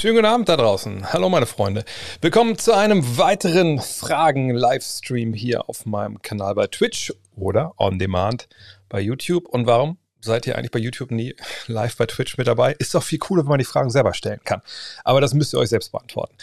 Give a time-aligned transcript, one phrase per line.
[0.00, 1.12] Schönen guten Abend da draußen.
[1.12, 1.84] Hallo meine Freunde.
[2.22, 8.48] Willkommen zu einem weiteren Fragen-Livestream hier auf meinem Kanal bei Twitch oder on demand
[8.88, 9.46] bei YouTube.
[9.46, 11.36] Und warum seid ihr eigentlich bei YouTube nie
[11.66, 12.74] live bei Twitch mit dabei?
[12.78, 14.62] Ist doch viel cooler, wenn man die Fragen selber stellen kann.
[15.04, 16.34] Aber das müsst ihr euch selbst beantworten.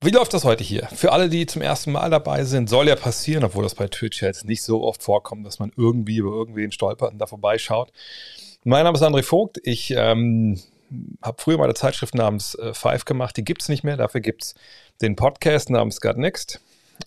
[0.00, 0.88] Wie läuft das heute hier?
[0.88, 4.22] Für alle, die zum ersten Mal dabei sind, soll ja passieren, obwohl das bei Twitch
[4.22, 7.92] jetzt nicht so oft vorkommt, dass man irgendwie über irgendwen stolpert und da vorbeischaut.
[8.64, 9.60] Mein Name ist André Vogt.
[9.62, 10.60] Ich ähm,
[11.22, 13.96] habe früher mal eine Zeitschrift namens äh, Five gemacht, die gibt es nicht mehr.
[13.96, 14.54] Dafür gibt es
[15.00, 16.60] den Podcast namens Gut Next,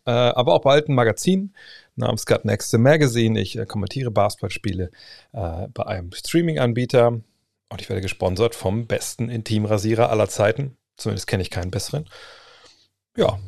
[0.05, 1.53] äh, aber auch bald ein Magazin
[1.95, 3.39] namens Gut Next the Magazine.
[3.39, 4.91] Ich äh, kommentiere Basketballspiele
[5.33, 10.77] äh, bei einem Streaming-Anbieter und ich werde gesponsert vom besten Intimrasierer aller Zeiten.
[10.97, 12.09] Zumindest kenne ich keinen besseren.
[13.15, 13.39] Ja,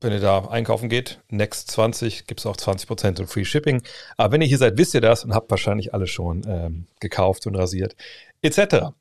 [0.00, 3.82] wenn ihr da einkaufen geht, Next 20 gibt es auch 20% und Free Shipping.
[4.16, 7.46] Aber wenn ihr hier seid, wisst ihr das und habt wahrscheinlich alle schon ähm, gekauft
[7.46, 7.96] und rasiert,
[8.42, 8.92] etc.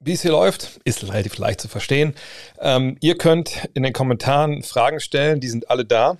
[0.00, 2.14] Wie es hier läuft, ist relativ leicht zu verstehen.
[2.60, 6.18] Ähm, ihr könnt in den Kommentaren Fragen stellen, die sind alle da.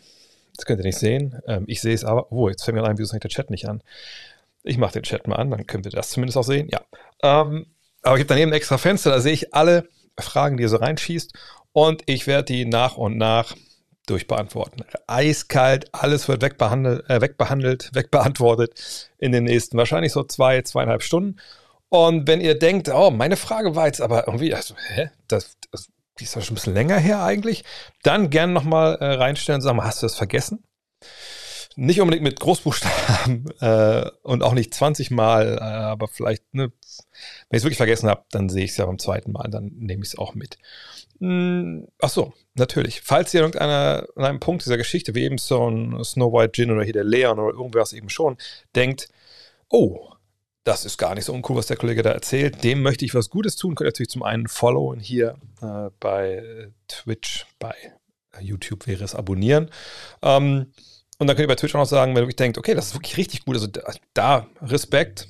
[0.56, 1.40] Das könnt ihr nicht sehen.
[1.46, 2.32] Ähm, ich sehe es aber.
[2.32, 3.82] Oh, jetzt fällt mir ein, wieso ist der Chat nicht an?
[4.64, 6.68] Ich mache den Chat mal an, dann könnt ihr das zumindest auch sehen.
[6.70, 6.80] Ja.
[7.22, 7.66] Ähm,
[8.02, 10.76] aber es gibt daneben ein extra Fenster, da sehe ich alle Fragen, die ihr so
[10.76, 11.32] reinschießt.
[11.72, 13.54] Und ich werde die nach und nach
[14.06, 14.84] durchbeantworten.
[15.06, 21.36] Eiskalt, alles wird wegbehandelt, äh, wegbehandelt, wegbeantwortet in den nächsten wahrscheinlich so zwei, zweieinhalb Stunden.
[21.90, 25.88] Und wenn ihr denkt, oh, meine Frage war jetzt aber irgendwie, also, hä, das, das
[26.18, 27.64] die ist ja schon ein bisschen länger her eigentlich,
[28.02, 30.64] dann gerne nochmal äh, reinstellen und sagen, hast du das vergessen?
[31.76, 36.72] Nicht unbedingt mit Großbuchstaben äh, und auch nicht 20 Mal, äh, aber vielleicht, ne,
[37.48, 39.70] wenn ich es wirklich vergessen habe, dann sehe ich es ja beim zweiten Mal, dann
[39.76, 40.58] nehme ich es auch mit.
[41.20, 43.00] Hm, ach so, natürlich.
[43.00, 46.70] Falls ihr irgendeiner an einem Punkt dieser Geschichte, wie eben so ein Snow White Gin
[46.70, 48.36] oder hier der Leon oder irgendwas eben schon,
[48.74, 49.08] denkt,
[49.68, 50.10] oh,
[50.68, 52.62] das ist gar nicht so uncool, was der Kollege da erzählt.
[52.62, 53.74] Dem möchte ich was Gutes tun.
[53.74, 57.74] Könnt ihr natürlich zum einen followen hier äh, bei Twitch, bei
[58.38, 59.70] YouTube wäre es abonnieren.
[60.20, 60.72] Ähm,
[61.18, 62.94] und dann könnt ihr bei Twitch auch noch sagen, wenn ihr denkt, okay, das ist
[62.94, 63.80] wirklich richtig gut, also da,
[64.12, 65.28] da Respekt,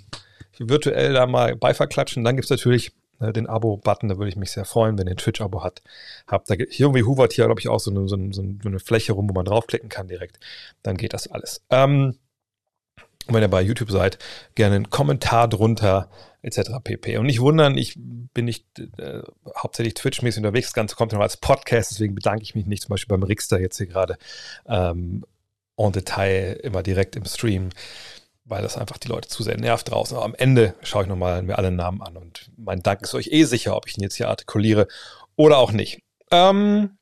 [0.58, 1.88] virtuell da mal Beifall.
[1.88, 5.14] Dann gibt es natürlich äh, den Abo-Button, da würde ich mich sehr freuen, wenn ihr
[5.14, 5.82] ein Twitch-Abo habt.
[6.26, 6.50] habt.
[6.50, 9.12] Da, hier irgendwie hovert hier, glaube ich, auch so eine, so, eine, so eine Fläche
[9.12, 10.40] rum, wo man draufklicken kann direkt.
[10.82, 11.64] Dann geht das alles.
[11.70, 12.18] Ähm,
[13.28, 14.18] und wenn ihr bei YouTube seid,
[14.54, 16.70] gerne einen Kommentar drunter, etc.
[16.82, 17.18] pp.
[17.18, 18.64] Und nicht wundern, ich bin nicht
[18.98, 19.20] äh,
[19.54, 22.90] hauptsächlich Twitch-mäßig unterwegs, das Ganze kommt noch als Podcast, deswegen bedanke ich mich nicht zum
[22.90, 24.16] Beispiel beim Rixter jetzt hier gerade
[24.66, 25.24] ähm,
[25.76, 27.68] en Detail, immer direkt im Stream,
[28.46, 30.16] weil das einfach die Leute zu sehr nervt draußen.
[30.16, 33.28] Aber am Ende schaue ich nochmal mir alle Namen an und mein Dank ist euch
[33.30, 34.88] eh sicher, ob ich ihn jetzt hier artikuliere
[35.36, 36.00] oder auch nicht.
[36.30, 36.97] Ähm,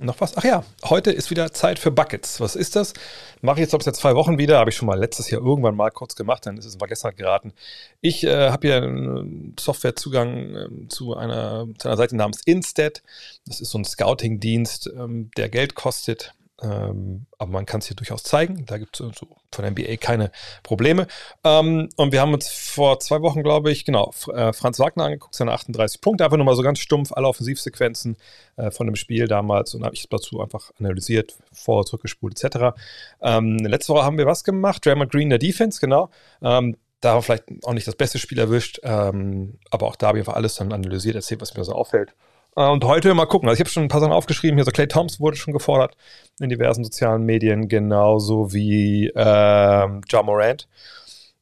[0.00, 0.36] noch was?
[0.36, 2.40] Ach ja, heute ist wieder Zeit für Buckets.
[2.40, 2.94] Was ist das?
[3.42, 4.58] Mache ich jetzt, glaube ich, seit zwei Wochen wieder.
[4.58, 7.16] Habe ich schon mal letztes Jahr irgendwann mal kurz gemacht, dann ist es in Vergessenheit
[7.16, 7.52] geraten.
[8.00, 13.02] Ich äh, habe hier einen Softwarezugang äh, zu, einer, zu einer Seite namens Instead.
[13.46, 16.34] Das ist so ein Scouting-Dienst, ähm, der Geld kostet.
[16.64, 18.64] Ähm, aber man kann es hier durchaus zeigen.
[18.66, 20.30] Da gibt es so von NBA keine
[20.62, 21.06] Probleme.
[21.44, 25.34] Ähm, und wir haben uns vor zwei Wochen, glaube ich, genau, äh, Franz Wagner angeguckt,
[25.34, 26.24] seine 38 Punkte.
[26.24, 28.16] Einfach nur mal so ganz stumpf alle Offensivsequenzen
[28.56, 32.76] äh, von dem Spiel damals und habe ich dazu einfach analysiert, vor, zurückgespult etc.
[33.20, 34.84] Ähm, letzte Woche haben wir was gemacht?
[34.84, 36.10] Draymond Green der Defense, genau.
[36.42, 40.08] Ähm, da haben wir vielleicht auch nicht das beste Spiel erwischt, ähm, aber auch da
[40.08, 42.14] habe ich einfach alles dann analysiert, erzählt, was mir so auffällt.
[42.56, 43.48] Äh, und heute mal gucken.
[43.48, 44.56] Also ich habe schon ein paar Sachen aufgeschrieben.
[44.56, 45.96] Hier so Clay Thompson wurde schon gefordert
[46.40, 50.68] in diversen sozialen Medien, genauso wie ähm, John Morant.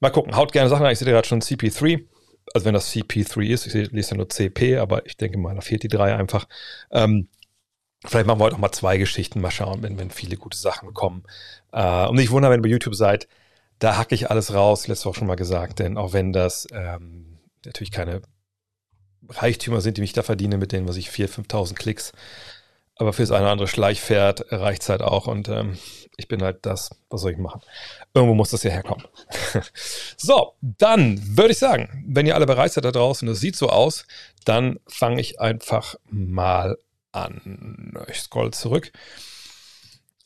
[0.01, 0.37] Mal gucken.
[0.37, 0.93] Haut gerne Sachen an.
[0.93, 2.05] Ich sehe gerade schon CP3.
[2.55, 5.61] Also wenn das CP3 ist, ich lese ja nur CP, aber ich denke mal, da
[5.61, 6.47] fehlt die 3 einfach.
[6.91, 7.29] Ähm,
[8.05, 9.41] vielleicht machen wir heute auch mal zwei Geschichten.
[9.41, 11.23] Mal schauen, wenn, wenn viele gute Sachen kommen.
[11.73, 13.29] Äh, und nicht wundern, wenn ihr bei YouTube seid,
[13.79, 14.89] da hacke ich alles raus.
[14.89, 18.23] Letztes auch schon mal gesagt, denn auch wenn das ähm, natürlich keine
[19.29, 22.13] Reichtümer sind, die mich da verdiene mit denen, was ich 4.000, 5.000 Klicks.
[22.97, 25.79] Aber fürs eine oder andere Schleichpferd reicht es halt auch und ähm,
[26.17, 27.63] ich bin halt das, was soll ich machen?
[28.15, 29.07] Irgendwo muss das ja herkommen.
[30.17, 33.71] so, dann würde ich sagen, wenn ihr alle bereit seid da draußen, das sieht so
[33.71, 34.07] aus,
[34.45, 36.77] dann fange ich einfach mal
[37.13, 37.95] an.
[38.09, 38.93] Ich scroll zurück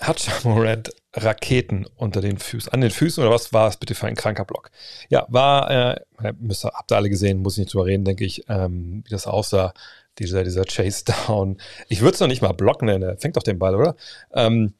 [0.00, 4.06] hat Jamorant Raketen unter den Füßen, an den Füßen oder was war es bitte für
[4.06, 4.70] ein kranker Block?
[5.08, 8.44] Ja, war, äh, müsst, habt ihr alle gesehen, muss ich nicht drüber reden, denke ich,
[8.48, 9.72] ähm, wie das aussah,
[10.18, 11.58] dieser, dieser Chase Down.
[11.88, 13.96] Ich würde es noch nicht mal blocken, er fängt auf den Ball, oder?
[14.34, 14.74] Ähm,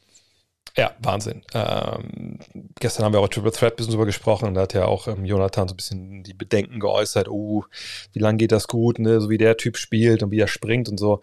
[0.77, 1.43] ja, Wahnsinn.
[1.55, 2.39] Ähm,
[2.79, 5.09] gestern haben wir auch Triple Threat ein bisschen drüber gesprochen und da hat ja auch
[5.09, 7.65] ähm, Jonathan so ein bisschen die Bedenken geäußert, oh,
[8.13, 9.21] wie lange geht das gut, ne?
[9.21, 11.23] so wie der Typ spielt und wie er springt und so.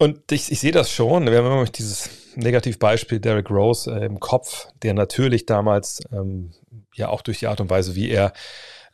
[0.00, 1.26] Und ich, ich sehe das schon.
[1.26, 6.52] Wir haben immer dieses Negativbeispiel Derek Rose äh, im Kopf, der natürlich damals ähm,
[6.94, 8.32] ja auch durch die Art und Weise, wie er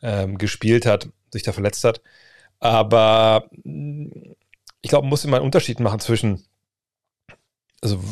[0.01, 2.01] ähm, gespielt hat, sich da verletzt hat.
[2.59, 6.43] Aber ich glaube, man muss immer einen Unterschied machen zwischen
[7.81, 8.03] also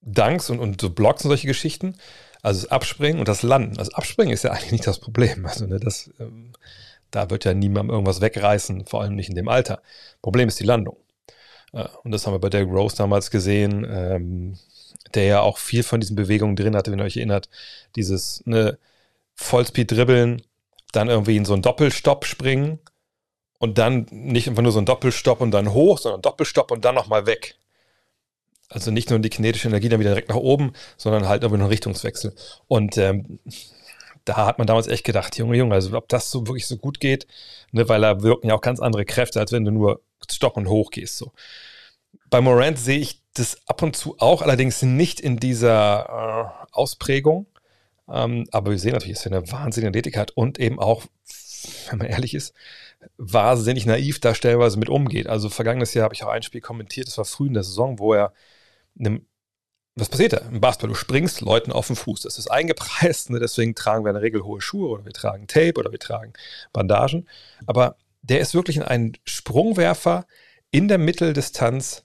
[0.00, 1.94] Dunks und, und so Blocks und solche Geschichten.
[2.42, 3.76] Also das Abspringen und das Landen.
[3.76, 5.46] Das Abspringen ist ja eigentlich nicht das Problem.
[5.46, 6.52] Also ne, das, ähm,
[7.12, 9.82] da wird ja niemand irgendwas wegreißen, vor allem nicht in dem Alter.
[10.20, 10.96] Problem ist die Landung.
[12.02, 14.58] Und das haben wir bei Derrick Rose damals gesehen, ähm,
[15.14, 17.48] der ja auch viel von diesen Bewegungen drin hatte, wenn ihr euch erinnert.
[17.96, 18.78] Dieses ne,
[19.34, 20.42] Vollspeed-Dribbeln,
[20.92, 22.78] dann irgendwie in so einen Doppelstopp springen
[23.58, 26.94] und dann nicht einfach nur so ein Doppelstopp und dann hoch, sondern Doppelstopp und dann
[26.94, 27.56] nochmal weg.
[28.68, 31.64] Also nicht nur die kinetische Energie dann wieder direkt nach oben, sondern halt irgendwie noch
[31.64, 32.34] einen Richtungswechsel.
[32.68, 33.40] Und ähm,
[34.24, 37.00] da hat man damals echt gedacht, Junge, Junge, also ob das so wirklich so gut
[37.00, 37.26] geht,
[37.72, 40.00] ne, weil da wirken ja auch ganz andere Kräfte, als wenn du nur
[40.32, 41.18] Stopp und hoch gehst.
[41.18, 41.32] So.
[42.30, 47.46] Bei Morant sehe ich das ab und zu auch, allerdings nicht in dieser äh, Ausprägung.
[48.08, 51.04] Ähm, aber wir sehen natürlich, dass er eine wahnsinnige Athletik hat und eben auch,
[51.90, 52.54] wenn man ehrlich ist,
[53.16, 55.26] wahnsinnig naiv da stellenweise mit umgeht.
[55.26, 57.98] Also vergangenes Jahr habe ich auch ein Spiel kommentiert, das war früh in der Saison,
[57.98, 58.32] wo er
[58.98, 59.26] einem,
[59.96, 60.88] was passiert da im Basketball?
[60.88, 62.22] Du springst Leuten auf den Fuß.
[62.22, 63.38] Das ist eingepreist, ne?
[63.38, 66.32] deswegen tragen wir in der Regel hohe Schuhe oder wir tragen Tape oder wir tragen
[66.72, 67.28] Bandagen.
[67.66, 67.96] Aber
[68.28, 70.26] der ist wirklich in einen Sprungwerfer
[70.70, 72.04] in der Mitteldistanz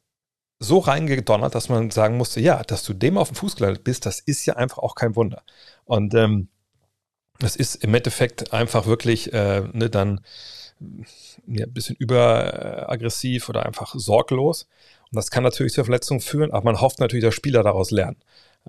[0.59, 4.05] so reingedonnert, dass man sagen musste, ja, dass du dem auf den Fuß gelandet bist,
[4.05, 5.43] das ist ja einfach auch kein Wunder.
[5.85, 6.49] Und ähm,
[7.39, 10.21] das ist im Endeffekt einfach wirklich äh, ne, dann
[11.47, 14.67] ja, ein bisschen überaggressiv oder einfach sorglos.
[15.11, 18.17] Und das kann natürlich zur Verletzung führen, aber man hofft natürlich, dass Spieler daraus lernen.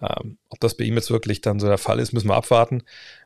[0.01, 2.83] Ähm, ob das bei ihm jetzt wirklich dann so der Fall ist, müssen wir abwarten.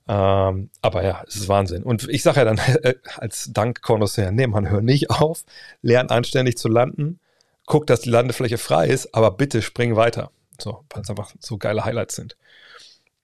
[0.08, 1.82] Ähm, aber ja, es ist Wahnsinn.
[1.82, 5.44] Und ich sage ja dann äh, als Dank Connoisseur, nee, man hört nicht auf,
[5.82, 7.20] lern anständig zu landen,
[7.66, 10.31] guck, dass die Landefläche frei ist, aber bitte spring weiter.
[10.61, 12.37] So, weil es einfach so geile Highlights sind.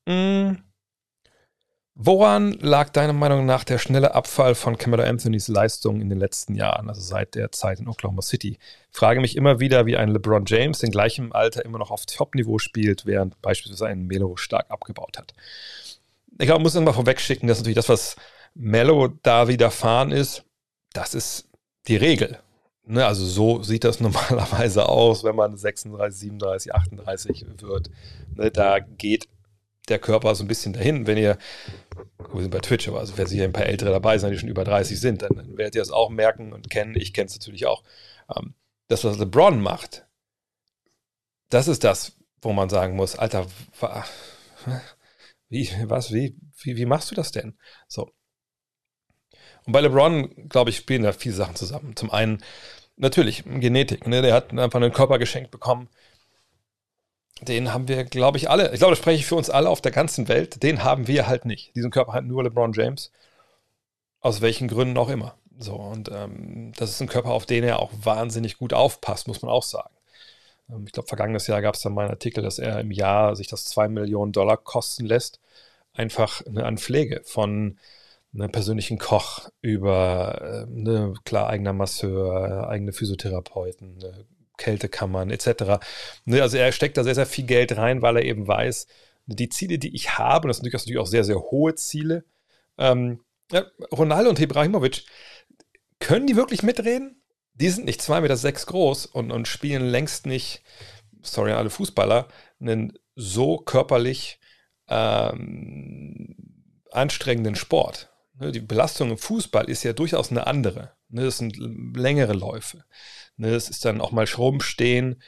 [0.06, 0.56] Mm.
[1.94, 6.54] Woran lag deiner Meinung nach der schnelle Abfall von Camelo Anthonys Leistung in den letzten
[6.54, 8.58] Jahren, also seit der Zeit in Oklahoma City?
[8.90, 12.58] Frage mich immer wieder, wie ein LeBron James in gleichem Alter immer noch auf Top-Niveau
[12.58, 15.34] spielt, während beispielsweise ein Melo stark abgebaut hat.
[16.38, 18.16] Ich glaube, man muss immer vorwegschicken, dass natürlich das, was
[18.54, 20.44] Melo da widerfahren ist,
[20.92, 21.48] das ist
[21.86, 22.38] die Regel.
[22.86, 27.90] Ne, also so sieht das normalerweise aus, wenn man 36, 37, 38 wird.
[28.34, 29.28] Ne, da geht
[29.90, 31.06] der Körper so ein bisschen dahin.
[31.06, 31.38] Wenn ihr,
[32.32, 34.48] wir sind bei Twitch, aber also wer sicher ein paar Ältere dabei sind, die schon
[34.48, 36.94] über 30 sind, dann, dann werdet ihr das auch merken und kennen.
[36.96, 37.82] Ich kenne es natürlich auch.
[38.34, 38.54] Ähm,
[38.88, 40.06] das, was LeBron macht,
[41.50, 43.46] das ist das, wo man sagen muss, Alter,
[45.48, 47.58] wie, was, wie, wie, wie machst du das denn?
[47.88, 48.10] So.
[49.66, 51.96] Und bei LeBron, glaube ich, spielen da viele Sachen zusammen.
[51.96, 52.42] Zum einen
[52.96, 54.06] natürlich Genetik.
[54.06, 54.22] Ne?
[54.22, 55.88] Der hat einfach einen Körper geschenkt bekommen,
[57.42, 58.72] den haben wir, glaube ich, alle.
[58.72, 60.62] Ich glaube, das spreche ich für uns alle auf der ganzen Welt.
[60.62, 61.74] Den haben wir halt nicht.
[61.76, 63.10] Diesen Körper hat nur LeBron James.
[64.20, 65.34] Aus welchen Gründen auch immer.
[65.58, 69.42] So, und ähm, das ist ein Körper, auf den er auch wahnsinnig gut aufpasst, muss
[69.42, 69.94] man auch sagen.
[70.70, 73.36] Ähm, ich glaube, vergangenes Jahr gab es dann mal einen Artikel, dass er im Jahr
[73.36, 75.40] sich das 2 Millionen Dollar kosten lässt.
[75.92, 77.78] Einfach eine an Pflege von
[78.34, 84.24] einem persönlichen Koch über, äh, ne, klar, eigener Masseur, eigene Physiotherapeuten, ne,
[84.60, 85.80] Kältekammern etc.
[86.24, 88.86] Ne, also er steckt da sehr, sehr viel Geld rein, weil er eben weiß,
[89.26, 92.24] die Ziele, die ich habe, das sind natürlich auch sehr, sehr hohe Ziele.
[92.78, 93.20] Ähm,
[93.50, 95.04] ja, Ronaldo und Ibrahimovic,
[95.98, 97.22] können die wirklich mitreden?
[97.54, 100.62] Die sind nicht 2,6 Meter sechs groß und, und spielen längst nicht,
[101.22, 102.28] sorry an alle Fußballer,
[102.60, 104.40] einen so körperlich
[104.88, 106.34] ähm,
[106.90, 108.10] anstrengenden Sport.
[108.38, 110.92] Ne, die Belastung im Fußball ist ja durchaus eine andere.
[111.08, 112.84] Ne, das sind längere Läufe.
[113.40, 115.22] Ne, das ist dann auch mal rumstehen.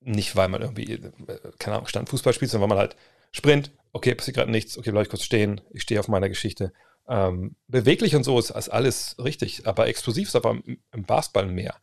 [0.00, 1.10] Nicht, weil man irgendwie, äh,
[1.58, 2.96] keine Ahnung, Stand Fußball spielt, sondern weil man halt
[3.32, 6.72] Sprint, okay, passiert gerade nichts, okay, bleib ich kurz stehen, ich stehe auf meiner Geschichte.
[7.08, 11.76] Ähm, beweglich und so ist, alles richtig, aber explosiv ist aber im, im Basketball mehr.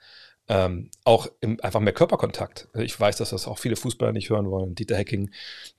[0.48, 2.70] Ähm, auch im, einfach mehr Körperkontakt.
[2.76, 4.76] Ich weiß, dass das auch viele Fußballer nicht hören wollen.
[4.76, 5.32] Dieter Hecking,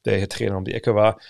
[0.05, 1.21] der hier Trainer um die Ecke war,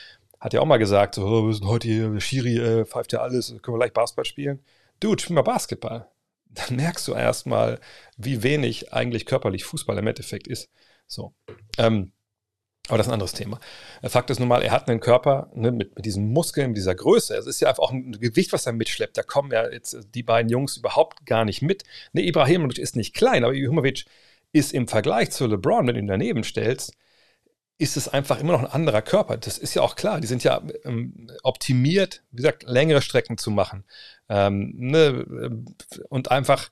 [0.41, 3.21] hat ja auch mal gesagt, so, oh, wir sind heute hier, Schiri äh, pfeift ja
[3.21, 4.65] alles, können wir gleich Basketball spielen.
[5.01, 6.09] Dude, spiel mal Basketball.
[6.51, 7.81] Dann merkst du erstmal,
[8.17, 10.71] wie wenig eigentlich körperlich Fußball im Endeffekt ist.
[11.07, 11.35] So.
[11.79, 12.13] Ähm,
[12.89, 13.61] aber das ist ein anderes Thema.
[14.03, 16.95] Fakt ist nun mal, er hat einen Körper ne, mit, mit diesen Muskeln, mit dieser
[16.95, 17.37] Größe.
[17.37, 19.17] Es ist ja einfach auch ein Gewicht, was er mitschleppt.
[19.17, 21.85] Da kommen ja jetzt die beiden Jungs überhaupt gar nicht mit.
[22.13, 24.07] Ne, Ibrahimovic ist nicht klein, aber Ibrahimovic
[24.53, 26.95] ist im Vergleich zu LeBron, wenn du ihn daneben stellst,
[27.79, 29.37] ist es einfach immer noch ein anderer Körper.
[29.37, 30.21] Das ist ja auch klar.
[30.21, 33.85] Die sind ja ähm, optimiert, wie gesagt, längere Strecken zu machen.
[34.29, 35.65] Ähm, ne,
[36.09, 36.71] und einfach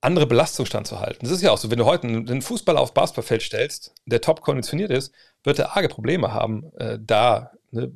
[0.00, 1.20] andere Belastung standzuhalten.
[1.22, 4.42] Das ist ja auch so, wenn du heute einen Fußballer auf Basketballfeld stellst, der top
[4.42, 7.90] konditioniert ist, wird er arge Probleme haben, äh, da ne,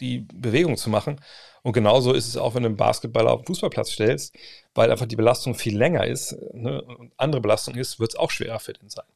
[0.00, 1.20] die Bewegung zu machen.
[1.62, 4.34] Und genauso ist es auch, wenn du einen Basketballer auf den Fußballplatz stellst,
[4.74, 8.30] weil einfach die Belastung viel länger ist ne, und andere Belastung ist, wird es auch
[8.30, 9.06] schwerer für den sein.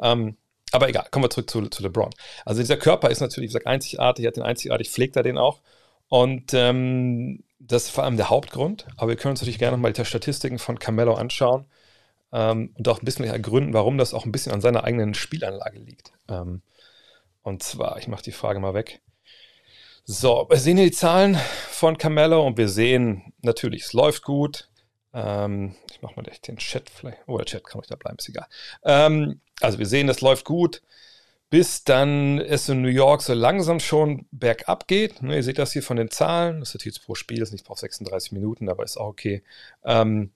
[0.00, 0.36] Ähm,
[0.72, 2.10] aber egal, kommen wir zurück zu, zu LeBron.
[2.44, 5.60] Also dieser Körper ist natürlich, wie gesagt, einzigartig, hat den einzigartig, pflegt er den auch.
[6.08, 8.86] Und ähm, das ist vor allem der Hauptgrund.
[8.96, 11.66] Aber wir können uns natürlich gerne nochmal die Statistiken von Carmelo anschauen
[12.32, 15.78] ähm, und auch ein bisschen ergründen, warum das auch ein bisschen an seiner eigenen Spielanlage
[15.78, 16.12] liegt.
[16.28, 16.62] Ähm,
[17.42, 19.00] und zwar, ich mache die Frage mal weg.
[20.04, 21.36] So, wir sehen hier die Zahlen
[21.70, 24.68] von Carmelo und wir sehen natürlich, es läuft gut.
[25.12, 27.18] Ähm, ich mache mal den Chat vielleicht.
[27.26, 28.46] Oh, der Chat kann euch da bleiben, ist egal.
[28.84, 30.82] Ähm, also wir sehen, es läuft gut
[31.50, 35.22] bis dann es in New York so langsam schon bergab geht.
[35.22, 36.60] Ne, ihr seht das hier von den Zahlen.
[36.60, 39.42] Das ist jetzt pro Spiel, das ist nicht auf 36 Minuten, aber ist auch okay.
[39.84, 40.32] Ähm,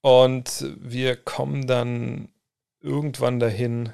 [0.00, 2.28] und wir kommen dann
[2.80, 3.92] irgendwann dahin,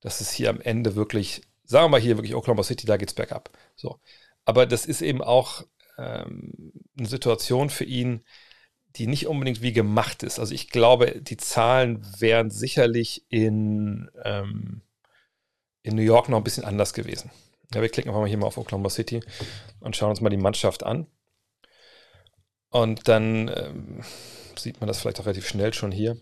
[0.00, 3.10] dass es hier am Ende wirklich, sagen wir mal hier wirklich Oklahoma City, da geht
[3.10, 3.50] es bergab.
[3.76, 4.00] So.
[4.44, 5.64] Aber das ist eben auch
[5.98, 8.24] ähm, eine Situation für ihn,
[8.96, 10.38] die nicht unbedingt wie gemacht ist.
[10.38, 14.82] Also ich glaube, die Zahlen wären sicherlich in ähm,
[15.82, 17.30] in New York noch ein bisschen anders gewesen.
[17.72, 19.20] Ja, wir klicken einfach mal hier mal auf Oklahoma City
[19.80, 21.06] und schauen uns mal die Mannschaft an.
[22.70, 24.02] Und dann ähm,
[24.56, 26.16] sieht man das vielleicht auch relativ schnell schon hier.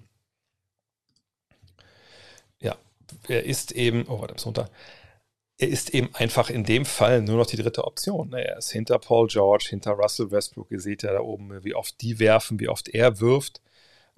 [2.61, 2.77] Ja,
[3.29, 4.71] er ist eben, oh, warte, runter.
[5.57, 8.31] Er ist eben einfach in dem Fall nur noch die dritte Option.
[8.31, 8.45] Ne?
[8.45, 10.71] Er ist hinter Paul George, hinter Russell Westbrook.
[10.71, 13.61] Ihr seht ja da oben, wie oft die werfen, wie oft er wirft.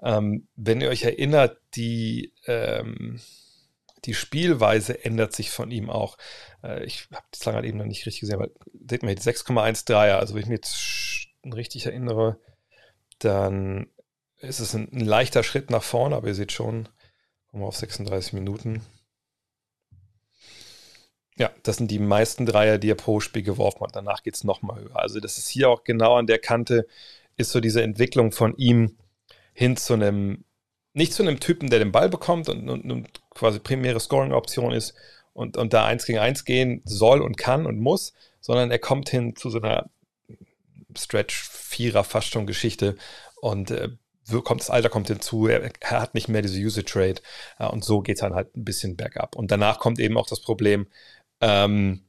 [0.02, 3.21] Ähm, wenn ihr euch erinnert, die, ähm,
[4.05, 6.16] die Spielweise ändert sich von ihm auch.
[6.62, 8.50] Äh, ich habe die halt eben noch nicht richtig gesehen, aber
[8.88, 12.38] seht mal, die 6,1 Dreier, also wenn ich mich jetzt richtig erinnere,
[13.19, 13.88] dann
[14.40, 16.88] ist es ein, ein, leichter Schritt nach vorne, aber ihr seht schon,
[17.50, 18.83] kommen wir auf 36 Minuten.
[21.38, 23.95] Ja, das sind die meisten Dreier, die er pro Spiel geworfen hat.
[23.95, 24.97] Danach geht es nochmal höher.
[24.97, 26.87] Also das ist hier auch genau an der Kante,
[27.37, 28.97] ist so diese Entwicklung von ihm
[29.52, 30.45] hin zu einem
[30.95, 34.95] nicht zu einem Typen, der den Ball bekommt und, und, und quasi primäre Scoring-Option ist
[35.35, 39.11] und, und da eins gegen eins gehen soll und kann und muss, sondern er kommt
[39.11, 39.90] hin zu so einer
[40.97, 42.97] Stretch-Vierer fast schon Geschichte
[43.43, 43.90] und äh,
[44.43, 47.23] kommt das Alter kommt hinzu, er, er hat nicht mehr diese Usage Rate
[47.61, 49.37] ja, und so geht es dann halt ein bisschen bergab.
[49.37, 50.87] Und danach kommt eben auch das Problem,
[51.40, 52.09] ähm,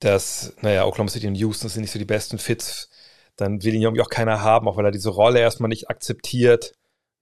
[0.00, 2.90] dass, naja, Oklahoma City und Houston sind nicht so die besten Fits.
[3.36, 6.74] Dann will ihn irgendwie auch keiner haben, auch weil er diese Rolle erstmal nicht akzeptiert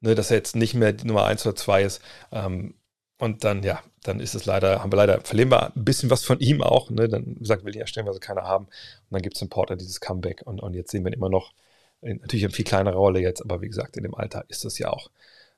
[0.03, 2.03] ne, dass er jetzt nicht mehr die Nummer 1 oder 2 ist.
[2.33, 2.75] Ähm,
[3.19, 6.25] und dann, ja, dann ist es leider, haben wir leider, verlieren wir ein bisschen was
[6.25, 6.91] von ihm auch.
[6.91, 7.09] Ne?
[7.09, 8.67] Dann, gesagt, will ihn ja stellenweise keiner haben.
[8.67, 8.73] Und
[9.11, 10.43] dann gibt es im Porter dieses Comeback.
[10.45, 11.53] Und, und jetzt sehen wir ihn immer noch,
[12.01, 14.79] in, natürlich eine viel kleinere Rolle jetzt, aber wie gesagt, in dem Alter ist das
[14.79, 15.11] ja auch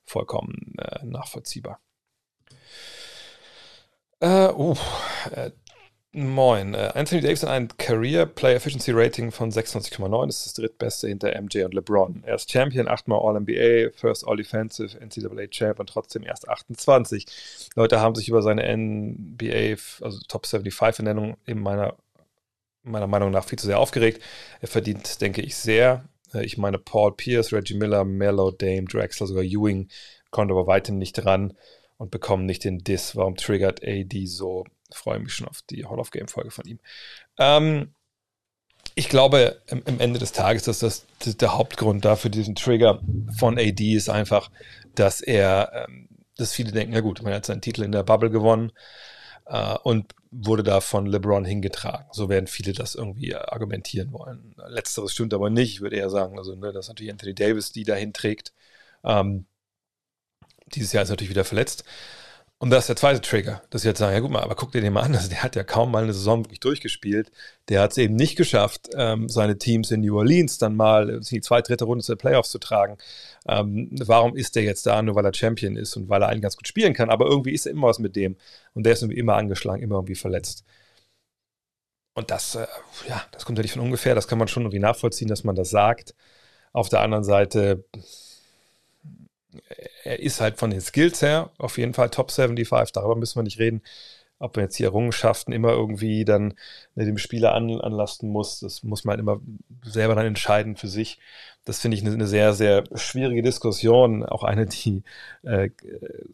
[0.04, 1.80] vollkommen äh, nachvollziehbar.
[4.24, 4.74] Äh, uh,
[5.32, 5.50] äh,
[6.12, 6.72] Moin.
[6.72, 10.26] Äh, Anthony Davis hat ein Career Player Efficiency Rating von 96,9.
[10.26, 12.22] Das ist das drittbeste hinter MJ und LeBron.
[12.24, 17.26] Er ist Champion, achtmal All-NBA, First All-Defensive, NCAA Champ und trotzdem erst 28.
[17.74, 21.94] Leute haben sich über seine NBA, also Top 75-Ernennung in meiner,
[22.82, 24.22] meiner Meinung nach viel zu sehr aufgeregt.
[24.62, 26.04] Er verdient, denke ich, sehr.
[26.32, 29.88] Äh, ich meine, Paul Pierce, Reggie Miller, Mello, Dame, Drexler, sogar Ewing
[30.30, 31.54] konnte aber weitem nicht ran
[31.96, 33.16] und bekommen nicht den Diss.
[33.16, 36.78] Warum triggert AD so freue mich schon auf die Hall of Game-Folge von ihm.
[37.38, 37.94] Ähm,
[38.94, 43.00] ich glaube, im, im, Ende des Tages, dass das, das, der Hauptgrund dafür diesen Trigger
[43.38, 44.50] von AD ist einfach,
[44.94, 48.30] dass er, ähm, dass viele denken, ja gut, man hat seinen Titel in der Bubble
[48.30, 48.72] gewonnen
[49.46, 52.06] äh, und wurde da von LeBron hingetragen.
[52.12, 54.54] So werden viele das irgendwie argumentieren wollen.
[54.66, 55.74] Letzteres stimmt aber nicht.
[55.74, 58.52] Ich würde eher sagen, also ne, das natürlich Anthony Davis, die dahin trägt.
[59.04, 59.46] Ähm,
[60.76, 61.84] dieses Jahr ist natürlich wieder verletzt.
[62.58, 64.72] Und das ist der zweite Trigger, dass sie jetzt sagen, ja gut mal, aber guck
[64.72, 67.30] dir den mal an, also der hat ja kaum mal eine Saison wirklich durchgespielt.
[67.68, 71.20] Der hat es eben nicht geschafft, ähm, seine Teams in New Orleans dann mal in
[71.20, 72.96] die zweite, dritte Runde der Playoffs zu tragen.
[73.46, 76.40] Ähm, warum ist der jetzt da, nur weil er Champion ist und weil er einen
[76.40, 78.36] ganz gut spielen kann, aber irgendwie ist er immer was mit dem.
[78.72, 80.64] Und der ist irgendwie immer angeschlagen, immer irgendwie verletzt.
[82.14, 82.66] Und das, äh,
[83.08, 85.56] ja, das kommt ja nicht von ungefähr, das kann man schon irgendwie nachvollziehen, dass man
[85.56, 86.14] das sagt.
[86.72, 87.84] Auf der anderen Seite,
[90.04, 93.42] er ist halt von den Skills her auf jeden Fall Top 75, darüber müssen wir
[93.42, 93.82] nicht reden.
[94.40, 96.54] Ob man jetzt die Errungenschaften immer irgendwie dann
[96.96, 99.40] ne, dem Spieler an, anlasten muss, das muss man halt immer
[99.84, 101.18] selber dann entscheiden für sich.
[101.64, 105.02] Das finde ich eine, eine, sehr, sehr schwierige Diskussion, auch eine, die
[105.44, 105.70] äh,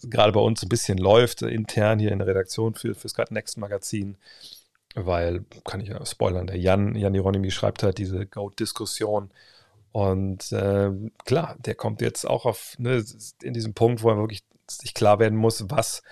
[0.02, 3.58] gerade bei uns ein bisschen läuft, intern hier in der Redaktion für, fürs Cut Next
[3.58, 4.16] Magazin
[4.94, 9.30] weil, kann ich ja spoilern, der Jan, Jan Hieronymi schreibt halt diese Goat-Diskussion
[9.92, 10.90] und äh,
[11.24, 13.04] klar, der kommt jetzt auch auf ne,
[13.42, 16.02] in diesem Punkt, wo er wirklich sich klar werden muss, was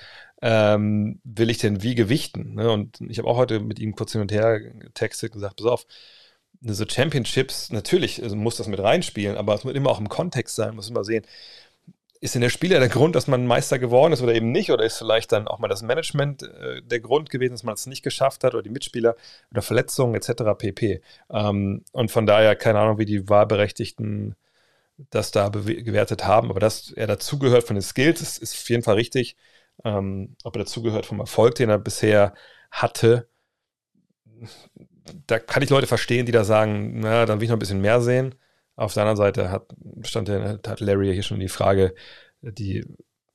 [0.42, 2.54] ähm, will ich denn wie gewichten?
[2.54, 2.70] Ne?
[2.70, 5.87] Und ich habe auch heute mit ihm kurz hin und her getextet gesagt, pass auf,
[6.61, 10.56] so Championships, natürlich also muss das mit reinspielen, aber es muss immer auch im Kontext
[10.56, 11.25] sein, muss immer sehen,
[12.20, 14.70] ist denn der Spieler der Grund, dass man Meister geworden ist oder eben nicht?
[14.70, 17.87] Oder ist vielleicht dann auch mal das Management äh, der Grund gewesen, dass man es
[17.87, 19.16] nicht geschafft hat oder die Mitspieler
[19.50, 20.54] oder Verletzungen etc.
[20.58, 21.00] pp.
[21.30, 24.34] Ähm, und von daher keine Ahnung, wie die Wahlberechtigten
[25.10, 26.50] das da gewertet haben.
[26.50, 29.37] Aber dass er dazugehört von den Skills, ist, ist auf jeden Fall richtig.
[29.84, 32.34] Ähm, ob er dazugehört vom Erfolg, den er bisher
[32.70, 33.28] hatte,
[35.26, 37.80] da kann ich Leute verstehen, die da sagen, na, dann will ich noch ein bisschen
[37.80, 38.34] mehr sehen.
[38.78, 39.66] Auf der anderen Seite hat,
[40.02, 41.97] stand hat Larry hier schon die Frage,
[42.42, 42.87] die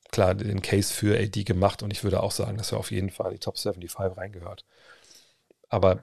[0.09, 3.09] klar den Case für AD gemacht und ich würde auch sagen, dass er auf jeden
[3.09, 4.63] Fall die Top 75 reingehört.
[5.67, 6.01] Aber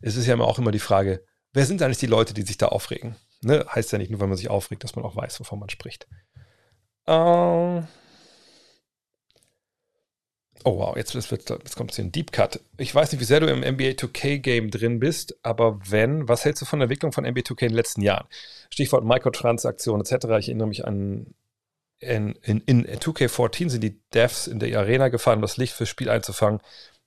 [0.00, 2.68] es ist ja auch immer die Frage, wer sind eigentlich die Leute, die sich da
[2.68, 3.16] aufregen?
[3.42, 3.66] Ne?
[3.68, 6.06] Heißt ja nicht nur, wenn man sich aufregt, dass man auch weiß, wovon man spricht.
[7.06, 7.86] Ähm,
[10.64, 12.60] Oh wow, jetzt, jetzt, jetzt kommt hier ein Deep Cut.
[12.76, 16.62] Ich weiß nicht, wie sehr du im NBA 2K-Game drin bist, aber wenn, was hältst
[16.62, 18.28] du von der Entwicklung von NBA 2K in den letzten Jahren?
[18.70, 20.26] Stichwort Mikrotransaktionen etc.
[20.38, 21.34] Ich erinnere mich an,
[21.98, 25.88] in, in, in 2K14 sind die Devs in der Arena gefahren, um das Licht fürs
[25.88, 26.60] Spiel einzufangen.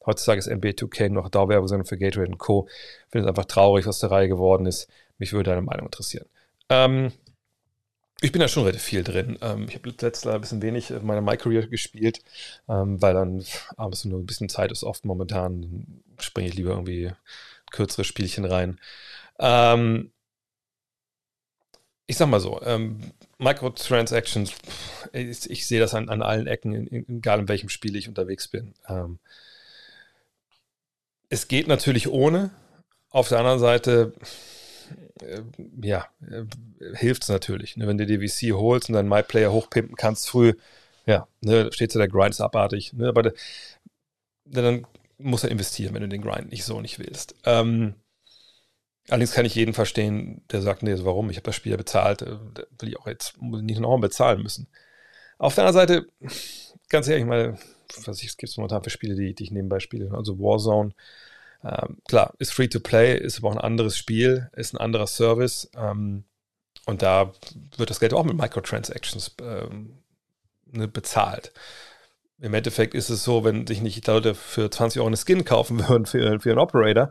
[0.05, 2.67] Heutzutage ist NBA 2K noch Dauerwerbung für Gatorade und Co.
[2.69, 4.87] Ich finde es einfach traurig, was der Reihe geworden ist.
[5.17, 6.27] Mich würde deine Meinung interessieren.
[6.69, 7.11] Ähm,
[8.21, 9.37] ich bin da schon relativ viel drin.
[9.41, 12.21] Ähm, ich habe letztes Jahr ein bisschen wenig in meiner My Career gespielt,
[12.69, 13.43] ähm, weil dann
[13.77, 16.01] abends nur ein bisschen Zeit ist oft momentan.
[16.19, 17.11] Springe ich lieber irgendwie
[17.71, 18.79] kürzere Spielchen rein.
[19.39, 20.11] Ähm,
[22.07, 22.61] ich sag mal so,
[23.39, 24.53] Microtransactions,
[25.11, 28.75] ich, ich, sehe das an, an allen Ecken, egal in welchem Spiel ich unterwegs bin.
[31.29, 32.51] Es geht natürlich ohne.
[33.09, 34.13] Auf der anderen Seite
[35.81, 36.43] ja, äh,
[36.95, 37.77] hilft es natürlich.
[37.77, 37.87] Ne?
[37.87, 40.53] Wenn du die VC holst und dann MyPlayer hochpimpen kannst früh,
[41.05, 42.93] ja, ne, steht so der Grind ist abartig.
[42.93, 43.07] Ne?
[43.07, 43.33] Aber de,
[44.45, 44.87] dann
[45.17, 47.35] muss er investieren, wenn du den Grind nicht so nicht willst.
[47.45, 47.95] Ähm,
[49.09, 51.29] allerdings kann ich jeden verstehen, der sagt, nee, warum?
[51.29, 52.37] Ich habe das Spiel ja bezahlt, äh,
[52.79, 54.67] will ich auch jetzt nicht noch bezahlen müssen.
[55.37, 56.07] Auf der anderen Seite,
[56.89, 57.57] ganz ehrlich, mal,
[58.05, 60.93] was ich, es gibt momentan für Spiele, die, die ich nebenbei spiele, also Warzone,
[61.65, 65.07] ähm, klar, ist free to play, ist aber auch ein anderes Spiel, ist ein anderer
[65.07, 65.69] Service.
[65.75, 66.25] Ähm,
[66.85, 67.33] und da
[67.77, 69.97] wird das Geld auch mit Microtransactions ähm,
[70.71, 71.51] ne, bezahlt.
[72.39, 75.79] Im Endeffekt ist es so, wenn sich nicht Leute für 20 Euro eine Skin kaufen
[75.89, 77.09] würden für, für einen Operator,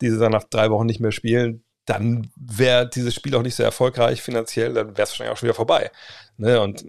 [0.00, 3.54] die sie dann nach drei Wochen nicht mehr spielen, dann wäre dieses Spiel auch nicht
[3.54, 5.90] sehr erfolgreich finanziell, dann wäre es wahrscheinlich auch schon wieder vorbei.
[6.36, 6.60] Ne?
[6.60, 6.84] Und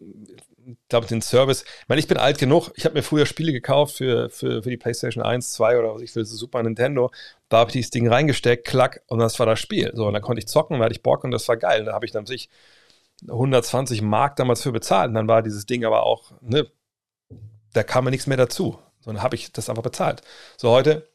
[0.89, 3.97] glaube, den Service, ich meine, ich bin alt genug, ich habe mir früher Spiele gekauft
[3.97, 7.11] für, für, für die PlayStation 1, 2 oder was ich will, Super Nintendo.
[7.49, 9.91] Da habe ich dieses Ding reingesteckt, klack, und das war das Spiel.
[9.93, 11.85] So, und dann konnte ich zocken, da hatte ich Bock und das war geil.
[11.85, 12.49] Da habe ich dann sich
[13.27, 15.09] 120 Mark damals für bezahlt.
[15.09, 16.67] Und dann war dieses Ding aber auch, ne,
[17.73, 18.79] da kam mir nichts mehr dazu.
[19.01, 20.21] So, dann habe ich das einfach bezahlt.
[20.57, 21.07] So, heute,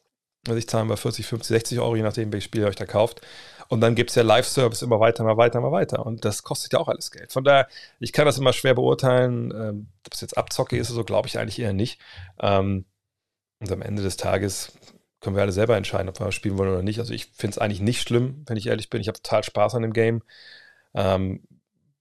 [0.47, 2.85] also ich zahle mal 40, 50, 60 Euro, je nachdem, welches Spiel ihr euch da
[2.85, 3.21] kauft.
[3.69, 6.03] Und dann gibt es ja Live-Service immer weiter, immer weiter, immer weiter.
[6.05, 7.31] Und das kostet ja auch alles Geld.
[7.31, 7.67] Von daher,
[7.99, 9.51] ich kann das immer schwer beurteilen.
[9.51, 12.01] Ähm, ob es jetzt Abzocke ist, so glaube ich eigentlich eher nicht.
[12.39, 12.85] Ähm,
[13.59, 14.73] und am Ende des Tages
[15.21, 16.99] können wir alle selber entscheiden, ob wir spielen wollen oder nicht.
[16.99, 19.01] Also ich finde es eigentlich nicht schlimm, wenn ich ehrlich bin.
[19.01, 20.23] Ich habe total Spaß an dem Game.
[20.95, 21.43] Ähm,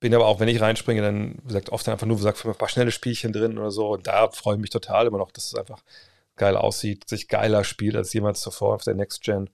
[0.01, 2.93] bin aber auch, wenn ich reinspringe, dann, gesagt, oft einfach nur, gesagt, ein paar schnelle
[2.93, 3.91] Spielchen drin oder so.
[3.91, 5.83] Und da freue ich mich total immer noch, dass es einfach
[6.37, 9.51] geil aussieht, sich geiler spielt als jemals zuvor auf der Next Gen.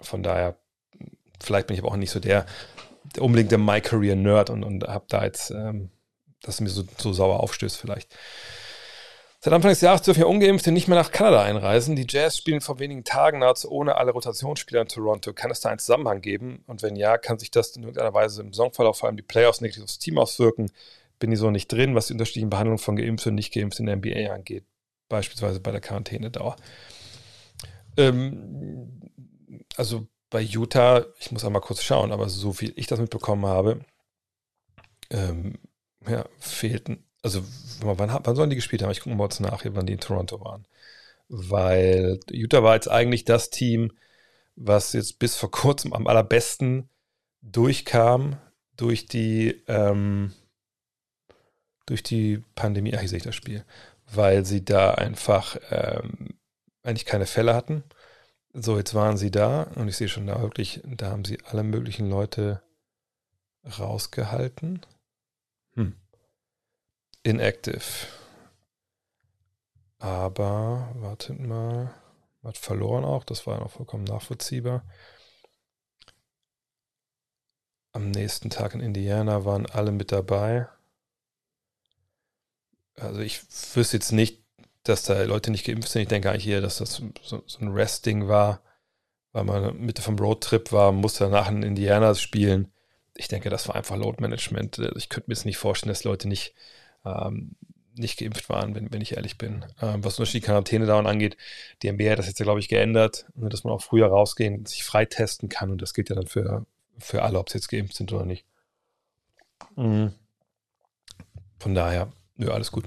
[0.00, 0.56] Von daher
[1.42, 2.46] vielleicht bin ich aber auch nicht so der,
[3.16, 5.90] der unbedingt der My Career Nerd und, und habe da jetzt, ähm,
[6.42, 8.14] dass mir so, so sauer aufstößt vielleicht.
[9.40, 11.94] Seit Anfang des Jahres dürfen ja Ungeimpfte nicht mehr nach Kanada einreisen.
[11.94, 15.32] Die Jazz spielen vor wenigen Tagen nahezu ohne alle Rotationsspieler in Toronto.
[15.32, 16.64] Kann es da einen Zusammenhang geben?
[16.66, 19.60] Und wenn ja, kann sich das in irgendeiner Weise im Saisonverlauf vor allem die Playoffs
[19.60, 20.72] negativ aufs Team auswirken?
[21.20, 24.12] Bin ich so nicht drin, was die unterschiedlichen Behandlungen von Geimpften und Nicht-Geimpften in der
[24.12, 24.64] NBA angeht.
[25.08, 26.56] Beispielsweise bei der Quarantänedauer.
[27.96, 29.00] Ähm,
[29.76, 33.80] also bei Utah, ich muss einmal kurz schauen, aber so viel ich das mitbekommen habe,
[35.10, 35.58] ähm,
[36.06, 37.42] ja, fehlten, also
[37.80, 38.90] wann, wann sollen die gespielt haben?
[38.90, 40.66] Ich gucke mal kurz nach, wann die in Toronto waren.
[41.28, 43.92] Weil Utah war jetzt eigentlich das Team,
[44.56, 46.88] was jetzt bis vor kurzem am allerbesten
[47.42, 48.38] durchkam
[48.76, 50.32] durch die, ähm,
[51.86, 52.94] durch die Pandemie.
[52.94, 53.64] Ach, hier sehe ich das Spiel.
[54.10, 56.38] Weil sie da einfach ähm,
[56.82, 57.84] eigentlich keine Fälle hatten
[58.62, 61.62] so, jetzt waren sie da und ich sehe schon da wirklich, da haben sie alle
[61.62, 62.62] möglichen Leute
[63.78, 64.84] rausgehalten.
[65.74, 65.96] Hm.
[67.22, 68.06] Inactive.
[69.98, 71.94] Aber, wartet mal,
[72.42, 74.84] hat verloren auch, das war ja noch vollkommen nachvollziehbar.
[77.92, 80.68] Am nächsten Tag in Indiana waren alle mit dabei.
[82.94, 83.42] Also ich
[83.74, 84.44] wüsste jetzt nicht,
[84.88, 86.02] dass da Leute nicht geimpft sind.
[86.02, 88.60] Ich denke eigentlich eher, dass das so, so ein Resting war,
[89.32, 92.72] weil man Mitte vom Roadtrip war, musste danach in Indiana spielen.
[93.14, 94.78] Ich denke, das war einfach Load Management.
[94.96, 96.54] Ich könnte mir jetzt nicht vorstellen, dass Leute nicht,
[97.04, 97.56] ähm,
[97.94, 99.64] nicht geimpft waren, wenn, wenn ich ehrlich bin.
[99.82, 101.36] Ähm, was Beispiel die Quarantäne dauern angeht,
[101.82, 104.66] die NBA hat das jetzt ja, glaube ich, geändert, ne, dass man auch früher rausgehen,
[104.66, 106.64] sich freitesten kann und das gilt ja dann für,
[106.98, 108.44] für alle, ob sie jetzt geimpft sind oder nicht.
[109.76, 110.12] Mhm.
[111.58, 112.84] Von daher, ja, alles gut.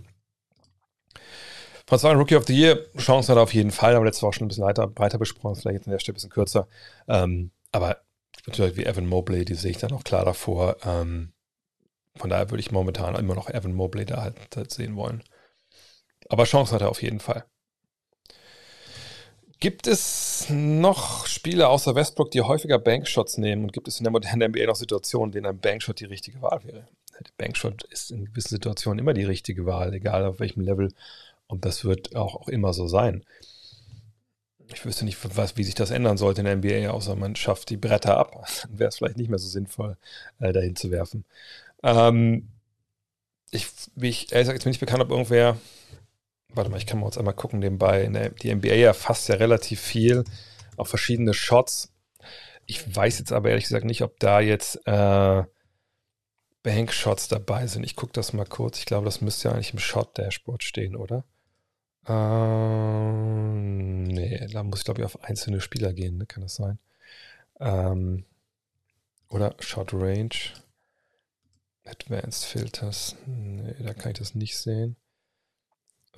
[1.91, 4.35] Von zwei Rookie of the Year, Chancen hat er auf jeden Fall, aber letztes Woche
[4.35, 6.69] schon ein bisschen weiter, breiter besprochen, vielleicht jetzt an der Stelle ein bisschen kürzer.
[7.09, 7.97] Ähm, aber
[8.47, 10.77] natürlich wie Evan Mobley, die sehe ich dann auch klar davor.
[10.85, 11.33] Ähm,
[12.15, 15.21] von daher würde ich momentan immer noch Evan Mobley da halt, halt sehen wollen.
[16.29, 17.43] Aber Chancen hat er auf jeden Fall.
[19.59, 23.63] Gibt es noch Spieler außer Westbrook, die häufiger Bankshots nehmen?
[23.63, 26.41] Und gibt es in der modernen NBA noch Situationen, in denen ein Bankshot die richtige
[26.41, 26.87] Wahl wäre?
[27.19, 30.87] Der Bankshot ist in gewissen Situationen immer die richtige Wahl, egal auf welchem Level.
[31.51, 33.23] Und das wird auch, auch immer so sein.
[34.73, 37.69] Ich wüsste nicht, was, wie sich das ändern sollte in der NBA, außer man schafft
[37.69, 38.31] die Bretter ab.
[38.63, 39.97] Dann wäre es vielleicht nicht mehr so sinnvoll,
[40.39, 41.25] äh, dahin zu werfen.
[41.83, 42.47] Ähm,
[43.51, 45.57] ich, ich, ehrlich gesagt, jetzt bin ich bekannt, ob irgendwer
[46.55, 48.07] warte mal, ich kann mal uns einmal gucken nebenbei.
[48.41, 50.23] Die NBA erfasst ja relativ viel
[50.77, 51.93] auf verschiedene Shots.
[52.65, 55.43] Ich weiß jetzt aber ehrlich gesagt nicht, ob da jetzt äh,
[56.63, 57.83] Bank-Shots dabei sind.
[57.83, 58.79] Ich gucke das mal kurz.
[58.79, 61.23] Ich glaube, das müsste ja eigentlich im Shot-Dashboard stehen, oder?
[62.07, 66.25] Ähm, nee, da muss ich glaube ich auf einzelne Spieler gehen, ne?
[66.25, 66.79] kann das sein?
[67.59, 68.25] Ähm,
[69.29, 70.29] oder Shot Range.
[71.85, 73.15] Advanced Filters.
[73.25, 74.95] Nee, da kann ich das nicht sehen.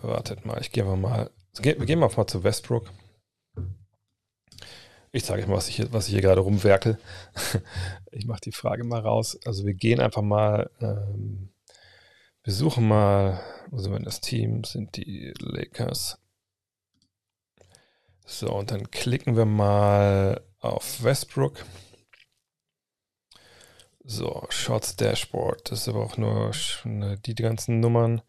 [0.01, 1.31] Wartet mal, ich gehe mal.
[1.61, 2.91] Wir gehen mal zu Westbrook.
[5.11, 6.97] Ich sage mal, was ich, hier, was ich hier gerade rumwerkel.
[8.15, 9.39] Ich mache die Frage mal raus.
[9.43, 11.49] Also wir gehen einfach mal, ähm,
[12.43, 16.19] wir suchen mal, also wenn das Team sind die Lakers.
[18.25, 21.65] So, und dann klicken wir mal auf Westbrook.
[24.05, 25.71] So, Shots Dashboard.
[25.71, 26.51] Das ist aber auch nur
[26.85, 28.21] die, die ganzen Nummern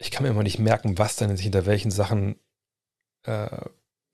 [0.00, 2.40] ich kann mir immer nicht merken, was dann sich hinter welchen Sachen
[3.24, 3.64] äh,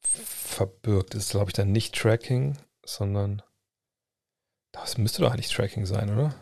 [0.02, 1.14] verbirgt.
[1.14, 3.40] Das ist, glaube ich, dann nicht Tracking, sondern
[4.72, 6.34] das müsste doch eigentlich Tracking sein, oder?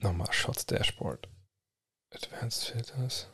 [0.00, 1.28] Nochmal Shots Dashboard.
[2.10, 3.28] Advanced Filters.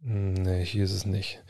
[0.00, 1.42] Nee, hier ist es nicht.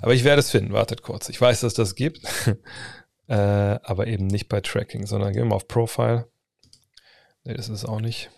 [0.00, 0.72] Aber ich werde es finden.
[0.72, 1.28] Wartet kurz.
[1.28, 2.20] Ich weiß, dass das gibt.
[3.28, 6.30] äh, aber eben nicht bei Tracking, sondern gehen wir mal auf Profile.
[7.44, 8.30] Nee, das ist es auch nicht.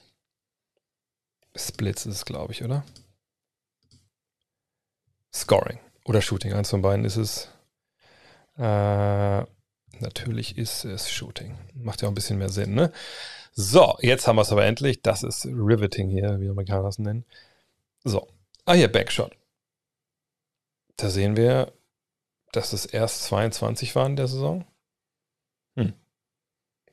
[1.57, 2.85] Splits ist es, glaube ich, oder?
[5.35, 6.53] Scoring oder Shooting.
[6.53, 7.49] Eins von beiden ist es.
[8.57, 9.43] Äh,
[10.01, 11.59] natürlich ist es Shooting.
[11.75, 12.93] Macht ja auch ein bisschen mehr Sinn, ne?
[13.61, 15.03] So, jetzt haben wir es aber endlich.
[15.03, 17.25] Das ist Riveting hier, wie Amerikaner es nennen.
[18.05, 18.29] So.
[18.67, 19.37] Ah, hier, Backshot.
[20.97, 21.73] Da sehen wir,
[22.53, 24.65] dass es erst 22 waren in der Saison.
[25.75, 25.93] Hm.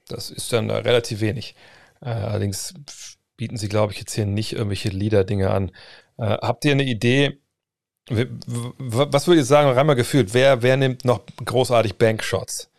[0.08, 1.56] Das ist dann da relativ wenig.
[2.02, 2.74] Äh, allerdings
[3.38, 5.70] bieten sie, glaube ich, jetzt hier nicht irgendwelche Leader-Dinge an.
[6.18, 7.38] Äh, habt ihr eine Idee?
[8.10, 12.72] Was würdet ihr sagen, rein mal gefühlt, wer, wer nimmt noch großartig Bankshots?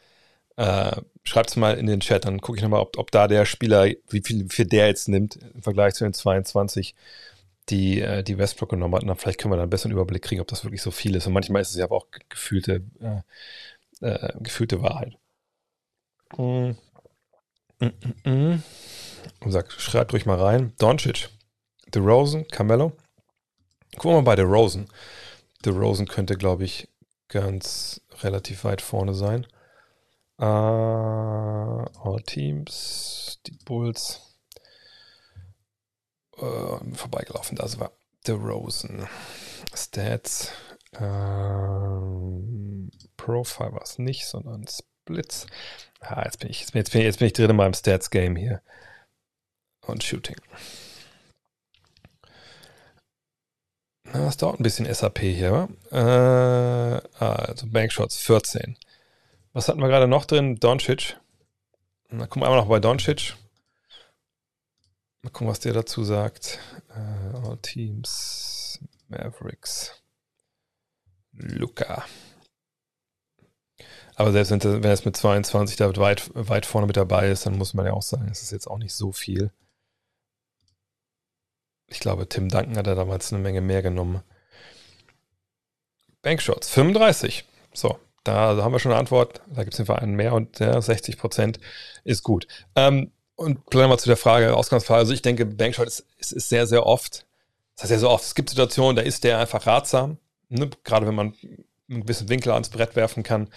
[0.57, 0.97] Äh,
[1.27, 3.87] Schreibt es mal in den Chat, dann gucke ich nochmal, ob, ob da der Spieler,
[4.09, 6.95] wie viel für der jetzt nimmt im Vergleich zu den 22,
[7.69, 9.03] die, äh, die Westbrook genommen hat.
[9.03, 11.17] Und dann vielleicht können wir dann einen besseren Überblick kriegen, ob das wirklich so viel
[11.17, 11.27] ist.
[11.27, 15.15] Und manchmal ist es ja aber auch gefühlte, äh, äh, gefühlte Wahrheit.
[16.37, 16.71] Mm.
[17.79, 17.93] Mm
[18.25, 18.31] -mm.
[18.31, 18.63] mm
[19.41, 20.73] und sagt, schreibt ruhig mal rein.
[20.79, 21.29] Doncic,
[21.95, 22.93] Rosen, Carmelo.
[23.97, 24.89] Gucken wir mal bei Rosen.
[25.65, 26.89] The Rosen könnte, glaube ich,
[27.29, 29.47] ganz relativ weit vorne sein.
[30.39, 34.21] Uh, all Teams, die Bulls.
[36.39, 37.93] Uh, vorbeigelaufen, das war
[38.29, 39.09] Rosen.
[39.75, 40.53] Stats.
[40.95, 45.47] Uh, Profile war es nicht, sondern Splits.
[46.01, 48.37] Ah, jetzt bin ich, jetzt bin, jetzt bin, jetzt bin ich drin in meinem Stats-Game
[48.37, 48.63] hier
[49.87, 50.37] und Shooting.
[54.05, 55.69] Na, das dauert ein bisschen SAP hier.
[55.91, 55.97] Äh,
[57.25, 58.77] also Bankshots 14.
[59.57, 60.57] Was hatten wir gerade noch drin?
[60.57, 61.19] Doncic.
[62.11, 63.37] Na, gucken wir einmal noch bei Doncic.
[65.23, 66.59] Mal gucken, was der dazu sagt.
[66.91, 70.03] Uh, all Teams, Mavericks,
[71.33, 72.05] Luca.
[74.15, 77.57] Aber selbst wenn, er es mit 22 da weit, weit vorne mit dabei ist, dann
[77.57, 79.53] muss man ja auch sagen, es ist jetzt auch nicht so viel.
[81.87, 84.23] Ich glaube, Tim Duncan hat er damals eine Menge mehr genommen.
[86.21, 87.47] Bankshots, 35.
[87.73, 89.41] So, da haben wir schon eine Antwort.
[89.55, 91.61] Da gibt es den Verein mehr und ja, 60 Prozent
[92.05, 92.47] ist gut.
[92.75, 95.01] Ähm, und wir mal zu der Frage, Ausgangsfrage.
[95.01, 97.27] Also ich denke, Bankshot ist, ist, ist, sehr, sehr oft
[97.75, 100.71] Das heißt ja so oft, es gibt Situationen, da ist der einfach ratsam, ne?
[100.85, 101.35] gerade wenn man
[101.89, 103.51] einen gewissen Winkel ans Brett werfen kann,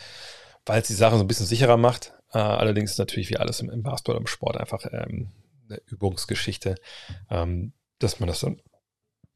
[0.66, 2.14] weil es die Sache so ein bisschen sicherer macht.
[2.34, 5.32] Äh, allerdings ist natürlich wie alles im, im Basketball, im Sport einfach ähm,
[5.68, 6.76] eine Übungsgeschichte,
[7.30, 8.62] ähm, dass man das dann,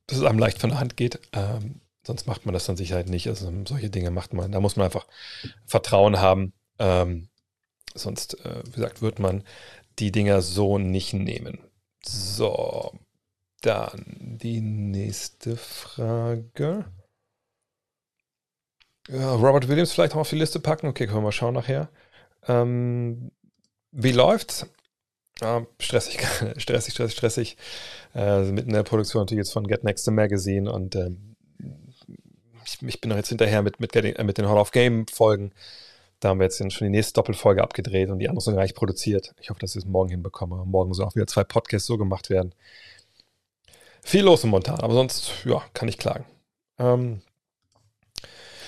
[0.07, 1.19] dass es einem leicht von der Hand geht.
[1.31, 3.27] Ähm, sonst macht man das dann sicher halt nicht.
[3.27, 4.51] Also solche Dinge macht man.
[4.51, 5.07] Da muss man einfach
[5.65, 6.53] Vertrauen haben.
[6.79, 7.29] Ähm,
[7.93, 9.43] sonst, äh, wie gesagt, wird man
[9.99, 11.59] die Dinger so nicht nehmen.
[12.05, 12.91] So,
[13.61, 14.03] dann
[14.41, 16.85] die nächste Frage.
[19.09, 20.87] Ja, Robert Williams vielleicht noch auf die Liste packen.
[20.87, 21.89] Okay, können wir mal schauen nachher.
[22.47, 23.31] Ähm,
[23.91, 24.65] wie läuft's?
[25.41, 26.19] Ja, stressig,
[26.57, 27.57] stressig, stressig, stressig.
[28.15, 31.32] Äh, mitten in der Produktion natürlich jetzt von Get Next Magazine und ähm,
[32.73, 35.51] ich, ich, bin noch jetzt hinterher mit, mit, äh, mit den Hall of Game Folgen.
[36.19, 38.75] Da haben wir jetzt schon die nächste Doppelfolge abgedreht und die andere sind gar nicht
[38.75, 39.33] produziert.
[39.41, 40.63] Ich hoffe, dass ich es morgen hinbekomme.
[40.65, 42.55] Morgen sollen auch wieder zwei Podcasts so gemacht werden.
[44.01, 46.25] Viel los im Montan, aber sonst, ja, kann ich klagen.
[46.79, 47.21] Ähm,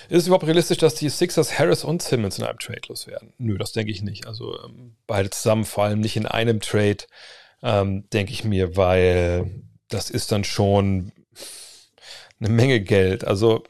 [0.09, 3.33] ist es überhaupt realistisch, dass die Sixers Harris und Simmons in einem Trade loswerden?
[3.37, 4.27] Nö, das denke ich nicht.
[4.27, 7.05] Also ähm, beide zusammen, vor allem nicht in einem Trade,
[7.63, 11.11] ähm, denke ich mir, weil das ist dann schon
[12.39, 13.25] eine Menge Geld.
[13.25, 13.63] Also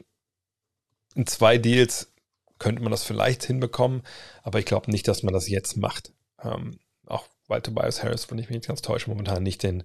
[1.16, 2.12] in zwei Deals
[2.58, 4.02] könnte man das vielleicht hinbekommen,
[4.42, 6.12] aber ich glaube nicht, dass man das jetzt macht.
[6.42, 9.84] Ähm, auch weil Tobias Harris, wenn ich mich nicht ganz täusche, momentan nicht den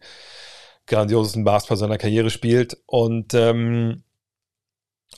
[0.88, 4.04] grandiosesten Basketball seiner Karriere spielt und ähm,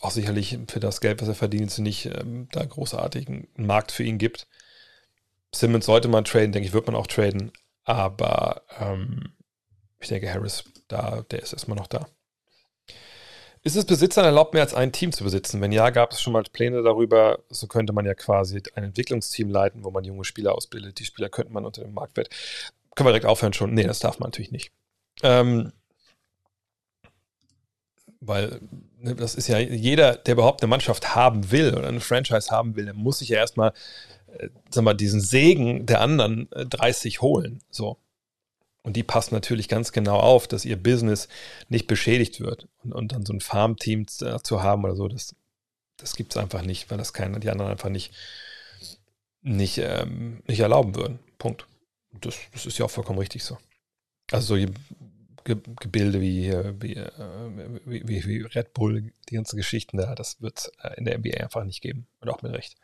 [0.01, 4.17] auch sicherlich für das Geld, was er verdient, nicht ähm, da großartigen Markt für ihn
[4.17, 4.47] gibt.
[5.53, 7.51] Simmons sollte man traden, denke ich, wird man auch traden,
[7.83, 9.33] aber ähm,
[9.99, 12.07] ich denke, Harris, da, der ist erstmal noch da.
[13.65, 15.61] Ist es Besitzern erlaubt, mehr als ein Team zu besitzen?
[15.61, 17.39] Wenn ja, gab es schon mal Pläne darüber.
[17.49, 20.99] So könnte man ja quasi ein Entwicklungsteam leiten, wo man junge Spieler ausbildet.
[20.99, 22.29] Die Spieler könnte man unter dem Marktwert.
[22.95, 23.73] Können wir direkt aufhören schon?
[23.73, 24.71] Nee, das darf man natürlich nicht.
[25.23, 25.71] Ähm,
[28.19, 28.59] weil
[28.99, 32.75] ne, das ist ja jeder, der überhaupt eine Mannschaft haben will oder eine Franchise haben
[32.75, 33.73] will, der muss sich ja erstmal,
[34.37, 37.59] äh, sag mal, diesen Segen der anderen äh, 30 holen.
[37.69, 37.97] So.
[38.83, 41.29] Und die passen natürlich ganz genau auf, dass ihr Business
[41.69, 42.67] nicht beschädigt wird.
[42.83, 45.35] Und, und dann so ein Farmteam zu haben oder so, das,
[45.97, 48.13] das gibt es einfach nicht, weil das keine, die anderen einfach nicht,
[49.41, 51.19] nicht, ähm, nicht erlauben würden.
[51.37, 51.65] Punkt.
[52.11, 53.57] Das, das ist ja auch vollkommen richtig so.
[54.31, 54.65] Also so
[55.45, 57.11] Ge Gebilde wie, wie, äh,
[57.85, 61.41] wie, wie, wie, Red Bull, die ganzen Geschichten da, das wird äh, in der NBA
[61.41, 62.07] einfach nicht geben.
[62.19, 62.75] Und auch mit Recht.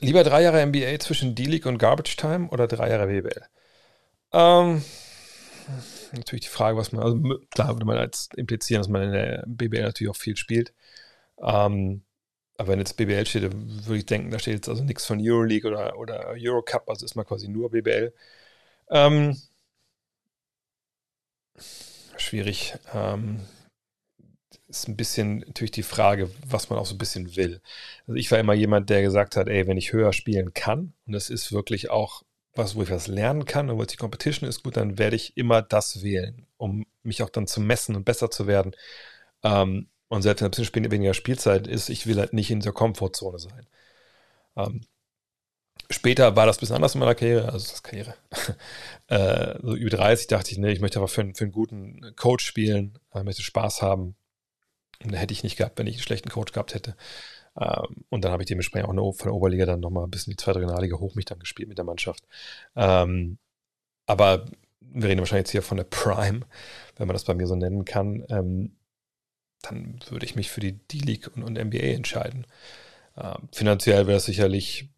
[0.00, 3.42] Lieber drei Jahre NBA zwischen D-League und Garbage Time oder drei Jahre WBL?
[4.32, 4.84] Ähm,
[6.12, 9.44] natürlich die Frage, was man, also klar würde man jetzt implizieren, dass man in der
[9.46, 10.74] BBL natürlich auch viel spielt.
[11.42, 12.02] Ähm,
[12.58, 15.70] aber wenn jetzt BBL steht, würde ich denken, da steht jetzt also nichts von Euroleague
[15.70, 18.12] oder, oder Eurocup, also ist man quasi nur BBL.
[18.90, 19.36] Ähm,
[22.16, 22.74] schwierig.
[22.94, 23.40] Ähm,
[24.80, 27.60] ist ein bisschen natürlich die Frage, was man auch so ein bisschen will.
[28.06, 31.12] Also ich war immer jemand, der gesagt hat, ey, wenn ich höher spielen kann, und
[31.12, 32.22] das ist wirklich auch
[32.54, 35.36] was, wo ich was lernen kann, und wo die Competition ist gut, dann werde ich
[35.36, 38.74] immer das wählen, um mich auch dann zu messen und besser zu werden.
[39.42, 42.72] Ähm, und selbst wenn ein bisschen weniger Spielzeit ist, ich will halt nicht in der
[42.72, 43.66] Komfortzone sein.
[44.56, 44.82] Ähm,
[45.90, 48.14] später war das ein bisschen anders in meiner Karriere, also das Karriere.
[49.08, 52.44] äh, so über 30 dachte ich, nee, ich möchte aber für, für einen guten Coach
[52.44, 54.16] spielen, ich möchte Spaß haben,
[55.04, 56.96] und hätte ich nicht gehabt, wenn ich einen schlechten Coach gehabt hätte.
[57.58, 60.36] Ähm, und dann habe ich dementsprechend auch von der Oberliga dann nochmal ein bisschen die
[60.36, 62.24] zweite Regionalliga hoch mich dann gespielt mit der Mannschaft.
[62.74, 63.38] Ähm,
[64.06, 64.46] aber
[64.80, 66.40] wir reden wahrscheinlich jetzt hier von der Prime,
[66.96, 68.24] wenn man das bei mir so nennen kann.
[68.28, 68.76] Ähm,
[69.62, 72.46] dann würde ich mich für die D-League und, und, NBA entscheiden.
[73.50, 74.90] Finanziell wäre es sicherlich.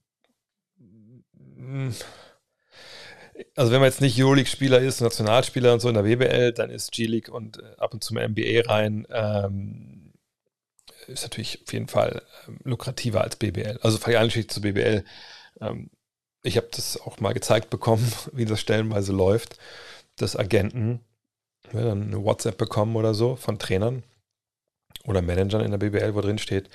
[3.55, 6.93] Also wenn man jetzt nicht Euroleague-Spieler ist, Nationalspieler und so in der WBL, dann ist
[6.93, 10.13] G-League und äh, ab und zu mal NBA rein, ähm,
[11.07, 13.79] ist natürlich auf jeden Fall ähm, lukrativer als BBL.
[13.83, 15.05] Also vergleichlich zu BBL.
[15.61, 15.91] Ähm,
[16.43, 19.59] ich habe das auch mal gezeigt bekommen, wie das stellenweise läuft,
[20.17, 21.01] dass Agenten
[21.73, 24.03] ja, dann eine WhatsApp bekommen oder so von Trainern
[25.05, 26.69] oder Managern in der BBL, wo drin steht,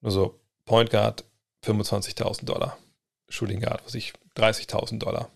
[0.00, 1.24] nur so Point Guard
[1.64, 2.78] 25.000 Dollar,
[3.28, 5.30] Shooting Guard, was ich 30.000 Dollar.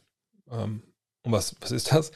[0.53, 0.83] Ähm,
[1.23, 2.13] und was, was ist das?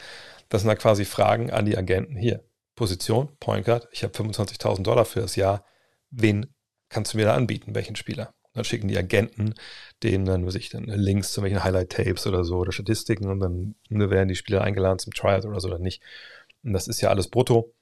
[0.48, 2.16] Das sind da quasi Fragen an die Agenten.
[2.16, 2.44] Hier,
[2.74, 5.64] Position, Point Guard, ich habe 25.000 Dollar für das Jahr.
[6.10, 6.46] Wen
[6.88, 7.74] kannst du mir da anbieten?
[7.74, 8.36] Welchen Spieler?
[8.56, 9.54] dann schicken die Agenten
[10.02, 13.74] denen dann, was ich, dann Links zu welchen Highlight-Tapes oder so oder Statistiken und dann
[13.88, 16.02] ne, werden die Spieler eingeladen zum Trial oder so oder nicht.
[16.64, 17.74] Und das ist ja alles brutto.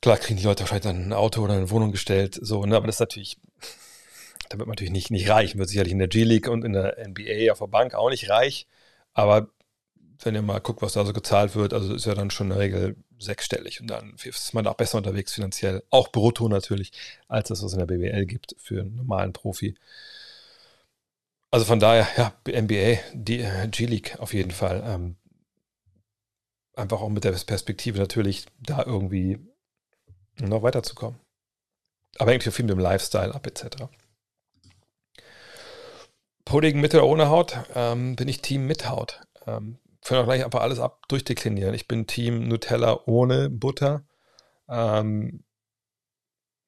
[0.00, 2.86] Klar kriegen die Leute wahrscheinlich dann ein Auto oder eine Wohnung gestellt, so, ne, aber
[2.86, 3.38] das ist natürlich,
[4.48, 6.96] da wird man natürlich nicht, nicht reich, wird sicherlich in der G-League und in der
[7.08, 8.66] NBA auf der Bank auch nicht reich.
[9.14, 9.48] Aber
[10.24, 12.56] wenn ihr mal guckt, was da so gezahlt wird, also ist ja dann schon in
[12.56, 16.92] der Regel sechsstellig und dann ist man auch besser unterwegs finanziell, auch brutto natürlich,
[17.28, 19.74] als das, was es in der BWL gibt für einen normalen Profi.
[21.50, 24.82] Also von daher, ja, NBA, die G-League auf jeden Fall.
[24.86, 25.16] Ähm,
[26.74, 29.38] einfach auch mit der Perspektive natürlich, da irgendwie
[30.40, 31.20] noch weiterzukommen.
[32.18, 33.88] Aber hängt ja viel mit dem Lifestyle ab, etc.
[36.52, 39.22] Pudding mit oder ohne Haut, ähm, bin ich Team mit Haut.
[39.46, 41.72] Ähm, können auch gleich einfach alles ab durchdeklinieren.
[41.72, 44.04] Ich bin Team Nutella ohne Butter.
[44.68, 45.44] Ähm,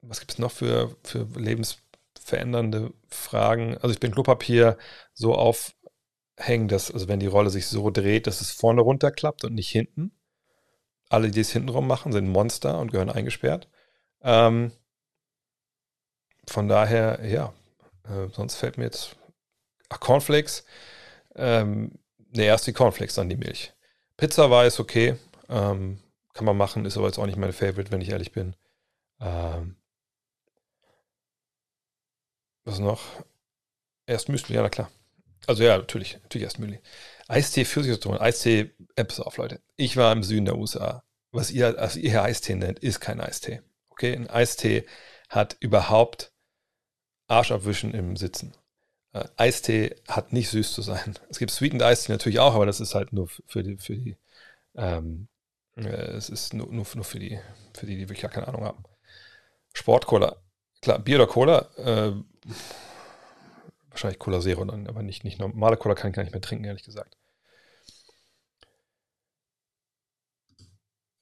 [0.01, 3.77] was gibt es noch für, für lebensverändernde Fragen?
[3.77, 4.79] Also ich bin Klopapier
[5.13, 9.53] so aufhängen, dass, also wenn die Rolle sich so dreht, dass es vorne runterklappt und
[9.53, 10.13] nicht hinten.
[11.11, 13.69] Alle, die es hintenrum machen, sind Monster und gehören eingesperrt.
[14.23, 14.73] Ähm,
[16.49, 17.53] von daher, ja,
[18.05, 19.17] äh, sonst fällt mir jetzt,
[19.89, 20.65] ach, Cornflakes,
[21.37, 21.99] ähm,
[22.37, 23.73] Ne, erst die Cornflakes, dann die Milch.
[24.17, 25.17] Pizza war es okay.
[25.49, 26.01] Ähm,
[26.33, 28.57] kann man machen, ist aber jetzt auch nicht mein Favorite, wenn ich ehrlich bin.
[29.21, 29.77] Ähm,
[32.65, 33.01] was noch?
[34.07, 34.91] Erst Müsli, ja, na klar.
[35.47, 36.81] Also ja, natürlich, natürlich erst Müsli.
[37.29, 39.63] Eistee Pfirsichzitronen, Eistee, Apps auf, Leute.
[39.77, 41.05] Ich war im Süden der USA.
[41.31, 43.63] Was ihr, also ihr Eistee nennt, ist kein Eistee.
[43.91, 44.87] Okay, ein Eistee
[45.29, 46.33] hat überhaupt
[47.29, 48.55] Arschabwischen im Sitzen.
[49.15, 51.15] Äh, Eistee hat nicht süß zu sein.
[51.31, 54.17] Es gibt Sweetened Eistee natürlich auch, aber das ist halt nur für die, für die
[54.77, 55.29] ähm,
[55.77, 57.39] äh, es ist nur, nur, nur, für die,
[57.75, 58.85] für die, die wirklich gar keine Ahnung haben.
[59.75, 60.37] Sportcola.
[60.83, 62.13] Klar, Bier oder Cola, äh,
[63.91, 66.65] wahrscheinlich Cola Zero dann, aber nicht, nicht normale Cola kann ich gar nicht mehr trinken,
[66.65, 67.17] ehrlich gesagt.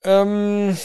[0.04, 0.76] Ähm,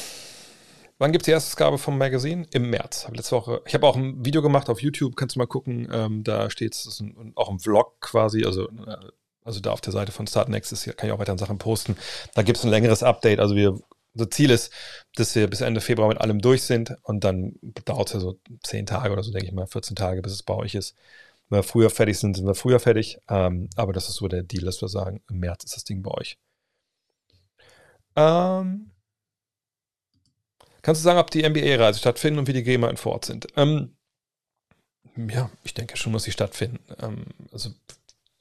[0.99, 2.47] Wann gibt es die erste Ausgabe vom Magazin?
[2.51, 3.05] Im März.
[3.05, 3.61] Hab letzte Woche.
[3.67, 5.87] Ich habe auch ein Video gemacht auf YouTube, kannst du mal gucken.
[5.91, 7.03] Ähm, da steht es,
[7.35, 8.97] auch ein Vlog quasi, also, äh,
[9.43, 11.95] also da auf der Seite von Startnext ist, kann ich auch weiter Sachen posten.
[12.33, 13.39] Da gibt es ein längeres Update.
[13.39, 13.79] Also wir,
[14.15, 14.73] unser Ziel ist,
[15.15, 17.53] dass wir bis Ende Februar mit allem durch sind und dann
[17.85, 20.41] dauert es ja so zehn Tage oder so, denke ich mal, 14 Tage, bis es
[20.41, 20.95] bei euch ist.
[21.49, 23.19] Wenn wir früher fertig sind, sind wir früher fertig.
[23.29, 26.01] Ähm, aber das ist so der Deal, dass wir sagen, im März ist das Ding
[26.01, 26.39] bei euch.
[28.15, 28.91] Ähm,
[30.87, 33.45] Kannst du sagen, ob die NBA-Reise stattfinden und wie die GEMA vor Ort sind?
[33.57, 33.97] Ähm,
[35.17, 36.79] ja, ich denke schon, muss sie stattfinden.
[37.01, 37.71] Ähm, also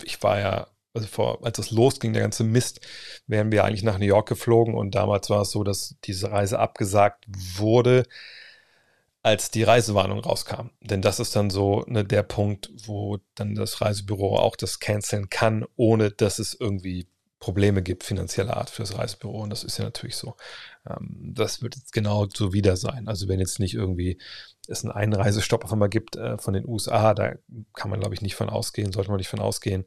[0.04, 2.86] ich war ja, also vor, als es losging, der ganze Mist,
[3.26, 6.60] wären wir eigentlich nach New York geflogen und damals war es so, dass diese Reise
[6.60, 8.04] abgesagt wurde,
[9.24, 10.68] als die Reisewarnung rauskam.
[10.80, 15.30] Denn das ist dann so ne, der Punkt, wo dann das Reisebüro auch das canceln
[15.30, 19.42] kann, ohne dass es irgendwie Probleme gibt, finanzieller Art für das Reisebüro.
[19.42, 20.36] Und das ist ja natürlich so.
[20.88, 23.08] Ähm, das wird jetzt genau so wieder sein.
[23.08, 24.18] Also wenn jetzt nicht irgendwie
[24.68, 27.34] es einen Einreisestopp auf einmal gibt äh, von den USA, da
[27.74, 29.84] kann man, glaube ich, nicht von ausgehen, sollte man nicht von ausgehen.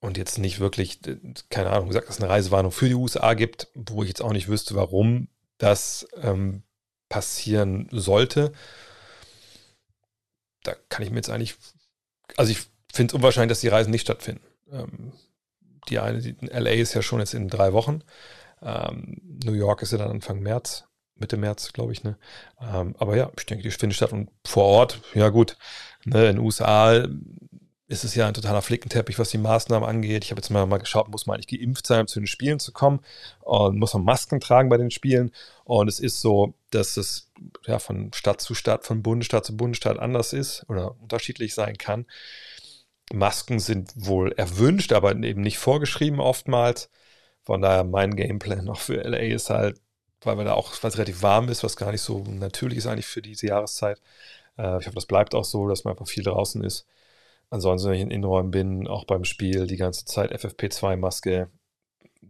[0.00, 1.00] Und jetzt nicht wirklich,
[1.50, 4.32] keine Ahnung, gesagt, dass es eine Reisewarnung für die USA gibt, wo ich jetzt auch
[4.32, 6.62] nicht wüsste, warum das ähm,
[7.10, 8.52] passieren sollte.
[10.62, 11.56] Da kann ich mir jetzt eigentlich,
[12.36, 12.60] also ich
[12.92, 14.44] finde es unwahrscheinlich, dass die Reisen nicht stattfinden.
[15.88, 18.02] Die eine, die, LA ist ja schon jetzt in drei Wochen.
[18.62, 20.84] Ähm, New York ist ja dann Anfang März,
[21.16, 22.04] Mitte März, glaube ich.
[22.04, 22.18] Ne?
[22.60, 24.12] Ähm, aber ja, ich denke, die findet statt.
[24.12, 25.56] Und vor Ort, ja gut,
[26.04, 27.04] ne, in den USA
[27.90, 30.24] ist es ja ein totaler Flickenteppich, was die Maßnahmen angeht.
[30.24, 32.60] Ich habe jetzt mal, mal geschaut, muss man eigentlich geimpft sein, um zu den Spielen
[32.60, 33.00] zu kommen?
[33.40, 35.32] Und muss man Masken tragen bei den Spielen?
[35.64, 37.32] Und es ist so, dass es
[37.66, 42.06] ja von Stadt zu Stadt, von Bundesstaat zu Bundesstaat anders ist oder unterschiedlich sein kann.
[43.12, 46.90] Masken sind wohl erwünscht, aber eben nicht vorgeschrieben oftmals.
[47.44, 49.80] Von daher mein Gameplan noch für LA ist halt,
[50.22, 52.86] weil wir da auch, weil es relativ warm ist, was gar nicht so natürlich ist
[52.86, 54.00] eigentlich für diese Jahreszeit.
[54.58, 56.86] Äh, ich hoffe, das bleibt auch so, dass man einfach viel draußen ist.
[57.50, 61.50] Ansonsten, wenn ich in Innenräumen bin, auch beim Spiel die ganze Zeit FFP2-Maske,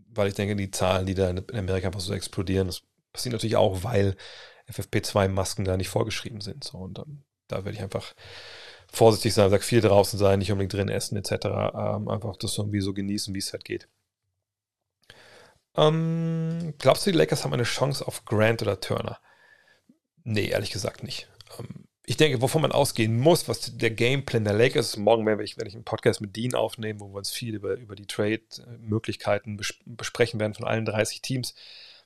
[0.08, 3.56] weil ich denke, die Zahlen, die da in Amerika einfach so explodieren, das passiert natürlich
[3.56, 4.16] auch, weil
[4.70, 6.64] FFP2-Masken da nicht vorgeschrieben sind.
[6.64, 8.14] So, und dann, da werde ich einfach
[8.92, 11.32] vorsichtig sein, sag viel draußen sein, nicht unbedingt drin essen etc.
[11.74, 13.88] Ähm, einfach das irgendwie so genießen, wie es halt geht.
[15.76, 19.18] Ähm, glaubst du, die Lakers haben eine Chance auf Grant oder Turner?
[20.24, 21.28] Nee, ehrlich gesagt nicht.
[21.58, 25.44] Ähm, ich denke, wovon man ausgehen muss, was der Gameplan der Lakers ist, morgen werde
[25.44, 28.06] ich, werde ich einen Podcast mit Dean aufnehmen, wo wir uns viel über, über die
[28.06, 31.54] Trade-Möglichkeiten bes besprechen werden von allen 30 Teams.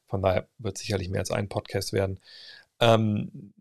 [0.06, 2.20] Von daher wird es sicherlich mehr als ein Podcast werden.
[2.80, 3.54] Ähm,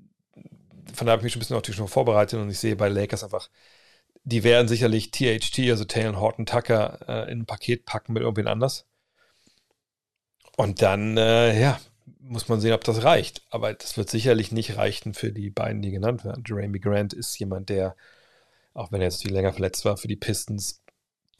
[0.93, 2.89] von daher habe ich mich schon ein bisschen natürlich schon vorbereitet und ich sehe bei
[2.89, 3.49] Lakers einfach,
[4.23, 8.47] die werden sicherlich THT, also Taylor Horton Tucker, äh, in ein Paket packen mit irgendwen
[8.47, 8.85] anders.
[10.55, 11.79] Und dann, äh, ja,
[12.19, 13.41] muss man sehen, ob das reicht.
[13.49, 16.43] Aber das wird sicherlich nicht reichen für die beiden, die genannt werden.
[16.47, 17.95] Jeremy Grant ist jemand, der,
[18.73, 20.83] auch wenn er jetzt viel länger verletzt war, für die Pistons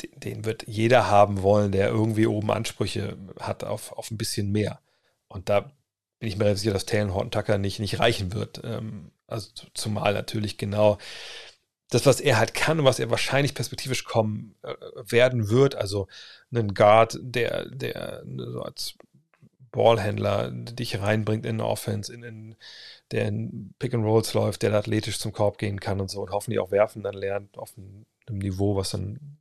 [0.02, 4.80] den wird jeder haben wollen, der irgendwie oben Ansprüche hat auf, auf ein bisschen mehr.
[5.28, 5.72] Und da
[6.20, 8.62] bin ich mir sicher, dass Taylor Horton Tucker nicht, nicht reichen wird.
[8.64, 10.97] Ähm, also zumal natürlich genau
[11.89, 16.07] das, was er halt kann und was er wahrscheinlich perspektivisch kommen äh, werden wird, also
[16.51, 18.95] einen Guard, der, der so als
[19.71, 22.55] Ballhändler dich reinbringt in eine Offense, in, in
[23.11, 26.32] der in Pick and Rolls läuft, der athletisch zum Korb gehen kann und so und
[26.32, 29.38] hoffentlich auch werfen dann lernt auf einem, einem Niveau, was dann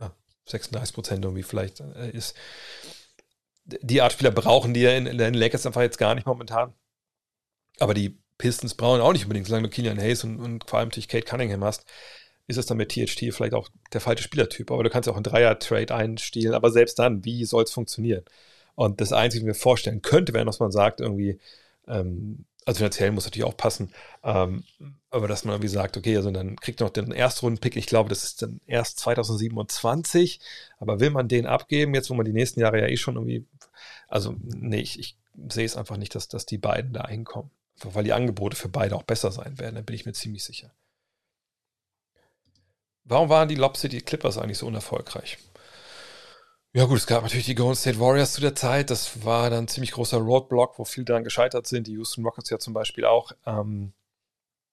[0.00, 0.12] ja,
[0.46, 2.36] 36 Prozent irgendwie vielleicht äh, ist.
[3.64, 6.74] Die Art Spieler brauchen die ja in, in den Lakers einfach jetzt gar nicht momentan.
[7.78, 10.88] Aber die Pistons brauchen auch nicht unbedingt, solange du Killian Hayes und, und vor allem
[10.88, 11.84] natürlich Kate Cunningham hast,
[12.48, 14.72] ist es dann mit THT vielleicht auch der falsche Spielertyp.
[14.72, 16.52] Aber du kannst auch einen Dreier-Trade einstielen.
[16.52, 18.24] Aber selbst dann, wie soll es funktionieren?
[18.74, 21.38] Und das Einzige, was ich mir vorstellen könnte, wäre, dass man sagt, irgendwie,
[21.86, 23.92] ähm, also finanziell muss natürlich auch passen,
[24.24, 24.64] ähm,
[25.10, 28.08] aber dass man irgendwie sagt, okay, also dann kriegt man noch den Erstrunden-Pick, ich glaube,
[28.08, 30.40] das ist dann erst 2027,
[30.78, 33.46] aber will man den abgeben, jetzt wo man die nächsten Jahre ja eh schon irgendwie,
[34.08, 35.16] also nee, ich, ich
[35.48, 37.50] sehe es einfach nicht, dass, dass die beiden da hinkommen
[37.82, 40.72] weil die Angebote für beide auch besser sein werden, da bin ich mir ziemlich sicher.
[43.04, 45.38] Warum waren die Lob City Clippers eigentlich so unerfolgreich?
[46.74, 48.88] Ja gut, es gab natürlich die Golden State Warriors zu der Zeit.
[48.88, 51.86] Das war dann ein ziemlich großer Roadblock, wo viele daran gescheitert sind.
[51.86, 53.32] Die Houston Rockets ja zum Beispiel auch.
[53.44, 53.92] Ähm,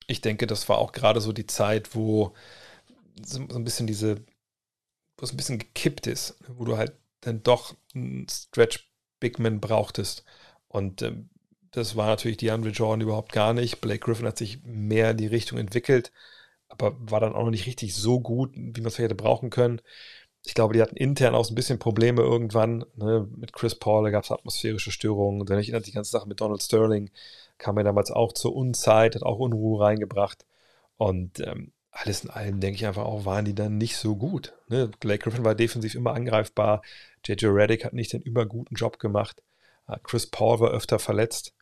[0.07, 2.33] ich denke, das war auch gerade so die Zeit, wo
[3.21, 4.17] so, ein bisschen diese,
[5.17, 8.89] wo es ein bisschen gekippt ist, wo du halt dann doch einen Stretch
[9.19, 10.23] Bigman brauchtest.
[10.69, 11.29] Und ähm,
[11.71, 13.81] das war natürlich DeAndre Jordan überhaupt gar nicht.
[13.81, 16.11] Blake Griffin hat sich mehr in die Richtung entwickelt,
[16.67, 19.81] aber war dann auch noch nicht richtig so gut, wie man es hätte brauchen können.
[20.45, 22.85] Ich glaube, die hatten intern auch so ein bisschen Probleme irgendwann.
[22.95, 23.27] Ne?
[23.37, 25.45] Mit Chris Paul, da gab es atmosphärische Störungen.
[25.45, 27.11] Dann erinnert die ganze Sache mit Donald Sterling,
[27.57, 30.45] kam er damals auch zur Unzeit, hat auch Unruhe reingebracht.
[30.97, 34.53] Und ähm, alles in allem denke ich einfach auch, waren die dann nicht so gut.
[34.69, 34.89] Ne?
[34.99, 36.81] Blake Griffin war defensiv immer angreifbar.
[37.25, 39.43] JJ Reddick hat nicht den überguten Job gemacht.
[40.03, 41.53] Chris Paul war öfter verletzt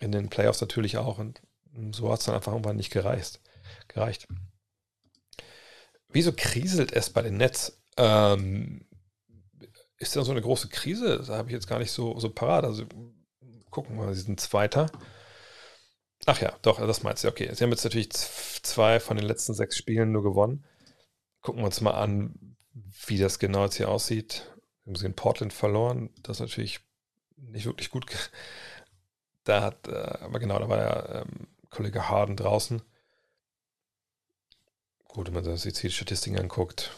[0.00, 1.18] in den Playoffs natürlich auch.
[1.18, 1.40] Und
[1.92, 3.40] so hat es dann einfach irgendwann nicht gereicht.
[3.88, 4.26] gereicht.
[6.08, 7.82] Wieso kriselt es bei den Nets?
[7.96, 8.86] Ähm,
[9.98, 11.24] ist da so eine große Krise?
[11.26, 12.64] Da habe ich jetzt gar nicht so, so parat.
[12.64, 12.86] Also
[13.70, 14.90] gucken wir mal, sie sind Zweiter.
[16.26, 17.28] Ach ja, doch, das meinst du.
[17.28, 20.64] Okay, sie haben jetzt natürlich zwei von den letzten sechs Spielen nur gewonnen.
[21.40, 22.56] Gucken wir uns mal an,
[23.06, 24.50] wie das genau jetzt hier aussieht.
[24.84, 26.10] Wir haben sie in Portland verloren.
[26.22, 26.80] Das ist natürlich
[27.36, 28.06] nicht wirklich gut
[29.46, 32.82] da hat, äh, aber genau, da war der ähm, Kollege Harden draußen.
[35.08, 36.92] Gut, wenn man sich die Statistiken anguckt,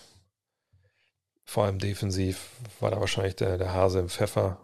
[1.45, 4.59] vor allem defensiv, war da wahrscheinlich der, der Hase im Pfeffer.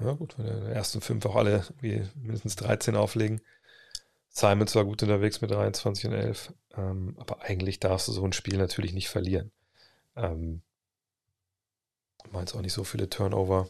[0.00, 1.64] Ja, gut, wenn die ersten fünf auch alle
[2.14, 3.40] mindestens 13 auflegen.
[4.28, 6.52] Simons war gut unterwegs mit 23 und 11.
[6.76, 9.52] Ähm, aber eigentlich darfst du so ein Spiel natürlich nicht verlieren.
[10.16, 10.62] Ähm,
[12.32, 13.68] meinst auch nicht so viele Turnover.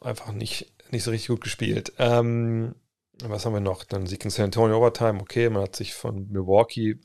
[0.00, 1.92] Einfach nicht nicht so richtig gut gespielt.
[1.98, 2.74] Ähm,
[3.22, 3.84] was haben wir noch?
[3.84, 5.20] Dann Sieg in San Antonio Overtime.
[5.20, 6.98] Okay, man hat sich von Milwaukee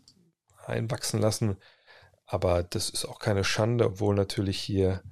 [0.66, 1.58] einwachsen lassen.
[2.26, 5.04] Aber das ist auch keine Schande, obwohl natürlich hier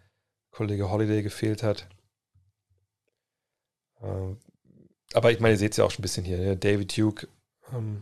[0.51, 1.87] Kollege Holiday gefehlt hat.
[4.01, 4.37] Ähm,
[5.13, 6.37] aber ich meine, ihr seht es ja auch schon ein bisschen hier.
[6.37, 6.57] Ne?
[6.57, 7.27] David Duke,
[7.71, 8.01] ähm,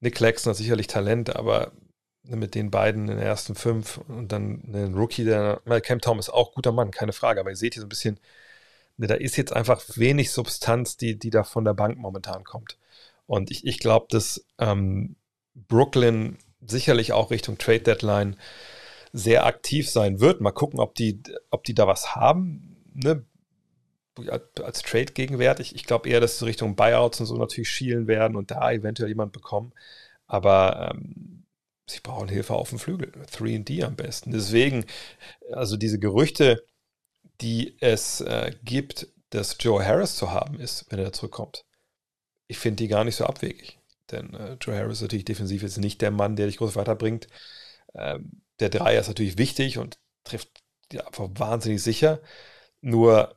[0.00, 1.72] Nick Claxton hat sicherlich Talent, aber
[2.22, 6.52] mit den beiden in den ersten fünf und dann einen Rookie, der, Cam Thomas auch
[6.52, 7.40] guter Mann, keine Frage.
[7.40, 8.20] Aber ihr seht hier so ein bisschen, Ne,
[9.06, 12.78] da ist jetzt einfach wenig Substanz, die, die da von der Bank momentan kommt.
[13.26, 15.16] Und ich, ich glaube, dass ähm,
[15.54, 18.36] Brooklyn sicherlich auch Richtung Trade Deadline
[19.12, 20.40] sehr aktiv sein wird.
[20.40, 22.76] Mal gucken, ob die, ob die da was haben.
[22.94, 23.24] Ne?
[24.62, 25.74] Als Trade gegenwärtig.
[25.74, 29.08] Ich glaube eher, dass sie Richtung Buyouts und so natürlich schielen werden und da eventuell
[29.08, 29.72] jemand bekommen.
[30.26, 31.44] Aber ähm,
[31.86, 33.12] sie brauchen Hilfe auf dem Flügel.
[33.30, 34.32] 3D am besten.
[34.32, 34.84] Deswegen,
[35.52, 36.64] also diese Gerüchte,
[37.40, 41.64] die es äh, gibt, dass Joe Harris zu haben ist, wenn er zurückkommt.
[42.46, 43.78] Ich finde die gar nicht so abwegig.
[44.10, 47.28] Denn äh, Joe Harris ist natürlich defensiv jetzt nicht der Mann, der dich groß weiterbringt.
[47.94, 50.62] Ähm, der Dreier ist natürlich wichtig und trifft
[50.92, 52.20] ja, einfach wahnsinnig sicher.
[52.80, 53.36] Nur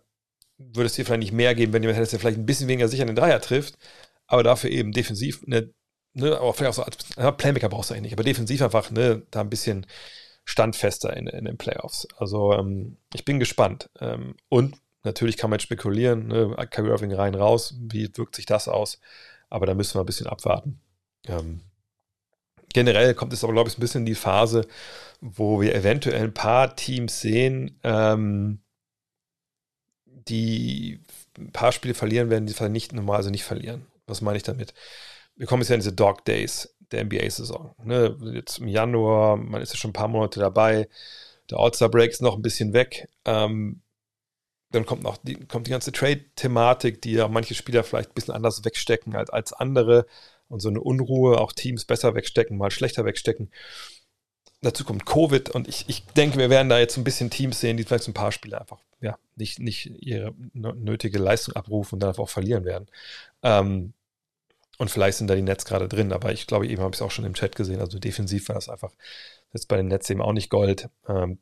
[0.57, 2.87] würde es dir vielleicht nicht mehr geben, wenn jemand hätte, der vielleicht ein bisschen weniger
[2.87, 3.77] sicher den Dreier trifft,
[4.27, 5.73] aber dafür eben defensiv, ne,
[6.13, 9.23] ne aber vielleicht auch so als Playmaker brauchst du eigentlich nicht, aber defensiv einfach, ne,
[9.31, 9.85] da ein bisschen
[10.45, 12.07] standfester in, in den Playoffs.
[12.17, 13.89] Also ähm, ich bin gespannt.
[13.99, 18.67] Ähm, und natürlich kann man spekulieren, ne, Kyrie Irving rein, raus, wie wirkt sich das
[18.67, 18.99] aus?
[19.49, 20.79] Aber da müssen wir ein bisschen abwarten.
[21.27, 21.61] Ähm,
[22.73, 24.67] generell kommt es aber, glaube ich, ein bisschen in die Phase,
[25.19, 28.61] wo wir eventuell ein paar Teams sehen, ähm,
[30.05, 31.01] die
[31.37, 33.87] ein paar Spiele verlieren werden, die nicht normal also nicht verlieren.
[34.07, 34.73] Was meine ich damit?
[35.35, 36.75] Wir kommen jetzt ja in diese Dog Days.
[36.91, 37.73] Der NBA-Saison.
[37.83, 38.17] Ne?
[38.33, 40.87] Jetzt im Januar, man ist ja schon ein paar Monate dabei,
[41.49, 43.09] der All-Star-Break ist noch ein bisschen weg.
[43.25, 43.81] Ähm,
[44.71, 48.33] dann kommt noch die, kommt die ganze Trade-Thematik, die ja manche Spieler vielleicht ein bisschen
[48.33, 50.05] anders wegstecken als, als andere
[50.47, 53.51] und so eine Unruhe, auch Teams besser wegstecken, mal schlechter wegstecken.
[54.61, 57.77] Dazu kommt Covid und ich, ich denke, wir werden da jetzt ein bisschen Teams sehen,
[57.77, 62.15] die vielleicht ein paar Spiele einfach ja, nicht, nicht ihre nötige Leistung abrufen und dann
[62.15, 62.87] auch verlieren werden.
[63.41, 63.93] Ähm,
[64.81, 67.03] und vielleicht sind da die Nets gerade drin, aber ich glaube, eben habe ich es
[67.03, 67.79] auch schon im Chat gesehen.
[67.79, 68.91] Also defensiv war das einfach
[69.53, 70.89] jetzt bei den Nets eben auch nicht Gold.
[71.07, 71.37] Ähm,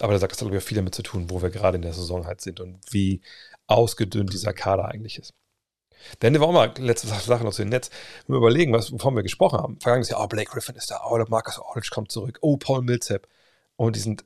[0.00, 1.92] aber da sagt es, glaube ich, viel damit zu tun, wo wir gerade in der
[1.92, 3.20] Saison halt sind und wie
[3.68, 5.32] ausgedünnt dieser Kader eigentlich ist.
[6.22, 7.88] Denn wir wollen mal letzte Sache noch zu den Netz.
[8.26, 9.78] Wenn wir überlegen, was, wovon wir gesprochen haben.
[9.78, 13.28] Vergangenes Jahr, oh, Blake Griffin ist da, oh, Marcus Aldridge kommt zurück, oh, Paul Millsap.
[13.76, 14.24] Und die sind,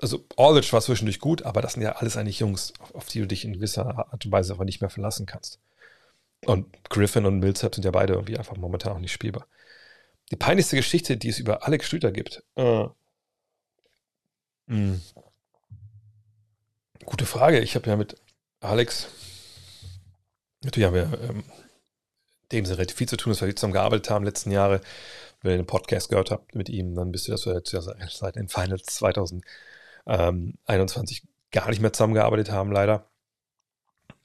[0.00, 3.20] also Aldridge war zwischendurch gut, aber das sind ja alles eigentlich Jungs, auf, auf die
[3.20, 5.60] du dich in gewisser Art und Weise aber nicht mehr verlassen kannst.
[6.44, 9.46] Und Griffin und Millsap sind ja beide irgendwie einfach momentan auch nicht spielbar.
[10.30, 12.44] Die peinlichste Geschichte, die es über Alex Schlüter gibt.
[12.54, 12.86] Äh,
[14.68, 15.00] hm.
[17.04, 17.60] Gute Frage.
[17.60, 18.16] Ich habe ja mit
[18.60, 19.08] Alex,
[20.62, 21.42] natürlich haben wir ähm,
[22.52, 24.80] dem sehr relativ viel zu tun, dass wir zusammen gearbeitet haben letzten Jahre.
[25.40, 27.80] Wenn ihr den Podcast gehört habt mit ihm, dann wisst ihr, dass wir jetzt ja
[27.80, 33.08] seit den Finals 2021 gar nicht mehr zusammengearbeitet haben, leider.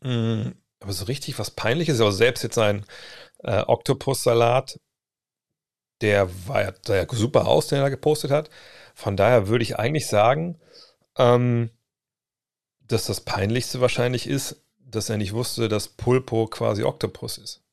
[0.01, 0.55] Mhm.
[0.84, 2.86] Aber so richtig was Peinliches, aber selbst jetzt sein
[3.40, 4.78] äh, Oktopus-Salat,
[6.02, 8.50] der war ja, sah super aus, den er gepostet hat.
[8.94, 10.60] Von daher würde ich eigentlich sagen,
[11.18, 11.70] ähm,
[12.82, 17.64] dass das Peinlichste wahrscheinlich ist, dass er nicht wusste, dass Pulpo quasi Oktopus ist.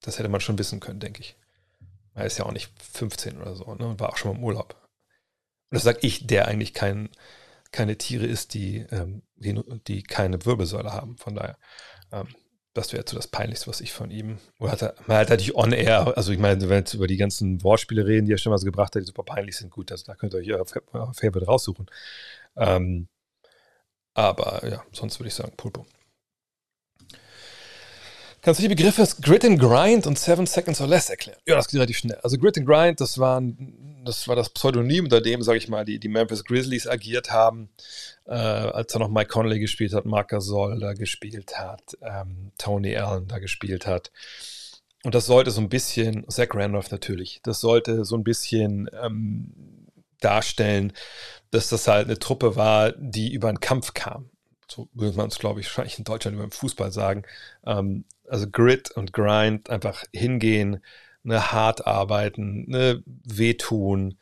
[0.00, 1.36] Das hätte man schon wissen können, denke ich.
[2.14, 4.74] Er ist ja auch nicht 15 oder so ne, war auch schon mal im Urlaub.
[5.70, 7.10] Und das sage ich, der eigentlich kein,
[7.70, 9.54] keine Tiere ist, die, ähm, die,
[9.86, 11.16] die keine Wirbelsäule haben.
[11.16, 11.56] Von daher
[12.14, 12.28] ähm,
[12.74, 14.38] das wäre so das Peinlichste, was ich von ihm.
[14.58, 17.06] Oder hat er, man hat natürlich on air, also ich meine, wenn wir jetzt über
[17.06, 19.70] die ganzen Wortspiele reden, die er schon mal so gebracht hat, die super peinlich sind,
[19.70, 20.66] gut, also da könnt ihr euch euer
[21.14, 21.86] Favorite raussuchen.
[22.56, 23.08] Ähm,
[24.12, 25.86] aber ja, sonst würde ich sagen, Pulpo.
[28.44, 31.38] Kannst du die Begriffe Grit and Grind und Seven Seconds or Less erklären?
[31.46, 32.18] Ja, das geht relativ schnell.
[32.22, 35.86] Also Grit and Grind, das, waren, das war das Pseudonym, unter dem, sage ich mal,
[35.86, 37.70] die, die Memphis Grizzlies agiert haben,
[38.26, 42.94] äh, als da noch Mike Conley gespielt hat, Marc Gasol da gespielt hat, ähm, Tony
[42.98, 44.12] Allen da gespielt hat.
[45.04, 49.54] Und das sollte so ein bisschen, Zach Randolph natürlich, das sollte so ein bisschen ähm,
[50.20, 50.92] darstellen,
[51.50, 54.28] dass das halt eine Truppe war, die über einen Kampf kam
[54.74, 57.24] so würde man es, glaube ich, wahrscheinlich in Deutschland über den Fußball sagen.
[57.64, 60.82] Ähm, also Grit und Grind, einfach hingehen,
[61.22, 64.18] ne, hart arbeiten, ne, wehtun.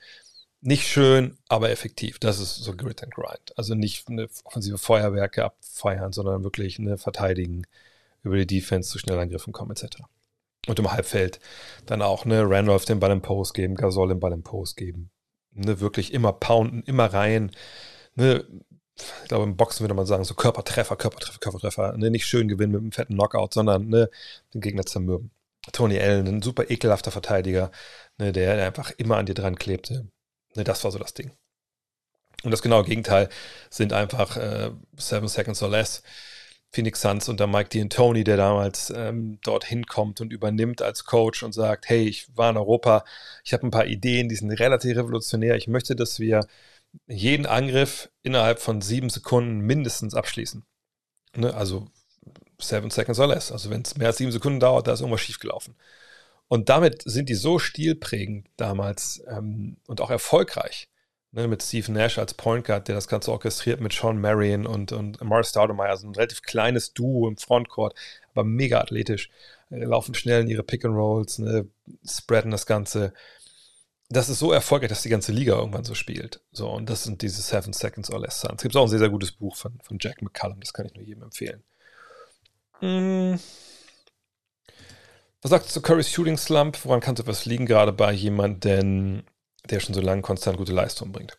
[0.61, 2.19] Nicht schön, aber effektiv.
[2.21, 3.53] Das ist so Grit and Grind.
[3.57, 7.67] Also nicht eine offensive Feuerwerke abfeiern, sondern wirklich ne, verteidigen,
[8.23, 10.03] über die Defense zu schnell Angriffen kommen, etc.
[10.69, 11.41] Und im Halbfeld
[11.87, 15.11] dann auch, ne, Randolph den Ball im Post geben, Gasol den Ball im Post geben.
[15.53, 17.51] Ne, wirklich immer pounden, immer rein.
[18.15, 18.45] Ne,
[18.97, 21.97] ich glaube, im Boxen würde man sagen, so Körpertreffer, Körpertreffer, Körpertreffer.
[21.97, 22.11] Ne?
[22.11, 24.11] Nicht schön gewinnen mit einem fetten Knockout, sondern ne,
[24.55, 25.31] den Gegner zermürben.
[25.73, 27.71] Tony Allen, ein super ekelhafter Verteidiger,
[28.19, 30.09] ne, der, einfach immer an dir dran klebte.
[30.57, 31.33] Ne, das war so das Ding.
[32.43, 33.29] Und das genaue Gegenteil
[33.71, 36.03] sind einfach äh, Seven Seconds or Less.
[36.75, 41.53] Phoenix Suns unter Mike D'Antoni, der damals ähm, dorthin kommt und übernimmt als Coach und
[41.53, 43.05] sagt, hey, ich war in Europa,
[43.45, 45.57] ich habe ein paar Ideen, die sind relativ revolutionär.
[45.57, 46.47] Ich möchte, dass wir
[47.07, 50.65] jeden Angriff innerhalb von sieben Sekunden mindestens abschließen.
[51.37, 51.55] Ne?
[51.55, 51.89] Also
[52.59, 53.53] seven seconds or less.
[53.53, 55.75] Also wenn es mehr als sieben Sekunden dauert, da ist irgendwas schiefgelaufen.
[56.49, 60.89] Und damit sind die so stilprägend damals ähm, und auch erfolgreich.
[61.33, 61.49] Ne?
[61.49, 65.21] Mit Steve Nash als Point Guard, der das Ganze orchestriert mit Sean Marion und, und
[65.23, 65.91] Amar Staudemeyer.
[65.91, 67.95] Also ein relativ kleines Duo im Frontcourt,
[68.33, 69.31] aber mega athletisch.
[69.71, 71.69] Äh, laufen schnell in ihre Pick and Rolls, ne?
[72.05, 73.15] spreaden das Ganze
[74.13, 76.41] das ist so erfolgreich, dass die ganze Liga irgendwann so spielt.
[76.53, 78.57] So, und das sind diese Seven Seconds or Less Suns.
[78.57, 80.95] Es gibt auch ein sehr, sehr gutes Buch von, von Jack McCallum, das kann ich
[80.95, 81.63] nur jedem empfehlen.
[82.81, 83.39] Hm.
[85.41, 86.85] Was sagst du zu Currys Shooting Slump?
[86.85, 89.25] Woran kann was liegen, gerade bei jemandem,
[89.69, 91.39] der schon so lange konstant gute Leistung bringt?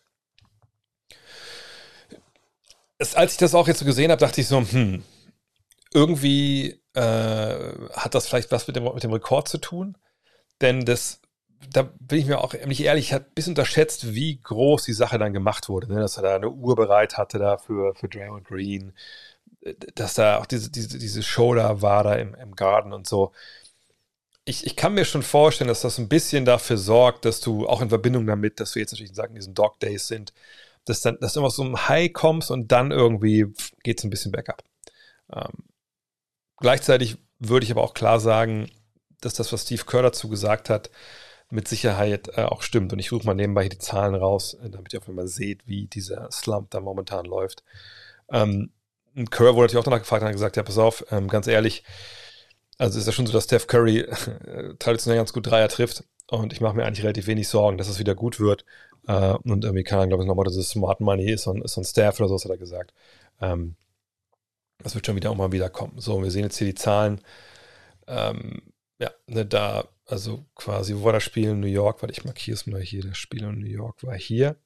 [2.98, 5.02] Es, als ich das auch jetzt so gesehen habe, dachte ich so, hm,
[5.92, 9.96] irgendwie äh, hat das vielleicht was mit dem, mit dem Rekord zu tun.
[10.60, 11.20] Denn das
[11.72, 15.18] da bin ich mir auch ehrlich, ich habe ein bisschen unterschätzt, wie groß die Sache
[15.18, 15.92] dann gemacht wurde.
[15.92, 16.00] Ne?
[16.00, 18.92] Dass er da eine Uhr bereit hatte da für, für Draymond Green,
[19.94, 23.32] dass da auch diese, diese, diese Show da war da im, im Garten und so.
[24.44, 27.80] Ich, ich kann mir schon vorstellen, dass das ein bisschen dafür sorgt, dass du auch
[27.80, 30.34] in Verbindung damit, dass wir jetzt natürlich sagen, diesen Dog Days sind,
[30.84, 33.46] dass, dann, dass du immer so ein High kommst und dann irgendwie
[33.82, 34.62] geht es ein bisschen bergab.
[35.32, 35.64] Ähm,
[36.58, 38.70] gleichzeitig würde ich aber auch klar sagen,
[39.20, 40.90] dass das, was Steve Kerr dazu gesagt hat,
[41.54, 42.92] mit Sicherheit äh, auch stimmt.
[42.92, 45.66] Und ich suche mal nebenbei hier die Zahlen raus, äh, damit ihr auf einmal seht,
[45.66, 47.62] wie dieser Slump da momentan läuft.
[48.30, 48.70] Ähm,
[49.30, 51.84] Kerr wurde natürlich auch danach gefragt und hat gesagt, ja, pass auf, ähm, ganz ehrlich,
[52.78, 53.98] also ist ja schon so, dass Steph Curry
[54.46, 57.88] äh, traditionell ganz gut Dreier trifft und ich mache mir eigentlich relativ wenig Sorgen, dass
[57.88, 58.64] es wieder gut wird.
[59.06, 61.76] Äh, und irgendwie kann er, glaube ich, nochmal, dass es Smart Money ist und, ist
[61.76, 62.92] und Staff oder so, hat er gesagt.
[63.40, 63.76] Ähm,
[64.78, 66.00] das wird schon wieder auch mal wieder kommen.
[66.00, 67.20] So, wir sehen jetzt hier die Zahlen.
[68.08, 68.62] Ähm,
[68.98, 72.02] ja, ne, da, also quasi, wo war das Spiel in New York?
[72.02, 73.02] Warte, ich markiere es mal hier.
[73.02, 74.56] Das Spiel in New York war hier.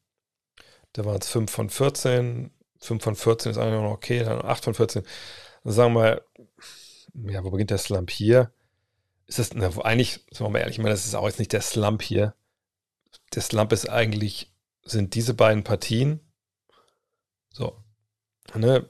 [0.93, 2.51] Da waren es 5 von 14.
[2.81, 5.03] 5 von 14 ist eigentlich noch okay, dann 8 von 14.
[5.65, 6.23] Dann sagen wir mal,
[7.31, 8.53] ja, wo beginnt der Slump hier?
[9.27, 11.53] Ist das, na, eigentlich, sagen wir mal ehrlich, ich meine, das ist auch jetzt nicht
[11.53, 12.35] der Slump hier.
[13.35, 14.53] Der Slump ist eigentlich,
[14.85, 16.21] sind diese beiden Partien.
[17.51, 17.77] So.
[18.55, 18.89] Ne?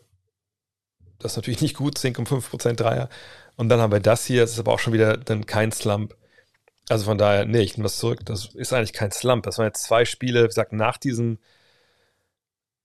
[1.19, 3.09] Das ist natürlich nicht gut, 10,5% Dreier.
[3.57, 6.17] Und dann haben wir das hier, das ist aber auch schon wieder dann kein Slump.
[6.89, 8.21] Also von daher, nee, ich nehme das zurück.
[8.25, 9.45] Das ist eigentlich kein Slump.
[9.45, 11.39] Das waren jetzt zwei Spiele, wie gesagt, nach diesem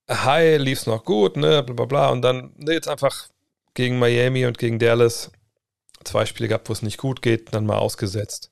[0.10, 2.10] High lief es noch gut, ne, bla bla bla.
[2.10, 3.30] Und dann ne, jetzt einfach
[3.74, 5.32] gegen Miami und gegen Dallas
[6.04, 8.52] zwei Spiele gehabt, wo es nicht gut geht, dann mal ausgesetzt.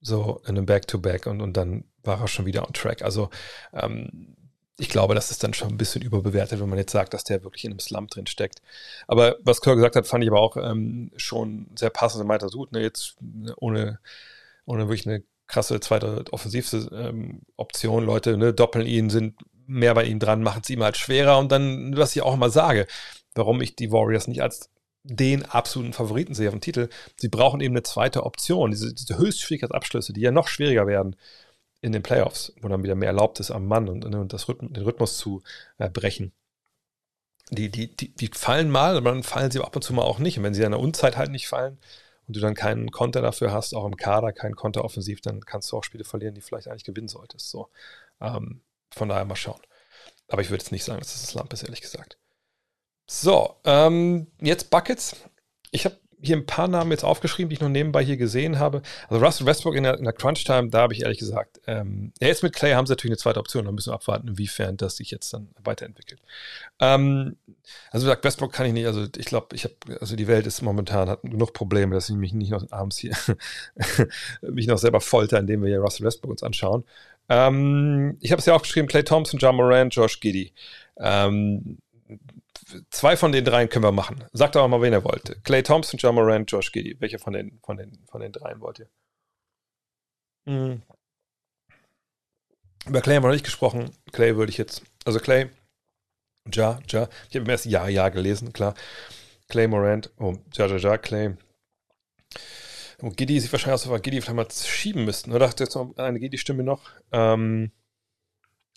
[0.00, 3.02] So in einem Back-to-Back -Back und, und dann war er schon wieder on track.
[3.02, 3.30] Also
[3.72, 4.36] ähm,
[4.78, 7.44] ich glaube, das ist dann schon ein bisschen überbewertet, wenn man jetzt sagt, dass der
[7.44, 8.62] wirklich in einem Slump drin steckt.
[9.06, 12.22] Aber was Kerr gesagt hat, fand ich aber auch ähm, schon sehr passend.
[12.22, 13.54] Er meinte, gut, ne, jetzt ne,
[14.70, 20.04] ohne, ohne wirklich eine krasse zweite Offensivoption, ähm, Leute ne, doppeln ihn, sind mehr bei
[20.04, 21.38] ihm dran, machen es ihm halt schwerer.
[21.38, 22.86] Und dann, was ich auch immer sage,
[23.34, 24.70] warum ich die Warriors nicht als
[25.02, 26.88] den absoluten Favoriten sehe auf dem Titel.
[27.16, 28.70] Sie brauchen eben eine zweite Option.
[28.70, 31.16] Diese, diese Höchstschwierigkeitsabschlüsse, die ja noch schwieriger werden,
[31.80, 34.48] in den Playoffs, wo dann wieder mehr erlaubt ist am Mann und, ne, und das
[34.48, 35.42] Rhythm, den Rhythmus zu
[35.78, 36.32] äh, brechen.
[37.50, 40.18] Die, die, die, die fallen mal, aber dann fallen sie ab und zu mal auch
[40.18, 40.36] nicht.
[40.36, 41.78] Und wenn sie in der Unzeit halt nicht fallen
[42.30, 45.72] und du dann keinen Konter dafür hast, auch im Kader keinen Konter offensiv, dann kannst
[45.72, 47.50] du auch Spiele verlieren, die vielleicht eigentlich gewinnen solltest.
[47.50, 47.70] So.
[48.20, 48.60] Ähm,
[48.92, 49.60] von daher mal schauen.
[50.28, 52.18] Aber ich würde jetzt nicht sagen, dass das das Lamp ist, ehrlich gesagt.
[53.08, 55.16] So, ähm, jetzt Buckets.
[55.72, 58.82] Ich habe hier ein paar Namen jetzt aufgeschrieben, die ich noch nebenbei hier gesehen habe.
[59.08, 62.42] Also Russell Westbrook in der, in der Crunch-Time, da habe ich ehrlich gesagt, ähm, jetzt
[62.42, 65.10] mit Clay haben sie natürlich eine zweite Option, da müssen wir abwarten, inwiefern das sich
[65.10, 66.20] jetzt dann weiterentwickelt.
[66.78, 67.36] Ähm,
[67.90, 70.46] also wie gesagt, Westbrook kann ich nicht, also ich glaube, ich habe, also die Welt
[70.46, 73.16] ist momentan, hat genug Probleme, dass ich mich nicht noch abends hier,
[74.42, 76.84] mich noch selber folter, indem wir hier Russell Westbrook uns anschauen.
[77.28, 80.52] Ähm, ich habe es ja auch geschrieben, Clay Thompson, John Moran, Josh Giddy.
[82.90, 84.24] Zwei von den dreien können wir machen.
[84.32, 85.42] Sagt doch mal, wen ihr wollt.
[85.44, 86.96] Clay Thompson, John Moran, Josh Giddy.
[87.00, 88.88] Welche von den, von den, von den dreien wollt ihr?
[90.46, 90.82] Mhm.
[92.86, 93.90] Über Clay haben wir noch nicht gesprochen.
[94.12, 95.50] Clay würde ich jetzt, also Clay,
[96.52, 97.08] Ja, Ja.
[97.28, 98.74] Ich habe im ersten Ja, Ja gelesen, klar.
[99.48, 101.36] Clay Morant, oh, Ja, Ja, Ja, Clay.
[102.98, 105.30] Und Giddy sieht wahrscheinlich aus, als ob wir Giddy vielleicht mal schieben müssten.
[105.30, 106.90] Oder dachte jetzt noch eine Giddy-Stimme noch?
[107.12, 107.72] Ähm,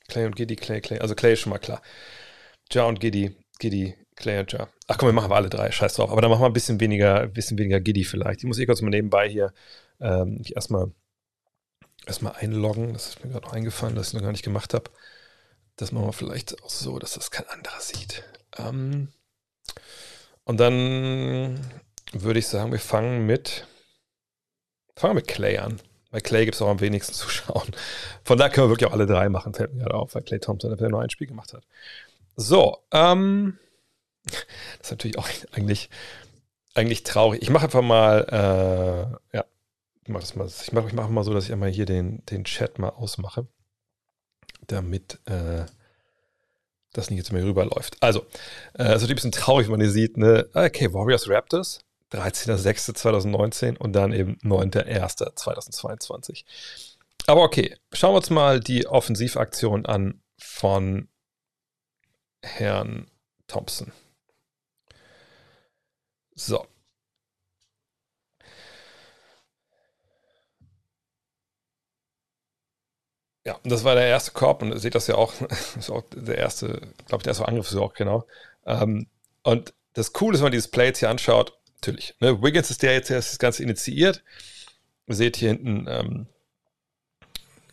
[0.07, 0.99] Clay und Giddy, Clay, Clay.
[0.99, 1.81] Also Clay ist schon mal klar.
[2.71, 3.35] Ja und Giddy.
[3.63, 4.67] Giddy, Clay und Ja.
[4.87, 6.11] Ach komm, wir machen wir alle drei, scheiß drauf.
[6.11, 8.41] Aber dann machen wir ein bisschen weniger, bisschen weniger Giddy vielleicht.
[8.41, 9.53] Ich muss eh kurz mal nebenbei hier
[10.01, 10.91] ähm, erstmal
[12.05, 12.91] erstmal einloggen.
[12.91, 14.91] Das ist mir gerade noch eingefallen, dass ich noch gar nicht gemacht habe.
[15.77, 18.23] Das machen wir vielleicht auch so, dass das kein anderer sieht.
[18.57, 19.07] Ähm,
[20.43, 21.57] und dann
[22.11, 23.65] würde ich sagen, wir fangen mit
[24.97, 25.79] fangen mit Clay an.
[26.11, 27.71] Bei Clay gibt es auch am wenigsten zu schauen.
[28.25, 30.39] Von da können wir wirklich auch alle drei machen, fällt mir gerade auf, weil Clay
[30.39, 31.63] Thompson nur ein Spiel gemacht hat.
[32.35, 33.57] So, ähm,
[34.25, 34.45] das
[34.81, 35.89] ist natürlich auch eigentlich,
[36.73, 37.41] eigentlich traurig.
[37.41, 39.45] Ich mache einfach mal, äh, ja,
[40.03, 42.25] ich mache das mal, ich mache ich mach mal so, dass ich einmal hier den,
[42.25, 43.47] den Chat mal ausmache,
[44.67, 45.65] damit äh,
[46.91, 47.97] das nicht jetzt mehr rüberläuft.
[48.01, 48.21] Also,
[48.73, 51.79] äh, es ist natürlich ein bisschen traurig, wenn man hier sieht, ne, okay, Warriors Raptors,
[52.11, 56.43] 13.06.2019 und dann eben 9.01.2022.
[57.25, 61.07] Aber okay, schauen wir uns mal die Offensivaktion an von
[62.43, 63.07] Herrn
[63.47, 63.91] Thompson.
[66.35, 66.67] So.
[73.45, 75.89] Ja, und das war der erste Korb und ihr seht das ja auch, das ist
[75.89, 76.67] auch der erste,
[77.07, 78.25] glaube ich, der erste Angriff ist auch genau.
[78.65, 79.07] Ähm,
[79.43, 82.15] und das Coole ist, wenn man dieses Play jetzt hier anschaut, natürlich.
[82.19, 82.41] Ne?
[82.41, 84.23] Wiggins ist der jetzt, der das Ganze initiiert.
[85.07, 86.27] Ihr seht hier hinten ähm,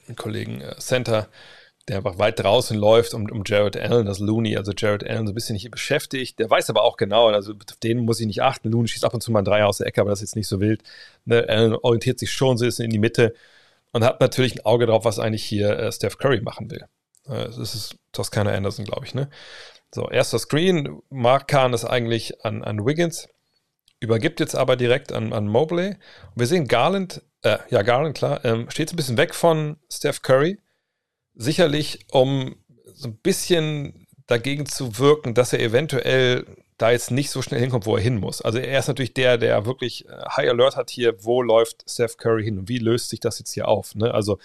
[0.07, 1.29] einen Kollegen äh, Center,
[1.89, 5.33] der einfach weit draußen läuft um, um Jared Allen, das Looney, also Jared Allen so
[5.33, 6.39] ein bisschen hier beschäftigt.
[6.39, 8.70] Der weiß aber auch genau, also auf den muss ich nicht achten.
[8.70, 10.37] Looney schießt ab und zu mal ein Dreier aus der Ecke, aber das ist jetzt
[10.37, 10.83] nicht so wild.
[11.24, 11.49] Ne?
[11.49, 13.35] Allen orientiert sich schon so ein bisschen in die Mitte
[13.93, 16.85] und hat natürlich ein Auge drauf, was eigentlich hier äh, Steph Curry machen will.
[17.26, 19.14] Äh, das ist Toscana Anderson, glaube ich.
[19.14, 19.28] Ne?
[19.93, 21.01] So, erster Screen.
[21.11, 23.28] Mark Kahn ist eigentlich an, an Wiggins
[24.03, 25.89] übergibt jetzt aber direkt an, an Mobley.
[25.89, 30.22] Und wir sehen, Garland äh, ja, Garland, klar, ähm, steht ein bisschen weg von Steph
[30.22, 30.59] Curry.
[31.35, 32.57] Sicherlich, um
[32.95, 36.47] so ein bisschen dagegen zu wirken, dass er eventuell
[36.78, 38.41] da jetzt nicht so schnell hinkommt, wo er hin muss.
[38.41, 42.16] Also er ist natürlich der, der wirklich äh, High Alert hat hier, wo läuft Steph
[42.16, 43.95] Curry hin und wie löst sich das jetzt hier auf.
[43.95, 44.14] Ne?
[44.14, 44.39] Also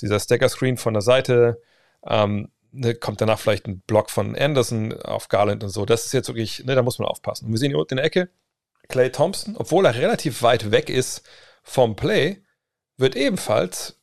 [0.00, 1.60] dieser Stacker-Screen von der Seite,
[2.06, 5.84] ähm, ne, kommt danach vielleicht ein Block von Anderson auf Garland und so.
[5.84, 7.46] Das ist jetzt wirklich, ne, da muss man aufpassen.
[7.46, 8.30] Und wir sehen hier unten in der Ecke,
[8.88, 11.22] Clay Thompson, obwohl er relativ weit weg ist
[11.62, 12.42] vom Play,
[12.96, 13.97] wird ebenfalls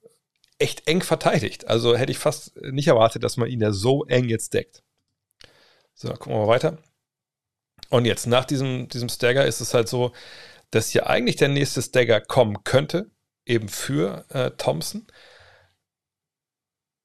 [0.58, 1.68] echt eng verteidigt.
[1.68, 4.84] Also hätte ich fast nicht erwartet, dass man ihn ja so eng jetzt deckt.
[5.94, 6.78] So, gucken wir mal weiter.
[7.90, 10.12] Und jetzt, nach diesem, diesem Stagger ist es halt so,
[10.72, 13.12] dass hier eigentlich der nächste Stagger kommen könnte,
[13.46, 15.08] eben für äh, Thompson.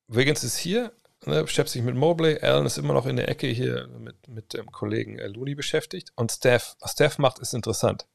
[0.09, 0.93] Wiggins ist hier,
[1.27, 2.41] ne, beschäftigt sich mit Mobley.
[2.41, 6.13] Allen ist immer noch in der Ecke hier mit, mit dem Kollegen äh, Looney beschäftigt.
[6.17, 8.07] Und Steph, was Steph macht, ist interessant.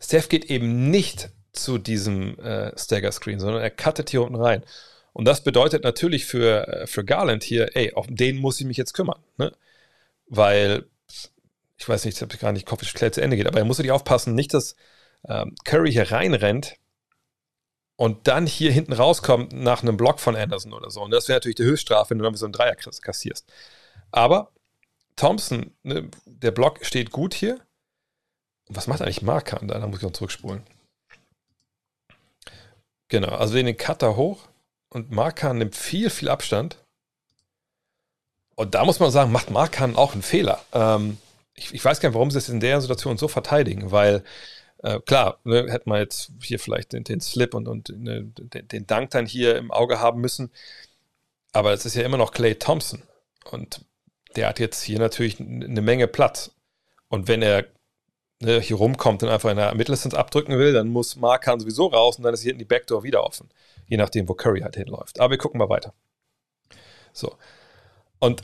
[0.00, 4.62] Steph geht eben nicht zu diesem äh, Stagger-Screen, sondern er cuttet hier unten rein.
[5.12, 8.76] Und das bedeutet natürlich für, äh, für Garland hier, ey, auf den muss ich mich
[8.76, 9.20] jetzt kümmern.
[9.38, 9.52] Ne?
[10.28, 10.86] Weil,
[11.78, 13.78] ich weiß nicht, ich habe gar nicht Kopf, wie zu Ende geht, aber er muss
[13.78, 14.76] natürlich aufpassen, nicht, dass
[15.28, 16.76] ähm, Curry hier reinrennt
[17.96, 21.02] und dann hier hinten rauskommt nach einem Block von Anderson oder so.
[21.02, 23.50] Und das wäre natürlich die Höchststrafe, wenn du dann so einen Dreier kassierst.
[24.10, 24.52] Aber
[25.16, 27.60] Thompson, ne, der Block steht gut hier.
[28.68, 29.78] Was macht eigentlich Markan da?
[29.78, 30.62] Da muss ich noch zurückspulen.
[33.08, 34.48] Genau, also den Cutter hoch
[34.88, 36.78] und Markan nimmt viel, viel Abstand.
[38.56, 40.64] Und da muss man sagen, macht Markan auch einen Fehler.
[40.72, 41.18] Ähm,
[41.54, 44.24] ich, ich, weiß gar nicht, warum sie es in der Situation so verteidigen, weil
[44.82, 48.68] äh, klar, ne, hätte man jetzt hier vielleicht den, den Slip und, und ne, den,
[48.68, 50.50] den Dank dann hier im Auge haben müssen.
[51.52, 53.02] Aber es ist ja immer noch Clay Thompson.
[53.50, 53.84] Und
[54.36, 56.52] der hat jetzt hier natürlich eine Menge Platz.
[57.08, 57.66] Und wenn er
[58.40, 62.16] ne, hier rumkommt und einfach in der Mitteldistanz abdrücken will, dann muss Markan sowieso raus
[62.16, 63.48] und dann ist hier in die Backdoor wieder offen.
[63.86, 65.20] Je nachdem, wo Curry halt hinläuft.
[65.20, 65.94] Aber wir gucken mal weiter.
[67.12, 67.36] So.
[68.18, 68.42] Und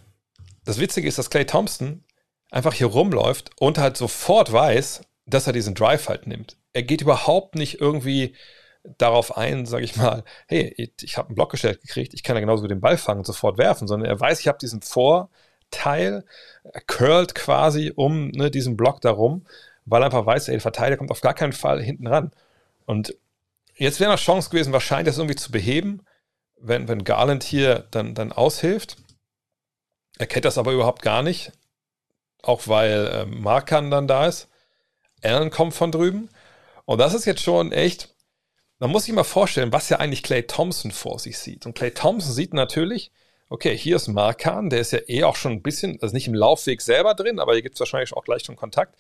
[0.64, 2.04] das Witzige ist, dass Clay Thompson
[2.50, 6.56] einfach hier rumläuft und halt sofort weiß, dass er diesen Drive halt nimmt.
[6.72, 8.34] Er geht überhaupt nicht irgendwie
[8.98, 12.36] darauf ein, sage ich mal, hey, ich, ich habe einen Block gestellt gekriegt, ich kann
[12.36, 16.24] ja genauso den Ball fangen und sofort werfen, sondern er weiß, ich habe diesen Vorteil,
[16.64, 19.46] er curlt quasi um ne, diesen Block darum,
[19.84, 22.30] weil er einfach weiß, ey, der Verteidiger kommt auf gar keinen Fall hinten ran.
[22.86, 23.16] Und
[23.76, 26.04] jetzt wäre noch Chance gewesen, wahrscheinlich das irgendwie zu beheben,
[26.58, 28.96] wenn, wenn Garland hier dann, dann aushilft.
[30.18, 31.52] Er kennt das aber überhaupt gar nicht,
[32.42, 34.48] auch weil äh, Markan dann da ist.
[35.22, 36.28] Allen kommt von drüben.
[36.84, 38.14] Und das ist jetzt schon echt,
[38.78, 41.66] man muss sich mal vorstellen, was ja eigentlich Clay Thompson vor sich sieht.
[41.66, 43.12] Und Clay Thompson sieht natürlich,
[43.48, 46.34] okay, hier ist Markan, der ist ja eh auch schon ein bisschen, also nicht im
[46.34, 48.96] Laufweg selber drin, aber hier gibt es wahrscheinlich auch gleich schon Kontakt.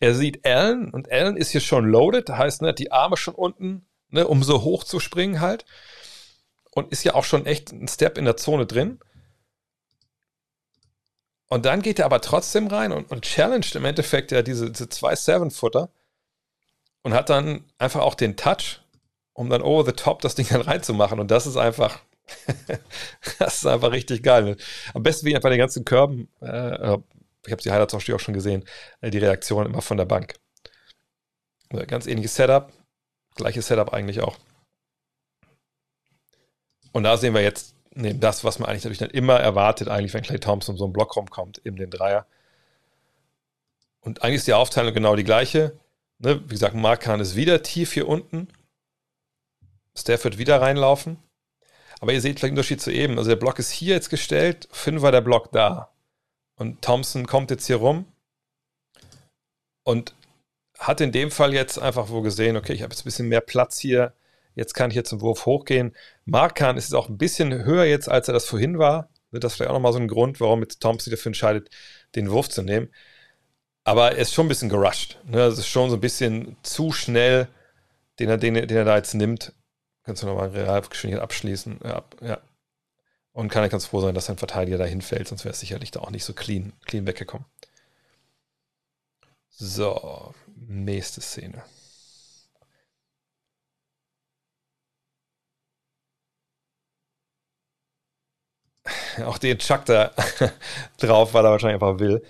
[0.00, 3.86] Er sieht Allen und Allen ist hier schon loaded, heißt, ne, die Arme schon unten,
[4.08, 5.66] ne, um so hoch zu springen halt.
[6.72, 9.00] Und ist ja auch schon echt ein Step in der Zone drin.
[11.48, 14.88] Und dann geht er aber trotzdem rein und, und challenged im Endeffekt ja diese, diese
[14.88, 15.90] zwei Seven-Footer
[17.02, 18.80] und hat dann einfach auch den Touch,
[19.32, 21.18] um dann over the top das Ding dann reinzumachen.
[21.18, 21.98] Und das ist einfach,
[23.38, 24.56] das ist einfach richtig geil.
[24.94, 26.98] Am besten wie einfach den ganzen Körben, äh,
[27.46, 28.64] ich habe die Highlights auch schon gesehen,
[29.00, 30.34] äh, die Reaktion immer von der Bank.
[31.86, 32.72] Ganz ähnliches Setup,
[33.36, 34.38] gleiches Setup eigentlich auch.
[36.92, 40.14] Und da sehen wir jetzt nehmen das, was man eigentlich natürlich dann immer erwartet, eigentlich,
[40.14, 42.26] wenn Clay Thompson so einen Block rumkommt, eben den Dreier.
[44.00, 45.78] Und eigentlich ist die Aufteilung genau die gleiche.
[46.18, 46.40] Ne?
[46.44, 48.48] Wie gesagt, Mark Kahn ist wieder tief hier unten.
[49.96, 51.18] Steph wird wieder reinlaufen.
[52.00, 53.18] Aber ihr seht vielleicht den Unterschied zu eben.
[53.18, 55.92] Also der Block ist hier jetzt gestellt, fünf war der Block da.
[56.60, 58.04] Und Thompson kommt jetzt hier rum
[59.82, 60.14] und
[60.78, 63.40] hat in dem Fall jetzt einfach wo gesehen, okay, ich habe jetzt ein bisschen mehr
[63.40, 64.12] Platz hier
[64.54, 65.94] Jetzt kann ich jetzt zum Wurf hochgehen.
[66.24, 69.08] Markan ist auch ein bisschen höher jetzt, als er das vorhin war.
[69.30, 71.70] Das ist vielleicht auch nochmal so ein Grund, warum jetzt Thompson dafür entscheidet,
[72.16, 72.92] den Wurf zu nehmen.
[73.84, 75.18] Aber er ist schon ein bisschen gerusht.
[75.24, 75.38] Ne?
[75.38, 77.48] Das ist schon so ein bisschen zu schnell,
[78.18, 79.54] den er, den, den er da jetzt nimmt.
[80.04, 81.80] Kannst du nochmal Realgeschwindigkeit abschließen.
[81.84, 82.38] Ja, ja.
[83.32, 85.90] Und kann ich ganz froh sein, dass sein Verteidiger da hinfällt, sonst wäre es sicherlich
[85.90, 87.46] da auch nicht so clean, clean weggekommen.
[89.50, 91.62] So, nächste Szene.
[99.24, 100.12] auch den Chuck da
[100.98, 102.22] drauf, weil er wahrscheinlich einfach will.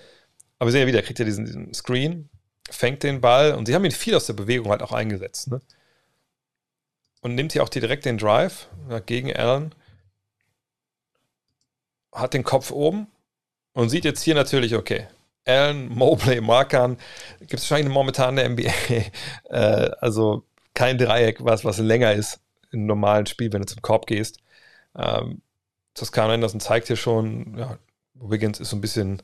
[0.59, 2.29] Aber wir sehen ja wieder, er kriegt ja diesen, diesen, Screen,
[2.69, 5.49] fängt den Ball und sie haben ihn viel aus der Bewegung halt auch eingesetzt.
[5.49, 5.61] Ne?
[7.21, 8.67] Und nimmt hier auch direkt den Drive
[9.05, 9.75] gegen Allen.
[12.11, 13.07] Hat den Kopf oben
[13.73, 15.07] und sieht jetzt hier natürlich, okay,
[15.45, 16.97] Allen, Mobley, Markan,
[17.39, 19.03] gibt es wahrscheinlich momentan in der NBA.
[19.49, 20.43] äh, also
[20.73, 22.39] kein Dreieck, was, was länger ist
[22.71, 24.39] im normalen Spiel, wenn du zum Korb gehst.
[24.95, 25.41] Ähm,
[25.93, 27.77] Toscano Anderson zeigt hier schon, ja,
[28.13, 29.21] Wiggins ist so ein bisschen,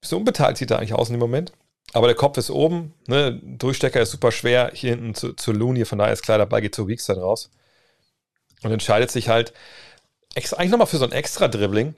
[0.00, 1.52] bisschen unbeteiligt, sieht er eigentlich aus in dem Moment.
[1.92, 3.40] Aber der Kopf ist oben, ne?
[3.42, 6.74] Durchstecker ist super schwer, hier hinten zu, zu Looney, von daher ist klar, dabei geht
[6.74, 7.50] zu Weeks dann raus.
[8.62, 9.52] Und entscheidet sich halt
[10.34, 11.94] extra, eigentlich nochmal für so ein extra Dribbling,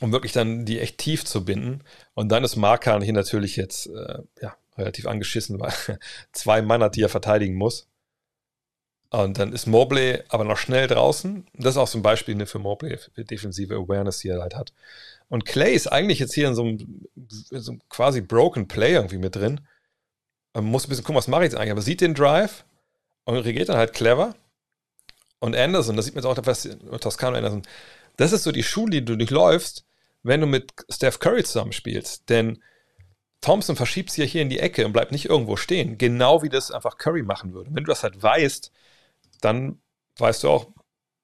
[0.00, 1.82] um wirklich dann die echt tief zu binden.
[2.14, 5.72] Und dann ist Markan hier natürlich jetzt äh, ja, relativ angeschissen, weil
[6.32, 7.88] zwei Mann hat, die er verteidigen muss.
[9.10, 11.46] Und dann ist Mobley aber noch schnell draußen.
[11.54, 14.56] Das ist auch so ein Beispiel ne, für Mobley, für defensive Awareness, die er halt
[14.56, 14.72] hat.
[15.28, 18.94] Und Clay ist eigentlich jetzt hier in so einem, in so einem quasi Broken Play
[18.94, 19.60] irgendwie mit drin.
[20.52, 21.70] Man muss ein bisschen gucken, was mache ich jetzt eigentlich.
[21.70, 22.64] Aber sieht den Drive
[23.24, 24.34] und reagiert dann halt clever.
[25.40, 26.68] Und Anderson, das sieht man jetzt auch, was
[27.00, 27.62] Toscano Anderson,
[28.16, 29.84] das ist so die Schule, die du durchläufst,
[30.22, 32.28] wenn du mit Steph Curry zusammenspielst.
[32.28, 32.62] Denn
[33.40, 35.98] Thompson verschiebt sich ja hier in die Ecke und bleibt nicht irgendwo stehen.
[35.98, 37.70] Genau wie das einfach Curry machen würde.
[37.74, 38.72] Wenn du das halt weißt,
[39.40, 39.80] dann
[40.18, 40.68] weißt du auch,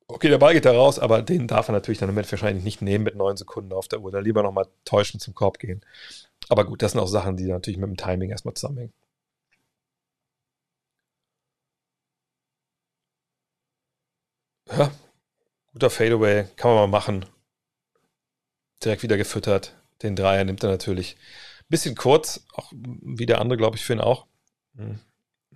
[0.07, 2.65] okay, der Ball geht da raus, aber den darf er natürlich dann im Moment wahrscheinlich
[2.65, 4.11] nicht nehmen mit neun Sekunden auf der Uhr.
[4.11, 5.81] Da lieber nochmal täuschen zum Korb gehen.
[6.49, 8.93] Aber gut, das sind auch Sachen, die natürlich mit dem Timing erstmal zusammenhängen.
[14.71, 14.91] Ja,
[15.73, 17.27] guter Fadeaway, kann man mal machen.
[18.85, 19.75] Direkt wieder gefüttert.
[20.03, 21.17] Den Dreier nimmt er natürlich.
[21.69, 24.27] Bisschen kurz, auch wie der andere, glaube ich, für ihn auch.
[24.77, 24.99] Hm.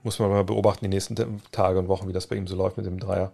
[0.03, 2.77] Muss man mal beobachten, die nächsten Tage und Wochen, wie das bei ihm so läuft
[2.77, 3.33] mit dem Dreier.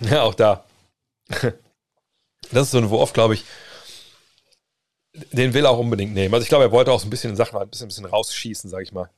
[0.00, 0.64] Ja, auch da.
[2.52, 3.44] Das ist so ein Wurf, glaube ich,
[5.32, 6.32] den will er auch unbedingt nehmen.
[6.32, 8.04] Also ich glaube, er wollte auch so ein bisschen in Sachen ein bisschen, ein bisschen
[8.04, 9.10] rausschießen, sage ich mal.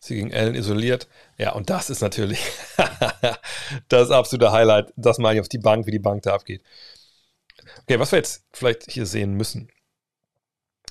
[0.00, 1.08] Sie gegen Allen isoliert.
[1.36, 2.40] Ja, und das ist natürlich
[3.88, 6.62] das absolute Highlight, dass man auf die Bank, wie die Bank da abgeht.
[7.82, 9.68] Okay, was wir jetzt vielleicht hier sehen müssen.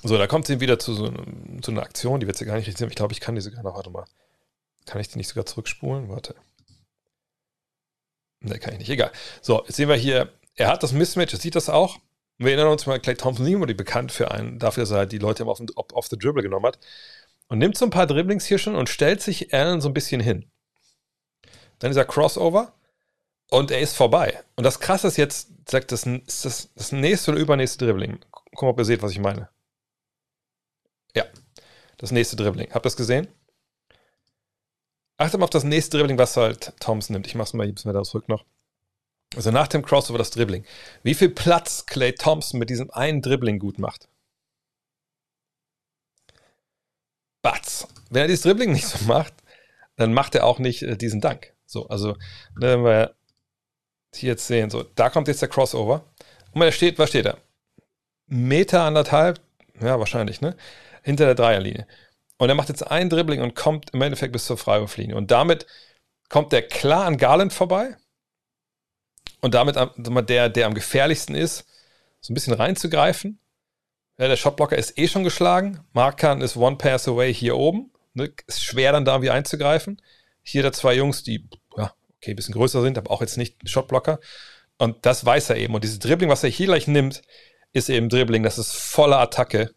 [0.02, 1.12] So, da kommt sie wieder zu so,
[1.60, 2.88] zu einer Aktion, die wird sie gar nicht richtig sehen.
[2.88, 4.06] Ich glaube, ich kann die sogar noch, warte mal.
[4.86, 6.08] Kann ich die nicht sogar zurückspulen?
[6.08, 6.36] Warte.
[8.40, 8.90] Ne, kann ich nicht.
[8.90, 9.10] Egal.
[9.42, 11.98] So, jetzt sehen wir hier, er hat das Mismatch, er sieht das auch.
[12.38, 15.42] Wir erinnern uns mal, Clay Thompson die bekannt für einen, dafür, dass er die Leute
[15.42, 15.60] immer auf,
[15.92, 16.78] auf the Dribble genommen hat.
[17.50, 20.20] Und nimmt so ein paar Dribblings hier schon und stellt sich Allen so ein bisschen
[20.20, 20.48] hin.
[21.80, 22.72] Dann dieser Crossover
[23.50, 24.40] und er ist vorbei.
[24.54, 28.20] Und das Krasse ist jetzt, sagt das, ist das, das nächste oder übernächste Dribbling.
[28.30, 29.48] Guck mal, ob ihr seht, was ich meine.
[31.16, 31.24] Ja,
[31.98, 32.68] das nächste Dribbling.
[32.68, 33.26] Habt ihr das gesehen?
[35.16, 37.26] Achtet mal auf das nächste Dribbling, was halt Thompson nimmt.
[37.26, 38.44] Ich mach's mal ein bisschen weiter zurück noch.
[39.34, 40.64] Also nach dem Crossover das Dribbling.
[41.02, 44.08] Wie viel Platz Clay Thompson mit diesem einen Dribbling gut macht.
[47.42, 47.86] Batz.
[48.10, 49.34] Wenn er dieses Dribbling nicht so macht,
[49.96, 51.54] dann macht er auch nicht äh, diesen Dank.
[51.66, 52.14] So, also,
[52.56, 53.14] ne, wenn wir
[54.14, 56.04] hier jetzt sehen, so, da kommt jetzt der Crossover.
[56.52, 57.36] Und er steht, was steht da?
[58.26, 59.40] Meter anderthalb,
[59.80, 60.56] ja, wahrscheinlich, ne?
[61.02, 61.86] Hinter der Dreierlinie.
[62.38, 65.14] Und er macht jetzt ein Dribbling und kommt im Endeffekt bis zur Freiwurflinie.
[65.16, 65.66] Und damit
[66.28, 67.96] kommt der klar an Garland vorbei.
[69.40, 69.76] Und damit
[70.28, 71.66] der, der am gefährlichsten ist,
[72.20, 73.38] so ein bisschen reinzugreifen.
[74.20, 75.80] Ja, der Shotblocker ist eh schon geschlagen.
[75.94, 77.90] Markan ist one pass away hier oben.
[78.12, 78.30] Ne?
[78.46, 80.02] Ist schwer dann da wie einzugreifen.
[80.42, 83.66] Hier der zwei Jungs, die, ja, okay, ein bisschen größer sind, aber auch jetzt nicht
[83.66, 84.20] Shotblocker.
[84.76, 85.74] Und das weiß er eben.
[85.74, 87.22] Und dieses Dribbling, was er hier gleich nimmt,
[87.72, 88.42] ist eben Dribbling.
[88.42, 89.74] Das ist volle Attacke.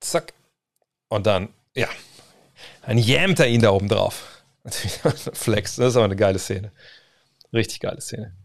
[0.00, 0.34] Zack,
[1.08, 1.88] und dann, ja,
[2.86, 4.42] dann jammt er ihn da oben drauf.
[5.32, 6.70] Flex, das ist aber eine geile Szene.
[7.50, 8.36] Richtig geile Szene.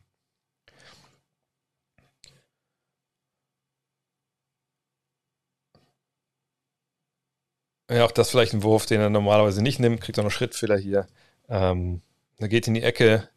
[7.89, 10.77] Ja, auch das vielleicht ein Wurf, den er normalerweise nicht nimmt, kriegt auch noch Schrittfehler
[10.77, 11.07] hier.
[11.49, 12.01] Ähm,
[12.37, 13.29] er geht in die Ecke.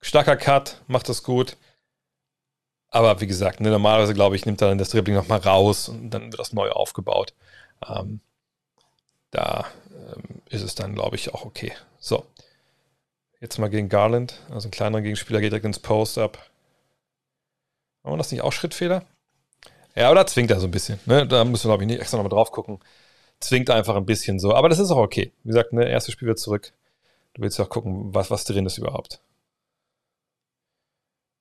[0.00, 1.56] Starker Cut, macht das gut.
[2.88, 6.10] Aber wie gesagt, ne, normalerweise glaube ich, nimmt er dann das Dribbling nochmal raus und
[6.10, 7.34] dann wird das neu aufgebaut.
[7.86, 8.20] Ähm,
[9.30, 11.72] da ähm, ist es dann, glaube ich, auch okay.
[11.98, 12.26] So.
[13.40, 14.40] Jetzt mal gegen Garland.
[14.50, 16.38] Also ein kleinerer Gegenspieler geht direkt ins Post-Up.
[18.04, 19.04] Haben wir das nicht auch Schrittfehler?
[19.94, 20.98] Ja, oder zwingt er so ein bisschen.
[21.06, 21.26] Ne?
[21.26, 22.78] Da müssen wir, glaube ich, nicht extra nochmal drauf gucken.
[23.42, 24.54] Zwingt einfach ein bisschen so.
[24.54, 25.32] Aber das ist auch okay.
[25.42, 26.72] Wie gesagt, ne, erstes Spiel wird zurück.
[27.34, 29.20] Du willst ja auch gucken, was, was drin ist überhaupt.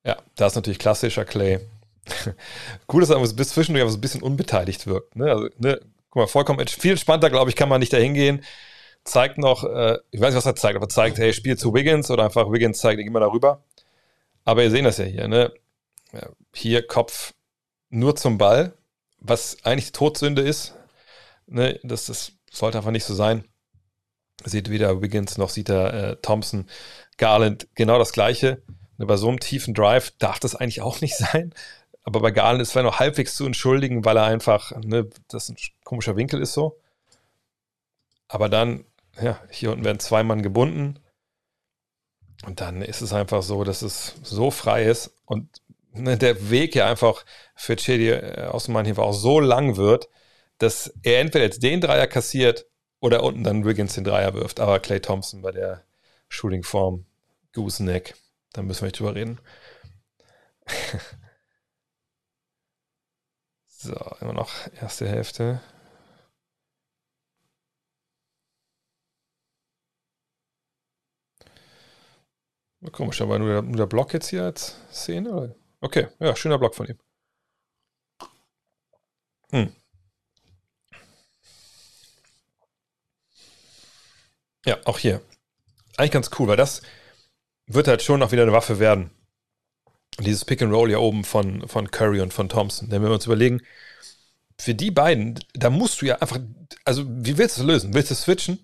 [0.03, 1.59] Ja, da ist natürlich klassischer Clay.
[2.91, 5.15] cool, dass er bis zwischendurch aber so ein bisschen unbeteiligt wirkt.
[5.15, 5.29] Ne?
[5.29, 5.79] Also, ne,
[6.09, 8.43] guck mal, vollkommen viel entspannter, glaube ich, kann man nicht da hingehen.
[9.03, 12.09] Zeigt noch, äh, ich weiß nicht, was er zeigt, aber zeigt, hey, spiel zu Wiggins
[12.09, 13.63] oder einfach Wiggins zeigt, ich geh mal darüber.
[14.43, 15.53] Aber ihr seht das ja hier, ne?
[16.53, 17.33] Hier Kopf
[17.89, 18.73] nur zum Ball,
[19.19, 20.73] was eigentlich Todsünde ist.
[21.47, 21.79] Ne?
[21.83, 23.45] Das, das sollte einfach nicht so sein.
[24.43, 26.67] Seht weder Wiggins noch sieht er äh, Thompson,
[27.17, 28.63] Garland, genau das Gleiche.
[28.97, 31.53] Ne, bei so einem tiefen Drive darf das eigentlich auch nicht sein.
[32.03, 35.57] aber bei Garland ist es noch halbwegs zu entschuldigen, weil er einfach, ne, das ein
[35.83, 36.79] komischer Winkel ist so.
[38.27, 38.85] Aber dann,
[39.21, 40.99] ja, hier unten werden zwei Mann gebunden.
[42.45, 45.61] Und dann ist es einfach so, dass es so frei ist und
[45.93, 47.25] ne, der Weg ja einfach
[47.55, 50.09] für Chedi äh, dem Mann auch so lang wird,
[50.62, 52.68] dass er entweder jetzt den Dreier kassiert
[52.99, 54.59] oder unten dann Wiggins den Dreier wirft.
[54.59, 55.84] Aber Clay Thompson bei der
[56.30, 57.05] Shooting-Form,
[57.53, 58.16] Gooseneck,
[58.53, 59.41] da müssen wir nicht drüber reden.
[63.68, 65.62] so, immer noch erste Hälfte.
[72.91, 75.32] Komisch, aber nur der, nur der Block jetzt hier als Szene?
[75.32, 75.55] Oder?
[75.82, 76.97] Okay, ja, schöner Block von ihm.
[79.51, 79.80] Hm.
[84.66, 85.22] Ja, auch hier.
[85.97, 86.82] Eigentlich ganz cool, weil das
[87.68, 89.12] wird halt schon noch wieder eine Waffe werden.
[90.20, 92.89] Dieses Pick and Roll hier oben von, von Curry und von Thompson.
[92.89, 93.62] Denn wenn wir uns überlegen,
[94.59, 96.39] für die beiden, da musst du ja einfach,
[96.86, 97.93] also wie willst du es lösen?
[97.93, 98.64] Willst du switchen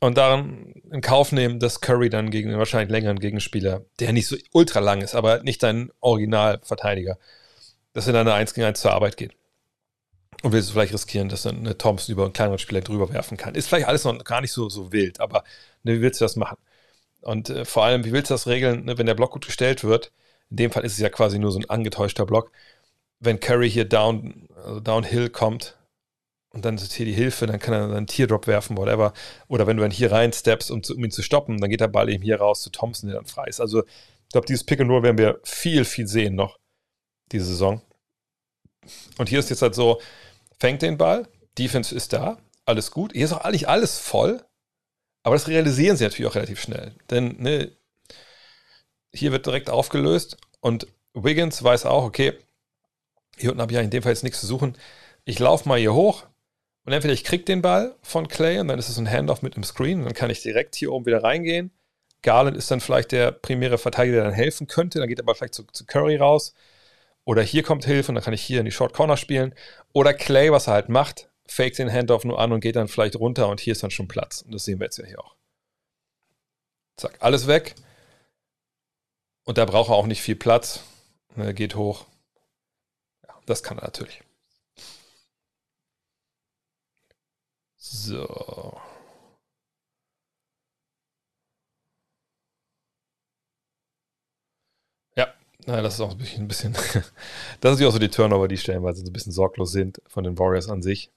[0.00, 4.28] und daran in Kauf nehmen, dass Curry dann gegen einen wahrscheinlich längeren Gegenspieler, der nicht
[4.28, 7.18] so ultra lang ist, aber nicht dein Originalverteidiger,
[7.92, 9.34] dass er dann eine 1 gegen 1 zur Arbeit geht.
[10.42, 13.54] Und willst du vielleicht riskieren, dass eine Thompson über einen kleineren Spieler drüber werfen kann.
[13.54, 15.44] Ist vielleicht alles noch gar nicht so, so wild, aber
[15.82, 16.56] ne, wie willst du das machen?
[17.20, 19.84] Und äh, vor allem, wie willst du das regeln, ne, wenn der Block gut gestellt
[19.84, 20.12] wird?
[20.50, 22.50] In dem Fall ist es ja quasi nur so ein angetäuschter Block.
[23.20, 25.76] Wenn Curry hier down, also downhill kommt
[26.50, 29.12] und dann ist hier die Hilfe, dann kann er einen Teardrop werfen, whatever.
[29.48, 31.88] Oder wenn du dann hier rein steppst, um, um ihn zu stoppen, dann geht der
[31.88, 33.60] Ball eben hier raus zu Thompson, der dann frei ist.
[33.60, 36.58] Also ich glaube, dieses Pick and Roll werden wir viel, viel sehen noch
[37.30, 37.82] diese Saison.
[39.18, 40.00] Und hier ist jetzt halt so,
[40.60, 41.26] fängt den Ball,
[41.58, 43.12] Defense ist da, alles gut.
[43.12, 44.44] Hier ist auch eigentlich alles voll,
[45.22, 46.94] aber das realisieren sie natürlich auch relativ schnell.
[47.10, 47.72] Denn ne,
[49.12, 52.34] hier wird direkt aufgelöst und Wiggins weiß auch, okay,
[53.36, 54.76] hier unten habe ich ja in dem Fall jetzt nichts zu suchen.
[55.24, 56.26] Ich laufe mal hier hoch
[56.84, 59.56] und entweder ich kriege den Ball von Clay und dann ist es ein Handoff mit
[59.56, 61.72] einem Screen und dann kann ich direkt hier oben wieder reingehen.
[62.22, 64.98] Garland ist dann vielleicht der primäre Verteidiger, der dann helfen könnte.
[64.98, 66.54] Dann geht er aber vielleicht zu, zu Curry raus.
[67.30, 69.54] Oder hier kommt Hilfe und dann kann ich hier in die Short Corner spielen.
[69.92, 73.14] Oder Clay, was er halt macht, fake den Handoff nur an und geht dann vielleicht
[73.14, 74.42] runter und hier ist dann schon Platz.
[74.42, 75.36] Und das sehen wir jetzt ja hier auch.
[76.96, 77.76] Zack, alles weg.
[79.44, 80.82] Und da braucht er auch nicht viel Platz.
[81.36, 82.04] Er geht hoch.
[83.24, 84.24] Ja, das kann er natürlich.
[87.76, 88.80] So.
[95.66, 97.04] Ja, das ist auch ein bisschen, ein bisschen das sind
[97.62, 100.24] natürlich auch so die Turnover, die stellen, weil sie so ein bisschen sorglos sind von
[100.24, 101.10] den Warriors an sich.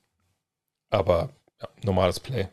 [0.89, 1.29] Aber
[1.61, 2.49] ja, normales Play.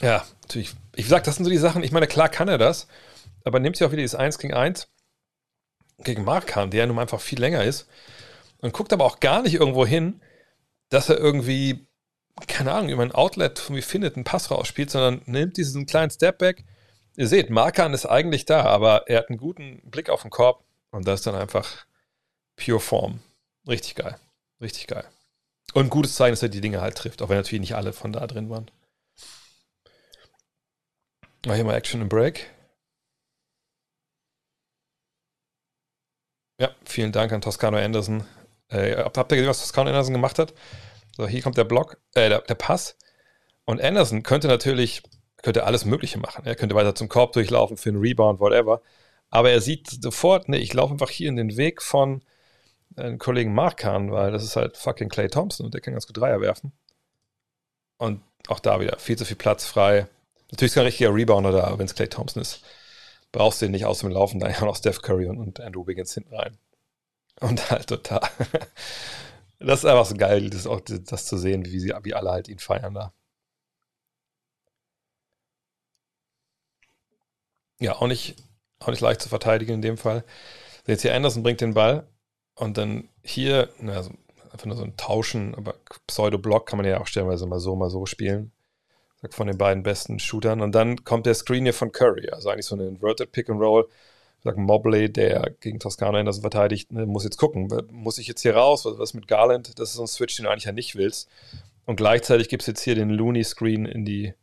[0.00, 0.74] Ja, natürlich.
[0.96, 2.88] Ich sag, das sind so die Sachen, ich meine, klar kann er das,
[3.44, 4.88] aber nimmt sich auch wieder dieses 1 gegen 1
[5.98, 7.88] gegen Markan, der nun einfach viel länger ist
[8.58, 10.20] und guckt aber auch gar nicht irgendwo hin,
[10.90, 11.86] dass er irgendwie
[12.48, 16.64] keine Ahnung, über ein Outlet wie findet, einen Pass rausspielt, sondern nimmt diesen kleinen Stepback.
[17.16, 20.64] Ihr seht, Markan ist eigentlich da, aber er hat einen guten Blick auf den Korb
[20.90, 21.86] und das ist dann einfach
[22.56, 23.20] pure Form.
[23.68, 24.18] Richtig geil.
[24.60, 25.04] Richtig geil.
[25.74, 27.92] Und ein gutes Zeichen, dass er die Dinge halt trifft, auch wenn natürlich nicht alle
[27.92, 28.70] von da drin waren.
[31.46, 32.50] Mal hier mal Action im Break.
[36.60, 38.24] Ja, vielen Dank an Toscano Anderson.
[38.68, 40.54] Äh, habt ihr gesehen, was Toscano Anderson gemacht hat?
[41.16, 42.96] So, hier kommt der Block, äh, der, der Pass.
[43.64, 45.02] Und Anderson könnte natürlich,
[45.42, 46.44] könnte alles Mögliche machen.
[46.44, 48.82] Er könnte weiter zum Korb durchlaufen für einen Rebound, whatever.
[49.30, 52.22] Aber er sieht sofort, ne, ich laufe einfach hier in den Weg von
[52.96, 56.06] einem äh, Kollegen Markan, weil das ist halt fucking Clay Thompson und der kann ganz
[56.06, 56.72] gut Dreier werfen.
[57.98, 60.06] Und auch da wieder viel zu viel Platz frei.
[60.50, 62.62] Natürlich ist kein richtiger Rebounder da, wenn es Clay Thompson ist,
[63.32, 65.86] brauchst du den nicht aus dem Laufen, da ja noch Steph Curry und, und Andrew
[65.86, 66.58] Wiggins hinten rein.
[67.40, 68.20] Und halt total
[69.64, 72.48] das ist einfach so geil, das, auch, das zu sehen, wie, sie, wie alle halt
[72.48, 73.12] ihn feiern da.
[77.80, 78.36] Ja, auch nicht,
[78.78, 80.24] auch nicht leicht zu verteidigen in dem Fall.
[80.86, 82.06] Jetzt hier Anderson bringt den Ball
[82.54, 84.10] und dann hier, na, also
[84.52, 85.74] einfach nur so ein Tauschen, aber
[86.06, 88.52] Pseudo-Block kann man ja auch stellenweise mal so, mal so spielen.
[89.30, 90.60] Von den beiden besten Shootern.
[90.60, 93.58] Und dann kommt der Screen hier von Curry, also eigentlich so eine Inverted Pick and
[93.58, 93.88] Roll
[94.44, 98.54] sag Mobley, der gegen Toscano Anderson verteidigt, ne, muss jetzt gucken, muss ich jetzt hier
[98.54, 100.94] raus, was, was mit Garland, das ist so ein Switch, den du eigentlich ja nicht
[100.96, 101.28] willst.
[101.86, 104.34] Und gleichzeitig gibt es jetzt hier den Looney-Screen in die,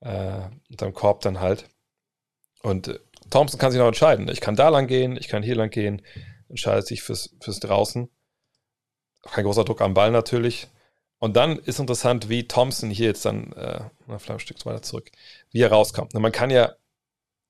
[0.00, 0.40] äh,
[0.92, 1.66] Korb dann halt.
[2.62, 2.98] Und äh,
[3.30, 4.28] Thompson kann sich noch entscheiden.
[4.28, 6.00] Ich kann da lang gehen, ich kann hier lang gehen,
[6.48, 8.08] entscheidet sich fürs, fürs Draußen.
[9.22, 10.68] Kein großer Druck am Ball natürlich.
[11.18, 15.10] Und dann ist interessant, wie Thompson hier jetzt dann, äh, vielleicht ein Stück weiter zurück,
[15.50, 16.14] wie er rauskommt.
[16.14, 16.74] man kann ja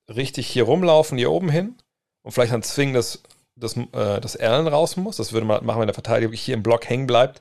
[0.08, 1.76] richtig hier rumlaufen, hier oben hin
[2.24, 3.22] und vielleicht dann zwingen, dass,
[3.54, 5.16] dass, äh, dass Allen raus muss.
[5.16, 7.40] Das würde man machen, wenn der Verteidiger hier im Block hängen bleibt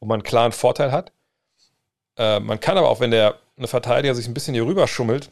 [0.00, 1.12] und man einen klaren Vorteil hat.
[2.16, 5.28] Äh, man kann aber auch, wenn der eine Verteidiger sich ein bisschen hier rüber schummelt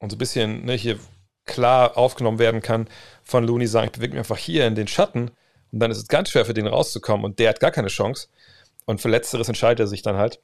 [0.00, 0.98] und so ein bisschen ne, hier
[1.46, 2.88] klar aufgenommen werden kann
[3.22, 5.30] von Looney, sagen, ich bewege mich einfach hier in den Schatten
[5.72, 8.28] und dann ist es ganz schwer für den rauszukommen und der hat gar keine Chance.
[8.86, 10.40] Und für Letzteres entscheidet er sich dann halt,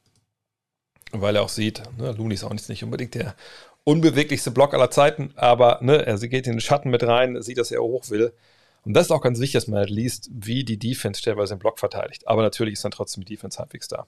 [1.11, 3.35] weil er auch sieht, ne, Looney ist auch nicht unbedingt der
[3.87, 7.71] unbeweglichste Block aller Zeiten, aber ne, er geht in den Schatten mit rein, sieht, dass
[7.71, 8.35] er hoch will.
[8.85, 11.61] Und das ist auch ganz wichtig, dass man halt liest, wie die Defense stellenweise den
[11.61, 12.27] Block verteidigt.
[12.29, 14.07] Aber natürlich ist dann trotzdem die Defense halbwegs da.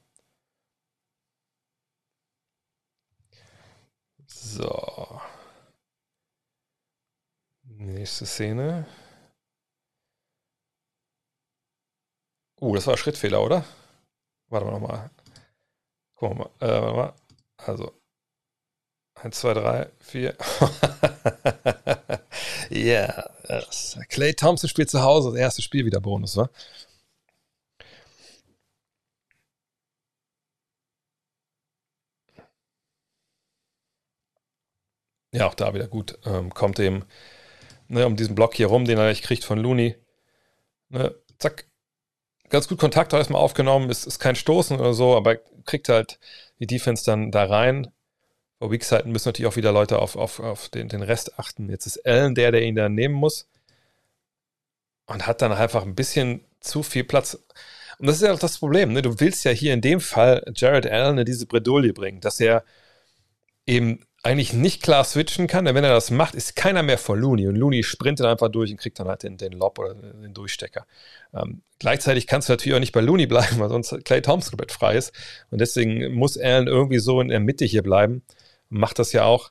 [4.26, 5.20] So.
[7.64, 8.87] Nächste Szene.
[12.61, 13.64] Uh, das war ein Schrittfehler, oder?
[14.49, 15.11] Warte mal nochmal.
[16.14, 16.66] Gucken wir mal.
[16.66, 17.14] Äh, warte mal.
[17.59, 17.93] Also.
[19.22, 20.36] 1, 2, 3, 4.
[22.70, 23.24] Ja.
[24.08, 25.30] Clay Thompson spielt zu Hause.
[25.30, 26.50] Das erste Spiel wieder Bonus, wa?
[35.32, 36.18] Ja, auch da wieder gut.
[36.24, 37.04] Ähm, kommt eben
[37.88, 39.96] ne, um diesen Block hier rum, den er gleich kriegt von Looney.
[40.90, 41.66] Ne, zack.
[42.50, 43.90] Ganz gut Kontakt erstmal aufgenommen.
[43.90, 46.18] Ist, ist kein Stoßen oder so, aber kriegt halt
[46.60, 47.92] die Defense dann da rein.
[48.59, 51.68] Bei Weak-Seiten müssen natürlich auch wieder Leute auf, auf, auf den, den Rest achten.
[51.68, 53.48] Jetzt ist Allen der, der ihn da nehmen muss.
[55.06, 57.38] Und hat dann einfach ein bisschen zu viel Platz.
[57.98, 58.92] Und das ist ja auch das Problem.
[58.92, 59.02] Ne?
[59.02, 62.64] Du willst ja hier in dem Fall Jared Allen in diese Bredouille bringen, dass er
[63.66, 67.16] eben eigentlich nicht klar switchen kann, denn wenn er das macht, ist keiner mehr vor
[67.16, 70.34] Looney und Looney sprintet einfach durch und kriegt dann halt den, den Lob oder den
[70.34, 70.86] Durchstecker.
[71.32, 74.72] Ähm, gleichzeitig kannst du natürlich auch nicht bei Looney bleiben, weil sonst Clay Thompson komplett
[74.72, 75.12] frei ist
[75.50, 78.22] und deswegen muss Allen irgendwie so in der Mitte hier bleiben.
[78.68, 79.50] Macht das ja auch.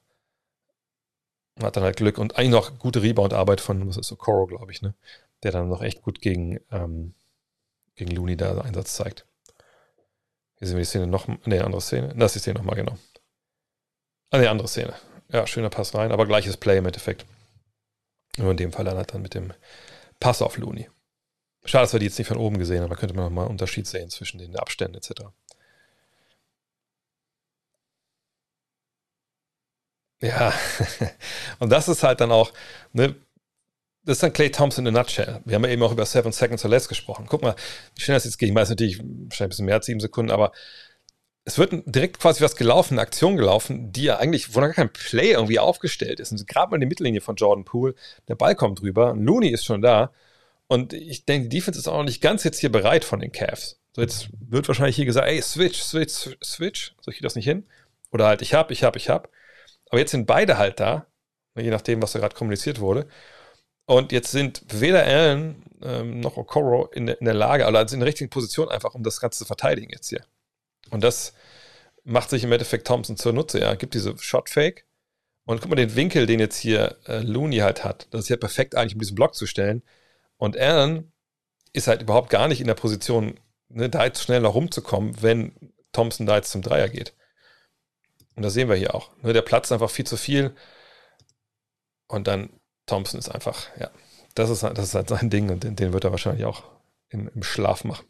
[1.61, 4.71] Hat dann halt Glück und eigentlich noch gute Rebound-Arbeit von, was ist so, Coro, glaube
[4.71, 4.93] ich, ne?
[5.43, 7.13] Der dann noch echt gut gegen, ähm,
[7.95, 9.25] gegen Looney da Einsatz zeigt.
[10.59, 12.13] Hier sehen wir die Szene noch, ne, andere Szene.
[12.15, 12.97] Das ist die Szene nochmal, genau.
[14.29, 14.93] Ah, ne, andere Szene.
[15.31, 17.25] Ja, schöner Pass rein, aber gleiches Play im Endeffekt.
[18.37, 19.53] Nur in dem Fall dann halt dann mit dem
[20.19, 20.89] Pass auf Looney.
[21.65, 22.89] Schade, dass wir die jetzt nicht von oben gesehen haben.
[22.89, 25.25] Da könnte man nochmal einen Unterschied sehen zwischen den Abständen etc.
[30.21, 30.53] Ja,
[31.59, 32.51] und das ist halt dann auch,
[32.93, 33.15] ne,
[34.03, 35.41] das ist dann Clay Thompson in a nutshell.
[35.45, 37.25] Wir haben ja eben auch über Seven Seconds or Less gesprochen.
[37.27, 37.55] Guck mal,
[37.95, 38.49] wie schnell das jetzt geht.
[38.49, 40.53] Ich weiß natürlich, wahrscheinlich ein bisschen mehr als sieben Sekunden, aber
[41.43, 44.73] es wird direkt quasi was gelaufen, eine Aktion gelaufen, die ja eigentlich, wo noch gar
[44.75, 46.31] kein Play irgendwie aufgestellt ist.
[46.31, 47.95] Und gerade mal in die Mittellinie von Jordan Poole,
[48.27, 50.11] der Ball kommt drüber, Looney ist schon da.
[50.67, 53.31] Und ich denke, die Defense ist auch noch nicht ganz jetzt hier bereit von den
[53.31, 53.79] Cavs.
[53.95, 56.95] So, jetzt wird wahrscheinlich hier gesagt, ey, switch, switch, switch.
[57.01, 57.65] So, ich das nicht hin.
[58.11, 59.29] Oder halt, ich hab, ich hab, ich hab.
[59.89, 61.07] Aber jetzt sind beide halt da,
[61.55, 63.07] je nachdem, was da gerade kommuniziert wurde.
[63.85, 68.07] Und jetzt sind weder Allen ähm, noch Okoro in, in, der Lage, also in der
[68.07, 70.25] richtigen Position einfach, um das Ganze zu verteidigen jetzt hier.
[70.91, 71.33] Und das
[72.03, 73.61] macht sich im Endeffekt Thompson zur Nutze.
[73.61, 74.85] Er gibt diese Shot-Fake.
[75.45, 78.07] Und guck mal den Winkel, den jetzt hier äh, Looney halt hat.
[78.11, 79.81] Das ist ja perfekt eigentlich, um diesen Block zu stellen.
[80.35, 81.13] Und Allen
[81.71, 85.53] ist halt überhaupt gar nicht in der Position, ne, da jetzt schnell noch rumzukommen, wenn
[85.93, 87.13] Thompson da jetzt zum Dreier geht.
[88.37, 89.09] Und das sehen wir hier auch.
[89.23, 90.55] Ne, der Platz ist einfach viel zu viel.
[92.07, 92.51] Und dann
[92.85, 93.89] Thompson ist einfach, ja,
[94.35, 96.63] das ist, das ist halt sein Ding und den, den wird er wahrscheinlich auch
[97.09, 98.05] im, im Schlaf machen.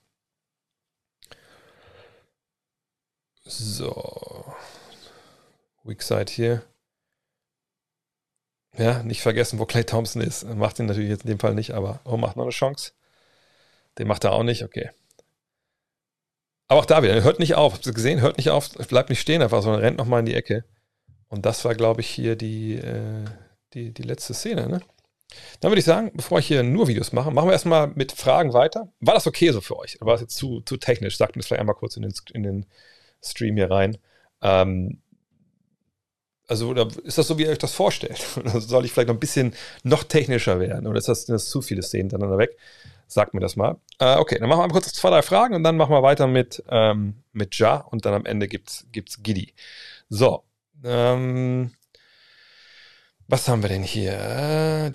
[3.45, 4.53] So.
[5.86, 6.61] Weak Side hier.
[8.77, 10.43] Ja, nicht vergessen, wo Clay Thompson ist.
[10.43, 12.91] Macht ihn natürlich jetzt in dem Fall nicht, aber oh, macht noch eine Chance.
[13.97, 14.91] Den macht er auch nicht, okay.
[16.68, 17.73] Aber auch da wieder, hört nicht auf.
[17.73, 18.22] Habt ihr gesehen?
[18.22, 20.65] Hört nicht auf, bleibt nicht stehen einfach, sondern rennt nochmal in die Ecke.
[21.30, 23.26] Und das war, glaube ich, hier die, äh,
[23.73, 24.81] die, die letzte Szene, ne?
[25.60, 28.53] Dann würde ich sagen, bevor ich hier nur Videos mache, machen wir erstmal mit Fragen
[28.53, 28.94] weiter.
[29.02, 29.98] War das okay so für euch?
[29.99, 31.18] War es jetzt zu, zu technisch?
[31.18, 32.65] Sagt mir das vielleicht einmal kurz in den, in den
[33.22, 33.98] Stream hier rein.
[34.41, 35.02] Ähm,
[36.48, 38.23] also, ist das so, wie ihr euch das vorstellt?
[38.38, 39.53] Oder soll ich vielleicht noch ein bisschen
[39.84, 40.88] noch technischer werden?
[40.88, 42.57] Oder ist das, das zu viele Szenen dann weg?
[43.07, 43.77] Sagt mir das mal.
[43.99, 46.27] Äh, okay, dann machen wir mal kurz zwei, drei Fragen und dann machen wir weiter
[46.27, 49.53] mit, ähm, mit Ja und dann am Ende gibt's, gibt's Giddy.
[50.09, 50.43] So.
[50.84, 51.71] Ähm,
[53.27, 54.91] was haben wir denn hier?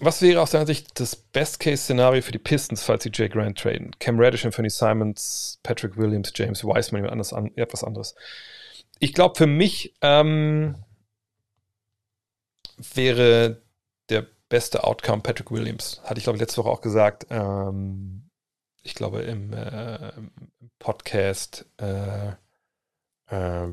[0.00, 3.90] Was wäre aus deiner Sicht das Best-Case-Szenario für die Pistons, falls sie Jay Grant traden?
[3.98, 8.14] Cam Reddish, Anthony Simons, Patrick Williams, James Wiseman, anders an, etwas anderes.
[8.98, 10.76] Ich glaube, für mich ähm,
[12.94, 13.62] wäre
[14.52, 16.02] beste Outcome Patrick Williams.
[16.04, 17.26] Hatte ich, glaube ich, letzte Woche auch gesagt.
[17.30, 18.28] Ähm,
[18.82, 20.12] ich glaube, im, äh,
[20.78, 22.32] Podcast äh,
[23.28, 23.68] äh,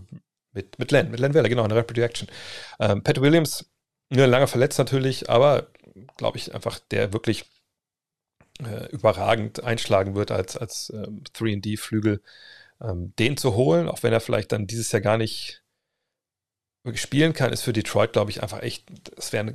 [0.53, 2.29] mit, mit Len, mit Len Weller, genau, in Rapid Reaction.
[2.79, 3.69] Ähm, Pat Williams,
[4.09, 5.67] ne, lange verletzt natürlich, aber
[6.15, 7.43] glaube ich einfach, der wirklich
[8.63, 12.21] äh, überragend einschlagen wird als, als ähm, 3D-Flügel,
[12.79, 15.61] ähm, den zu holen, auch wenn er vielleicht dann dieses Jahr gar nicht
[16.93, 18.85] spielen kann, ist für Detroit, glaube ich, einfach echt,
[19.15, 19.53] das, wäre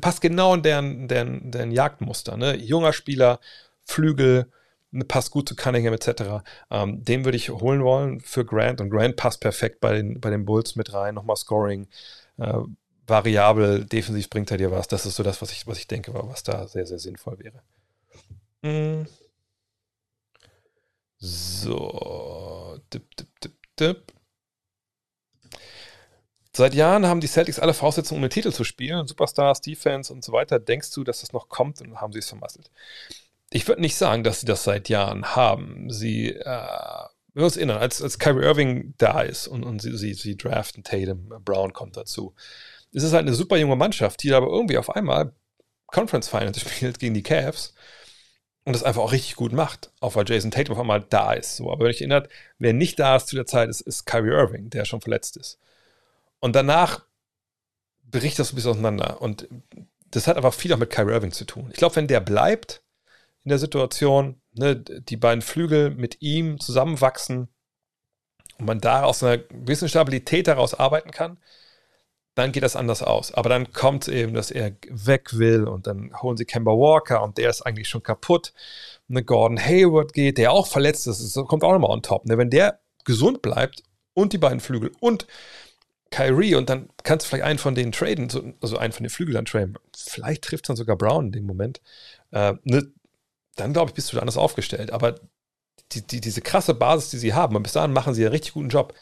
[0.00, 2.36] passt genau in deren, deren, deren Jagdmuster.
[2.36, 2.56] Ne?
[2.56, 3.40] Junger Spieler,
[3.84, 4.50] Flügel,
[4.90, 6.44] ne, passt gut zu Cunningham etc.
[6.70, 10.30] Ähm, den würde ich holen wollen für Grant und Grant passt perfekt bei den, bei
[10.30, 11.14] den Bulls mit rein.
[11.14, 11.88] Nochmal Scoring,
[12.38, 12.58] äh,
[13.06, 14.88] variabel, defensiv bringt er dir was.
[14.88, 17.62] Das ist so das, was ich, was ich denke, was da sehr, sehr sinnvoll wäre.
[18.62, 19.06] Mm.
[21.18, 22.78] So.
[22.92, 24.15] Dip, dip, dip, dip.
[26.56, 29.06] Seit Jahren haben die Celtics alle Voraussetzungen, um den Titel zu spielen.
[29.06, 30.58] Superstars, Defense und so weiter.
[30.58, 32.70] Denkst du, dass das noch kommt und haben sie es vermasselt?
[33.50, 35.90] Ich würde nicht sagen, dass sie das seit Jahren haben.
[35.90, 36.66] Sie, äh,
[37.34, 40.82] wir uns erinnern, als, als Kyrie Irving da ist und, und sie, sie, sie draften
[40.82, 42.34] Tatum, Brown kommt dazu.
[42.90, 45.34] Es ist halt eine super junge Mannschaft, die aber irgendwie auf einmal
[45.88, 47.74] Conference Finals spielt gegen die Cavs
[48.64, 51.56] und das einfach auch richtig gut macht, auch weil Jason Tatum auf einmal da ist.
[51.56, 54.30] So, aber wenn ich erinnert, wer nicht da ist zu der Zeit, ist, ist Kyrie
[54.30, 55.58] Irving, der schon verletzt ist.
[56.46, 57.04] Und danach
[58.04, 59.20] bricht das ein bisschen auseinander.
[59.20, 59.48] Und
[60.12, 61.70] das hat einfach viel auch mit Kyrie Irving zu tun.
[61.72, 62.84] Ich glaube, wenn der bleibt
[63.42, 67.48] in der Situation, ne, die beiden Flügel mit ihm zusammenwachsen
[68.58, 71.38] und man da aus einer gewissen Stabilität daraus arbeiten kann,
[72.36, 73.34] dann geht das anders aus.
[73.34, 77.38] Aber dann kommt eben, dass er weg will und dann holen sie Kemba Walker und
[77.38, 78.52] der ist eigentlich schon kaputt.
[79.08, 82.24] Ne, Gordon Hayward geht, der auch verletzt ist, das kommt auch nochmal on top.
[82.24, 83.82] Ne, wenn der gesund bleibt
[84.14, 85.26] und die beiden Flügel und
[86.10, 89.44] Kyrie und dann kannst du vielleicht einen von denen traden, also einen von den Flügelern
[89.44, 89.76] traden.
[89.94, 91.80] Vielleicht trifft dann sogar Brown in dem Moment.
[92.30, 92.92] Äh, ne,
[93.56, 94.92] dann glaube ich, bist du da anders aufgestellt.
[94.92, 95.16] Aber
[95.92, 98.54] die, die, diese krasse Basis, die sie haben, und bis dahin machen sie einen richtig
[98.54, 98.94] guten Job,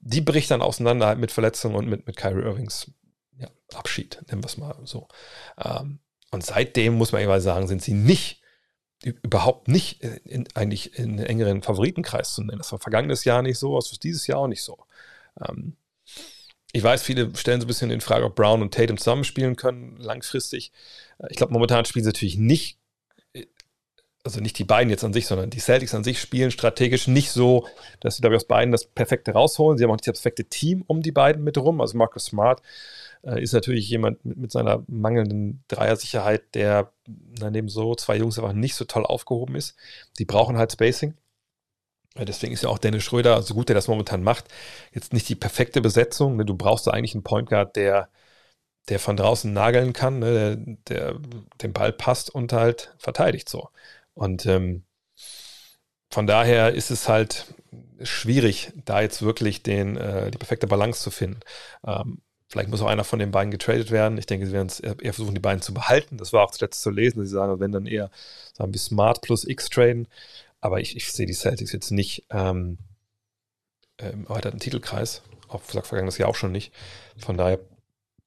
[0.00, 2.90] die bricht dann auseinander halt mit Verletzungen und mit, mit Kyrie Irvings
[3.38, 5.08] ja, Abschied, nennen wir es mal so.
[5.58, 6.00] Ähm,
[6.30, 8.42] und seitdem muss man irgendwann sagen, sind sie nicht
[9.02, 12.58] überhaupt nicht in, eigentlich in den engeren Favoritenkreis zu nennen.
[12.58, 14.78] Das war vergangenes Jahr nicht so, das ist dieses Jahr auch nicht so.
[15.46, 15.76] Ähm,
[16.74, 19.96] ich weiß, viele stellen so ein bisschen in Frage, ob Brown und Tatum zusammenspielen können,
[19.96, 20.72] langfristig.
[21.18, 22.78] Äh, ich glaube, momentan spielen sie natürlich nicht,
[23.32, 23.46] äh,
[24.24, 27.30] also nicht die beiden jetzt an sich, sondern die Celtics an sich spielen strategisch nicht
[27.30, 27.64] so,
[28.00, 29.78] dass sie, glaube ich, aus beiden das Perfekte rausholen.
[29.78, 31.80] Sie haben auch nicht das perfekte Team um die beiden mit rum.
[31.80, 32.60] Also Marcus Smart
[33.22, 36.92] äh, ist natürlich jemand mit, mit, seiner mangelnden Dreiersicherheit, der
[37.40, 39.76] neben so zwei Jungs einfach nicht so toll aufgehoben ist.
[40.18, 41.14] Die brauchen halt Spacing.
[42.16, 44.44] Deswegen ist ja auch Dennis Schröder, so gut er das momentan macht,
[44.92, 46.36] jetzt nicht die perfekte Besetzung.
[46.36, 46.44] Ne?
[46.44, 48.08] Du brauchst da eigentlich einen Point Guard, der,
[48.88, 50.56] der von draußen nageln kann, ne?
[50.88, 51.18] der, der
[51.62, 53.68] den Ball passt und halt verteidigt so.
[54.14, 54.84] Und ähm,
[56.10, 57.46] von daher ist es halt
[58.02, 61.40] schwierig, da jetzt wirklich den, äh, die perfekte Balance zu finden.
[61.84, 64.18] Ähm, vielleicht muss auch einer von den beiden getradet werden.
[64.18, 66.16] Ich denke, sie werden es eher versuchen, die beiden zu behalten.
[66.16, 67.24] Das war auch zuletzt zu lesen.
[67.24, 68.10] Sie sagen, wenn dann eher
[68.52, 70.06] sagen wir Smart plus X traden.
[70.64, 72.78] Aber ich, ich sehe die Celtics jetzt nicht ähm,
[73.98, 75.20] im erweiterten Titelkreis.
[75.46, 76.72] Auch gesagt, vergangenes Jahr auch schon nicht.
[77.18, 77.60] Von daher,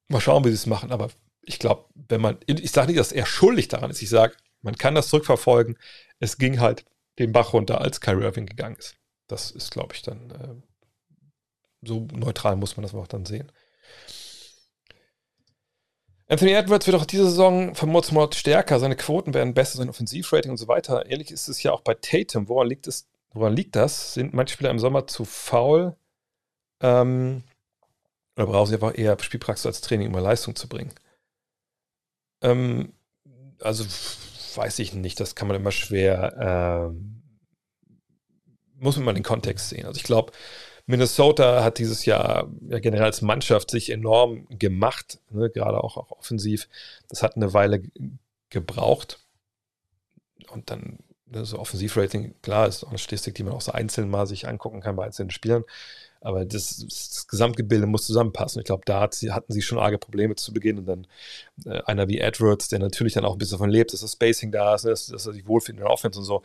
[0.07, 0.91] mal schauen, wie sie es machen.
[0.91, 1.09] Aber
[1.41, 4.03] ich glaube, wenn man, ich sage nicht, dass er schuldig daran ist.
[4.03, 5.79] Ich sage, man kann das zurückverfolgen.
[6.19, 6.85] Es ging halt
[7.17, 8.97] den Bach runter, als Kyrie Irving gegangen ist.
[9.25, 13.51] Das ist, glaube ich, dann äh, so neutral muss man das auch dann sehen.
[16.29, 18.79] Anthony Edwards wird auch diese Saison Mord stärker.
[18.79, 21.09] Seine Quoten werden besser, sein Offensivrating und so weiter.
[21.09, 22.49] Ähnlich ist es ja auch bei Tatum.
[22.49, 24.13] Woran liegt, es, woran liegt das?
[24.13, 25.95] Sind manche Spieler im Sommer zu faul?
[26.81, 27.43] Ähm,
[28.35, 30.93] oder brauchen sie einfach eher Spielpraxis als Training, um mehr Leistung zu bringen?
[32.41, 32.91] Ähm,
[33.61, 33.85] also
[34.55, 35.19] weiß ich nicht.
[35.21, 36.91] Das kann man immer schwer.
[36.91, 37.23] Ähm,
[38.75, 39.85] muss man mal den Kontext sehen.
[39.85, 40.33] Also ich glaube,
[40.87, 46.11] Minnesota hat dieses Jahr ja generell als Mannschaft sich enorm gemacht, ne, gerade auch, auch
[46.11, 46.69] offensiv.
[47.09, 47.83] Das hat eine Weile
[48.49, 49.19] gebraucht.
[50.49, 54.09] Und dann ne, so Offensivrating, klar, ist auch eine Statistik, die man auch so einzeln
[54.09, 55.65] mal sich angucken kann bei einzelnen Spielern.
[56.21, 58.61] Aber das, das Gesamtgebilde muss zusammenpassen.
[58.61, 60.79] Ich glaube, da hat sie, hatten sie schon arge Probleme zu Beginn.
[60.79, 61.07] Und dann
[61.65, 64.53] äh, einer wie Edwards, der natürlich dann auch ein bisschen davon lebt, dass das Spacing
[64.53, 66.43] da ist, ne, dass, dass er sich wohlfühlt in der Offense und so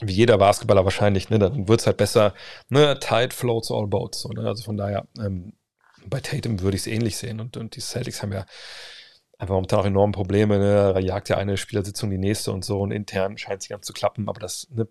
[0.00, 2.34] wie jeder Basketballer wahrscheinlich, ne, dann wird es halt besser,
[2.68, 4.20] ne, tight floats all boats.
[4.20, 4.46] So, ne?
[4.46, 5.54] Also von daher, ähm,
[6.06, 7.40] bei Tatum würde ich es ähnlich sehen.
[7.40, 8.46] Und, und die Celtics haben ja
[9.38, 10.58] einfach momentan auch enorme Probleme.
[10.58, 10.92] Ne?
[10.94, 13.92] Da jagt ja eine Spielersitzung die nächste und so und intern scheint es ganz zu
[13.92, 14.88] klappen, aber das, ne,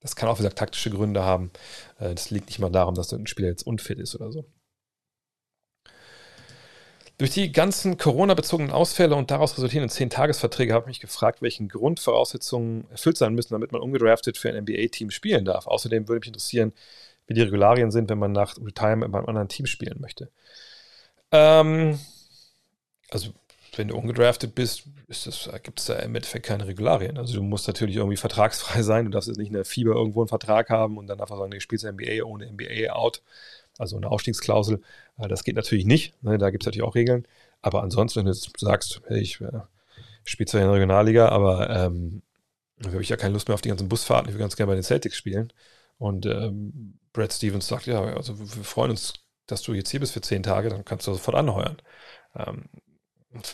[0.00, 1.50] das kann auch, wie gesagt, taktische Gründe haben.
[1.98, 4.44] Äh, das liegt nicht mal darum, dass ein Spieler jetzt unfit ist oder so.
[7.18, 12.88] Durch die ganzen Corona-bezogenen Ausfälle und daraus resultierenden 10-Tages-Verträge habe ich mich gefragt, welchen Grundvoraussetzungen
[12.92, 15.66] erfüllt sein müssen, damit man ungedraftet für ein NBA-Team spielen darf.
[15.66, 16.72] Außerdem würde mich interessieren,
[17.26, 20.30] wie die Regularien sind, wenn man nach Retirement bei einem anderen Team spielen möchte.
[21.32, 21.98] Ähm,
[23.10, 23.30] also,
[23.74, 24.84] wenn du ungedraftet bist,
[25.64, 27.18] gibt es da im Endeffekt keine Regularien.
[27.18, 29.06] Also, du musst natürlich irgendwie vertragsfrei sein.
[29.06, 31.50] Du darfst jetzt nicht in der Fieber irgendwo einen Vertrag haben und dann einfach sagen,
[31.50, 33.22] du spielst NBA ohne NBA out
[33.78, 34.82] also eine Ausstiegsklausel.
[35.18, 36.22] Äh, das geht natürlich nicht.
[36.22, 36.38] Ne?
[36.38, 37.26] Da gibt es natürlich auch Regeln.
[37.62, 39.60] Aber ansonsten, wenn du jetzt sagst, hey, ich äh,
[40.24, 42.22] spiele zwar in der Regionalliga, aber ähm,
[42.84, 44.74] habe ich ja keine Lust mehr auf die ganzen Busfahrten, ich will ganz gerne bei
[44.74, 45.52] den Celtics spielen.
[45.98, 49.14] Und ähm, Brad Stevens sagt, ja, also wir freuen uns,
[49.46, 51.78] dass du jetzt hier bist für zehn Tage, dann kannst du sofort anheuern.
[52.36, 52.66] Ähm,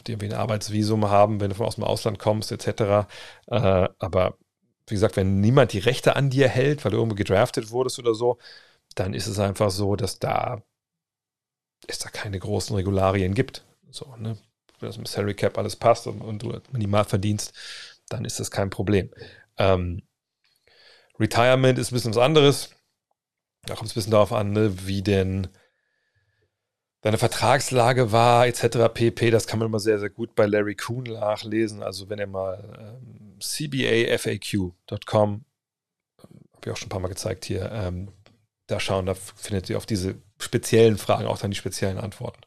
[0.07, 3.09] die irgendwie ein Arbeitsvisum haben, wenn du aus dem Ausland kommst, etc.
[3.47, 4.39] Äh, aber
[4.87, 8.15] wie gesagt, wenn niemand die Rechte an dir hält, weil du irgendwo gedraftet wurdest oder
[8.15, 8.39] so,
[8.95, 10.63] dann ist es einfach so, dass da
[11.87, 13.65] es da keine großen Regularien gibt.
[13.91, 14.39] So, ne?
[14.81, 17.53] Wenn das im Salary Cap alles passt und, und du minimal verdienst,
[18.09, 19.11] dann ist das kein Problem.
[19.57, 20.03] Ähm,
[21.19, 22.71] Retirement ist ein bisschen was anderes.
[23.67, 25.49] Da kommt es ein bisschen darauf an, ne, wie denn
[27.01, 28.89] deine Vertragslage war, etc.
[28.93, 29.31] pp.
[29.31, 31.83] Das kann man immer sehr, sehr gut bei Larry Kuhn nachlesen.
[31.83, 34.75] Also wenn ihr mal ähm, cbafaq.com,
[36.19, 38.09] habe ich auch schon ein paar Mal gezeigt hier, ähm,
[38.67, 42.41] da schauen, da findet ihr auf diese speziellen Fragen auch dann die speziellen Antworten.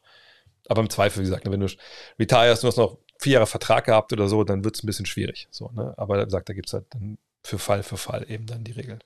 [0.68, 1.68] Aber im Zweifel, wie gesagt, wenn du
[2.18, 5.06] retirest, du hast noch vier Jahre Vertrag gehabt oder so, dann wird es ein bisschen
[5.06, 5.48] schwierig.
[5.50, 5.94] So, ne?
[5.96, 8.72] Aber wie gesagt, da gibt es halt dann für Fall für Fall eben dann die
[8.72, 9.02] Regeln.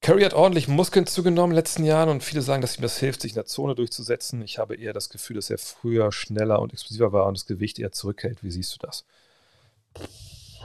[0.00, 2.98] Curry hat ordentlich Muskeln zugenommen in den letzten Jahren und viele sagen, dass ihm das
[2.98, 4.42] hilft, sich in der Zone durchzusetzen.
[4.42, 7.78] Ich habe eher das Gefühl, dass er früher schneller und explosiver war und das Gewicht
[7.78, 8.42] eher zurückhält.
[8.42, 9.04] Wie siehst du das?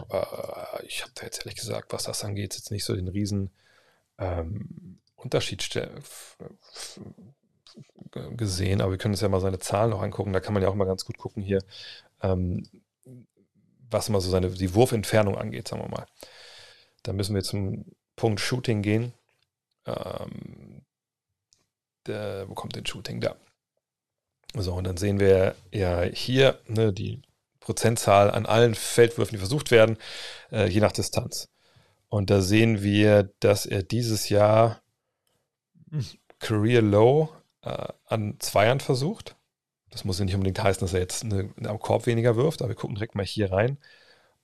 [0.10, 3.52] Äh, ich habe da jetzt ehrlich gesagt, was das angeht, jetzt nicht so den riesen
[4.18, 5.70] ähm, Unterschied
[8.12, 10.34] gesehen, aber wir können uns ja mal seine Zahlen noch angucken.
[10.34, 11.64] Da kann man ja auch mal ganz gut gucken hier,
[12.22, 12.68] ähm,
[13.90, 16.06] was mal so seine die Wurfentfernung angeht, sagen wir mal.
[17.04, 19.14] Da müssen wir zum Punkt Shooting gehen.
[19.86, 20.82] Ähm,
[22.06, 23.22] der, wo kommt denn Shooting?
[23.22, 23.36] Da.
[24.56, 27.22] So, und dann sehen wir ja hier ne, die
[27.64, 29.98] Prozentzahl an allen Feldwürfen, die versucht werden,
[30.52, 31.50] äh, je nach Distanz.
[32.10, 34.82] Und da sehen wir, dass er dieses Jahr
[36.40, 37.30] Career Low
[37.62, 39.36] äh, an Zweiern versucht.
[39.90, 42.70] Das muss ja nicht unbedingt heißen, dass er jetzt eine, am Korb weniger wirft, aber
[42.70, 43.78] wir gucken direkt mal hier rein.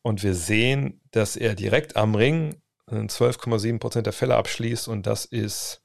[0.01, 5.83] Und wir sehen, dass er direkt am Ring 12,7% der Fälle abschließt und das ist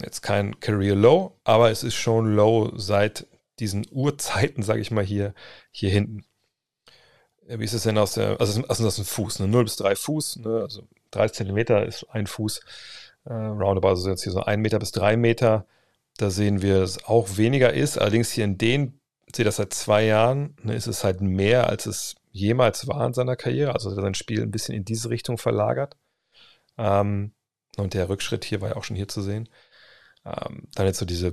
[0.00, 3.26] jetzt kein Career Low, aber es ist schon Low seit
[3.60, 5.34] diesen Urzeiten, sage ich mal, hier,
[5.70, 6.24] hier hinten.
[7.46, 9.48] Wie ist es denn aus der, also, also das ist ein Fuß, ne?
[9.48, 10.60] 0 bis 3 Fuß, ne?
[10.62, 12.60] also 30 Zentimeter ist ein Fuß,
[13.24, 15.66] äh, roundabout, also jetzt hier so 1 Meter bis 3 Meter.
[16.16, 17.98] Da sehen wir, dass es auch weniger ist.
[17.98, 19.00] Allerdings hier in den,
[19.34, 23.14] sehe das seit zwei Jahren, ne, ist es halt mehr, als es jemals war in
[23.14, 23.74] seiner Karriere.
[23.74, 25.96] Also sein Spiel ein bisschen in diese Richtung verlagert.
[26.78, 27.32] Ähm,
[27.76, 29.48] und der Rückschritt hier war ja auch schon hier zu sehen.
[30.24, 31.32] Ähm, dann jetzt so diese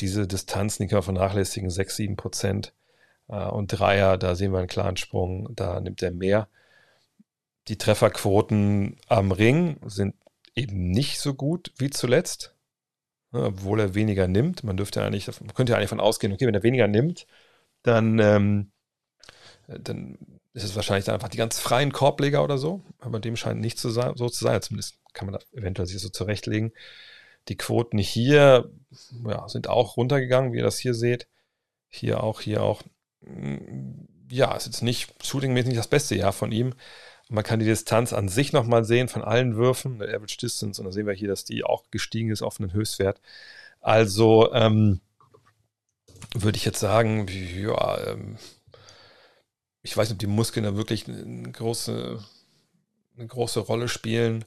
[0.00, 2.72] diese Distanzen, die können wir vernachlässigen, 6, 7 Prozent.
[3.28, 6.48] Äh, und Dreier, da sehen wir einen klaren Sprung, da nimmt er mehr.
[7.68, 10.14] Die Trefferquoten am Ring sind
[10.54, 12.54] eben nicht so gut wie zuletzt,
[13.32, 14.64] ne, obwohl er weniger nimmt.
[14.64, 17.26] Man dürfte eigentlich, man könnte ja eigentlich davon ausgehen, okay, wenn er weniger nimmt,
[17.82, 18.72] dann, ähm,
[19.66, 20.18] dann
[20.52, 22.82] ist es wahrscheinlich dann einfach die ganz freien Korbleger oder so.
[23.00, 24.62] Aber dem scheint nicht so, so zu sein.
[24.62, 26.72] Zumindest kann man das eventuell sich so zurechtlegen.
[27.48, 28.70] Die Quoten hier
[29.26, 31.28] ja, sind auch runtergegangen, wie ihr das hier seht.
[31.88, 32.82] Hier auch, hier auch.
[33.20, 36.74] Mm, ja, ist jetzt nicht shootingmäßig nicht das beste Jahr von ihm.
[37.28, 40.86] Man kann die Distanz an sich nochmal sehen von allen Würfen, der Average Distance, und
[40.86, 43.20] da sehen wir hier, dass die auch gestiegen ist auf einen Höchstwert.
[43.80, 45.00] Also ähm,
[46.34, 48.38] würde ich jetzt sagen, ja, ähm,
[49.82, 52.22] ich weiß nicht, ob die Muskeln da wirklich eine große,
[53.16, 54.44] eine große Rolle spielen.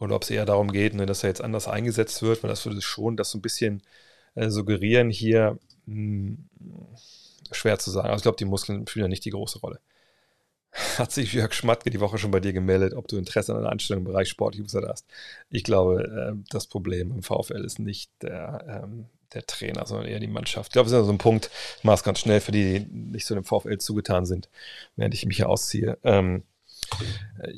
[0.00, 2.64] Oder ob es eher darum geht, ne, dass er jetzt anders eingesetzt wird, weil das
[2.66, 3.82] würde schon das so ein bisschen
[4.34, 5.58] äh, suggerieren hier.
[5.86, 6.48] Mh, hm,
[7.52, 8.08] schwer zu sagen.
[8.08, 9.80] Also ich glaube, die Muskeln spielen ja nicht die große Rolle.
[10.98, 13.70] Hat sich Jörg Schmatke die Woche schon bei dir gemeldet, ob du Interesse an einer
[13.70, 15.06] Anstellung im Bereich Sportuser hast.
[15.48, 20.20] Ich glaube, äh, das Problem im VfL ist nicht der, ähm, der Trainer, sondern eher
[20.20, 20.68] die Mannschaft.
[20.68, 22.80] Ich glaube, das ist ja so ein Punkt, ich mache es ganz schnell für die,
[22.80, 24.48] die nicht so dem VfL zugetan sind,
[24.96, 25.98] während ich mich hier ausziehe.
[26.04, 26.44] Ähm,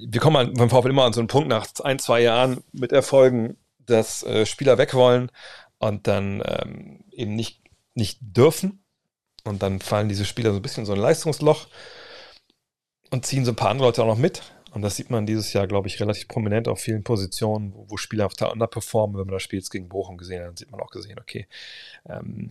[0.06, 3.56] wir kommen beim VfL immer an so einen Punkt nach ein, zwei Jahren mit Erfolgen,
[3.78, 5.30] dass äh, Spieler weg wollen
[5.78, 7.62] und dann ähm, eben nicht,
[7.94, 8.84] nicht dürfen.
[9.44, 11.66] Und dann fallen diese Spieler so ein bisschen in so ein Leistungsloch
[13.10, 14.42] und ziehen so ein paar andere Leute auch noch mit.
[14.72, 17.96] Und das sieht man dieses Jahr, glaube ich, relativ prominent auf vielen Positionen, wo, wo
[17.96, 19.18] Spieler auf der underperformen.
[19.18, 21.46] Wenn man das Spiel jetzt gegen Bochum gesehen hat, dann sieht man auch gesehen, okay,
[22.08, 22.50] ähm,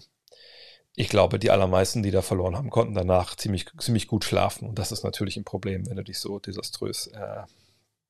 [0.96, 4.68] ich glaube, die allermeisten, die da verloren haben, konnten danach ziemlich, ziemlich gut schlafen.
[4.68, 7.44] Und das ist natürlich ein Problem, wenn du dich so desaströs äh,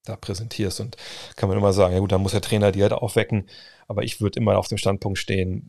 [0.06, 0.80] da präsentierst.
[0.80, 0.98] Und
[1.36, 3.48] kann man immer sagen, ja gut, dann muss der Trainer die halt aufwecken.
[3.88, 5.68] Aber ich würde immer auf dem Standpunkt stehen,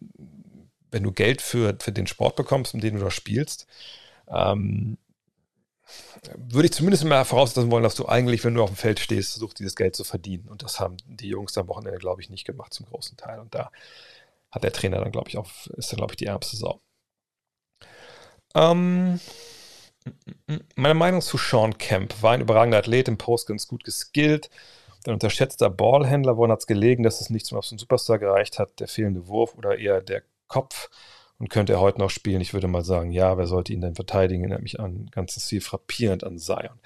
[0.90, 3.66] wenn du Geld für, für den Sport bekommst, mit dem du da spielst,
[4.28, 4.96] ähm,
[6.36, 9.32] würde ich zumindest immer voraussetzen wollen, dass du eigentlich, wenn du auf dem Feld stehst,
[9.32, 10.48] versuchst, dieses Geld zu verdienen.
[10.48, 13.40] Und das haben die Jungs am Wochenende, glaube ich, nicht gemacht zum großen Teil.
[13.40, 13.70] Und da
[14.50, 16.80] hat der Trainer dann, glaube ich, auch, ist dann, glaube ich, die ärmste Sau.
[18.54, 19.20] Ähm,
[20.74, 24.50] meine Meinung zu Sean Kemp war ein überragender Athlet, im Post ganz gut geskillt.
[25.06, 28.78] Ein unterschätzter Ballhändler, woran hat es gelegen, dass es nicht zum absoluten Superstar gereicht hat,
[28.80, 30.90] der fehlende Wurf oder eher der Kopf
[31.38, 32.40] und könnte er heute noch spielen?
[32.40, 34.44] Ich würde mal sagen, ja, wer sollte ihn denn verteidigen?
[34.44, 36.78] Erinnert mich an ganzen Stil frappierend an Zion.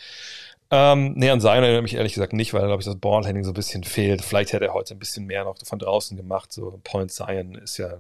[0.71, 3.51] Ähm, nee, an Zion erinnert mich ehrlich gesagt nicht, weil, glaube ich, das Ballhandling so
[3.51, 4.23] ein bisschen fehlt.
[4.23, 6.53] Vielleicht hätte er heute ein bisschen mehr noch von draußen gemacht.
[6.53, 7.99] So Point Zion ist ja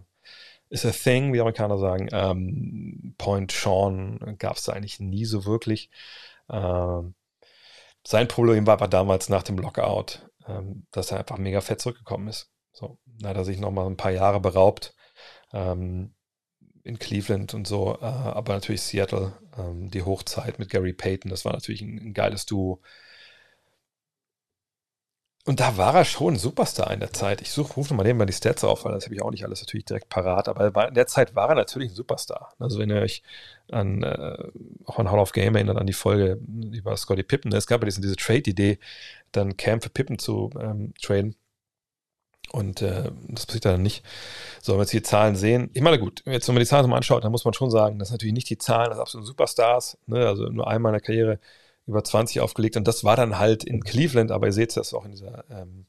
[0.68, 2.08] ist a thing, wie Amerikaner sagen.
[2.12, 5.90] Ähm, Point Sean gab es eigentlich nie so wirklich.
[6.50, 7.14] Ähm,
[8.06, 12.28] sein Problem war aber damals nach dem Lockout, ähm, dass er einfach mega fett zurückgekommen
[12.28, 12.50] ist.
[12.72, 14.94] So, da hat er sich nochmal ein paar Jahre beraubt.
[15.52, 16.14] Ähm,
[16.86, 21.44] in Cleveland und so, äh, aber natürlich Seattle, ähm, die Hochzeit mit Gary Payton, das
[21.44, 22.80] war natürlich ein geiles Duo.
[25.46, 27.40] Und da war er schon ein Superstar in der Zeit.
[27.40, 29.62] Ich suche, rufe mal nebenbei die Stats auf, weil das habe ich auch nicht alles
[29.62, 30.48] natürlich direkt parat.
[30.48, 32.52] Aber in der Zeit war er natürlich ein Superstar.
[32.58, 33.22] Also wenn ihr euch
[33.70, 34.36] an, äh,
[34.86, 36.40] auch an Hall of Game erinnert, an die Folge
[36.72, 38.80] über Scotty Pippen, es gab ja diese, diese Trade-Idee,
[39.30, 41.36] dann Cam für Pippen zu ähm, traden.
[42.50, 44.04] Und äh, das passiert dann nicht.
[44.62, 45.70] So, wenn wir jetzt hier Zahlen sehen.
[45.74, 48.00] Ich meine, gut, jetzt, wenn man die Zahlen mal anschaut, dann muss man schon sagen,
[48.00, 49.96] das sind natürlich nicht die Zahlen des absoluten Superstars.
[50.06, 50.26] Ne?
[50.26, 51.38] Also nur einmal in der Karriere
[51.86, 55.04] über 20 aufgelegt und das war dann halt in Cleveland, aber ihr seht das auch
[55.04, 55.86] in dieser ähm,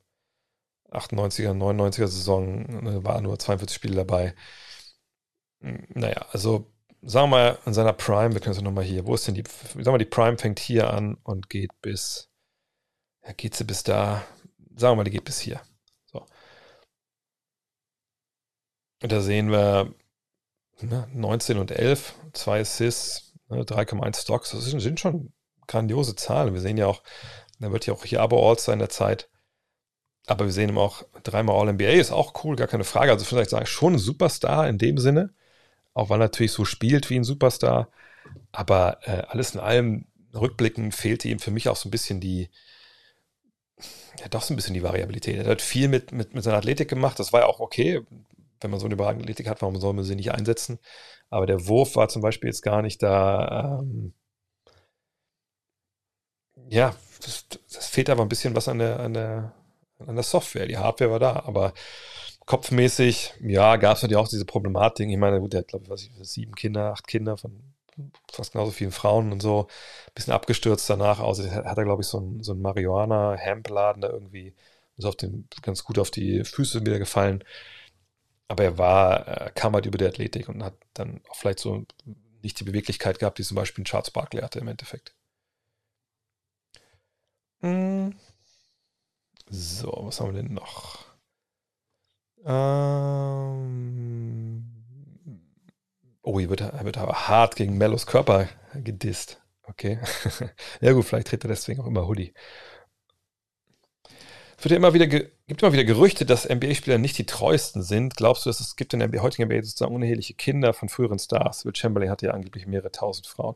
[0.92, 4.36] 98er, 99er Saison, ne, war nur 42 Spiele dabei.
[5.62, 6.72] Hm, naja, also
[7.02, 9.44] sagen wir mal in seiner Prime, wir können es nochmal hier, wo ist denn die,
[9.44, 12.30] sagen wir mal, die Prime fängt hier an und geht bis,
[13.26, 14.24] ja, geht sie bis da,
[14.76, 15.62] sagen wir mal, die geht bis hier.
[16.06, 16.26] So.
[19.02, 19.94] Und da sehen wir
[20.82, 25.34] ne, 19 und 11, zwei Assists, ne, 3,1 Stocks, das sind schon
[25.68, 26.54] grandiose Zahlen.
[26.54, 27.04] Wir sehen ja auch,
[27.60, 29.30] da wird ja auch hier Abo All-Star in der Zeit.
[30.28, 33.12] Aber wir sehen ihm auch dreimal All-NBA, ist auch cool, gar keine Frage.
[33.12, 35.34] Also vielleicht sage ich schon ein Superstar in dem Sinne,
[35.94, 37.90] auch weil er natürlich so spielt wie ein Superstar.
[38.52, 42.50] Aber äh, alles in allem, rückblickend, fehlte ihm für mich auch so ein bisschen die,
[44.20, 45.38] ja, doch so ein bisschen die Variabilität.
[45.38, 48.02] Er hat viel mit, mit, mit seiner Athletik gemacht, das war ja auch okay.
[48.60, 50.80] Wenn man so eine überragende Athletik hat, warum soll man sie nicht einsetzen?
[51.30, 53.80] Aber der Wurf war zum Beispiel jetzt gar nicht da.
[53.82, 54.14] Ähm,
[56.70, 59.54] ja, das, das, fehlt aber ein bisschen was an der, an der,
[60.06, 60.68] an der Software.
[60.68, 61.74] Die Hardware war da, aber
[62.46, 65.10] kopfmäßig, ja, gab es natürlich auch diese Problematik.
[65.10, 67.62] Ich meine, gut, der hat, glaube ich, was sieben Kinder, acht Kinder von
[68.32, 69.68] fast genauso vielen Frauen und so.
[70.16, 71.20] Bisschen abgestürzt danach.
[71.20, 74.54] Also hat er, glaube ich, so ein, so ein Marihuana-Hemp-Laden da irgendwie,
[74.98, 77.44] ist auf den, ganz gut auf die Füße wieder gefallen.
[78.48, 81.86] Aber er war, er kam halt über die Athletik und hat dann auch vielleicht so
[82.44, 85.14] nicht die Beweglichkeit gehabt, die zum Beispiel ein Charles Barkley hatte im Endeffekt.
[87.62, 88.14] Hm.
[89.50, 91.06] So, was haben wir denn noch?
[92.46, 93.88] Ähm
[96.22, 99.42] oh, hier wird, er wird aber hart gegen Mellos Körper gedisst.
[99.64, 100.00] Okay.
[100.82, 102.34] ja gut, vielleicht tritt er deswegen auch immer Hoodie.
[104.58, 108.16] Es wird ja immer wieder gibt immer wieder Gerüchte, dass NBA-Spieler nicht die treuesten sind.
[108.18, 111.64] Glaubst du, dass es gibt in der heutigen NBA sozusagen uneheliche Kinder von früheren Stars?
[111.64, 113.56] Will Chamberlain hatte ja angeblich mehrere tausend Frauen.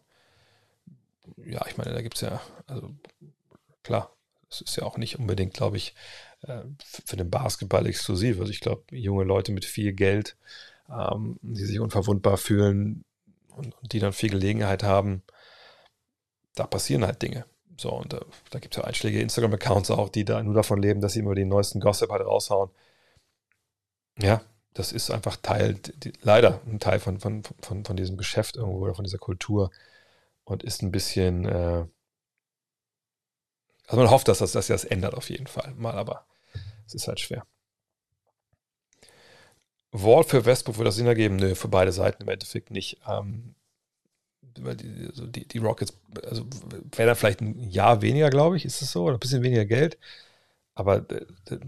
[1.38, 2.92] Ja, ich meine, da gibt es ja, also
[3.84, 4.16] klar,
[4.50, 5.96] es ist ja auch nicht unbedingt, glaube ich,
[6.42, 6.64] äh,
[7.06, 8.40] für den Basketball exklusiv.
[8.40, 10.36] Also ich glaube, junge Leute mit viel Geld,
[10.90, 13.06] ähm, die sich unverwundbar fühlen
[13.50, 15.24] und, und, die dann viel Gelegenheit haben,
[16.56, 17.46] da passieren halt Dinge.
[17.78, 21.02] So, und da, da gibt es ja einschlägige Instagram-Accounts auch, die da nur davon leben,
[21.02, 22.70] dass sie immer den neuesten Gossip halt raushauen.
[24.20, 24.42] Ja,
[24.74, 28.80] das ist einfach Teil, die, leider ein Teil von, von, von, von diesem Geschäft irgendwo
[28.80, 29.72] oder von dieser Kultur
[30.44, 31.86] und ist ein bisschen, äh,
[33.92, 36.26] also man hofft, dass das, dass das ändert auf jeden Fall mal, aber
[36.88, 37.46] es ist halt schwer.
[39.92, 41.36] Wall für Westbrook würde das Sinn ergeben?
[41.36, 43.02] Nö, für beide Seiten im Endeffekt nicht.
[43.06, 43.54] Ähm,
[44.42, 46.46] die, also die, die, Rockets, also
[46.96, 49.66] wäre dann vielleicht ein Jahr weniger, glaube ich, ist es so, oder ein bisschen weniger
[49.66, 49.98] Geld.
[50.74, 51.06] Aber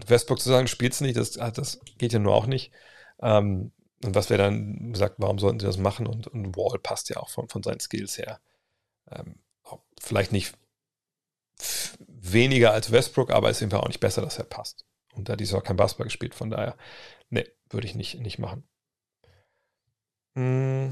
[0.06, 2.72] Westbrook zu sagen, spielt es nicht, das, ah, das geht ja nur auch nicht.
[3.20, 3.70] Ähm,
[4.02, 6.06] und was wäre dann gesagt, warum sollten sie das machen?
[6.06, 8.40] Und, und Wall passt ja auch von, von seinen Skills her.
[9.10, 9.34] Ähm,
[10.00, 10.54] vielleicht nicht
[12.32, 14.84] weniger als Westbrook, aber ist jedenfalls auch nicht besser, dass er passt.
[15.14, 16.76] Und da hat dieses auch kein Basketball gespielt, von daher,
[17.30, 18.64] ne, würde ich nicht, nicht machen.
[20.34, 20.90] Mm.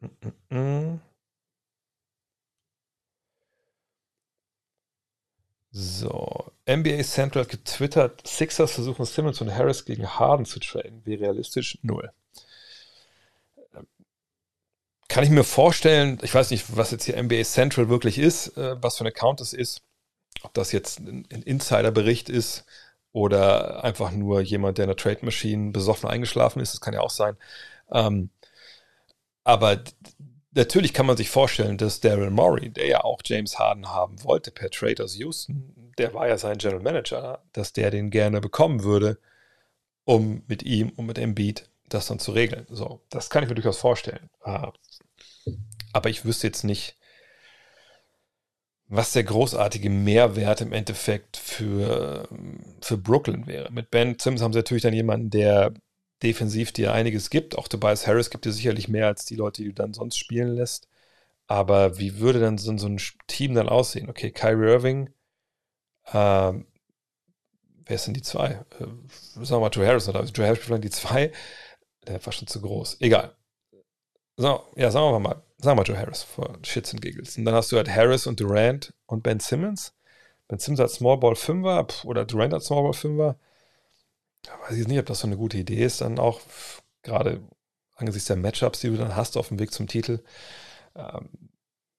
[0.00, 0.10] Mm
[0.50, 1.00] -mm.
[5.74, 11.00] So, NBA Central getwittert, Sixers versuchen Simmons und Harris gegen Harden zu traden.
[11.06, 11.78] Wie realistisch?
[11.82, 12.12] Null.
[15.08, 18.82] Kann ich mir vorstellen, ich weiß nicht, was jetzt hier NBA Central wirklich ist, äh,
[18.82, 19.82] was für ein Account es ist,
[20.42, 22.64] ob das jetzt ein Insider-Bericht ist
[23.12, 27.00] oder einfach nur jemand, der in der Trade Machine besoffen eingeschlafen ist, das kann ja
[27.00, 27.36] auch sein.
[27.90, 28.30] Ähm,
[29.44, 29.82] aber
[30.52, 34.50] natürlich kann man sich vorstellen, dass Daryl Morey, der ja auch James Harden haben wollte
[34.50, 38.82] per Trade aus Houston, der war ja sein General Manager, dass der den gerne bekommen
[38.82, 39.18] würde,
[40.04, 42.66] um mit ihm und mit Embiid das dann zu regeln.
[42.70, 44.30] So, das kann ich mir durchaus vorstellen.
[44.42, 44.72] Ah.
[45.92, 46.96] Aber ich wüsste jetzt nicht,
[48.94, 52.28] was der großartige Mehrwert im Endeffekt für,
[52.82, 53.72] für Brooklyn wäre.
[53.72, 55.72] Mit Ben Simmons haben sie natürlich dann jemanden, der
[56.22, 57.56] defensiv dir einiges gibt.
[57.56, 60.54] Auch Tobias Harris gibt dir sicherlich mehr als die Leute, die du dann sonst spielen
[60.54, 60.88] lässt.
[61.46, 64.10] Aber wie würde dann so, ein Team dann aussehen?
[64.10, 65.10] Okay, Kyrie Irving,
[66.12, 66.66] ähm,
[67.86, 68.62] wer sind die zwei?
[68.78, 68.84] Äh,
[69.42, 71.32] sagen wir mal Joe Harris oder Joe Harris vielleicht die zwei.
[72.06, 72.98] Der war schon zu groß.
[73.00, 73.34] Egal.
[74.36, 77.36] So, ja, sagen wir mal, sagen wir Joe Harris für Shits und Giggles.
[77.38, 79.94] Und dann hast du halt Harris und Durant und Ben Simmons.
[80.48, 83.36] Ben Simmons hat Small Ball 5er oder Durant hat Small Ball 5er
[84.68, 86.40] weiß ich nicht, ob das so eine gute Idee ist, dann auch
[87.02, 87.40] gerade
[87.96, 90.22] angesichts der Matchups, die du dann hast auf dem Weg zum Titel.
[90.96, 91.28] Ähm,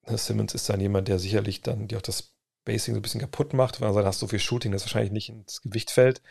[0.07, 2.33] Simmons ist dann jemand, der sicherlich dann dir auch das
[2.65, 5.29] Basing so ein bisschen kaputt macht, weil dann hast so viel Shooting, das wahrscheinlich nicht
[5.29, 6.21] ins Gewicht fällt.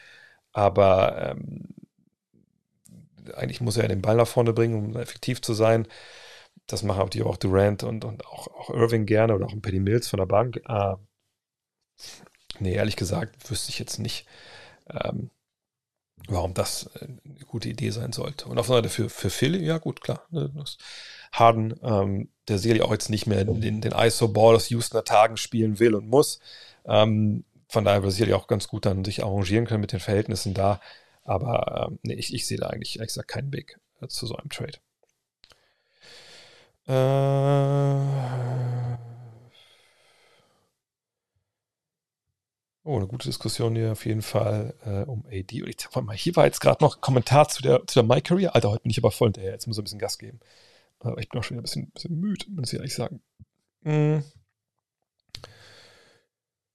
[0.53, 1.69] Aber ähm,
[3.35, 5.87] eigentlich muss er den Ball nach vorne bringen, um effektiv zu sein.
[6.67, 9.81] Das machen natürlich auch Durant und, und auch, auch Irving gerne oder auch ein Paddy
[9.81, 10.61] Mills von der Bank.
[10.69, 10.95] Äh,
[12.59, 14.27] nee, ehrlich gesagt, wüsste ich jetzt nicht.
[14.91, 15.31] Ähm,
[16.29, 18.47] warum das äh, eine gute Idee sein sollte.
[18.47, 20.23] Und auf der Seite für, für Philly, ja gut, klar.
[20.31, 20.51] Ne,
[21.33, 25.79] Harden, ähm, der sicherlich auch jetzt nicht mehr den, den ISO-Ball aus Houstoner Tagen spielen
[25.79, 26.41] will und muss.
[26.85, 30.53] Ähm, von daher wird sicherlich auch ganz gut dann sich arrangieren können mit den Verhältnissen
[30.53, 30.81] da.
[31.25, 34.37] Aber ähm, nee, ich, ich sehe da eigentlich ehrlich gesagt keinen Weg äh, zu so
[34.37, 34.79] einem Trade.
[36.89, 38.53] Äh,
[42.85, 45.63] Oh, eine gute Diskussion hier auf jeden Fall äh, um AD.
[45.63, 48.03] Und ich sag mal, hier war jetzt gerade noch ein Kommentar zu der, zu der
[48.03, 48.57] My Career.
[48.57, 49.53] Alter, heute bin ich aber voll hinterher.
[49.53, 50.41] Jetzt muss ich ein bisschen Gas geben.
[50.99, 53.23] Aber ich bin auch schon wieder ein bisschen, bisschen müde, muss ich ehrlich sagen.
[53.83, 54.25] Mhm.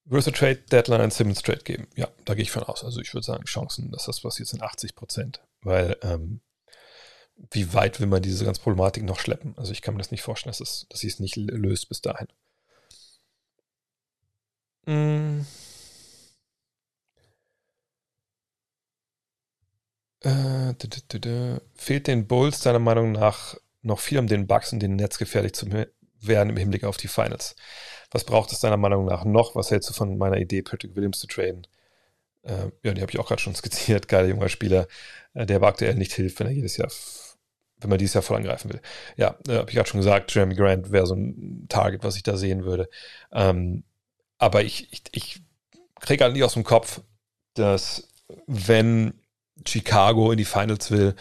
[0.09, 1.87] Versus Trade Deadline Simmons Trade geben.
[1.95, 2.83] Ja, da gehe ich von aus.
[2.83, 5.41] Also ich würde sagen, Chancen, dass das passiert, sind 80 Prozent.
[5.61, 6.39] Weil, ähm,
[7.51, 9.53] wie weit will man diese ganze Problematik noch schleppen?
[9.57, 12.01] Also ich kann mir das nicht vorstellen, dass, es, dass sie es nicht löst bis
[12.01, 12.27] dahin.
[14.85, 15.45] Mhm.
[20.21, 20.73] Äh,
[21.75, 25.53] fehlt den Bulls deiner Meinung nach noch viel, um den Bucks und den Netz gefährlich
[25.53, 25.67] zu
[26.19, 27.55] werden im Hinblick auf die Finals?
[28.11, 29.55] Was braucht es deiner Meinung nach noch?
[29.55, 31.67] Was hältst du von meiner Idee, Patrick Williams zu traden?
[32.43, 34.07] Äh, ja, die habe ich auch gerade schon skizziert.
[34.07, 34.87] Geiler junger Spieler,
[35.33, 36.89] äh, der aber aktuell nicht hilft, wenn er jedes Jahr,
[37.79, 38.81] wenn man dieses Jahr voll angreifen will.
[39.17, 42.23] Ja, äh, habe ich gerade schon gesagt, Jeremy Grant wäre so ein Target, was ich
[42.23, 42.89] da sehen würde.
[43.31, 43.83] Ähm,
[44.37, 45.41] aber ich, ich, ich
[45.99, 47.01] kriege halt nicht aus dem Kopf,
[47.55, 48.07] dass
[48.45, 49.21] wenn
[49.65, 51.15] Chicago in die Finals will,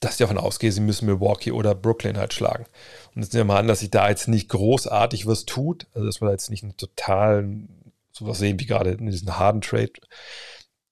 [0.00, 2.66] dass ich davon ausgehe, sie müssen Milwaukee oder Brooklyn halt schlagen.
[3.14, 6.06] Und jetzt nehmen wir mal an, dass sich da jetzt nicht großartig was tut, also
[6.06, 7.86] dass wir da jetzt nicht einen totalen
[8.16, 9.92] sowas sehen wie gerade in diesem harden Trade,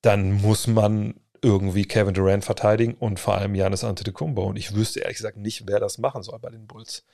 [0.03, 4.43] dann muss man irgendwie Kevin Durant verteidigen und vor allem Janis Antetokounmpo.
[4.45, 7.05] Und ich wüsste ehrlich gesagt nicht, wer das machen soll bei den Bulls.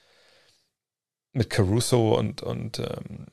[1.33, 3.27] Mit Caruso und, und ähm,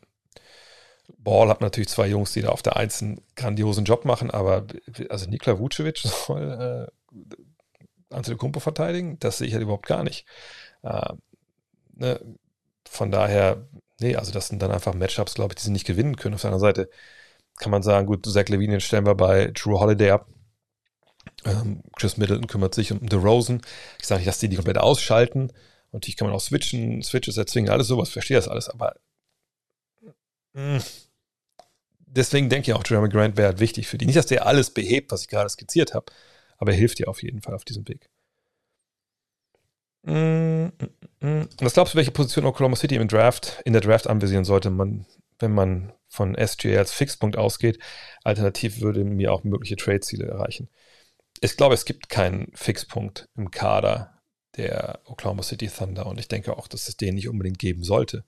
[1.18, 4.68] Ball hat natürlich zwei Jungs, die da auf der Eins einen grandiosen Job machen, aber
[5.10, 7.14] also Nikola Vucevic soll äh,
[8.10, 10.26] Antetokounmpo verteidigen, das sehe ich halt überhaupt gar nicht.
[10.84, 11.14] Äh,
[11.96, 12.20] ne?
[12.90, 13.68] Von daher,
[14.00, 16.36] nee, also das sind dann einfach Matchups, glaube ich, die sie nicht gewinnen können.
[16.36, 16.90] Auf seiner Seite
[17.58, 20.28] kann man sagen, gut, Zach Levine stellen wir bei Drew Holiday ab.
[21.46, 23.62] Ähm, Chris Middleton kümmert sich um The Rosen.
[24.00, 25.50] Ich sage nicht, dass die die komplett ausschalten.
[25.50, 25.54] Und
[25.94, 28.96] Natürlich kann man auch switchen, Switches erzwingen, alles sowas, verstehe das alles, aber
[30.58, 30.82] hm.
[32.08, 34.08] Deswegen denke ich auch, Jeremy Grant wäre halt wichtig für die.
[34.08, 36.12] Nicht, dass der alles behebt, was ich gerade skizziert habe,
[36.58, 38.10] aber er hilft dir auf jeden Fall auf diesem Weg.
[40.06, 40.72] Hm,
[41.22, 44.70] hm, was glaubst du, welche Position Oklahoma City im Draft, in der Draft anvisieren sollte
[44.70, 45.06] man,
[45.40, 47.80] wenn man von SGA als Fixpunkt ausgeht?
[48.24, 50.70] Alternativ würde mir auch mögliche Trade-Ziele erreichen.
[51.42, 54.22] Ich glaube, es gibt keinen Fixpunkt im Kader
[54.56, 58.24] der Oklahoma City Thunder und ich denke auch, dass es den nicht unbedingt geben sollte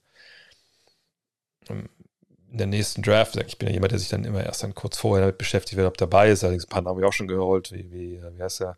[2.50, 4.98] in der nächsten Draft, ich bin ja jemand, der sich dann immer erst dann kurz
[4.98, 6.42] vorher damit beschäftigt, wer dabei ist.
[6.42, 8.76] Allerdings ein paar Namen habe ich auch schon geholt, wie, wie, äh, wie heißt der?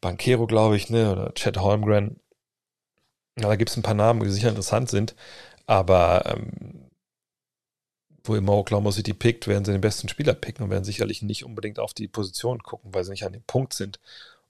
[0.00, 1.12] Bankero, glaube ich, ne?
[1.12, 2.20] Oder Chad Holmgren.
[3.38, 5.14] Ja, da gibt es ein paar Namen, die sicher interessant sind,
[5.66, 6.90] aber ähm,
[8.24, 11.44] wo immer Oklahoma City pickt, werden sie den besten Spieler picken und werden sicherlich nicht
[11.44, 14.00] unbedingt auf die Position gucken, weil sie nicht an dem Punkt sind,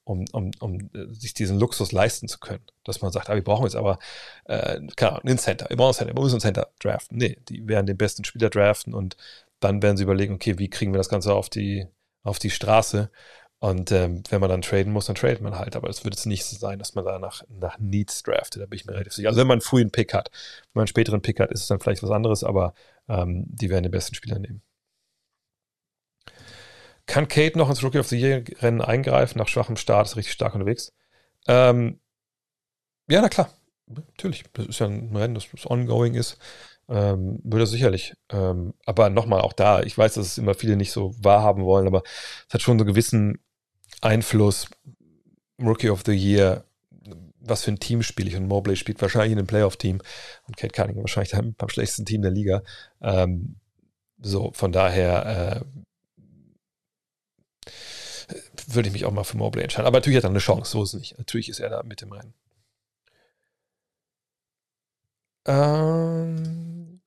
[0.09, 2.65] um, um, um äh, sich diesen Luxus leisten zu können.
[2.85, 3.99] Dass man sagt, ah, wir brauchen jetzt aber,
[4.45, 7.19] äh, Ahnung, einen Center, wir brauchen einen Center, wir müssen einen Center draften.
[7.19, 9.17] Nee, die werden den besten Spieler draften und
[9.61, 11.87] dann werden sie überlegen, okay, wie kriegen wir das Ganze auf die,
[12.23, 13.11] auf die Straße
[13.61, 15.75] und ähm, wenn man dann traden muss, dann tradet man halt.
[15.77, 18.63] Aber es wird jetzt nicht so sein, dass man da nach, nach Needs draftet.
[18.63, 19.29] Da bin ich mir relativ sicher.
[19.29, 21.67] Also wenn man einen frühen Pick hat, wenn man einen späteren Pick hat, ist es
[21.67, 22.73] dann vielleicht was anderes, aber
[23.09, 24.63] ähm, die werden den besten Spieler nehmen.
[27.09, 29.39] Kann Kate noch ins Rookie of the Year-Rennen eingreifen?
[29.39, 30.93] Nach schwachem Start ist richtig stark unterwegs.
[31.49, 32.01] Ähm,
[33.09, 33.51] ja, na klar.
[33.87, 34.45] Natürlich.
[34.53, 36.37] Das ist ja ein Rennen, das, das ongoing ist.
[36.87, 38.15] Ähm, würde sicherlich.
[38.31, 41.87] Ähm, aber nochmal, auch da, ich weiß, dass es immer viele nicht so wahrhaben wollen,
[41.87, 42.03] aber
[42.47, 43.39] es hat schon so einen gewissen
[44.03, 44.69] Einfluss,
[45.61, 46.65] Rookie of the Year,
[47.41, 50.03] was für ein Team spiele ich und Mobley spielt wahrscheinlich in einem Playoff-Team
[50.47, 52.63] und Kate Cunningham wahrscheinlich beim, beim schlechtesten Team der Liga.
[53.01, 53.57] Ähm,
[54.19, 55.88] so, von daher äh,
[58.69, 59.87] würde ich mich auch mal für Mobley entscheiden.
[59.87, 61.19] Aber natürlich hat er eine Chance, so ist es nicht.
[61.19, 62.35] Natürlich ist er da mit im Rennen.
[65.47, 67.01] Ähm,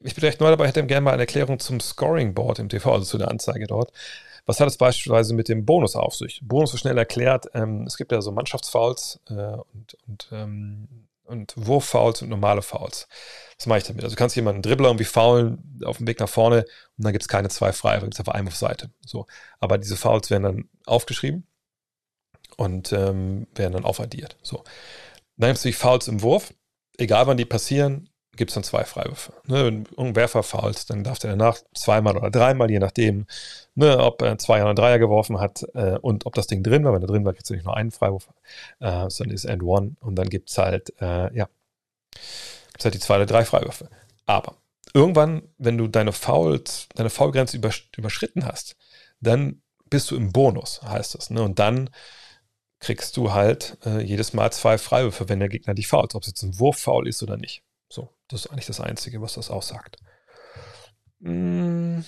[0.00, 2.92] ich bin recht neu dabei, hätte gerne mal eine Erklärung zum Scoring Board im TV,
[2.92, 3.92] also zu der Anzeige dort.
[4.46, 6.40] Was hat es beispielsweise mit dem Bonus auf sich?
[6.42, 7.46] Bonus ist schnell erklärt.
[7.52, 13.08] Ähm, es gibt ja so Mannschaftsfouls äh, und, und, ähm, und Wurffouls und normale Fouls.
[13.58, 14.04] Was mache ich damit?
[14.04, 16.62] Also du kannst jemanden Dribbler irgendwie faulen auf dem Weg nach vorne
[16.96, 18.90] und dann gibt es keine zwei frei, dann gibt es einfach einen auf Seite.
[19.04, 19.26] So.
[19.60, 21.46] Aber diese Fouls werden dann aufgeschrieben
[22.56, 24.36] und ähm, werden dann aufaddiert.
[24.42, 24.64] So.
[25.36, 26.54] Dann gibt es die Fouls im Wurf.
[26.98, 29.32] Egal wann die passieren, gibt es dann zwei Freiwürfe.
[29.46, 33.26] Ne, wenn ein Werfer fault, dann darf der danach zweimal oder dreimal, je nachdem,
[33.74, 36.92] ne, ob er zwei oder Dreier geworfen hat äh, und ob das Ding drin war.
[36.92, 38.28] Wenn er drin war, kriegst du nicht nur einen Freiwurf,
[38.80, 41.48] äh, sondern ist End One und dann gibt es halt, äh, ja,
[42.72, 43.88] gibt's halt die zwei oder drei Freiwürfe.
[44.26, 44.56] Aber
[44.94, 48.76] irgendwann, wenn du deine Fouls, deine Foulgrenze überschritten hast,
[49.20, 51.30] dann bist du im Bonus, heißt das.
[51.30, 51.42] Ne?
[51.42, 51.90] Und dann
[52.78, 56.28] kriegst du halt äh, jedes Mal zwei Freiwürfe, wenn der Gegner dich fault, ob es
[56.28, 57.62] jetzt ein Wurffoul ist oder nicht.
[57.88, 59.98] So, das ist eigentlich das Einzige, was das aussagt.
[61.22, 62.04] Hm.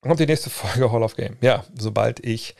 [0.00, 1.36] Kommt die nächste Folge Hall of Game.
[1.40, 2.54] Ja, sobald ich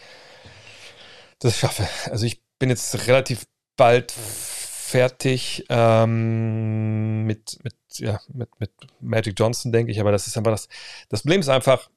[1.39, 1.86] das schaffe.
[2.11, 3.47] Also ich bin jetzt relativ
[3.77, 10.01] bald fertig ähm, mit, mit, ja, mit, mit Magic Johnson, denke ich.
[10.01, 10.69] Aber das ist einfach das.
[11.09, 11.90] Das Problem ist einfach,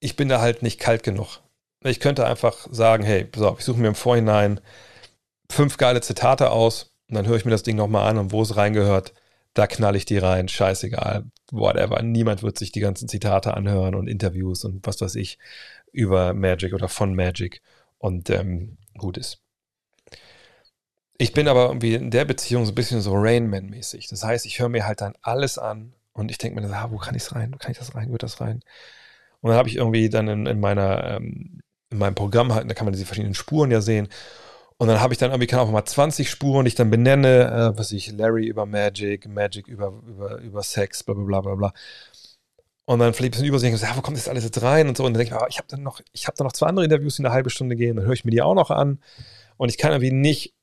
[0.00, 1.40] ich bin da halt nicht kalt genug.
[1.82, 4.60] Ich könnte einfach sagen, hey, pass auf, ich suche mir im Vorhinein
[5.50, 8.40] fünf geile Zitate aus und dann höre ich mir das Ding nochmal an und wo
[8.42, 9.12] es reingehört,
[9.54, 12.00] da knall ich die rein, scheißegal, whatever.
[12.02, 15.38] Niemand wird sich die ganzen Zitate anhören und Interviews und was weiß ich
[15.92, 17.62] über Magic oder von Magic
[17.98, 19.42] und ähm, gut ist.
[21.18, 24.08] Ich bin aber irgendwie in der Beziehung so ein bisschen so Rainman-mäßig.
[24.08, 26.96] Das heißt, ich höre mir halt dann alles an und ich denke mir, ah, wo
[26.96, 27.52] kann ich es rein?
[27.52, 28.12] Wo kann ich das rein?
[28.12, 28.62] Wird das rein?
[29.40, 31.60] Und dann habe ich irgendwie dann in, in meiner, ähm,
[31.90, 34.08] in meinem Programm halt, da kann man diese verschiedenen Spuren ja sehen.
[34.80, 37.72] Und dann habe ich dann irgendwie, kann auch mal 20 Spuren, die ich dann benenne,
[37.74, 41.74] äh, was ich, Larry über Magic, Magic über, über, über Sex, bla bla bla bla
[42.86, 44.88] Und dann vielleicht ein bisschen übersehen und so, ja, wo kommt das alles jetzt rein
[44.88, 45.04] und so.
[45.04, 46.86] Und dann denke ich, ah, ich habe dann noch, ich habe dann noch zwei andere
[46.86, 49.02] Interviews, die eine halbe Stunde gehen, dann höre ich mir die auch noch an.
[49.58, 50.54] Und ich kann irgendwie nicht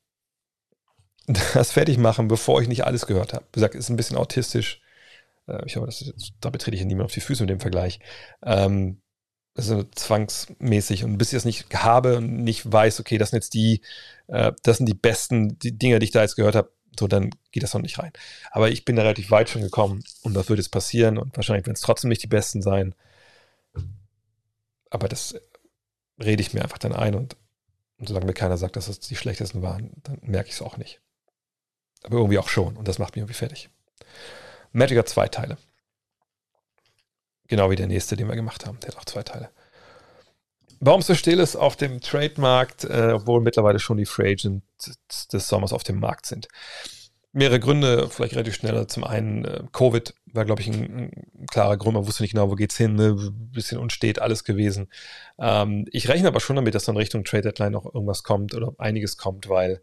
[1.54, 3.44] das fertig machen, bevor ich nicht alles gehört habe.
[3.52, 4.80] Wie gesagt, ist ein bisschen autistisch.
[5.46, 8.00] Äh, ich hoffe, das ist da betrete ich niemand auf die Füße mit dem Vergleich.
[8.42, 9.00] Ähm,
[9.58, 11.04] also zwangsmäßig.
[11.04, 13.82] Und bis ich das nicht habe und nicht weiß, okay, das sind jetzt die,
[14.28, 17.30] äh, das sind die besten die Dinge, die ich da jetzt gehört habe, so dann
[17.50, 18.12] geht das noch nicht rein.
[18.52, 21.66] Aber ich bin da relativ weit schon gekommen und das wird jetzt passieren und wahrscheinlich
[21.66, 22.94] werden es trotzdem nicht die besten sein.
[24.90, 25.34] Aber das
[26.22, 27.36] rede ich mir einfach dann ein und,
[27.98, 30.76] und solange mir keiner sagt, dass es die schlechtesten waren, dann merke ich es auch
[30.76, 31.00] nicht.
[32.04, 33.70] Aber irgendwie auch schon und das macht mich irgendwie fertig.
[34.70, 35.58] Magic hat zwei Teile.
[37.48, 38.78] Genau wie der nächste, den wir gemacht haben.
[38.80, 39.50] Der hat auch zwei Teile.
[40.80, 45.48] Warum so still ist auf dem Trademarkt, äh, obwohl mittlerweile schon die Free Agents des
[45.48, 46.46] Sommers auf dem Markt sind?
[47.32, 48.86] Mehrere Gründe, vielleicht relativ schneller.
[48.86, 51.94] Zum einen, äh, Covid war, glaube ich, ein, ein, klarer Grund.
[51.94, 52.94] Man wusste nicht genau, wo geht's hin.
[52.94, 53.16] Ne?
[53.52, 54.88] Bisschen unstet alles gewesen.
[55.38, 58.72] Ähm, ich rechne aber schon damit, dass dann Richtung Trade Deadline noch irgendwas kommt oder
[58.78, 59.80] einiges kommt, weil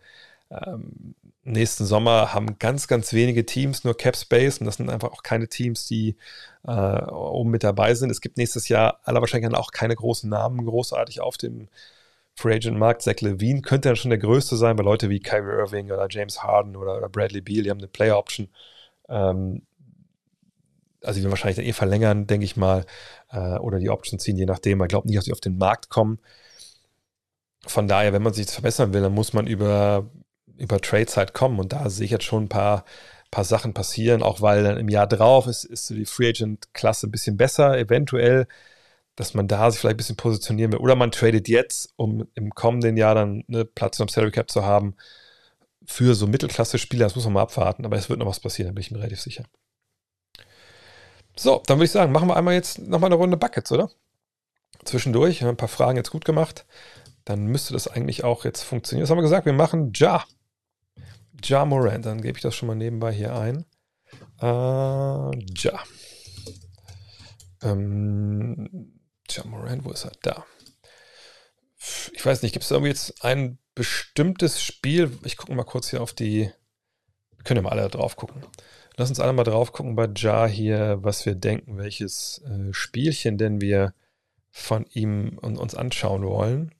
[0.49, 5.11] ähm, nächsten Sommer haben ganz, ganz wenige Teams nur Cap Space und das sind einfach
[5.11, 6.15] auch keine Teams, die
[6.67, 8.09] äh, oben mit dabei sind.
[8.09, 11.67] Es gibt nächstes Jahr aller Wahrscheinlichkeit auch keine großen Namen großartig auf dem
[12.35, 13.01] Free Agent Markt.
[13.01, 16.43] Zach Levine könnte dann schon der größte sein, bei Leute wie Kyrie Irving oder James
[16.43, 18.49] Harden oder, oder Bradley Beal, die haben eine Player Option.
[19.09, 19.61] Ähm,
[21.01, 22.85] also die werden wahrscheinlich dann eh verlängern, denke ich mal,
[23.31, 24.79] äh, oder die Option ziehen, je nachdem.
[24.79, 26.19] Man glaubt nicht, dass sie auf den Markt kommen.
[27.65, 30.09] Von daher, wenn man sich verbessern will, dann muss man über,
[30.57, 31.59] über Trades halt kommen.
[31.59, 32.85] Und da sehe ich jetzt schon ein paar,
[33.36, 37.07] paar Sachen passieren, auch weil dann im Jahr drauf ist, ist so die Free Agent-Klasse
[37.07, 38.48] ein bisschen besser, eventuell,
[39.18, 40.80] dass man da sich vielleicht ein bisschen positionieren will.
[40.80, 44.64] Oder man tradet jetzt, um im kommenden Jahr dann eine Platz am Salary Cap zu
[44.64, 44.95] haben
[45.86, 47.06] für so Mittelklasse-Spieler.
[47.07, 48.99] Das muss man mal abwarten, aber es wird noch was passieren, da bin ich mir
[48.99, 49.44] relativ sicher.
[51.36, 53.90] So, dann würde ich sagen, machen wir einmal jetzt nochmal eine Runde Buckets, oder?
[54.86, 56.66] Zwischendurch, ein paar Fragen jetzt gut gemacht.
[57.26, 59.03] Dann müsste das eigentlich auch jetzt funktionieren.
[59.03, 59.45] Was haben wir gesagt?
[59.45, 60.24] Wir machen Ja.
[61.47, 62.05] Ja Morant.
[62.05, 63.65] Dann gebe ich das schon mal nebenbei hier ein.
[64.41, 65.84] Äh, ja.
[67.63, 68.99] Ähm,
[69.30, 70.11] ja Morant, wo ist er?
[70.22, 70.45] Da.
[72.13, 75.17] Ich weiß nicht, gibt es irgendwie jetzt ein bestimmtes Spiel?
[75.23, 76.49] Ich gucke mal kurz hier auf die.
[77.43, 78.43] Können wir mal alle drauf gucken.
[78.97, 83.38] Lass uns alle mal drauf gucken bei Jar hier, was wir denken, welches äh, Spielchen
[83.38, 83.93] denn wir
[84.49, 86.73] von ihm und uns anschauen wollen.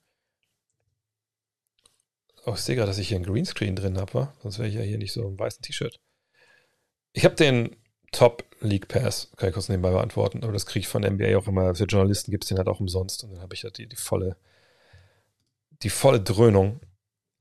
[2.46, 4.82] Oh, ich sehe gerade, dass ich hier ein Greenscreen drin habe, sonst wäre ich ja
[4.82, 6.00] hier nicht so im weißen T-Shirt.
[7.14, 7.76] Ich habe den
[8.12, 11.48] Top League Pass, kann ich kurz nebenbei beantworten, aber das kriege ich von NBA auch
[11.48, 11.74] immer.
[11.76, 13.96] Für Journalisten gibt es den halt auch umsonst und dann habe ich halt die, die
[13.96, 14.38] volle,
[15.84, 16.82] die volle Dröhnung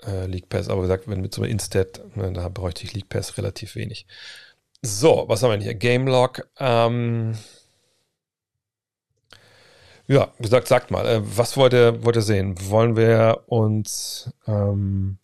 [0.07, 0.69] äh, League Pass.
[0.69, 4.07] Aber gesagt, wenn mit so einem Instat, ne, da bräuchte ich League Pass relativ wenig.
[4.83, 5.75] So, was haben wir denn hier?
[5.75, 6.49] Game Log.
[6.59, 7.37] Ähm
[10.07, 12.57] ja, gesagt, sagt mal, äh, was wollt ihr, wollt ihr sehen?
[12.69, 15.19] Wollen wir uns ähm,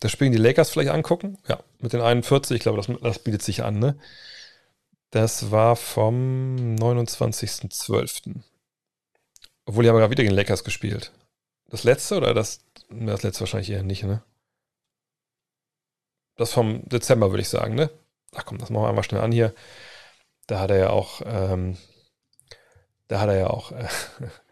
[0.00, 1.38] das Spiel in die Lakers vielleicht angucken?
[1.48, 3.96] Ja, mit den 41, ich glaube, das, das bietet sich an, ne?
[5.10, 8.34] Das war vom 29.12.
[9.66, 11.12] Obwohl, die haben gerade wieder gegen Lakers gespielt.
[11.70, 12.60] Das letzte oder das?
[12.90, 14.22] Das letzte wahrscheinlich eher nicht, ne?
[16.36, 17.90] Das vom Dezember, würde ich sagen, ne?
[18.34, 19.54] ach komm, das machen wir einmal schnell an hier.
[20.46, 21.76] Da hat er ja auch, ähm,
[23.14, 23.86] da hat er ja auch, äh,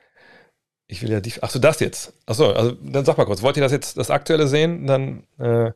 [0.86, 2.12] ich will ja die, ach so, das jetzt.
[2.26, 5.26] Ach so, also dann sag mal kurz, wollt ihr das jetzt, das aktuelle sehen, dann
[5.38, 5.72] äh,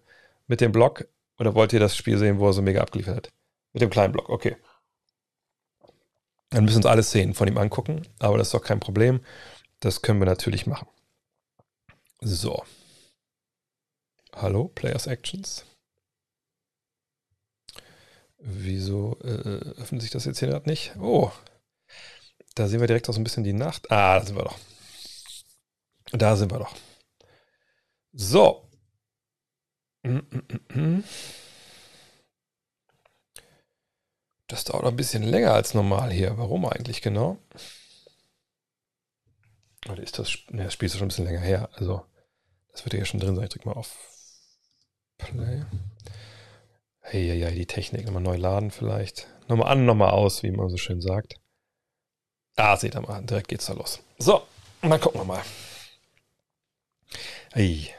[0.47, 1.09] mit dem Block
[1.39, 3.33] oder wollt ihr das Spiel sehen, wo er so mega abgeliefert hat?
[3.73, 4.57] Mit dem kleinen Block, okay.
[6.51, 9.21] Dann müssen wir uns alles sehen, von ihm angucken, aber das ist doch kein Problem.
[9.81, 10.87] Das können wir natürlich machen.
[12.21, 12.63] So.
[14.33, 15.65] Hallo, Players Actions.
[18.39, 20.95] Wieso äh, öffnet sich das jetzt hier gerade nicht?
[21.01, 21.33] Oh,
[22.57, 23.91] da sehen wir direkt auch so ein bisschen die Nacht.
[23.93, 24.59] Ah, da sind wir doch.
[26.13, 26.75] Da sind wir doch.
[28.13, 28.69] So.
[34.49, 36.39] Das dauert ein bisschen länger als normal hier.
[36.39, 37.37] Warum eigentlich genau?
[39.91, 41.69] Oder ist das, ne, das Spiel ist schon ein bisschen länger her.
[41.75, 42.07] Also,
[42.73, 43.45] das wird ja schon drin sein.
[43.45, 43.97] Ich drücke mal auf
[45.19, 45.65] Play.
[47.01, 49.29] Hey, ja, die Technik nochmal neu laden vielleicht.
[49.47, 51.39] Nochmal an, nochmal aus, wie man so schön sagt.
[52.57, 54.01] Ah, seht ihr mal, direkt geht's da los.
[54.19, 54.43] So,
[54.81, 55.43] dann gucken wir mal.
[57.53, 57.91] Hey.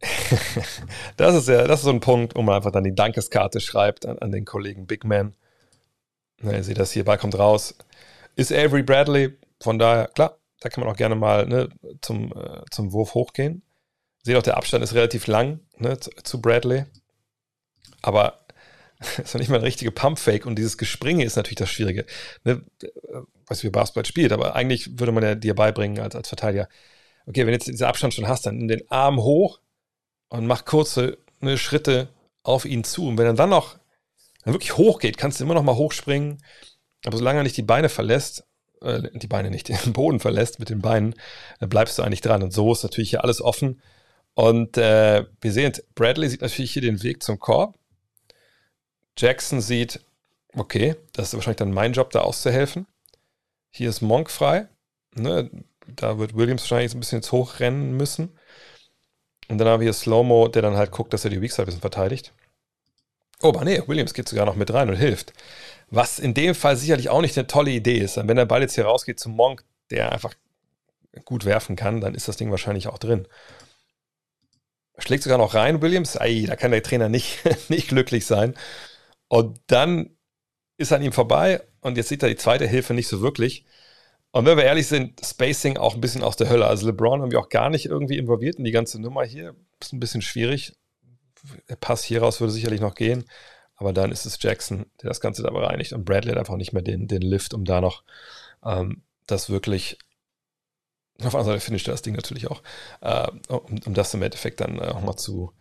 [1.16, 4.04] das ist ja, das ist so ein Punkt, wo man einfach dann die Dankeskarte schreibt
[4.04, 5.34] an, an den Kollegen Big Man.
[6.40, 7.74] Na, ihr seht das hier, Ball kommt raus.
[8.36, 11.68] Ist Avery Bradley, von daher, klar, da kann man auch gerne mal ne,
[12.02, 13.62] zum, äh, zum Wurf hochgehen.
[14.22, 16.84] Seht auch, der Abstand ist relativ lang ne, zu, zu Bradley.
[18.02, 18.43] Aber
[19.16, 22.06] das ist noch nicht mal eine richtige Pumpfake und dieses Gespringe ist natürlich das Schwierige.
[22.44, 22.62] Ne?
[23.46, 26.68] Was wie Basketball spielt, aber eigentlich würde man ja dir beibringen als, als Verteidiger.
[27.26, 29.60] Okay, wenn du jetzt diesen Abstand schon hast, dann nimm den Arm hoch
[30.28, 32.08] und mach kurze ne, Schritte
[32.42, 33.06] auf ihn zu.
[33.06, 33.78] Und wenn er dann noch
[34.44, 36.42] dann wirklich hoch geht, kannst du immer noch mal hochspringen.
[37.06, 38.44] Aber solange er nicht die Beine verlässt,
[38.82, 41.14] äh, die Beine nicht, den Boden verlässt mit den Beinen,
[41.60, 42.42] dann bleibst du eigentlich dran.
[42.42, 43.80] Und so ist natürlich hier alles offen.
[44.34, 47.78] Und äh, wir sehen, Bradley sieht natürlich hier den Weg zum Korb
[49.16, 50.00] Jackson sieht,
[50.56, 52.86] okay, das ist wahrscheinlich dann mein Job, da auszuhelfen.
[53.70, 54.68] Hier ist Monk frei.
[55.14, 55.50] Ne?
[55.86, 58.36] Da wird Williams wahrscheinlich ein bisschen jetzt hochrennen müssen.
[59.48, 61.66] Und dann haben wir hier Slow-Mo, der dann halt guckt, dass er die Weakside ein
[61.66, 62.32] bisschen verteidigt.
[63.42, 65.32] Oh, aber nee, Williams geht sogar noch mit rein und hilft.
[65.90, 68.16] Was in dem Fall sicherlich auch nicht eine tolle Idee ist.
[68.16, 70.34] Wenn der Ball jetzt hier rausgeht zum Monk, der einfach
[71.24, 73.28] gut werfen kann, dann ist das Ding wahrscheinlich auch drin.
[74.98, 76.18] Schlägt sogar noch rein, Williams.
[76.18, 78.54] Ei, da kann der Trainer nicht, nicht glücklich sein.
[79.28, 80.16] Und dann
[80.76, 83.64] ist an ihm vorbei und jetzt sieht er die zweite Hilfe nicht so wirklich.
[84.32, 86.66] Und wenn wir ehrlich sind, Spacing auch ein bisschen aus der Hölle.
[86.66, 89.54] Also LeBron haben wir auch gar nicht irgendwie involviert in die ganze Nummer hier.
[89.80, 90.72] Ist ein bisschen schwierig.
[91.68, 93.24] Der Pass hier raus würde sicherlich noch gehen.
[93.76, 95.92] Aber dann ist es Jackson, der das Ganze da bereinigt.
[95.92, 98.02] Und Bradley hat einfach nicht mehr den, den Lift, um da noch
[98.64, 99.98] ähm, das wirklich.
[101.20, 102.60] Auf anderen Seite finisht er das Ding natürlich auch,
[103.02, 105.52] äh, um, um, das im Endeffekt dann äh, auch mal zu,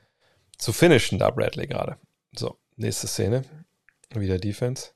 [0.57, 1.97] zu finishen, da Bradley gerade.
[2.35, 3.43] So, Nächste Szene.
[4.13, 4.91] Wieder Defense.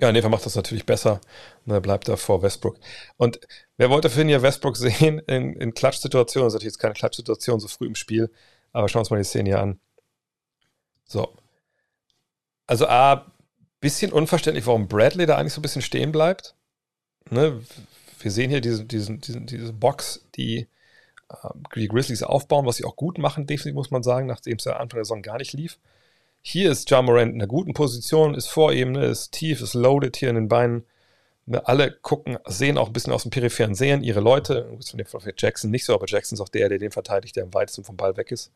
[0.00, 1.20] Ja, Neva macht das natürlich besser.
[1.66, 2.78] Und er bleibt da vor Westbrook.
[3.16, 3.40] Und
[3.76, 6.46] wer wollte für ihn ja Westbrook sehen in, in Klatschsituationen?
[6.46, 8.32] Das ist natürlich jetzt keine Klatschsituation so früh im Spiel.
[8.72, 9.80] Aber schauen wir uns mal die Szene hier an.
[11.04, 11.36] So.
[12.66, 13.30] Also A,
[13.80, 16.54] bisschen unverständlich, warum Bradley da eigentlich so ein bisschen stehen bleibt.
[17.30, 17.60] Ne?
[18.20, 20.68] Wir sehen hier diese, diesen, diesen, diese Box, die
[21.76, 24.74] die Grizzlies aufbauen, was sie auch gut machen, definitiv muss man sagen, nachdem es ja
[24.74, 25.78] Anfang der Saison gar nicht lief.
[26.42, 30.16] Hier ist Ja Morant in einer guten Position, ist vor ihm, ist tief, ist loaded
[30.16, 30.84] hier in den Beinen.
[31.46, 34.78] Ne, alle gucken, sehen auch ein bisschen aus dem peripheren Sehen ihre Leute.
[34.86, 37.54] Von dem Jackson nicht so, aber Jackson ist auch der, der den verteidigt, der am
[37.54, 38.52] weitesten vom Ball weg ist.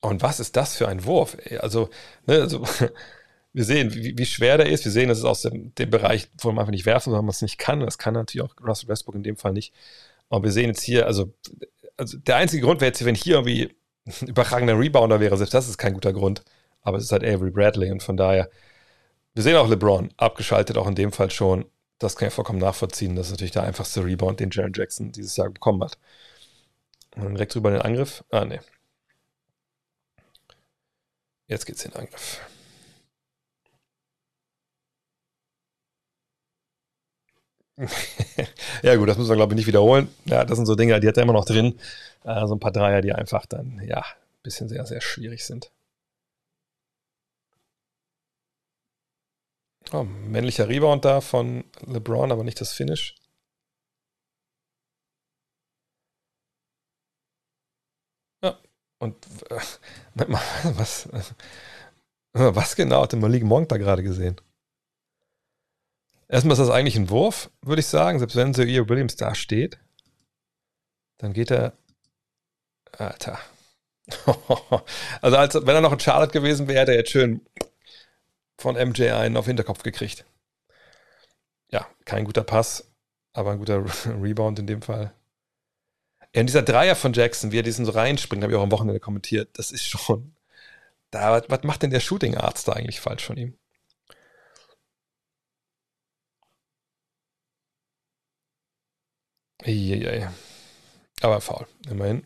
[0.00, 1.36] Und was ist das für ein Wurf?
[1.60, 1.88] Also,
[2.26, 2.64] ne, also
[3.52, 4.84] wir sehen, wie, wie, schwer der ist.
[4.84, 7.30] Wir sehen, das ist aus dem, dem Bereich, wo man einfach nicht werfen, weil man
[7.30, 7.80] es nicht kann.
[7.80, 9.72] Das kann natürlich auch Russell Westbrook in dem Fall nicht.
[10.34, 11.32] Aber wir sehen jetzt hier, also,
[11.96, 13.72] also der einzige Grund wäre jetzt, wenn hier irgendwie
[14.04, 16.42] ein überragender Rebounder wäre, selbst das ist kein guter Grund.
[16.82, 18.50] Aber es ist halt Avery Bradley und von daher,
[19.34, 21.66] wir sehen auch LeBron abgeschaltet, auch in dem Fall schon.
[22.00, 23.14] Das kann ich vollkommen nachvollziehen.
[23.14, 25.98] Das ist natürlich der einfachste Rebound, den Jaron Jackson dieses Jahr bekommen hat.
[27.14, 28.24] Und dann direkt drüber den Angriff.
[28.30, 28.58] Ah, nee.
[31.46, 32.40] Jetzt geht's in den Angriff.
[38.82, 40.08] ja, gut, das müssen wir, glaube ich, nicht wiederholen.
[40.26, 41.78] Ja, das sind so Dinge, die hat er immer noch drin.
[42.24, 45.70] Äh, so ein paar Dreier, die einfach dann, ja, ein bisschen sehr, sehr schwierig sind.
[49.92, 53.14] Oh, männlicher Rebound da von LeBron, aber nicht das Finish.
[58.42, 58.56] Ja,
[58.98, 59.16] und
[59.50, 59.58] äh,
[60.76, 61.08] was,
[62.32, 64.40] was genau hat der Malik Monk da gerade gesehen?
[66.28, 69.78] Erstmal ist das eigentlich ein Wurf, würde ich sagen, selbst wenn Sir Williams da steht.
[71.18, 71.74] Dann geht er.
[72.92, 73.38] Alter.
[75.20, 77.40] also, als, wenn er noch in Charlotte gewesen wäre, hätte er jetzt schön
[78.58, 80.24] von MJ einen auf Hinterkopf gekriegt.
[81.70, 82.90] Ja, kein guter Pass,
[83.32, 83.84] aber ein guter
[84.22, 85.12] Rebound in dem Fall.
[86.34, 88.72] Ja, und dieser Dreier von Jackson, wie er diesen so reinspringt, habe ich auch am
[88.72, 90.34] Wochenende kommentiert, das ist schon.
[91.10, 93.56] Da, was macht denn der Shooting Arzt da eigentlich falsch von ihm?
[99.66, 100.28] Eieiei.
[101.22, 102.24] Aber faul, immerhin.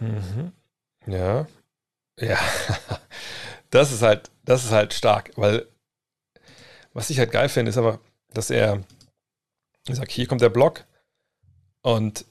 [0.00, 0.52] Mhm.
[1.06, 1.46] Ja.
[2.20, 2.38] Ja.
[3.70, 5.66] Das ist halt, das ist halt stark, weil
[6.92, 8.00] was ich halt geil finde, ist aber,
[8.32, 8.82] dass er,
[9.88, 10.84] ich sag, hier kommt der Block
[11.82, 12.26] und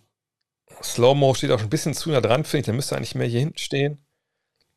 [0.84, 3.28] Slow-Mo steht auch schon ein bisschen zu nah dran, finde ich, der müsste eigentlich mehr
[3.28, 4.05] hier hinten stehen.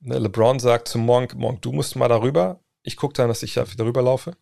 [0.00, 2.60] Ne, LeBron sagt zu Monk, Monk, du musst mal darüber.
[2.82, 4.36] Ich gucke dann, dass ich da wieder rüberlaufe.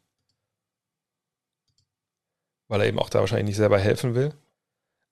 [2.68, 4.34] Weil er eben auch da wahrscheinlich nicht selber helfen will.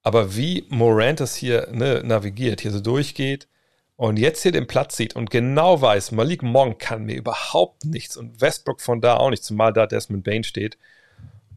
[0.03, 3.49] Aber wie Morant das hier ne, navigiert, hier so durchgeht
[3.97, 8.17] und jetzt hier den Platz sieht und genau weiß, Malik Monk kann mir überhaupt nichts
[8.17, 10.77] und Westbrook von da auch nicht, zumal da Desmond Bain steht.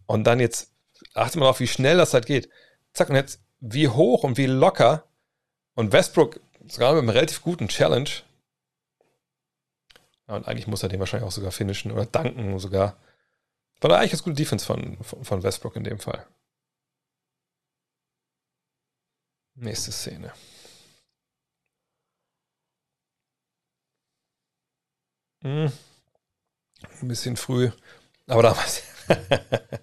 [0.06, 0.72] Und dann jetzt,
[1.14, 2.48] achte mal auf, wie schnell das halt geht.
[2.94, 5.04] Zack, und jetzt wie hoch und wie locker
[5.76, 8.10] und Westbrook sogar mit einem relativ guten Challenge
[10.28, 12.98] ja, und eigentlich muss er den wahrscheinlich auch sogar finishen oder danken sogar.
[13.82, 16.26] War eigentlich ganz gute Defense von, von, von Westbrook in dem Fall.
[19.56, 20.34] Nächste Szene.
[25.42, 25.72] Hm.
[27.02, 27.72] Ein bisschen früh,
[28.28, 28.84] aber damals.
[29.08, 29.80] Gucken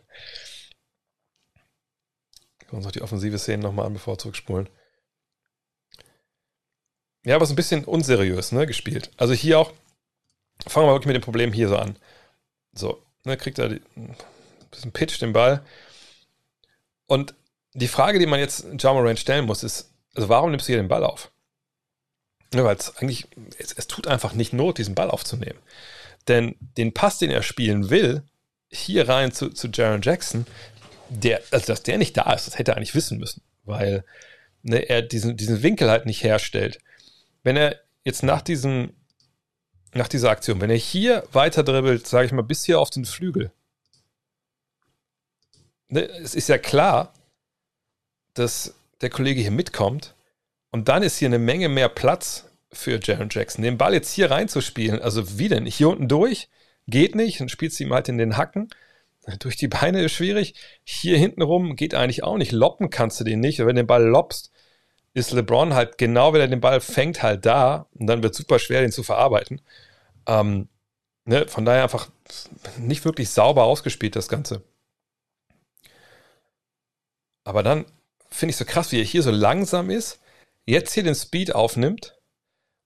[2.68, 4.68] wir uns noch die offensive Szene nochmal an, bevor wir zurückspulen.
[7.24, 9.10] Ja, aber es ist ein bisschen unseriös, ne, gespielt.
[9.16, 9.72] Also hier auch,
[10.66, 11.96] fangen wir wirklich mit dem Problem hier so an.
[12.72, 14.16] So, ne, kriegt er ein
[14.70, 15.64] bisschen Pitch den Ball.
[17.06, 17.34] Und
[17.74, 20.88] die Frage, die man jetzt Jamoran stellen muss, ist, also warum nimmst du hier den
[20.88, 21.30] Ball auf?
[22.54, 23.26] Ja, Weil es eigentlich,
[23.58, 25.58] es, es tut einfach nicht Not, diesen Ball aufzunehmen.
[26.28, 28.22] Denn den Pass, den er spielen will,
[28.70, 30.46] hier rein zu, zu Jaron Jackson,
[31.08, 34.04] der, also dass der nicht da ist, das hätte er eigentlich wissen müssen, weil
[34.62, 36.78] ne, er diesen, diesen Winkel halt nicht herstellt.
[37.42, 38.94] Wenn er jetzt nach diesem
[39.94, 43.04] nach dieser Aktion, wenn er hier weiter dribbelt, sage ich mal, bis hier auf den
[43.04, 43.52] Flügel,
[45.88, 47.12] ne, es ist ja klar,
[48.34, 50.14] dass der Kollege hier mitkommt
[50.70, 53.62] und dann ist hier eine Menge mehr Platz für Jaron Jackson.
[53.62, 55.66] Den Ball jetzt hier reinzuspielen, also wie denn?
[55.66, 56.48] Hier unten durch?
[56.86, 58.68] Geht nicht, dann spielst du ihm halt in den Hacken.
[59.38, 60.54] Durch die Beine ist schwierig.
[60.82, 62.52] Hier hinten rum geht eigentlich auch nicht.
[62.52, 63.58] Loppen kannst du den nicht.
[63.60, 64.50] wenn du den Ball loppst,
[65.14, 67.86] ist LeBron halt genau, wenn er den Ball fängt, halt da.
[67.94, 69.60] Und dann wird es super schwer, den zu verarbeiten.
[70.26, 70.68] Ähm,
[71.24, 72.10] ne, von daher einfach
[72.78, 74.62] nicht wirklich sauber ausgespielt, das Ganze.
[77.44, 77.84] Aber dann
[78.30, 80.20] finde ich so krass, wie er hier so langsam ist,
[80.64, 82.18] jetzt hier den Speed aufnimmt.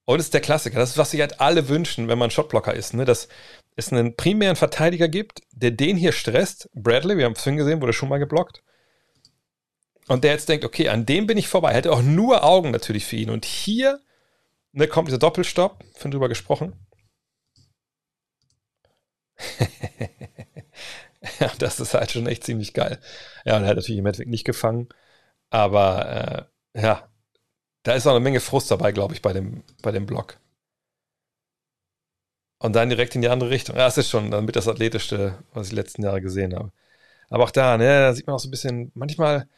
[0.05, 0.79] Und das ist der Klassiker.
[0.79, 2.95] Das ist, was sich halt alle wünschen, wenn man Shotblocker ist.
[2.95, 3.05] Ne?
[3.05, 3.29] Dass
[3.77, 6.69] es einen primären Verteidiger gibt, der den hier stresst.
[6.75, 8.63] Bradley, wir haben es vorhin gesehen, wurde schon mal geblockt.
[10.09, 11.71] Und der jetzt denkt, okay, an dem bin ich vorbei.
[11.71, 13.31] Er hätte auch nur Augen natürlich für ihn.
[13.31, 14.01] Und hier
[14.73, 16.73] ne, kommt dieser Doppelstopp, von drüber gesprochen.
[21.41, 22.99] ja, das ist halt schon echt ziemlich geil.
[23.45, 24.89] Ja, und er hat natürlich im Endeffekt nicht gefangen.
[25.51, 27.09] Aber äh, ja,
[27.85, 30.39] da ist auch eine Menge Frust dabei, glaube ich, bei dem, bei dem Block.
[32.59, 33.77] Und dann direkt in die andere Richtung.
[33.77, 36.73] Ja, das ist schon damit das Athletischste, was ich die letzten Jahre gesehen habe.
[37.31, 39.49] Aber auch da, ne, da sieht man auch so ein bisschen, manchmal,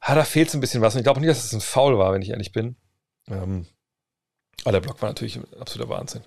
[0.00, 0.94] ah, da fehlt so ein bisschen was.
[0.94, 2.76] Und ich glaube nicht, dass es ein Foul war, wenn ich ehrlich bin.
[3.28, 3.66] Ähm,
[4.64, 6.22] aber der Block war natürlich ein absoluter Wahnsinn.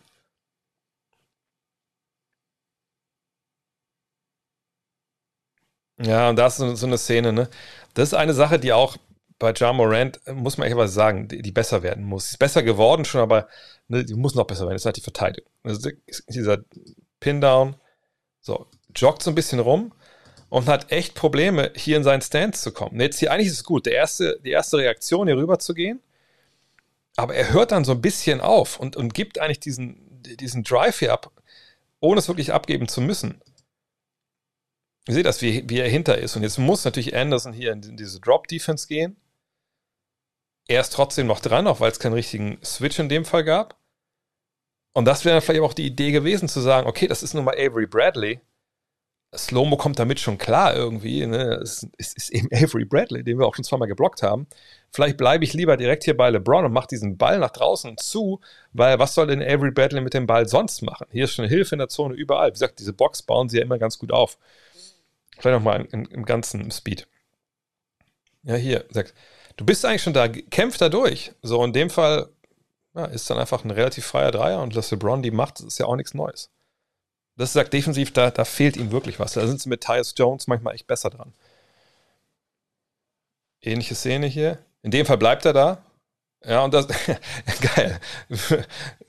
[6.02, 7.50] Ja, und da ist so, eine Szene, ne?
[7.94, 8.98] Das ist eine Sache, die auch
[9.38, 12.30] bei Ja Morant, äh, muss man ehrlich sagen, die, die, besser werden muss.
[12.30, 13.48] Sie ist besser geworden schon, aber
[13.88, 14.74] ne, die muss noch besser werden.
[14.74, 15.52] Das ist halt die Verteidigung.
[15.64, 15.90] Also
[16.28, 16.60] dieser
[17.20, 17.76] Pin-Down,
[18.42, 19.94] so, joggt so ein bisschen rum
[20.50, 23.00] und hat echt Probleme, hier in seinen Stance zu kommen.
[23.00, 23.86] Jetzt hier eigentlich ist es gut.
[23.86, 26.02] Der erste, die erste Reaktion, hier rüber zu gehen,
[27.16, 31.00] aber er hört dann so ein bisschen auf und, und gibt eigentlich diesen, diesen Drive
[31.00, 31.32] hier ab,
[32.00, 33.42] ohne es wirklich abgeben zu müssen.
[35.10, 36.36] Ihr seht das, wie, wie er hinter ist.
[36.36, 39.18] Und jetzt muss natürlich Anderson hier in diese Drop-Defense gehen.
[40.68, 43.76] Er ist trotzdem noch dran, auch weil es keinen richtigen Switch in dem Fall gab.
[44.94, 47.56] Und das wäre vielleicht auch die Idee gewesen, zu sagen, okay, das ist nun mal
[47.56, 48.40] Avery Bradley.
[49.36, 51.26] Slomo kommt damit schon klar irgendwie.
[51.26, 51.60] Ne?
[51.64, 54.46] Es, es, ist eben Avery Bradley, den wir auch schon zweimal geblockt haben.
[54.92, 58.42] Vielleicht bleibe ich lieber direkt hier bei LeBron und mache diesen Ball nach draußen zu,
[58.74, 61.08] weil was soll denn Avery Bradley mit dem Ball sonst machen?
[61.10, 62.50] Hier ist schon Hilfe in der Zone überall.
[62.50, 64.38] Wie gesagt, diese Box bauen sie ja immer ganz gut auf.
[65.40, 67.08] Vielleicht nochmal im, ganzen Speed.
[68.44, 69.14] Ja, hier, sagt,
[69.58, 71.32] du bist eigentlich schon da, kämpf da durch.
[71.42, 72.30] So, in dem Fall
[72.94, 75.86] ja, ist dann einfach ein relativ freier Dreier und das LeBron die macht, ist ja
[75.86, 76.52] auch nichts Neues.
[77.38, 79.34] Das sagt defensiv, da, da fehlt ihm wirklich was.
[79.34, 81.34] Da sind sie mit Tyus Jones manchmal echt besser dran.
[83.62, 84.60] Ähnliche Szene hier.
[84.82, 85.86] In dem Fall bleibt er da.
[86.44, 86.88] Ja, und das,
[87.76, 88.00] geil.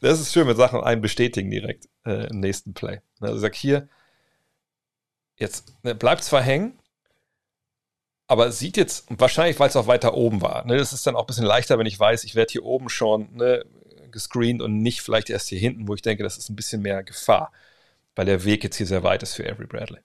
[0.00, 3.00] Das ist schön, wenn Sachen einen bestätigen direkt äh, im nächsten Play.
[3.20, 3.88] Also sag hier,
[5.40, 6.78] jetzt ne, bleibt zwar hängen,
[8.28, 10.64] aber sieht jetzt, wahrscheinlich, weil es auch weiter oben war.
[10.64, 12.88] Ne, das ist dann auch ein bisschen leichter, wenn ich weiß, ich werde hier oben
[12.88, 13.64] schon ne,
[14.12, 17.02] gescreent und nicht vielleicht erst hier hinten, wo ich denke, das ist ein bisschen mehr
[17.02, 17.50] Gefahr
[18.14, 20.00] weil der Weg jetzt hier sehr weit ist für Avery Bradley.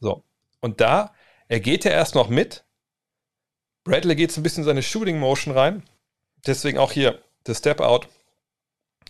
[0.00, 0.24] So,
[0.60, 1.14] und da,
[1.48, 2.64] er geht ja erst noch mit.
[3.84, 5.82] Bradley geht so ein bisschen in seine Shooting Motion rein.
[6.46, 8.08] Deswegen auch hier der Step Out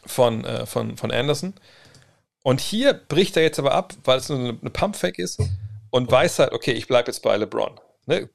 [0.04, 1.54] von, äh, von, von Anderson.
[2.46, 5.42] Und hier bricht er jetzt aber ab, weil es nur eine, eine Pump-Fake ist
[5.90, 7.80] und weiß halt, okay, ich bleibe jetzt bei LeBron.
[8.06, 8.30] Ne?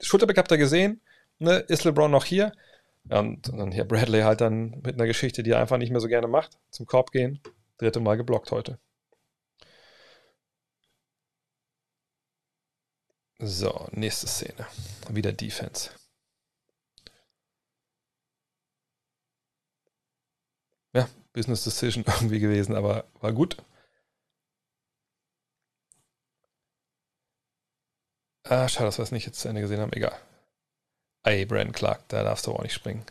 [0.00, 1.00] Schulterblick habt ihr gesehen,
[1.40, 1.56] ne?
[1.56, 2.52] ist LeBron noch hier?
[3.08, 6.06] Und dann hier Bradley halt dann mit einer Geschichte, die er einfach nicht mehr so
[6.06, 7.40] gerne macht, zum Korb gehen.
[7.78, 8.78] Dritte Mal geblockt heute.
[13.40, 14.68] So, nächste Szene.
[15.10, 15.90] Wieder Defense.
[20.94, 23.56] Ja, Business Decision irgendwie gewesen, aber war gut.
[28.44, 29.92] Ah, schade, dass wir es nicht jetzt zu Ende gesehen haben.
[29.92, 30.18] Egal.
[31.24, 33.04] Ey, Brandon Clark, da darfst du auch nicht springen.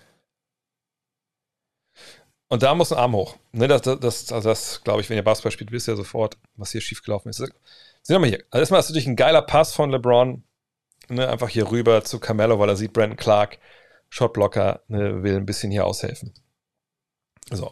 [2.49, 3.38] Und da muss ein Arm hoch.
[3.53, 6.72] Ne, das, das, also das glaube ich, wenn ihr Basketball spielt, wisst ihr sofort, was
[6.72, 7.38] hier schiefgelaufen ist.
[7.38, 7.53] Sehen
[8.10, 8.43] wir mal hier.
[8.49, 10.43] Also erstmal ist natürlich ein geiler Pass von LeBron.
[11.07, 13.57] Ne, einfach hier rüber zu Carmelo, weil er sieht, Brandon Clark,
[14.10, 16.34] Shotblocker, ne, will ein bisschen hier aushelfen.
[17.52, 17.72] So.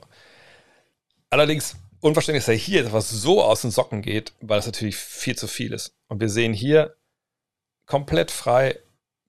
[1.30, 5.36] Allerdings unverständlich, dass er hier etwas so aus den Socken geht, weil das natürlich viel
[5.36, 5.94] zu viel ist.
[6.08, 6.96] Und wir sehen hier
[7.86, 8.80] komplett frei,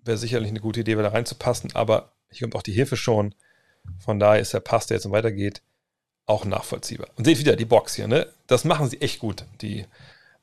[0.03, 3.35] wäre sicherlich eine gute Idee, da reinzupassen, aber hier kommt auch die Hilfe schon.
[3.99, 5.63] Von daher ist der Pass, der jetzt so weitergeht,
[6.27, 7.09] auch nachvollziehbar.
[7.17, 8.33] Und seht wieder die Box hier, ne?
[8.47, 9.87] Das machen sie echt gut, die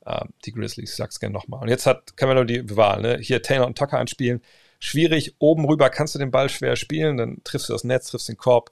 [0.04, 0.90] äh, die Grizzlies.
[0.90, 1.62] Ich sag's gerne nochmal.
[1.62, 3.18] Und jetzt hat Camelo die Wahl, ne?
[3.20, 4.42] Hier Taylor und Tucker anspielen.
[4.80, 8.28] Schwierig, oben rüber kannst du den Ball schwer spielen, dann triffst du das Netz, triffst
[8.28, 8.70] den Korb.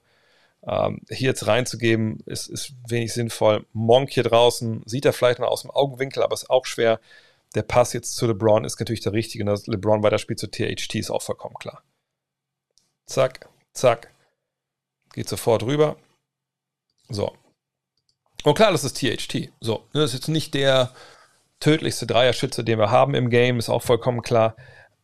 [0.67, 3.65] Ähm, hier jetzt reinzugeben, ist, ist wenig sinnvoll.
[3.71, 6.99] Monk hier draußen, sieht er vielleicht mal aus dem Augenwinkel, aber ist auch schwer.
[7.55, 9.43] Der Pass jetzt zu LeBron ist natürlich der richtige.
[9.43, 11.83] Und dass LeBron weiterspielt zu THT ist auch vollkommen klar.
[13.05, 14.13] Zack, zack.
[15.13, 15.95] Geht sofort rüber.
[17.07, 17.33] So.
[18.43, 19.51] Und klar, das ist THT.
[19.61, 20.93] So, ne, das ist jetzt nicht der
[21.61, 24.57] tödlichste Dreierschütze, den wir haben im Game, ist auch vollkommen klar.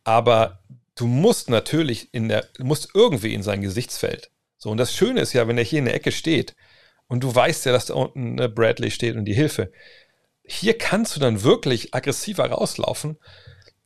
[0.04, 0.60] Aber
[0.94, 4.30] du musst natürlich in der, musst irgendwie in sein Gesichtsfeld.
[4.64, 6.56] So, und das Schöne ist ja, wenn er hier in der Ecke steht
[7.06, 9.70] und du weißt ja, dass da unten ne, Bradley steht und die Hilfe.
[10.42, 13.18] Hier kannst du dann wirklich aggressiver rauslaufen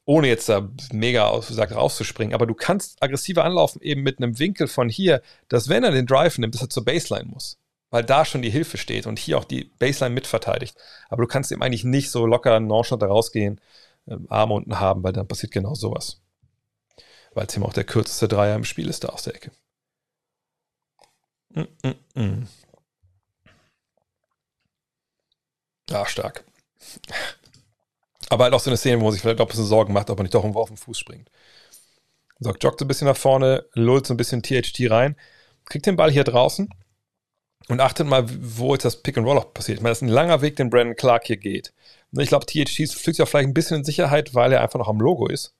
[0.04, 2.32] ohne jetzt da mega aus, sagt, rauszuspringen.
[2.32, 6.06] Aber du kannst aggressiver anlaufen, eben mit einem Winkel von hier, dass wenn er den
[6.06, 7.58] Drive nimmt, dass er zur Baseline muss.
[7.90, 10.78] Weil da schon die Hilfe steht und hier auch die Baseline mitverteidigt.
[11.08, 13.60] Aber du kannst eben eigentlich nicht so locker nonchalant da rausgehen,
[14.06, 16.20] äh, Arme unten haben, weil dann passiert genau sowas.
[17.34, 19.50] Weil es eben auch der kürzeste Dreier im Spiel ist da aus der Ecke.
[21.50, 22.46] Mm -mm -mm.
[25.90, 26.44] Ja, stark.
[28.28, 30.10] Aber halt auch so eine Szene, wo man sich vielleicht auch ein bisschen Sorgen macht,
[30.10, 31.30] ob man nicht doch irgendwo auf den Fuß springt.
[32.40, 35.16] So, joggt so ein bisschen nach vorne, lullt so ein bisschen THT rein,
[35.64, 36.68] kriegt den Ball hier draußen
[37.68, 39.78] und achtet mal, wo jetzt das Pick and Roll auch passiert.
[39.78, 41.72] Ich meine, das ist ein langer Weg, den Brandon Clark hier geht.
[42.12, 44.88] Ich glaube, THT fliegt sich auch vielleicht ein bisschen in Sicherheit, weil er einfach noch
[44.88, 45.54] am Logo ist.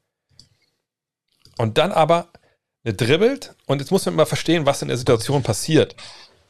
[1.59, 2.31] Und dann aber
[2.93, 5.97] dribbelt und jetzt muss man mal verstehen, was in der Situation passiert,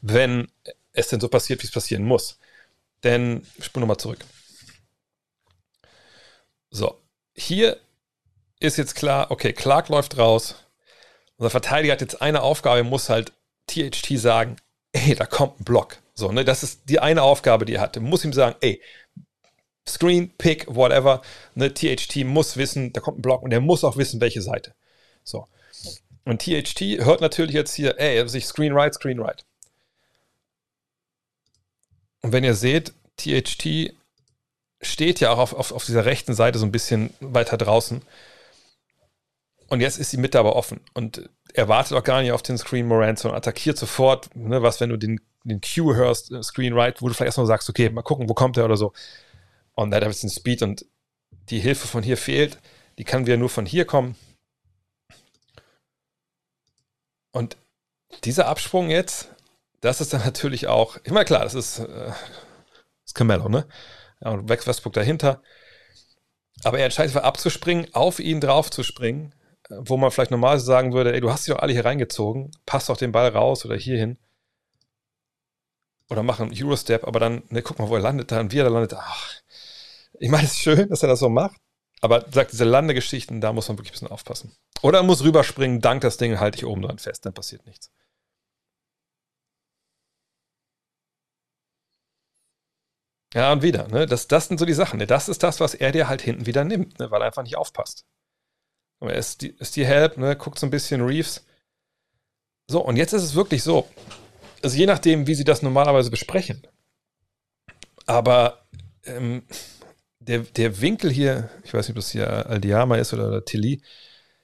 [0.01, 0.49] wenn
[0.93, 2.39] es denn so passiert, wie es passieren muss.
[3.05, 4.25] Denn, ich spule nochmal zurück.
[6.71, 7.01] So,
[7.35, 7.79] hier
[8.61, 10.57] ist jetzt klar, okay, Clark läuft raus.
[11.37, 13.33] Unser Verteidiger hat jetzt eine Aufgabe, muss halt
[13.69, 14.57] THT sagen,
[14.93, 15.99] ey, da kommt ein Block.
[16.15, 18.01] So, ne, das ist die eine Aufgabe, die er hatte.
[18.01, 18.83] Muss ihm sagen, ey,
[19.87, 21.23] Screen, Pick, whatever.
[21.55, 24.75] Ne, THT muss wissen, da kommt ein Block und er muss auch wissen, welche Seite.
[25.23, 25.47] So.
[26.29, 29.47] Und THT hört natürlich jetzt hier, ey, sich Screen right, Screen right.
[32.21, 33.95] Und wenn ihr seht, THT
[34.83, 38.03] steht ja auch auf, auf, auf dieser rechten Seite so ein bisschen weiter draußen.
[39.69, 40.83] Und jetzt ist die Mitte aber offen.
[40.93, 44.29] Und er wartet auch gar nicht auf den Screen Morant, sondern attackiert sofort.
[44.37, 47.47] Ne, was, wenn du den, den Cue hörst, äh, Screen Right, wo du vielleicht erstmal
[47.47, 48.93] sagst, okay, mal gucken, wo kommt er oder so.
[49.73, 50.85] Und er hat ein bisschen Speed und
[51.49, 52.59] die Hilfe von hier fehlt.
[52.99, 54.15] Die kann wieder nur von hier kommen.
[57.33, 57.57] Und
[58.25, 59.31] dieser Absprung jetzt,
[59.81, 62.13] das ist dann natürlich auch, ich meine, klar, das ist, äh,
[63.05, 63.67] ist Camello, ne?
[64.21, 65.43] Ja, und Westbrook dahinter.
[66.65, 69.35] Aber er entscheidet sich abzuspringen, auf ihn drauf zu springen,
[69.69, 72.89] wo man vielleicht normal sagen würde, ey, du hast sie doch alle hier reingezogen, passt
[72.89, 74.19] doch den Ball raus oder hier hin.
[76.11, 78.65] Oder mach einen Eurostep, aber dann, ne, guck mal, wo er landet, dann wie er
[78.65, 78.95] da landet.
[78.95, 79.31] Ach,
[80.19, 81.61] ich meine, es ist schön, dass er das so macht,
[82.01, 84.53] aber sagt diese Landegeschichten, da muss man wirklich ein bisschen aufpassen.
[84.83, 87.91] Oder er muss rüberspringen, dank das Ding halte ich oben dran fest, dann passiert nichts.
[93.35, 94.07] Ja, und wieder, ne?
[94.07, 94.99] Das, das sind so die Sachen.
[94.99, 95.07] Ne?
[95.07, 97.11] Das ist das, was er dir halt hinten wieder nimmt, ne?
[97.11, 98.07] weil er einfach nicht aufpasst.
[99.01, 100.35] Aber er ist die, ist die Help, ne?
[100.37, 101.45] guckt so ein bisschen Reeves.
[102.69, 103.89] So, und jetzt ist es wirklich so.
[104.63, 106.67] Also je nachdem, wie sie das normalerweise besprechen.
[108.07, 108.67] Aber
[109.05, 109.43] ähm,
[110.29, 113.83] der, der Winkel hier, ich weiß nicht, ob das hier Aldiama ist oder Tilly,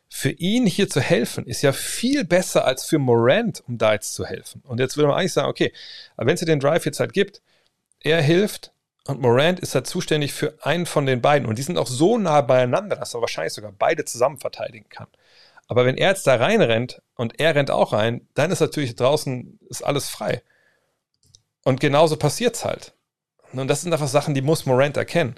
[0.09, 4.15] für ihn hier zu helfen, ist ja viel besser als für Morant, um da jetzt
[4.15, 4.63] zu helfen.
[4.65, 5.73] Und jetzt würde man eigentlich sagen, okay,
[6.17, 7.43] aber wenn es den Drive jetzt halt gibt,
[8.01, 8.73] er hilft,
[9.07, 11.47] und Morant ist halt zuständig für einen von den beiden.
[11.47, 15.09] Und die sind auch so nah beieinander, dass er wahrscheinlich sogar beide zusammen verteidigen kann.
[15.67, 19.59] Aber wenn er jetzt da reinrennt und er rennt auch rein, dann ist natürlich draußen
[19.69, 20.43] ist alles frei.
[21.65, 22.95] Und genauso passiert es halt.
[23.53, 25.35] Und das sind einfach Sachen, die muss Morant erkennen.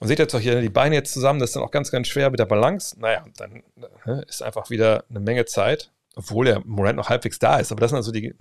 [0.00, 2.08] Und seht jetzt auch hier die Beine jetzt zusammen, das ist dann auch ganz, ganz
[2.08, 2.98] schwer mit der Balance.
[2.98, 3.62] Naja, dann
[4.06, 7.70] ne, ist einfach wieder eine Menge Zeit, obwohl der Morant noch halbwegs da ist.
[7.70, 8.34] Aber das sind also die,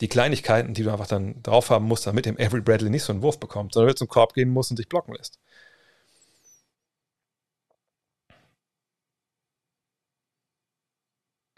[0.00, 3.12] die Kleinigkeiten, die du einfach dann drauf haben musst, damit dem Avery Bradley nicht so
[3.12, 5.38] einen Wurf bekommt, sondern zum Korb gehen muss und sich blocken lässt.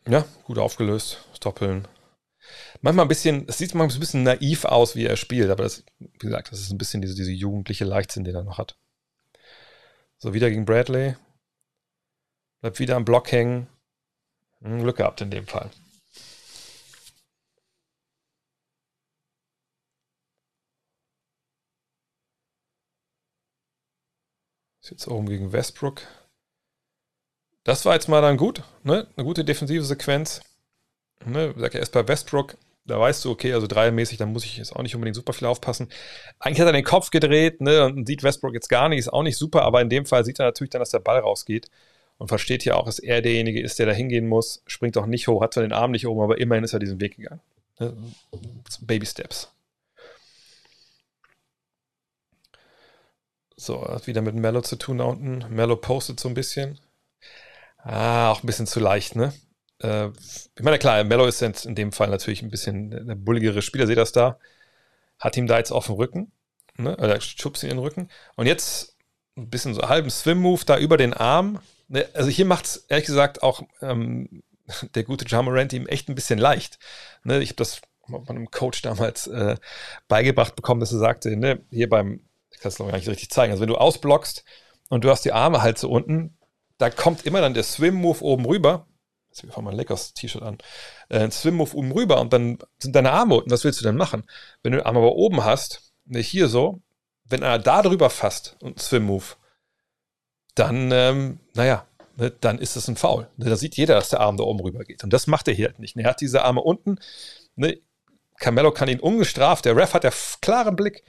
[0.06, 1.24] Ja, gut aufgelöst.
[1.34, 1.88] Stoppeln.
[2.82, 5.84] Manchmal ein bisschen, es sieht manchmal ein bisschen naiv aus, wie er spielt, aber das,
[6.00, 8.76] wie gesagt, das ist ein bisschen diese, diese jugendliche Leichtsinn, den er noch hat.
[10.22, 11.16] So, wieder gegen Bradley.
[12.60, 13.66] Bleibt wieder am Block hängen.
[14.60, 15.68] Hm, Glück gehabt in dem Fall.
[24.80, 26.02] Ist jetzt oben gegen Westbrook.
[27.64, 29.08] Das war jetzt mal dann gut, ne?
[29.16, 30.40] Eine gute defensive Sequenz.
[31.24, 31.52] Ne?
[31.56, 34.74] Sag ja erst bei Westbrook, da weißt du, okay, also dreiermäßig, da muss ich jetzt
[34.74, 35.88] auch nicht unbedingt super viel aufpassen.
[36.38, 37.84] Eigentlich hat er den Kopf gedreht, ne?
[37.84, 40.40] Und sieht Westbrook jetzt gar nicht, ist auch nicht super, aber in dem Fall sieht
[40.40, 41.68] er natürlich dann, dass der Ball rausgeht
[42.18, 45.28] und versteht ja auch, dass er derjenige ist, der da hingehen muss, springt auch nicht
[45.28, 47.40] hoch, hat zwar den Arm nicht oben, aber immerhin ist er diesen Weg gegangen.
[47.78, 47.96] Ne?
[48.80, 49.52] Baby Steps.
[53.56, 55.44] So, hat wieder mit Mello zu tun da unten.
[55.54, 56.80] Mello postet so ein bisschen.
[57.78, 59.32] Ah, auch ein bisschen zu leicht, ne?
[59.82, 63.86] Äh, ich meine, klar, Mello ist in dem Fall natürlich ein bisschen der bulligere Spieler,
[63.86, 64.38] seht das da.
[65.18, 66.32] Hat ihm da jetzt auf dem Rücken,
[66.76, 66.96] ne?
[66.96, 68.08] Oder schubst ihn in den Rücken.
[68.36, 68.96] Und jetzt
[69.36, 71.60] ein bisschen so halben Swim-Move da über den Arm.
[71.88, 72.08] Ne?
[72.14, 74.42] Also hier macht es ehrlich gesagt auch ähm,
[74.94, 76.78] der gute Jamarant ihm echt ein bisschen leicht.
[77.24, 77.40] Ne?
[77.42, 79.56] Ich habe das von einem Coach damals äh,
[80.08, 82.20] beigebracht bekommen, dass er sagte, ne, hier beim
[82.62, 83.50] kann es noch gar nicht richtig zeigen.
[83.50, 84.44] Also wenn du ausblockst
[84.88, 86.38] und du hast die Arme halt so unten,
[86.78, 88.86] da kommt immer dann der Swim-Move oben rüber.
[89.32, 90.58] Jetzt fange mal ein leckeres T-Shirt an.
[91.08, 93.50] Äh, ein Swim-Move oben rüber und dann sind deine Arme unten.
[93.50, 94.24] Was willst du denn machen?
[94.62, 96.82] Wenn du den Arm aber oben hast, ne, hier so,
[97.24, 99.24] wenn einer da drüber fasst und Swim-Move,
[100.54, 101.86] dann, ähm, naja,
[102.16, 103.28] ne, dann ist das ein Foul.
[103.38, 105.02] Ne, da sieht jeder, dass der Arm da oben rüber geht.
[105.02, 105.96] Und das macht er hier halt nicht.
[105.96, 106.98] Ne, er hat diese Arme unten.
[107.56, 107.78] Ne,
[108.38, 109.64] Carmelo kann ihn ungestraft.
[109.64, 111.04] Der Ref hat der klaren Blick.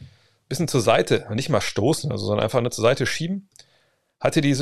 [0.48, 3.50] Bisschen zur Seite, nicht mal stoßen, also, sondern einfach nur zur Seite schieben.
[4.20, 4.54] Hat er die,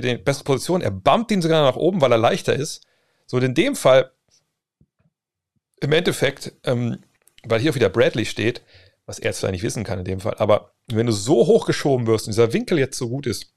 [0.00, 0.80] die bessere Position.
[0.80, 2.84] Er bumpt ihn sogar nach oben, weil er leichter ist.
[3.28, 4.10] So, in dem Fall,
[5.80, 7.04] im Endeffekt, ähm,
[7.44, 8.62] weil hier auch wieder Bradley steht,
[9.04, 12.26] was er zwar nicht wissen kann in dem Fall, aber wenn du so hochgeschoben wirst
[12.26, 13.52] und dieser Winkel jetzt so gut ist,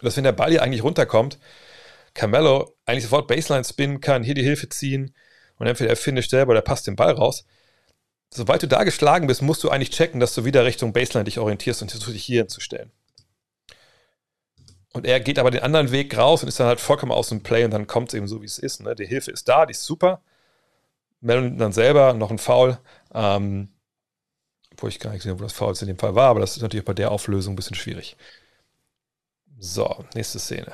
[0.00, 1.38] dass wenn der Ball hier eigentlich runterkommt,
[2.14, 5.12] Carmelo eigentlich sofort Baseline spinnen kann, hier die Hilfe ziehen
[5.56, 7.44] und entweder er finisht selber oder passt den Ball raus.
[8.32, 11.40] Sobald du da geschlagen bist, musst du eigentlich checken, dass du wieder Richtung Baseline dich
[11.40, 12.92] orientierst und versuchst dich hier hinzustellen.
[14.98, 17.40] Und er geht aber den anderen Weg raus und ist dann halt vollkommen aus dem
[17.40, 18.82] Play und dann kommt es eben so, wie es ist.
[18.82, 18.96] Ne?
[18.96, 20.20] Die Hilfe ist da, die ist super.
[21.20, 22.78] Melon dann selber noch ein Foul.
[23.14, 23.68] Ähm,
[24.76, 26.62] wo ich gar nicht gesehen wo das Foul in dem Fall war, aber das ist
[26.62, 28.16] natürlich bei der Auflösung ein bisschen schwierig.
[29.60, 30.72] So, nächste Szene.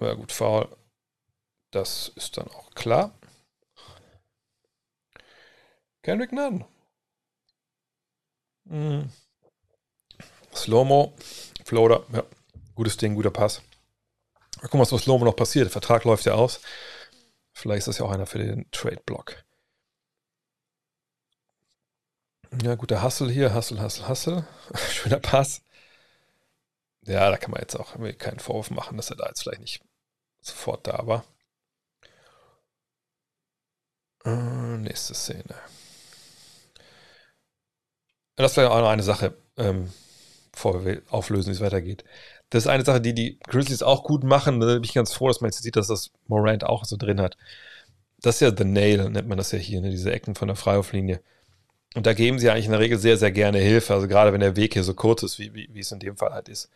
[0.00, 0.68] Ja gut, Foul.
[1.70, 3.12] Das ist dann auch klar.
[6.02, 6.64] Kendrick Nunn.
[8.64, 9.10] Mhm.
[10.60, 11.14] Slow-Mo,
[11.64, 12.24] Floater, ja,
[12.74, 13.62] gutes Ding, guter Pass.
[14.56, 15.66] Mal gucken, was mit Slow-Mo noch passiert.
[15.66, 16.60] Der Vertrag läuft ja aus.
[17.52, 19.44] Vielleicht ist das ja auch einer für den Trade-Block.
[22.62, 23.54] Ja, guter Hustle hier.
[23.54, 24.46] Hustle, Hustle, Hustle.
[24.90, 25.62] Schöner Pass.
[27.06, 29.82] Ja, da kann man jetzt auch keinen Vorwurf machen, dass er da jetzt vielleicht nicht
[30.40, 31.24] sofort da war.
[34.24, 35.54] Äh, nächste Szene.
[38.36, 39.92] Das wäre auch noch eine Sache, ähm,
[40.64, 42.04] wir auflösen, wie es weitergeht.
[42.50, 44.60] Das ist eine Sache, die die Grizzlies auch gut machen.
[44.60, 47.20] Da bin ich ganz froh, dass man jetzt sieht, dass das Morant auch so drin
[47.20, 47.36] hat.
[48.20, 49.90] Das ist ja The Nail, nennt man das ja hier, ne?
[49.90, 51.20] diese Ecken von der Freiwurflinie.
[51.94, 53.94] Und da geben sie eigentlich in der Regel sehr, sehr gerne Hilfe.
[53.94, 56.16] Also gerade wenn der Weg hier so kurz ist, wie, wie, wie es in dem
[56.16, 56.70] Fall halt ist.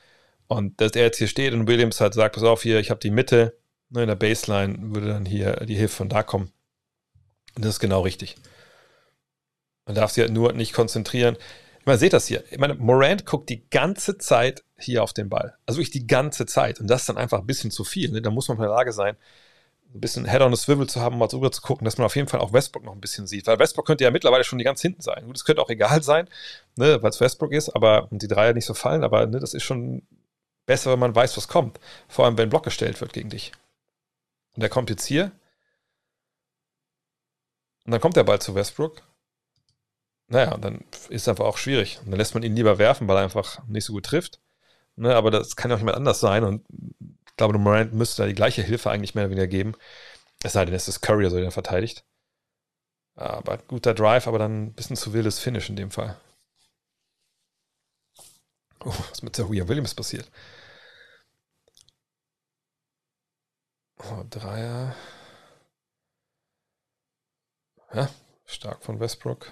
[0.47, 3.01] Und dass er jetzt hier steht und Williams halt sagt, pass auf hier, ich habe
[3.01, 3.57] die Mitte,
[3.91, 6.53] ne, in der Baseline würde dann hier die Hilfe von da kommen.
[7.55, 8.37] Und das ist genau richtig.
[9.87, 11.37] Man darf sich halt nur nicht konzentrieren.
[11.85, 12.45] Man seht das hier.
[12.51, 15.57] Ich meine, Morant guckt die ganze Zeit hier auf den Ball.
[15.67, 16.81] Also wirklich die ganze Zeit.
[16.81, 18.11] Und das ist dann einfach ein bisschen zu viel.
[18.11, 18.23] Ne?
[18.23, 19.17] Da muss man in der Lage sein,
[19.95, 22.17] ein bisschen Head on a Swivel zu haben, mal drüber zu gucken, dass man auf
[22.17, 23.47] jeden Fall auch Westbrook noch ein bisschen sieht.
[23.47, 25.25] Weil Westbrook könnte ja mittlerweile schon die ganz hinten sein.
[25.27, 26.29] Gut, es könnte auch egal sein,
[26.77, 29.55] ne, weil es Westbrook ist, aber und die Dreier nicht so fallen, aber ne, das
[29.55, 30.03] ist schon
[30.67, 31.79] besser, wenn man weiß, was kommt.
[32.09, 33.53] Vor allem, wenn ein Block gestellt wird gegen dich.
[34.55, 35.31] Und der kommt jetzt hier.
[37.85, 39.03] Und dann kommt der Ball zu Westbrook.
[40.29, 41.99] Naja, dann ist es einfach auch schwierig.
[42.05, 44.41] Und dann lässt man ihn lieber werfen, weil er einfach nicht so gut trifft.
[44.97, 46.45] Ne, aber das kann ja auch jemand anders sein.
[46.45, 46.65] Und
[47.29, 49.75] ich glaube, Morant müsste da die gleiche Hilfe eigentlich mehr oder weniger geben.
[50.45, 52.05] Es sei denn, es ist Curry, so der verteidigt.
[53.17, 56.17] Aber guter Drive, aber dann ein bisschen zu wildes Finish in dem Fall.
[58.85, 60.31] Oh, was mit Zahuya Williams passiert?
[63.99, 64.95] Oh, Dreier.
[67.95, 68.11] Ja,
[68.45, 69.51] stark von Westbrook.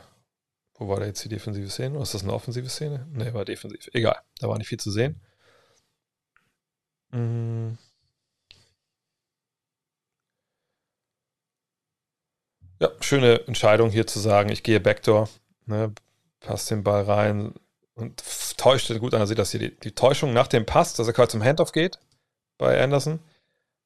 [0.74, 1.94] Wo war da jetzt die defensive Szene?
[1.94, 3.06] Oder ist das eine offensive Szene?
[3.12, 3.88] Ne, war defensiv.
[3.92, 5.20] Egal, da war nicht viel zu sehen.
[7.12, 7.78] Mhm.
[12.80, 15.28] Ja, schöne Entscheidung hier zu sagen, ich gehe Backdoor,
[15.66, 15.94] ne,
[16.40, 17.54] passt den Ball rein
[17.94, 18.22] und
[18.56, 19.20] täuscht gut an.
[19.20, 21.72] Da sieht das hier die, die Täuschung nach dem Pass, dass er quasi zum Handoff
[21.72, 21.98] geht
[22.58, 23.20] bei Anderson.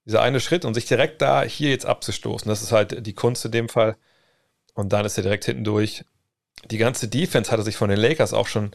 [0.06, 2.48] Dieser eine Schritt und sich direkt da hier jetzt abzustoßen.
[2.48, 3.96] Das ist halt die Kunst in dem Fall.
[4.74, 6.04] Und dann ist er direkt hinten durch.
[6.64, 8.72] Die ganze Defense hatte sich von den Lakers auch schon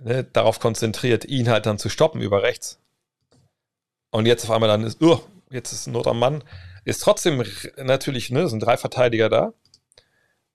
[0.00, 2.80] ne, darauf konzentriert, ihn halt dann zu stoppen über rechts.
[4.10, 5.20] Und jetzt auf einmal dann ist, uh,
[5.50, 6.44] jetzt ist Not am Mann.
[6.84, 7.44] Ist trotzdem
[7.76, 9.52] natürlich, ne, sind drei Verteidiger da.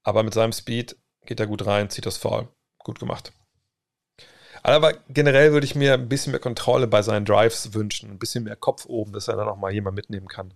[0.03, 2.47] Aber mit seinem Speed geht er gut rein, zieht das Foul.
[2.79, 3.31] Gut gemacht.
[4.63, 8.09] Aber generell würde ich mir ein bisschen mehr Kontrolle bei seinen Drives wünschen.
[8.09, 10.53] Ein bisschen mehr Kopf oben, dass er dann auch mal jemand mitnehmen kann,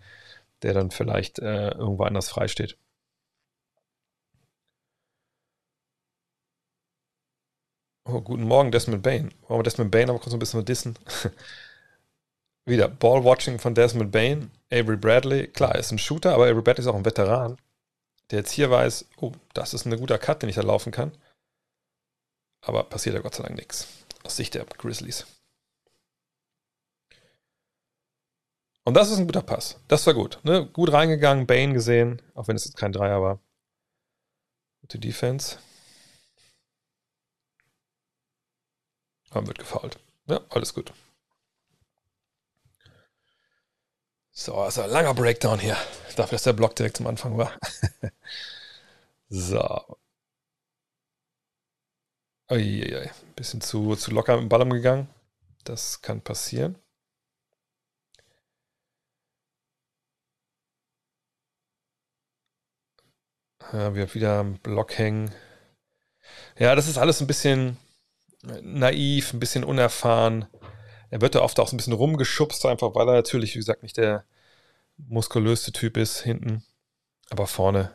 [0.64, 2.78] der dann vielleicht äh, irgendwo anders frei steht.
[8.10, 9.34] Oh, guten Morgen, Desmond Bain.
[9.48, 10.98] Wollen wir Desmond Bain aber kurz ein bisschen dissen?
[12.66, 15.48] Wieder Ballwatching von Desmond Bain, Avery Bradley.
[15.48, 17.58] Klar, ist ein Shooter, aber Avery Bradley ist auch ein Veteran,
[18.32, 21.12] der jetzt hier weiß, oh, das ist ein guter Cut, den ich da laufen kann.
[22.62, 23.88] Aber passiert ja Gott sei Dank nichts.
[24.24, 25.26] Aus Sicht der Grizzlies.
[28.86, 29.82] Und das ist ein guter Pass.
[29.90, 30.40] Das war gut.
[30.44, 30.66] Ne?
[30.66, 33.40] Gut reingegangen, Bane gesehen, auch wenn es jetzt kein Dreier war.
[34.80, 35.58] Gute Defense.
[39.32, 40.00] Aber wird gefault.
[40.28, 40.94] Ja, alles gut.
[44.32, 45.76] So, also ein langer Breakdown hier.
[46.16, 47.58] Dafür, dass der Block direkt zum Anfang war.
[49.30, 49.98] so.
[52.50, 53.10] Uiuiui.
[53.36, 55.08] Bisschen zu, zu locker dem Ball umgegangen.
[55.64, 56.78] Das kann passieren.
[63.74, 65.34] Ja, wir wieder am Block hängen.
[66.58, 67.78] Ja, das ist alles ein bisschen
[68.62, 70.48] naiv, ein bisschen unerfahren.
[71.10, 73.84] Er wird da oft auch so ein bisschen rumgeschubst, einfach weil er natürlich, wie gesagt,
[73.84, 74.26] nicht der
[74.98, 76.64] muskulöste Typ ist hinten.
[77.30, 77.94] Aber vorne.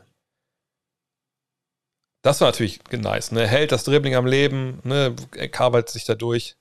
[2.23, 3.33] Das war natürlich nice.
[3.33, 3.43] Ne?
[3.43, 5.15] Er hält das Dribbling am Leben, ne?
[5.37, 6.57] er kabelt sich da durch.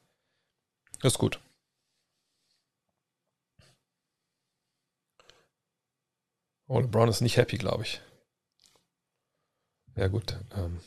[1.03, 1.39] Ist gut.
[6.67, 8.01] Oh, LeBron ist nicht happy, glaube ich.
[9.95, 10.39] Ja, gut.
[10.55, 10.79] Ähm,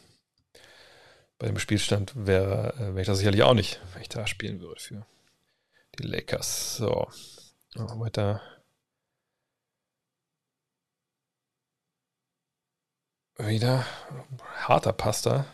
[1.38, 4.60] bei dem Spielstand wäre, äh, wäre ich das sicherlich auch nicht, wenn ich da spielen
[4.60, 5.06] würde für
[5.98, 6.76] die Lakers.
[6.76, 7.08] So.
[7.74, 8.40] Weiter.
[13.36, 13.84] Wieder
[14.68, 15.46] harter Pasta.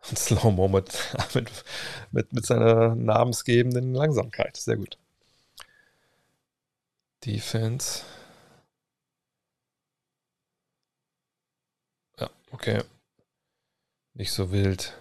[0.10, 0.92] Und Slow-Mo mit,
[1.34, 1.50] mit,
[2.12, 4.56] mit, mit seiner namensgebenden Langsamkeit.
[4.56, 4.98] Sehr gut.
[7.24, 8.04] Defense.
[12.18, 12.82] Ja, okay.
[14.18, 14.92] Nicht so wild.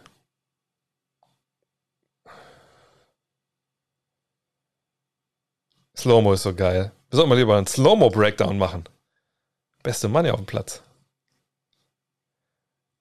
[5.97, 6.91] Slow-Mo ist so geil.
[7.09, 8.83] Wir sollten mal lieber einen Slow-Mo-Breakdown machen.
[9.81, 10.83] Beste Mann ja auf dem Platz.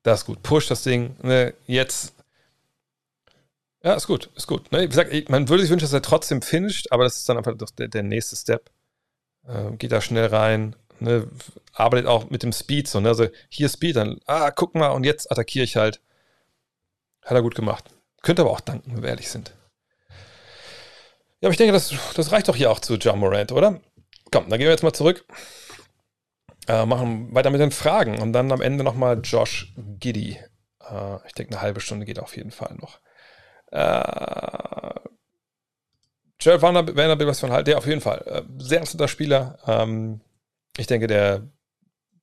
[0.04, 0.42] Das ist gut.
[0.42, 1.16] Push das Ding.
[1.22, 2.14] Ne, jetzt.
[3.82, 4.30] Ja, ist gut.
[4.36, 4.72] Ist gut.
[4.72, 7.36] Ne, wie gesagt, man würde sich wünschen, dass er trotzdem finisht, aber das ist dann
[7.36, 8.70] einfach der, der nächste Step.
[9.46, 10.76] Äh, geht da schnell rein.
[10.98, 11.28] Ne,
[11.74, 13.00] arbeitet auch mit dem Speed so.
[13.00, 13.10] Ne?
[13.10, 16.00] Also hier Speed, dann, ah, guck mal, und jetzt attackiere ich halt.
[17.26, 17.84] Hat er gut gemacht.
[18.22, 19.52] Könnte aber auch danken, wenn wir ehrlich sind.
[21.40, 23.80] Ja, aber ich denke, das, das reicht doch hier auch zu John Morant, oder?
[24.30, 25.26] Komm, dann gehen wir jetzt mal zurück.
[26.68, 30.38] Äh, machen weiter mit den Fragen und dann am Ende nochmal Josh Giddy.
[30.88, 33.00] Äh, ich denke, eine halbe Stunde geht auf jeden Fall noch.
[33.72, 35.00] Äh,
[36.40, 38.22] Jared Vanderbilt, was von halt, der auf jeden Fall.
[38.26, 39.58] Äh, sehr interessanter Spieler.
[39.66, 40.20] Ähm,
[40.76, 41.48] ich denke, der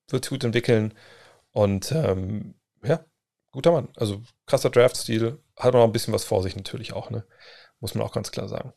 [0.09, 0.93] wird gut entwickeln
[1.51, 3.03] und ähm, ja,
[3.53, 3.87] guter Mann.
[3.95, 5.39] Also krasser Draft-Stil.
[5.55, 7.25] Hat aber noch ein bisschen was vor sich natürlich auch, ne?
[7.79, 8.73] Muss man auch ganz klar sagen.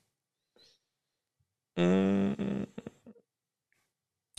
[1.77, 2.67] Mm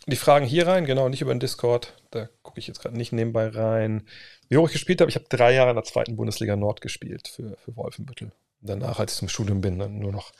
[0.07, 1.93] die Fragen hier rein, genau, nicht über den Discord.
[2.11, 4.07] Da gucke ich jetzt gerade nicht nebenbei rein.
[4.47, 7.27] Wie hoch ich gespielt habe, ich habe drei Jahre in der zweiten Bundesliga Nord gespielt
[7.27, 8.31] für, für Wolfenbüttel.
[8.61, 10.31] Danach, als ich zum Studium bin, dann nur noch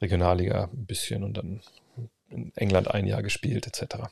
[0.00, 1.62] Regionalliga ein bisschen und dann
[2.28, 4.08] in England ein Jahr gespielt, etc.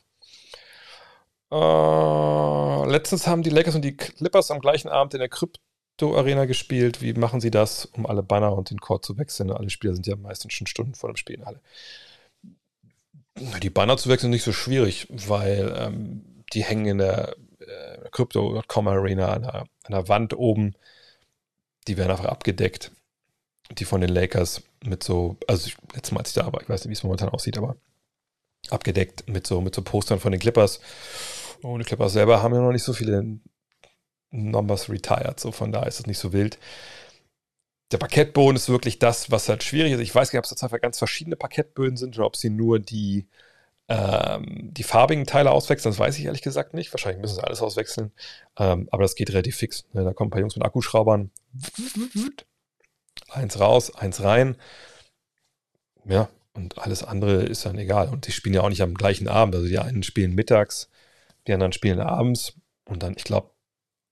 [1.55, 6.45] Äh, letztens haben die Lakers und die Clippers am gleichen Abend in der Krypto Arena
[6.45, 7.01] gespielt.
[7.01, 9.51] Wie machen sie das, um alle Banner und den Court zu wechseln?
[9.51, 11.61] Alle Spieler sind ja meistens schon Stunden vor dem Spiel in Halle.
[13.61, 18.09] Die Banner zu wechseln ist nicht so schwierig, weil ähm, die hängen in der äh,
[18.11, 20.75] Crypto.com Arena an an der Wand oben.
[21.87, 22.91] Die werden einfach abgedeckt.
[23.71, 26.69] Die von den Lakers mit so, also ich, letztes Mal als ich da war, ich
[26.69, 27.77] weiß nicht, wie es momentan aussieht, aber
[28.69, 30.79] abgedeckt mit so, mit so Postern von den Clippers.
[31.61, 33.39] Und die Clippers selber haben ja noch nicht so viele
[34.31, 36.59] Numbers retired, so von da ist es nicht so wild
[37.91, 39.99] der Parkettboden ist wirklich das, was halt schwierig ist.
[39.99, 43.27] Ich weiß nicht, ob es tatsächlich ganz verschiedene Parkettböden sind oder ob sie nur die,
[43.87, 45.91] ähm, die farbigen Teile auswechseln.
[45.91, 46.91] Das weiß ich ehrlich gesagt nicht.
[46.93, 48.11] Wahrscheinlich müssen sie alles auswechseln.
[48.57, 49.85] Ähm, aber das geht relativ fix.
[49.93, 50.03] Ne?
[50.03, 51.31] Da kommen ein paar Jungs mit Akkuschraubern.
[53.29, 54.57] Eins raus, eins rein.
[56.05, 58.09] Ja, und alles andere ist dann egal.
[58.09, 59.55] Und die spielen ja auch nicht am gleichen Abend.
[59.55, 60.89] Also die einen spielen mittags,
[61.47, 62.53] die anderen spielen abends.
[62.85, 63.51] Und dann, ich glaube,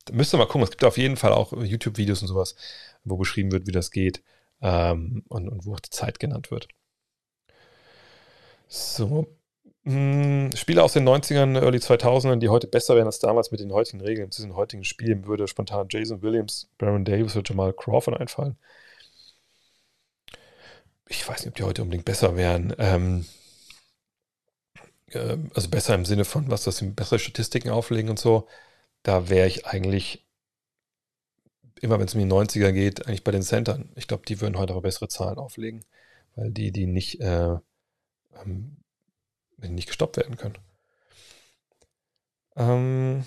[0.05, 0.63] da müsst mal gucken.
[0.63, 2.55] Es gibt auf jeden Fall auch YouTube-Videos und sowas,
[3.03, 4.23] wo beschrieben wird, wie das geht
[4.61, 6.67] ähm, und, und wo auch die Zeit genannt wird.
[8.67, 9.27] So.
[9.85, 13.73] Hm, Spiele aus den 90ern, Early 2000ern, die heute besser wären als damals mit den
[13.73, 18.19] heutigen Regeln, zu den heutigen Spielen, würde spontan Jason Williams, Baron Davis oder Jamal Crawford
[18.19, 18.57] einfallen.
[21.09, 22.73] Ich weiß nicht, ob die heute unbedingt besser wären.
[22.77, 23.25] Ähm,
[25.15, 28.47] äh, also besser im Sinne von, was das bessere Statistiken auflegen und so.
[29.03, 30.23] Da wäre ich eigentlich
[31.83, 33.89] immer wenn es um die 90er geht, eigentlich bei den Centern.
[33.95, 35.83] Ich glaube, die würden heute aber bessere Zahlen auflegen,
[36.35, 37.57] weil die, die nicht, äh,
[38.41, 38.77] ähm,
[39.57, 40.57] nicht gestoppt werden können.
[42.55, 43.25] Ähm,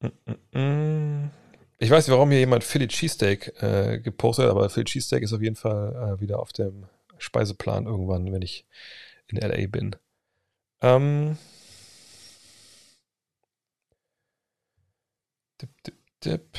[0.00, 1.30] mm, mm, mm.
[1.78, 5.32] Ich weiß nicht, warum hier jemand Philly Cheesesteak äh, gepostet hat, aber Philly Cheesesteak ist
[5.32, 6.86] auf jeden Fall äh, wieder auf dem
[7.18, 8.66] Speiseplan irgendwann, wenn ich
[9.28, 9.94] in LA bin.
[10.82, 11.38] Ähm,
[15.60, 16.58] dip, dip, dip.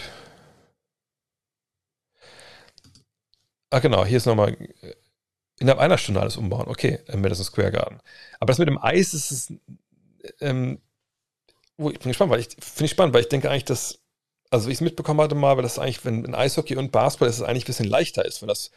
[3.71, 4.55] Ah, genau, hier ist nochmal
[5.59, 6.67] innerhalb einer Stunde alles umbauen.
[6.67, 7.99] Okay, im Madison Square Garden.
[8.39, 9.53] Aber das mit dem Eis ist es,
[10.41, 10.81] ähm,
[11.77, 13.99] oh, ich bin gespannt, weil ich finde ich spannend, weil ich denke eigentlich, dass,
[14.51, 17.37] also ich es mitbekommen hatte mal, weil das eigentlich, wenn in Eishockey und Basketball ist
[17.37, 18.71] es eigentlich ein bisschen leichter ist, wenn das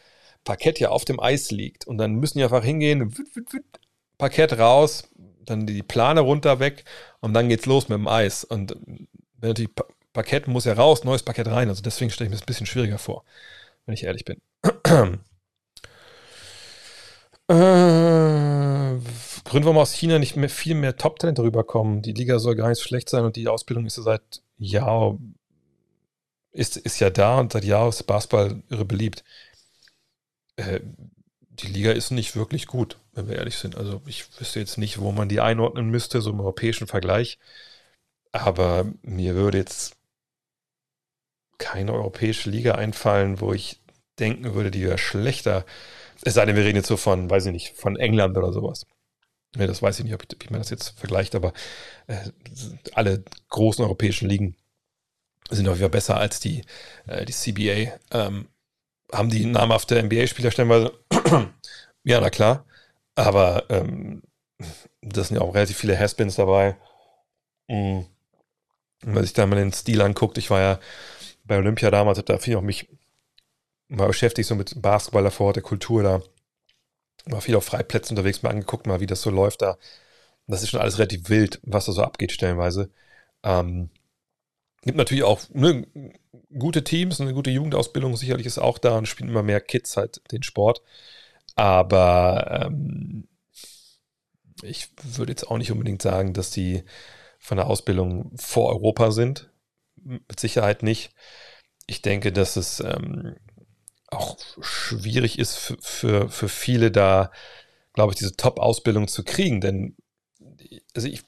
[0.45, 3.15] Parkett ja auf dem Eis liegt und dann müssen die einfach hingehen,
[4.19, 5.09] Parkett raus,
[5.45, 6.85] dann die Plane runter weg
[7.21, 8.45] und dann geht's los mit dem Eis.
[8.45, 8.77] Und
[9.39, 9.75] wenn natürlich
[10.13, 11.69] Parkett muss ja raus, neues Parkett rein.
[11.69, 13.25] Also deswegen stelle ich mir das ein bisschen schwieriger vor,
[13.85, 14.41] wenn ich ehrlich bin.
[17.49, 18.99] Äh,
[19.45, 22.03] Gründe, warum aus China nicht mehr viel mehr Top-Talente rüberkommen.
[22.03, 25.37] Die Liga soll gar nicht so schlecht sein und die Ausbildung ist ja seit Jahren
[26.57, 29.23] ist, ist ja da und seit Jahren ist Basketball irre beliebt.
[30.57, 30.81] Äh,
[31.51, 33.77] die Liga ist nicht wirklich gut, wenn wir ehrlich sind.
[33.77, 37.39] Also ich wüsste jetzt nicht, wo man die einordnen müsste, so im europäischen Vergleich.
[38.33, 39.97] Aber mir würde jetzt
[41.59, 43.81] keine europäische Liga einfallen, wo ich
[44.19, 45.65] denken würde, die wäre schlechter.
[46.23, 48.87] Es sei denn, wir reden jetzt so von, weiß ich nicht, von England oder sowas.
[49.57, 51.53] Ja, das weiß ich nicht, ob ich, wie man das jetzt vergleicht, aber
[52.09, 52.31] äh,
[52.95, 54.57] alle großen europäischen Ligen
[55.51, 56.63] sind auf jeden Fall besser als die,
[57.07, 57.99] äh, die CBA.
[58.13, 58.49] Ähm,
[59.13, 60.93] haben die namhafte NBA-Spieler stellenweise?
[62.05, 62.65] ja, na klar.
[63.17, 64.23] Aber ähm,
[65.03, 66.77] das sind ja auch relativ viele Haspins dabei.
[67.69, 68.07] Mhm.
[69.03, 70.81] Wenn sich da mal den Stil anguckt, ich war ja
[71.45, 72.89] bei Olympia damals, da viel auch mich
[73.89, 76.23] mal beschäftigt, so mit Basketball davor, der Kultur da.
[77.27, 79.79] War viel auf Freiplätzen unterwegs, mal angeguckt, mal wie das so läuft da.
[80.47, 82.91] Das ist schon alles relativ wild, was da so abgeht, stellenweise.
[83.43, 83.91] Ähm,
[84.83, 85.87] gibt natürlich auch ne,
[86.57, 90.21] gute Teams, eine gute Jugendausbildung sicherlich ist auch da und spielen immer mehr Kids halt
[90.31, 90.83] den Sport.
[91.57, 93.29] Aber ähm,
[94.63, 96.85] ich würde jetzt auch nicht unbedingt sagen, dass die
[97.39, 99.51] von der Ausbildung vor Europa sind.
[99.97, 101.11] Mit Sicherheit nicht.
[101.87, 103.37] Ich denke, dass es ähm,
[104.09, 107.31] auch schwierig ist für, für, viele da,
[107.93, 109.61] glaube ich, diese Top-Ausbildung zu kriegen.
[109.61, 109.97] Denn,
[110.95, 111.23] also ich,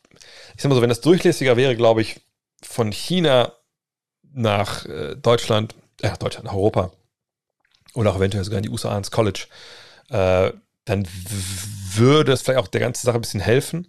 [0.55, 2.21] ich sag mal so, wenn das durchlässiger wäre, glaube ich,
[2.63, 3.53] von China
[4.23, 6.93] nach äh, Deutschland, äh, Deutschland, nach Europa
[7.95, 9.47] oder auch eventuell sogar in die USA ins College,
[10.11, 10.53] äh,
[10.85, 11.07] dann
[11.95, 13.89] würde es vielleicht auch der ganzen Sache ein bisschen helfen.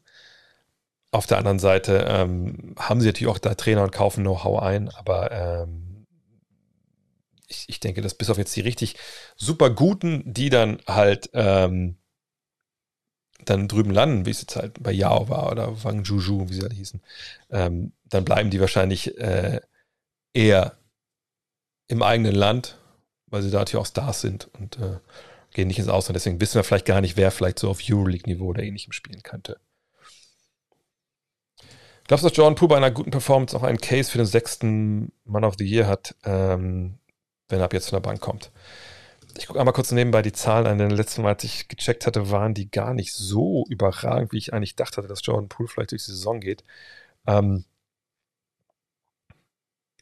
[1.11, 4.89] Auf der anderen Seite ähm, haben sie natürlich auch da Trainer und kaufen Know-how ein,
[4.89, 6.05] aber ähm,
[7.47, 8.95] ich, ich, denke, dass bis auf jetzt die richtig
[9.35, 11.97] super guten, die dann halt ähm,
[13.45, 16.61] dann drüben landen, wie es jetzt halt bei Yao war oder Wang Juju, wie sie
[16.61, 17.01] halt hießen,
[17.49, 19.61] ähm, dann bleiben die wahrscheinlich äh,
[20.33, 20.77] eher
[21.87, 22.77] im eigenen Land,
[23.27, 24.99] weil sie da natürlich auch Stars sind und äh,
[25.59, 26.15] gehen nicht ins Ausland.
[26.15, 29.59] Deswegen wissen wir vielleicht gar nicht, wer vielleicht so auf Euroleague-Niveau oder ähnlichem spielen könnte.
[32.07, 35.11] Glaubst du, dass Jordan Poole bei einer guten Performance auch einen Case für den sechsten
[35.25, 36.97] Man of the Year hat, ähm,
[37.49, 38.51] wenn er ab jetzt von der Bank kommt?
[39.37, 40.77] Ich gucke einmal kurz nebenbei die Zahlen an.
[40.77, 44.53] Denn letzten Mal, als ich gecheckt hatte, waren die gar nicht so überragend, wie ich
[44.53, 46.63] eigentlich dachte, dass Jordan Poole vielleicht durch die Saison geht.
[47.27, 47.65] Ähm,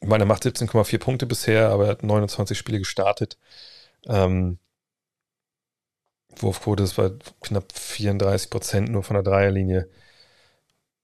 [0.00, 3.36] ich meine, er macht 17,4 Punkte bisher, aber er hat 29 Spiele gestartet.
[4.06, 4.58] Ähm,
[6.36, 7.10] Wurfquote ist bei
[7.40, 9.88] knapp 34 Prozent nur von der Dreierlinie.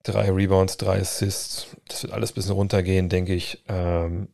[0.02, 1.68] Drei Rebounds, drei Assists.
[1.88, 3.64] Das wird alles ein bisschen runtergehen, denke ich.
[3.68, 4.28] Ähm,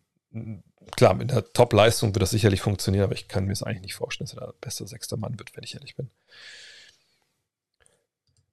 [0.97, 3.95] klar, mit der Top-Leistung wird das sicherlich funktionieren, aber ich kann mir es eigentlich nicht
[3.95, 6.11] vorstellen, dass er der beste sechster Mann wird, wenn ich ehrlich bin.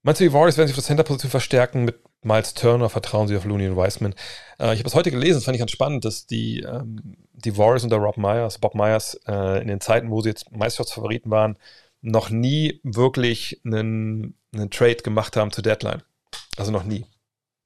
[0.03, 2.89] Meinst du, die Warriors werden sich auf der Center-Position verstärken mit Miles Turner?
[2.89, 4.13] Vertrauen sie auf Looney und Wiseman?
[4.59, 7.57] Äh, ich habe es heute gelesen, das fand ich ganz spannend, dass die, ähm, die
[7.57, 11.57] Warriors unter Rob Myers, Bob Myers äh, in den Zeiten, wo sie jetzt Meisterschaftsfavoriten waren,
[12.01, 16.03] noch nie wirklich einen, einen Trade gemacht haben zur Deadline.
[16.57, 17.05] Also noch nie.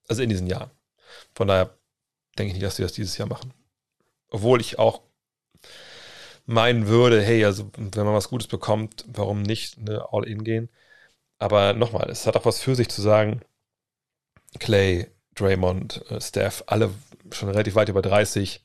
[0.08, 0.72] Also in diesen Jahren.
[1.34, 1.78] Von daher
[2.38, 3.54] denke ich nicht, dass sie das dieses Jahr machen.
[4.30, 5.02] Obwohl ich auch
[6.46, 10.70] meinen würde, hey, also wenn man was Gutes bekommt, warum nicht eine All-In gehen?
[11.40, 13.42] Aber nochmal, es hat auch was für sich zu sagen,
[14.60, 16.94] Clay, Draymond, äh, Steph, alle
[17.32, 18.64] schon relativ weit über 30.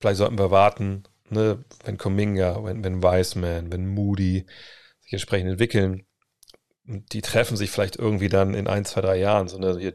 [0.00, 4.46] Vielleicht sollten wir warten, ne, wenn Cominga, wenn, wenn Wiseman, wenn Moody
[5.00, 6.06] sich entsprechend entwickeln.
[6.86, 9.48] Und die treffen sich vielleicht irgendwie dann in ein, zwei, drei Jahren.
[9.48, 9.92] So, ne,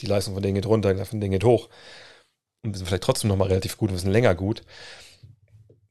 [0.00, 1.68] die Leistung von denen geht runter, von denen geht hoch.
[2.62, 4.62] Und sind vielleicht trotzdem nochmal relativ gut, wir sind länger gut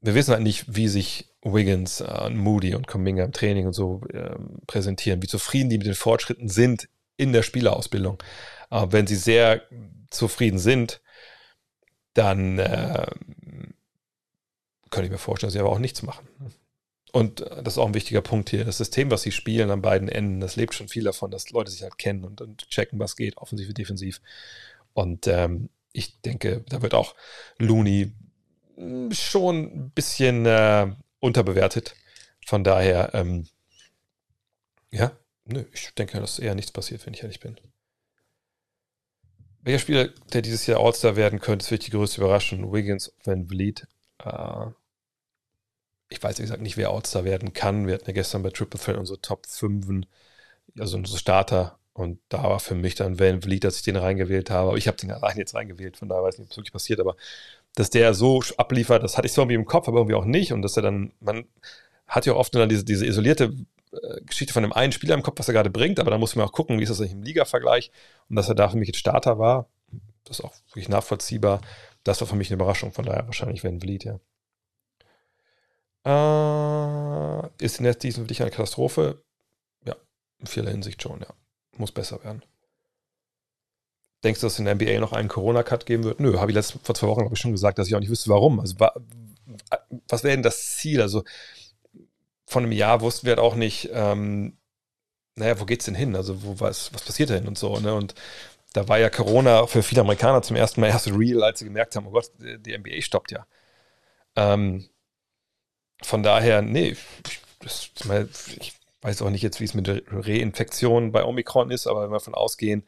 [0.02, 4.02] wir wissen halt nicht, wie sich Wiggins äh, Moody und Kuminga im Training und so
[4.14, 4.36] äh,
[4.68, 8.22] präsentieren, wie zufrieden die mit den Fortschritten sind in der Spielerausbildung.
[8.70, 9.64] Aber wenn sie sehr
[10.10, 11.02] zufrieden sind,
[12.14, 13.08] dann äh,
[14.90, 16.28] könnte ich mir vorstellen, dass sie aber auch nichts machen.
[17.12, 18.66] Und äh, das ist auch ein wichtiger Punkt hier.
[18.66, 21.72] Das System, was sie spielen an beiden Enden, das lebt schon viel davon, dass Leute
[21.72, 24.22] sich halt kennen und, und checken, was geht, offensiv und defensiv.
[24.94, 27.16] Und ähm, ich denke, da wird auch
[27.58, 28.14] Looney
[29.12, 30.88] schon ein bisschen äh,
[31.20, 31.96] unterbewertet
[32.46, 33.48] Von daher, ähm,
[34.92, 35.12] ja,
[35.46, 37.60] nö, ich denke, dass eher nichts passiert, wenn ich ehrlich bin.
[39.62, 42.72] Welcher Spieler, der dieses Jahr All-Star werden könnte, ist wirklich die größte Überraschung.
[42.72, 43.88] Wiggins, Van Vliet.
[44.24, 44.68] Äh,
[46.10, 47.88] ich weiß, wie gesagt, nicht, wer All-Star werden kann.
[47.88, 50.08] Wir hatten ja gestern bei Triple Threat unsere Top 5,
[50.80, 51.78] also unsere Starter.
[51.94, 54.70] Und da war für mich dann Van Vliet, dass ich den reingewählt habe.
[54.70, 57.00] Aber ich habe den allein jetzt reingewählt, von daher weiß ich nicht, es wirklich passiert.
[57.00, 57.16] Aber
[57.76, 60.54] dass der so abliefert, das hatte ich so irgendwie im Kopf, aber irgendwie auch nicht.
[60.54, 61.46] Und dass er dann, man
[62.08, 63.54] hat ja auch oft dann diese, diese isolierte
[63.92, 66.36] äh, Geschichte von dem einen Spieler im Kopf, was er gerade bringt, aber da muss
[66.36, 67.92] man auch gucken, wie ist das eigentlich im Liga-Vergleich.
[68.30, 69.68] Und dass er da für mich jetzt Starter war,
[70.26, 71.62] das ist auch wirklich nachvollziehbar.
[72.04, 74.20] Das war für mich eine Überraschung, von daher wahrscheinlich Van Vliet, ja.
[76.06, 79.22] Äh, ist die Netz diesen für dich eine Katastrophe?
[79.86, 79.96] Ja,
[80.40, 81.28] in vieler Hinsicht schon, ja.
[81.78, 82.44] Muss besser werden.
[84.24, 86.20] Denkst du, dass es in der NBA noch einen Corona-Cut geben wird?
[86.20, 88.30] Nö, habe ich letzte, vor zwei Wochen ich schon gesagt, dass ich auch nicht wüsste,
[88.30, 88.60] warum.
[88.60, 88.76] Also,
[90.10, 91.02] was wäre denn das Ziel?
[91.02, 91.24] Also,
[92.46, 94.58] von einem Jahr wussten wir halt auch nicht, ähm,
[95.36, 96.16] naja, wo geht's denn hin?
[96.16, 97.94] Also, wo, was, was passiert denn und so, ne?
[97.94, 98.14] Und
[98.74, 101.96] da war ja Corona für viele Amerikaner zum ersten Mal erst real, als sie gemerkt
[101.96, 103.46] haben, oh Gott, die NBA stoppt ja.
[104.36, 104.90] Ähm,
[106.02, 107.92] von daher, nee, ich, das,
[108.60, 112.10] ich weiß auch nicht jetzt, wie es mit der Reinfektion bei Omikron ist, aber wenn
[112.10, 112.86] wir davon ausgehen,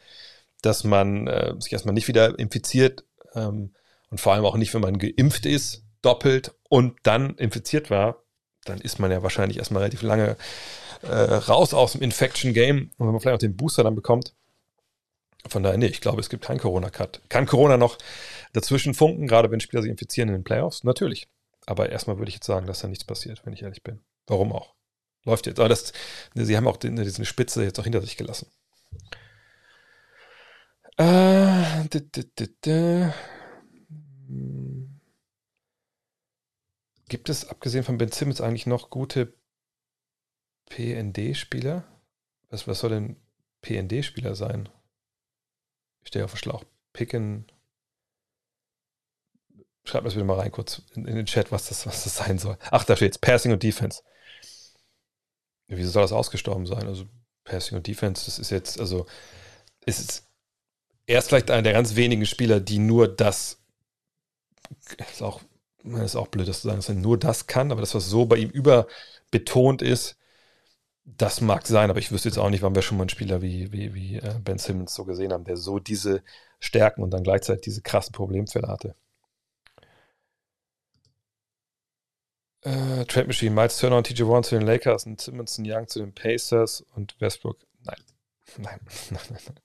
[0.62, 3.04] dass man äh, sich erstmal nicht wieder infiziert
[3.34, 3.74] ähm,
[4.10, 8.24] und vor allem auch nicht, wenn man geimpft ist, doppelt und dann infiziert war,
[8.66, 10.38] dann ist man ja wahrscheinlich erstmal relativ lange
[11.02, 14.36] äh, raus aus dem Infection Game und wenn man vielleicht auch den Booster dann bekommt.
[15.48, 17.22] Von daher, nee, ich glaube, es gibt keinen Corona-Cut.
[17.30, 17.98] Kann Corona noch
[18.54, 20.84] dazwischen funken, gerade wenn Spieler sich infizieren in den Playoffs?
[20.84, 21.28] Natürlich.
[21.66, 24.00] Aber erstmal würde ich jetzt sagen, dass da nichts passiert, wenn ich ehrlich bin.
[24.28, 24.76] Warum auch?
[25.24, 25.60] Läuft jetzt.
[25.60, 25.94] Aber das,
[26.34, 28.48] sie haben auch den, diese Spitze jetzt auch hinter sich gelassen.
[30.98, 31.88] Äh,
[37.10, 39.34] Gibt es, abgesehen von Ben Simmons, eigentlich noch gute
[40.70, 41.84] PND-Spieler?
[42.50, 43.16] Was, was soll denn
[43.62, 44.70] PND-Spieler sein?
[46.02, 46.64] Ich stehe auf dem Schlauch.
[46.94, 47.46] Picken.
[49.84, 52.18] Schreibt mir das bitte mal rein kurz in, in, den Chat, was das, was das
[52.18, 52.58] sein soll.
[52.70, 54.04] Ach, da steht Passing und Defense.
[55.68, 56.88] Wieso soll das ausgestorben sein?
[56.88, 57.06] Also
[57.44, 59.06] Passing und Defense, das ist jetzt, also
[59.86, 60.24] ist
[61.08, 63.60] er ist vielleicht einer der ganz wenigen Spieler, die nur das
[65.12, 65.42] ist auch,
[65.84, 68.26] ist auch blöd, das zu sagen, dass er nur das kann, aber das, was so
[68.26, 70.18] bei ihm überbetont ist,
[71.04, 73.42] das mag sein, aber ich wüsste jetzt auch nicht, wann wir schon mal einen Spieler
[73.42, 76.24] wie, wie, wie äh, Ben Simmons so gesehen haben, der so diese
[76.60, 78.96] Stärken und dann gleichzeitig diese krassen Problemfälle hatte.
[82.64, 85.88] Äh, Trade Machine, Miles Turner und TJ Warren zu den Lakers und Simmons und Young
[85.88, 87.58] zu den Pacers und Westbrook.
[87.84, 87.98] Nein.
[88.58, 88.80] Nein,
[89.12, 89.60] nein, nein, nein.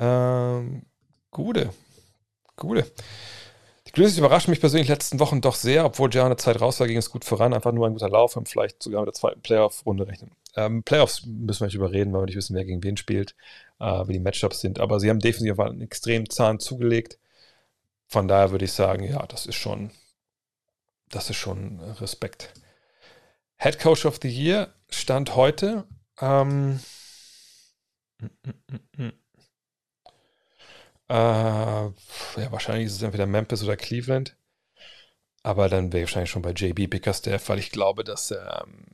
[0.00, 0.86] Ähm,
[1.30, 1.70] gute.
[2.56, 2.90] Gute.
[3.98, 6.60] Die Grizzlies überraschen mich persönlich in den letzten Wochen doch sehr, obwohl ja eine Zeit
[6.60, 7.52] raus war, ging es gut voran.
[7.52, 10.30] Einfach nur ein guter Lauf und vielleicht sogar mit der zweiten Playoff-Runde rechnen.
[10.54, 13.34] Ähm, Playoffs müssen wir nicht überreden, weil wir nicht wissen, wer gegen wen spielt,
[13.80, 14.78] äh, wie die Matchups sind.
[14.78, 17.18] Aber sie haben definitiv einen extremen Zahn zugelegt.
[18.06, 19.90] Von daher würde ich sagen, ja, das ist schon,
[21.08, 22.52] das ist schon Respekt.
[23.56, 25.88] Head Coach of the Year stand heute.
[26.20, 26.78] Ähm,
[28.20, 29.12] mm, mm, mm,
[31.08, 31.92] äh, ja,
[32.52, 34.36] wahrscheinlich ist es entweder Memphis oder Cleveland.
[35.42, 38.86] Aber dann wäre ich wahrscheinlich schon bei JB Bickerstaff, weil ich glaube, dass ähm,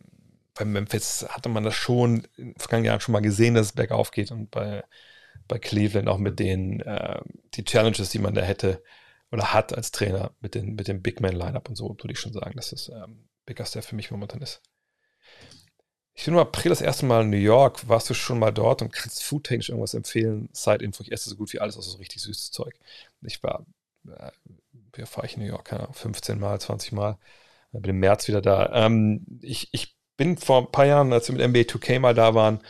[0.54, 3.72] bei Memphis hatte man das schon in den vergangenen Jahren schon mal gesehen, dass es
[3.72, 4.84] bergauf geht und bei,
[5.48, 7.20] bei Cleveland auch mit den äh,
[7.54, 8.82] die Challenges, die man da hätte
[9.32, 12.20] oder hat als Trainer mit, den, mit dem Big Man Lineup und so, würde ich
[12.20, 14.62] schon sagen, dass es ähm, Bickerstaff für mich momentan ist.
[16.16, 17.88] Ich bin im April das erste Mal in New York.
[17.88, 20.48] Warst du schon mal dort und kannst foodtechnisch irgendwas empfehlen?
[20.52, 22.74] Side-Info, ich esse so gut wie alles, außer so richtig süßes Zeug.
[23.22, 23.66] Ich war,
[24.08, 24.30] äh,
[24.92, 25.64] wie fahre ich in New York?
[25.64, 27.18] Keine Ahnung, 15 Mal, 20 Mal.
[27.72, 28.70] Äh, bin im März wieder da.
[28.86, 32.34] Ähm, ich, ich bin vor ein paar Jahren, als wir mit NBA 2K mal da
[32.34, 32.60] waren,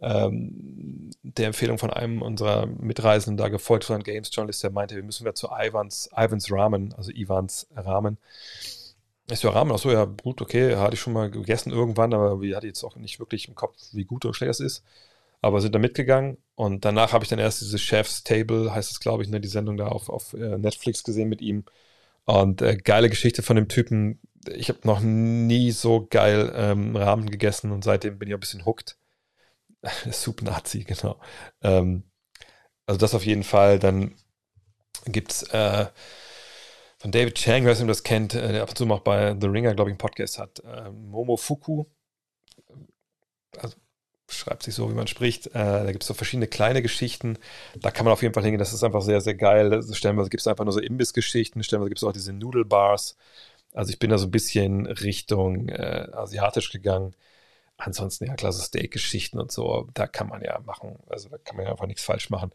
[0.00, 4.96] ähm, der Empfehlung von einem unserer Mitreisenden da gefolgt von einem Games Journalist, der meinte,
[4.96, 8.18] wir müssen wieder zu Ivans, Ivans Ramen, also Ivans Ramen.
[9.30, 12.42] Ich so, Ramen, ach so, ja, gut, okay, hatte ich schon mal gegessen irgendwann, aber
[12.42, 14.84] wir hatte jetzt auch nicht wirklich im Kopf, wie gut oder schlecht es ist.
[15.40, 19.00] Aber sind da mitgegangen und danach habe ich dann erst diese Chef's Table, heißt es,
[19.00, 21.64] glaube ich, ne, die Sendung da auf, auf äh, Netflix gesehen mit ihm.
[22.26, 24.20] Und äh, geile Geschichte von dem Typen.
[24.54, 28.66] Ich habe noch nie so geil ähm, Ramen gegessen und seitdem bin ich ein bisschen
[28.66, 28.98] hooked.
[30.12, 31.18] Soup Nazi, genau.
[31.62, 32.04] Ähm,
[32.86, 33.78] also das auf jeden Fall.
[33.78, 34.14] Dann
[35.06, 35.86] gibt es äh,
[37.04, 39.74] von David Chang, wer das kennt, äh, der ab und zu auch bei The Ringer,
[39.74, 40.60] glaube ich, einen Podcast hat.
[40.60, 41.84] Äh, Momo Fuku.
[43.58, 43.76] Also
[44.30, 45.48] schreibt sich so, wie man spricht.
[45.48, 47.36] Äh, da gibt es so verschiedene kleine Geschichten.
[47.76, 48.58] Da kann man auf jeden Fall hingehen.
[48.58, 49.82] Das ist einfach sehr, sehr geil.
[49.92, 51.62] Stellenweise gibt es einfach nur so Imbissgeschichten.
[51.62, 53.18] Stellenweise gibt es auch diese Noodle Bars.
[53.74, 57.14] Also ich bin da so ein bisschen Richtung äh, asiatisch gegangen.
[57.76, 60.96] Ansonsten ja, klasse Steak-Geschichten und so, da kann man ja machen.
[61.08, 62.50] Also da kann man ja einfach nichts falsch machen.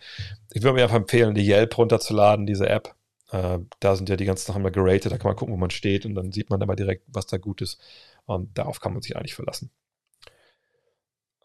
[0.54, 2.96] Ich würde mir einfach empfehlen, die Yelp runterzuladen, diese App.
[3.32, 5.70] Äh, da sind ja die ganzen Sachen mal geratet, da kann man gucken, wo man
[5.72, 7.80] steht und dann sieht man immer direkt, was da gut ist.
[8.26, 9.72] Und darauf kann man sich eigentlich verlassen.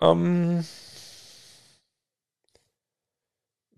[0.00, 0.64] Ähm,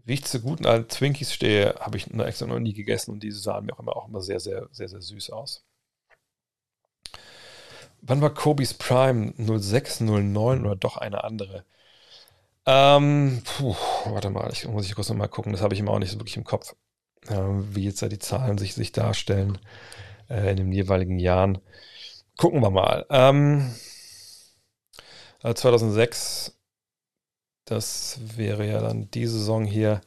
[0.04, 3.40] wie ich zu guten alten Twinkies stehe, habe ich extra noch nie gegessen und diese
[3.40, 5.64] sahen mir auch immer, auch immer sehr, sehr, sehr, sehr süß aus.
[8.00, 9.34] Wann war Kobe's Prime?
[9.36, 11.64] 06, 09 oder doch eine andere?
[12.66, 13.76] Ähm, puh,
[14.06, 15.52] warte mal, ich muss ich kurz nochmal gucken.
[15.52, 16.74] Das habe ich immer auch nicht so wirklich im Kopf,
[17.28, 19.58] wie jetzt da die Zahlen sich, sich darstellen
[20.28, 21.58] äh, in den jeweiligen Jahren.
[22.36, 23.06] Gucken wir mal.
[23.10, 23.74] Ähm,
[25.42, 26.56] 2006, also
[27.66, 30.00] das wäre ja dann die Saison hier.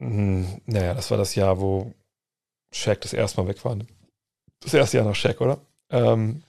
[0.00, 1.92] Hm, naja, das war das Jahr, wo
[2.72, 3.76] Shaq das erste Mal weg war.
[4.60, 5.60] Das erste Jahr nach Shaq, oder?
[5.90, 6.42] Ähm,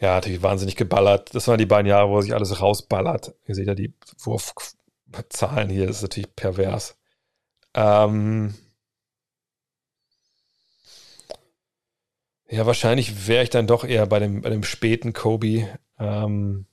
[0.00, 1.34] ja, natürlich wahnsinnig geballert.
[1.34, 3.34] Das waren die beiden Jahre, wo sich alles rausballert.
[3.46, 6.96] Ihr seht ja die Wurfzahlen hier, das ist natürlich pervers.
[7.76, 8.54] Ähm
[12.48, 16.66] ja, wahrscheinlich wäre ich dann doch eher bei dem, bei dem späten Kobe, ähm,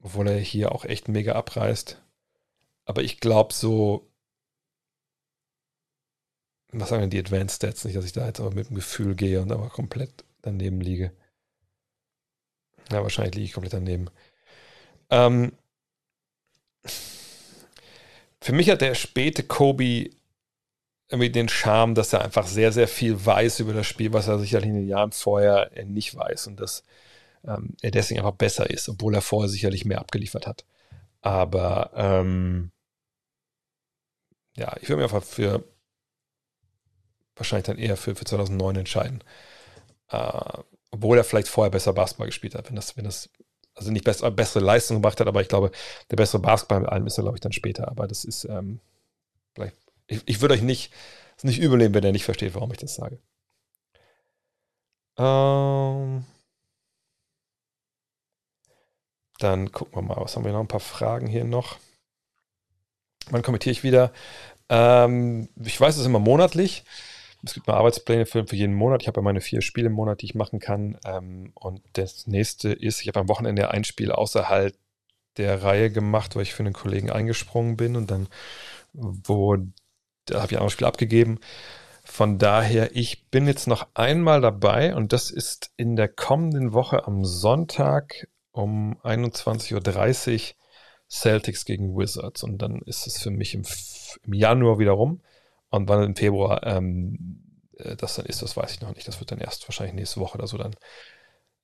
[0.00, 2.02] obwohl er hier auch echt mega abreißt.
[2.84, 4.10] Aber ich glaube so,
[6.72, 7.84] was sagen denn die Advanced Stats?
[7.84, 11.12] Nicht, dass ich da jetzt aber mit dem Gefühl gehe und aber komplett daneben liege.
[12.90, 14.06] Ja, wahrscheinlich liege ich komplett daneben.
[15.10, 15.52] Ähm,
[18.40, 20.10] für mich hat der späte Kobe
[21.10, 24.38] irgendwie den Charme, dass er einfach sehr, sehr viel weiß über das Spiel, was er
[24.38, 26.84] sicherlich in den Jahren vorher nicht weiß und dass
[27.44, 30.64] ähm, er deswegen einfach besser ist, obwohl er vorher sicherlich mehr abgeliefert hat.
[31.20, 32.70] Aber ähm,
[34.56, 35.64] ja, ich würde mir einfach für
[37.36, 39.24] wahrscheinlich dann eher für, für 2009 entscheiden.
[40.10, 40.58] Äh,
[40.90, 43.30] obwohl er vielleicht vorher besser Basketball gespielt hat, wenn das, wenn das,
[43.74, 45.70] also nicht best, bessere Leistung gebracht hat, aber ich glaube,
[46.10, 47.88] der bessere Basketball mit allem ist er, glaube ich, dann später.
[47.88, 48.80] Aber das ist, ähm,
[49.54, 49.76] vielleicht,
[50.10, 50.92] ich, ich würde euch nicht,
[51.36, 53.18] es nicht übernehmen, wenn er nicht versteht, warum ich das sage.
[55.18, 56.24] Ähm,
[59.38, 60.60] dann gucken wir mal, was haben wir noch?
[60.60, 61.78] Ein paar Fragen hier noch.
[63.30, 64.12] Wann kommentiere ich wieder?
[64.68, 66.84] Ähm, ich weiß es immer monatlich.
[67.42, 69.02] Es gibt mal Arbeitspläne für, für jeden Monat.
[69.02, 70.98] Ich habe ja meine vier Spiele im Monat, die ich machen kann.
[71.06, 74.74] Ähm, und das nächste ist, ich habe am Wochenende ein Spiel außerhalb
[75.36, 78.28] der Reihe gemacht, weil ich für einen Kollegen eingesprungen bin und dann,
[78.92, 79.56] wo,
[80.30, 81.38] da habe ich ein anderes Spiel abgegeben.
[82.04, 87.06] Von daher, ich bin jetzt noch einmal dabei und das ist in der kommenden Woche
[87.06, 90.54] am Sonntag um 21.30 Uhr
[91.08, 92.42] Celtics gegen Wizards.
[92.42, 93.64] Und dann ist es für mich im,
[94.24, 95.22] im Januar wieder rum.
[95.68, 97.50] Und wann im Februar ähm,
[97.84, 99.06] äh, das dann ist, das weiß ich noch nicht.
[99.08, 100.74] Das wird dann erst wahrscheinlich nächste Woche oder so dann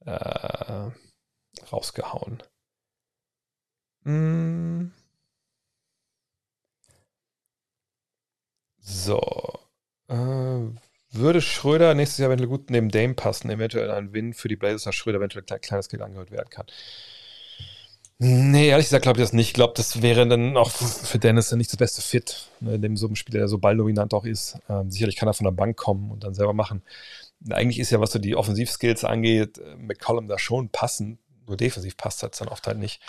[0.05, 0.91] äh,
[1.73, 2.43] rausgehauen.
[4.05, 4.93] Mm.
[8.86, 9.20] So.
[10.08, 10.15] Äh,
[11.10, 14.84] würde Schröder nächstes Jahr, er gut neben Dame passen, eventuell ein Win für die Blazers,
[14.84, 16.66] dass Schröder eventuell ein kleines Geld angehört werden kann?
[18.18, 19.48] Nee, ehrlich gesagt glaube ich das nicht.
[19.48, 23.08] Ich glaube, das wäre dann auch für Dennis nicht das beste Fit, ne, dem so
[23.08, 24.56] ein Spieler, der so balldominant auch ist.
[24.68, 26.82] Ähm, sicherlich kann er von der Bank kommen und dann selber machen.
[27.50, 31.97] Eigentlich ist ja, was so die Offensivskills angeht, äh, McCollum da schon passend, nur defensiv
[31.97, 33.02] passt es dann oft halt nicht.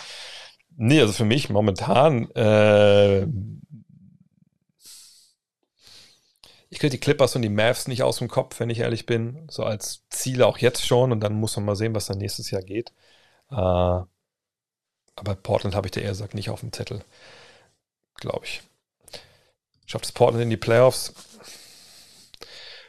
[0.76, 3.26] Nee, also für mich momentan, äh,
[6.70, 9.46] ich kriege die Clippers und die Mavs nicht aus dem Kopf, wenn ich ehrlich bin.
[9.50, 12.50] So als Ziele auch jetzt schon und dann muss man mal sehen, was dann nächstes
[12.50, 12.92] Jahr geht.
[13.50, 17.02] Äh, aber Portland habe ich der eher gesagt nicht auf dem Zettel.
[18.16, 18.62] Glaube ich.
[19.86, 21.14] Schafft es Portland in die Playoffs?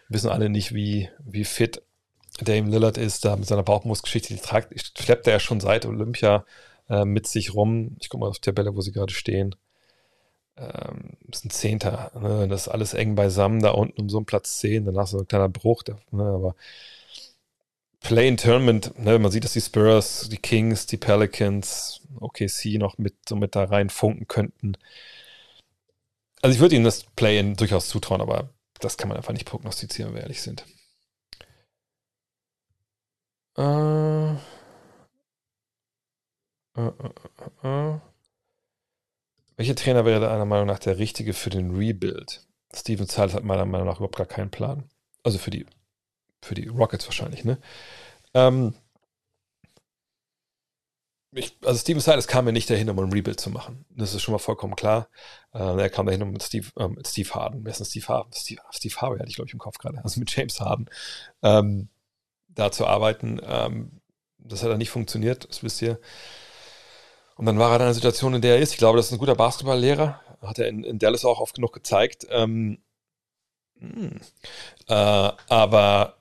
[0.09, 1.82] Wissen alle nicht, wie, wie fit
[2.41, 4.33] Dame Lillard ist, da mit seiner Bauchmuskelgeschichte.
[4.33, 6.45] Die tragt, schleppt er ja schon seit Olympia
[6.90, 7.95] äh, mit sich rum.
[7.99, 9.56] Ich gucke mal auf die Tabelle, wo sie gerade stehen.
[10.60, 12.12] Ähm, ist ein Zehnter.
[12.20, 12.48] Ne?
[12.50, 14.86] Das ist alles eng beisammen, da unten um so einen Platz 10.
[14.86, 15.84] Danach so ein kleiner Bruch.
[15.84, 16.24] Der, ne?
[16.24, 16.56] Aber
[18.02, 23.36] Play-in-Tournament, ne, man sieht, dass die Spurs, die Kings, die Pelicans, OKC noch mit, so
[23.36, 24.78] mit da rein funken könnten.
[26.42, 30.12] Also ich würde ihnen das Play-in durchaus zutrauen, aber das kann man einfach nicht prognostizieren,
[30.12, 30.66] wenn wir ehrlich sind.
[33.58, 34.34] Äh,
[36.76, 36.92] äh,
[37.64, 38.00] äh,
[39.60, 42.48] Welcher Trainer wäre deiner Meinung nach der richtige für den Rebuild?
[42.74, 44.90] Steven Silas hat meiner Meinung nach überhaupt gar keinen Plan.
[45.22, 45.66] Also für die
[46.42, 47.58] für die Rockets wahrscheinlich, ne?
[48.34, 48.74] Ähm,
[51.34, 53.84] ich, also Steven Silas kam mir nicht dahin, um ein Rebuild zu machen.
[53.90, 55.10] Das ist schon mal vollkommen klar.
[55.54, 57.66] Äh, er kam dahin um mit Steve, ähm, Steve Harden.
[57.66, 58.32] Wer ist denn Steve Harden?
[58.32, 60.02] Steve, Steve Harvey hatte ich, glaube ich, im Kopf gerade.
[60.06, 60.90] Also mit James Harden.
[61.42, 61.90] Ähm,
[62.48, 63.42] da zu arbeiten.
[63.44, 64.00] Ähm,
[64.38, 66.00] das hat dann nicht funktioniert, das wisst ihr.
[67.40, 68.74] Und dann war er in einer Situation, in der er ist.
[68.74, 70.19] Ich glaube, das ist ein guter Basketballlehrer.
[70.42, 72.27] Hat er in, in Dallas auch oft genug gezeigt.
[72.30, 72.80] Ähm,
[73.80, 74.19] hm.
[74.90, 76.18] äh, aber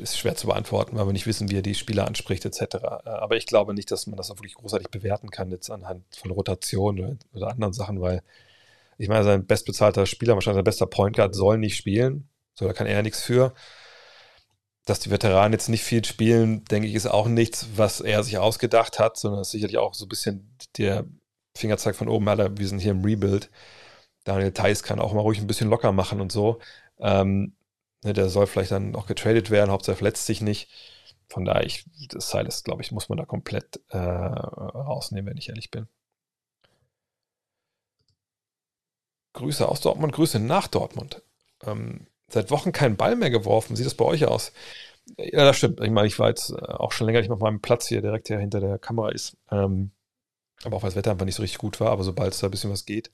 [0.00, 2.60] ist schwer zu beantworten, weil wir nicht wissen, wie er die Spieler anspricht, etc.
[2.76, 6.04] Äh, aber ich glaube nicht, dass man das auch wirklich großartig bewerten kann, jetzt anhand
[6.14, 8.22] von Rotation oder, oder anderen Sachen, weil
[8.98, 12.28] ich meine, sein bestbezahlter Spieler, wahrscheinlich sein bester Point Guard, soll nicht spielen.
[12.54, 13.52] So, da kann er nichts für.
[14.84, 18.38] Dass die Veteranen jetzt nicht viel spielen, denke ich, ist auch nichts, was er sich
[18.38, 21.04] ausgedacht hat, sondern ist sicherlich auch so ein bisschen der
[21.56, 23.50] Fingerzeig von oben, Alter, wir sind hier im Rebuild.
[24.24, 26.60] Daniel Theiss kann auch mal ruhig ein bisschen locker machen und so.
[26.98, 27.54] Ähm,
[28.02, 30.68] ne, der soll vielleicht dann auch getradet werden, Hauptsache verletzt sich nicht.
[31.28, 35.48] Von daher, ich, das Silas, glaube ich, muss man da komplett äh, rausnehmen, wenn ich
[35.48, 35.88] ehrlich bin.
[39.34, 41.22] Grüße aus Dortmund, Grüße nach Dortmund.
[41.62, 43.76] Ähm, seit Wochen keinen Ball mehr geworfen.
[43.76, 44.52] Sieht das bei euch aus?
[45.18, 45.80] Ja, das stimmt.
[45.80, 48.02] Ich meine, ich war jetzt äh, auch schon länger nicht mehr auf meinem Platz hier,
[48.02, 49.36] direkt hier hinter der Kamera ist.
[49.50, 49.92] Ähm,
[50.64, 51.90] aber auch weil das Wetter einfach nicht so richtig gut war.
[51.90, 53.10] Aber sobald es da ein bisschen was geht,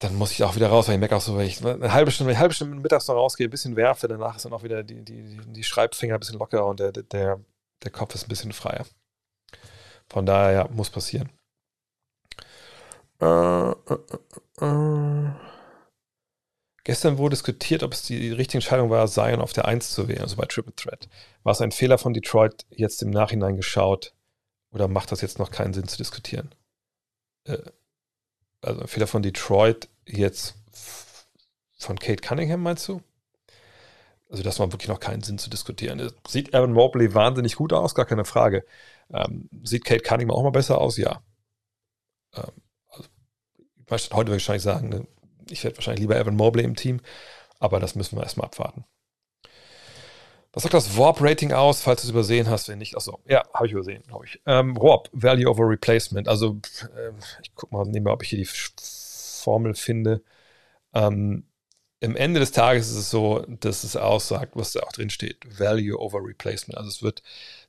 [0.00, 2.10] dann muss ich auch wieder raus, weil ich merke auch so, wenn ich eine halbe
[2.10, 4.82] Stunde, eine halbe Stunde mittags noch rausgehe, ein bisschen werfe, danach ist dann auch wieder
[4.82, 7.40] die, die, die Schreibfinger ein bisschen lockerer und der, der,
[7.82, 8.86] der Kopf ist ein bisschen freier.
[10.08, 11.30] Von daher ja, muss passieren.
[13.20, 13.74] Äh, äh,
[14.60, 15.30] äh, äh.
[16.84, 20.22] Gestern wurde diskutiert, ob es die richtige Entscheidung war, Zion auf der 1 zu wählen,
[20.22, 21.08] also bei Triple Threat.
[21.42, 24.14] War es ein Fehler von Detroit, jetzt im Nachhinein geschaut,
[24.72, 26.54] oder macht das jetzt noch keinen Sinn zu diskutieren?
[27.44, 27.58] Äh,
[28.62, 30.54] also ein Fehler von Detroit jetzt
[31.78, 33.02] von Kate Cunningham, meinst du?
[34.28, 36.12] Also das war wirklich noch keinen Sinn zu diskutieren.
[36.28, 38.64] Sieht Evan Mobley wahnsinnig gut aus, gar keine Frage.
[39.12, 40.96] Ähm, sieht Kate Cunningham auch mal besser aus?
[40.96, 41.22] Ja.
[42.34, 42.52] Ähm,
[42.86, 43.08] also,
[44.12, 45.06] heute würde ich wahrscheinlich sagen, ne,
[45.48, 47.00] ich werde wahrscheinlich lieber Evan Mobley im Team,
[47.58, 48.84] aber das müssen wir erstmal abwarten.
[50.52, 52.68] Was sagt das Warp-Rating aus, falls du es übersehen hast?
[52.68, 54.40] Wenn nicht, achso, ja, habe ich übersehen, glaube ich.
[54.46, 56.26] Ähm, Warp, Value over Replacement.
[56.26, 57.12] Also, äh,
[57.42, 60.22] ich gucke mal, wir, ob ich hier die Formel finde.
[60.92, 61.44] Ähm,
[62.00, 65.38] Im Ende des Tages ist es so, dass es aussagt, was da auch drin steht:
[65.60, 66.76] Value over Replacement.
[66.76, 67.22] Also, es wird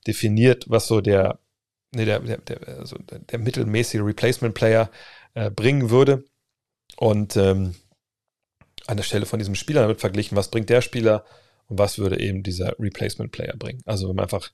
[0.08, 1.38] definiert, was so der,
[1.92, 4.90] nee, der, der, der, also der mittelmäßige Replacement-Player
[5.36, 6.24] äh, bringen würde.
[7.02, 7.74] Und ähm,
[8.86, 11.26] an der Stelle von diesem Spieler wird verglichen, was bringt der Spieler
[11.68, 13.82] und was würde eben dieser Replacement Player bringen.
[13.88, 14.52] Also wenn man einfach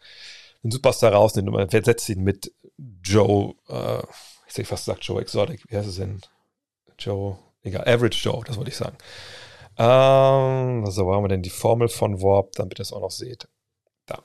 [0.64, 2.53] einen Superstar rausnimmt und man setzt ihn mit
[3.03, 4.01] Joe, äh,
[4.48, 6.22] ich hätte fast gesagt Joe Exotic, wie heißt es denn?
[6.98, 8.95] Joe, egal, Average Joe, das wollte ich sagen.
[9.77, 13.11] Ähm, also wo haben wir denn die Formel von Warp, damit ihr es auch noch
[13.11, 13.50] seht.
[14.06, 14.24] Da.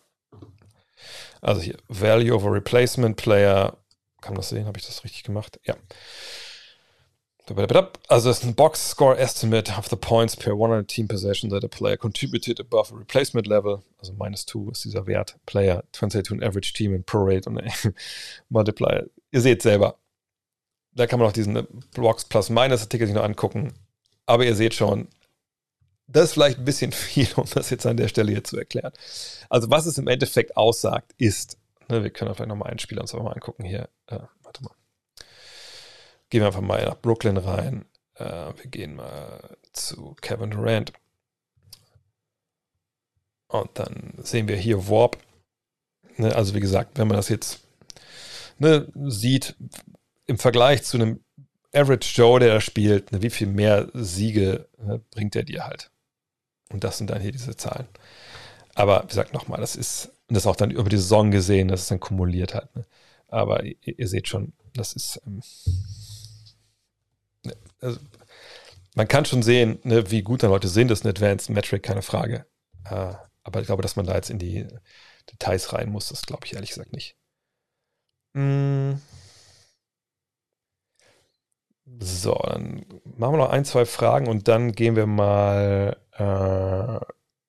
[1.40, 3.78] Also hier, Value over Replacement Player.
[4.20, 4.66] Kann man das sehen?
[4.66, 5.58] Habe ich das richtig gemacht?
[5.64, 5.74] Ja.
[8.08, 11.64] Also es ist ein Box Score Estimate of the points per 100 team possession that
[11.64, 13.82] a player contributed above a replacement level.
[13.98, 15.36] Also minus 2 ist dieser Wert.
[15.46, 17.60] Player translate to an average team in Prorate und
[18.48, 19.08] Multiplier.
[19.32, 19.98] Ihr seht selber.
[20.94, 23.72] Da kann man auch diesen Box Plus Minus Artikel sich noch angucken.
[24.26, 25.08] Aber ihr seht schon,
[26.06, 28.92] das ist vielleicht ein bisschen viel, um das jetzt an der Stelle hier zu erklären.
[29.48, 33.14] Also was es im Endeffekt aussagt, ist, ne, wir können vielleicht nochmal einen Spieler uns
[33.14, 33.88] auch mal angucken hier.
[34.06, 34.74] Äh, warte mal.
[36.32, 37.84] Gehen wir einfach mal nach Brooklyn rein.
[38.14, 40.94] Äh, wir gehen mal zu Kevin Durant.
[43.48, 45.18] Und dann sehen wir hier Warp.
[46.16, 47.60] Ne, also wie gesagt, wenn man das jetzt
[48.58, 49.56] ne, sieht,
[50.24, 51.20] im Vergleich zu einem
[51.74, 55.90] Average Joe, der da spielt, ne, wie viel mehr Siege ne, bringt er dir halt.
[56.70, 57.88] Und das sind dann hier diese Zahlen.
[58.74, 61.90] Aber wie gesagt, nochmal, das ist, das auch dann über die Saison gesehen, das ist
[61.90, 62.74] dann kumuliert halt.
[62.74, 62.86] Ne?
[63.28, 65.42] Aber ihr, ihr, seht schon, das ist, ähm,
[67.82, 67.98] also,
[68.94, 71.82] man kann schon sehen, ne, wie gut dann Leute sind, das ist ein Advanced Metric,
[71.82, 72.46] keine Frage.
[72.84, 74.66] Äh, aber ich glaube, dass man da jetzt in die
[75.30, 77.16] Details rein muss, das glaube ich ehrlich gesagt nicht.
[78.34, 78.94] Mm.
[82.00, 87.04] So, dann machen wir noch ein, zwei Fragen und dann gehen wir mal äh,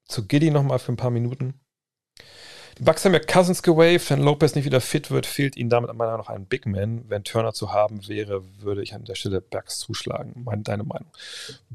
[0.05, 1.62] zu Giddy nochmal für ein paar Minuten.
[2.77, 4.10] Die Bucks haben ja Cousins gewaved.
[4.10, 7.08] Wenn Lopez nicht wieder fit wird, fehlt ihnen damit meiner noch ein Big Man.
[7.08, 10.43] Wenn Turner zu haben wäre, würde ich an der Stelle Bucks zuschlagen.
[10.43, 11.11] Meine, deine Meinung?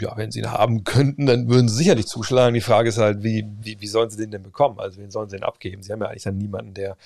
[0.00, 2.54] Ja, wenn sie ihn haben könnten, dann würden sie sicherlich zuschlagen.
[2.54, 4.80] Die Frage ist halt, wie, wie, wie sollen sie den denn bekommen?
[4.80, 5.82] Also, wen sollen sie den abgeben?
[5.82, 6.96] Sie haben ja eigentlich dann niemanden, der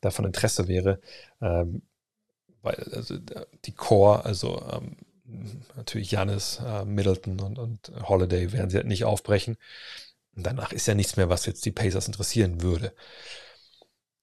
[0.00, 1.00] davon Interesse wäre.
[1.40, 1.82] Ähm,
[2.62, 3.16] weil, also,
[3.64, 4.96] die Core, also, ähm,
[5.76, 9.56] natürlich Janis, äh, Middleton und, und Holiday werden sie halt nicht aufbrechen.
[10.38, 12.92] Und danach ist ja nichts mehr, was jetzt die Pacers interessieren würde.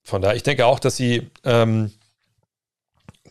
[0.01, 1.91] Von daher, ich denke auch, dass sie ähm,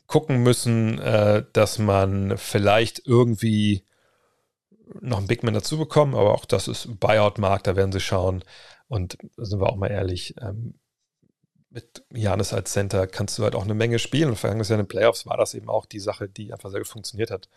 [0.06, 3.84] gucken müssen, äh, dass man vielleicht irgendwie
[5.00, 8.44] noch einen Big Man dazu bekommt, aber auch das ist Buyout-Markt, da werden sie schauen.
[8.86, 10.74] Und sind wir auch mal ehrlich, ähm,
[11.70, 14.28] mit Janis als Center kannst du halt auch eine Menge spielen.
[14.28, 16.80] Und vergangenes Jahr in den Playoffs war das eben auch die Sache, die einfach sehr
[16.80, 17.48] gut funktioniert hat.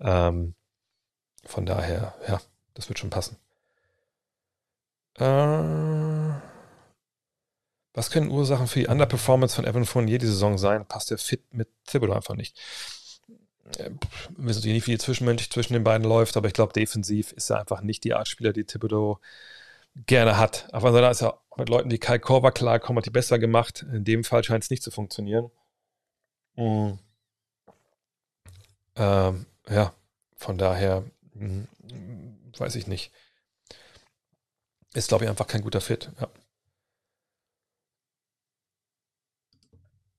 [0.00, 0.56] Ähm,
[1.44, 2.40] von daher, ja,
[2.74, 3.38] das wird schon passen.
[5.18, 6.34] Äh,
[7.94, 10.86] was können Ursachen für die Underperformance von Evan Fournier die Saison sein?
[10.86, 12.58] Passt der Fit mit Thibodeau einfach nicht?
[13.78, 13.90] Äh,
[14.36, 17.50] wir wissen nicht, wie viel zwischenmenschlich zwischen den beiden läuft, aber ich glaube, defensiv ist
[17.50, 19.18] er einfach nicht die Art Spieler, die Thibodeau
[20.06, 20.68] gerne hat.
[20.72, 23.86] Aber da ist er mit Leuten wie Kai Korver klarkommen, hat die besser gemacht.
[23.92, 25.50] In dem Fall scheint es nicht zu funktionieren.
[26.56, 26.98] Mhm.
[28.96, 29.94] Ähm, ja,
[30.36, 31.04] von daher
[31.34, 31.66] mh,
[32.58, 33.10] weiß ich nicht.
[34.96, 36.10] Ist, glaube ich, einfach kein guter Fit.
[36.18, 36.28] Ja.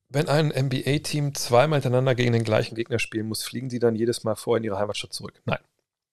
[0.10, 4.24] Wenn ein NBA-Team zweimal hintereinander gegen den gleichen Gegner spielen muss, fliegen sie dann jedes
[4.24, 5.42] Mal vor in ihre Heimatstadt zurück?
[5.46, 5.58] Nein.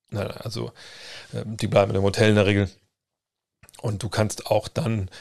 [0.09, 0.71] Nein, also
[1.35, 2.69] ähm, die bleiben dem Hotel in der Regel.
[3.83, 5.11] Und du kannst auch dann,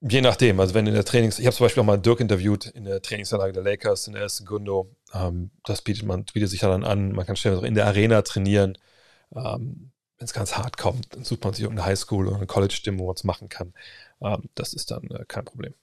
[0.00, 2.66] je nachdem, also wenn in der Trainings, ich habe zum Beispiel auch mal Dirk interviewt
[2.66, 4.90] in der Trainingsanlage der Lakers in der ersten Gundo.
[5.14, 7.12] Ähm, das bietet man bietet sich dann an.
[7.12, 8.76] Man kann schnell in der Arena trainieren.
[9.36, 12.98] Ähm, wenn es ganz hart kommt, dann sucht man sich irgendeine Highschool oder eine College-Stimme,
[12.98, 13.74] wo man es machen kann.
[14.20, 15.74] Ähm, das ist dann äh, kein Problem.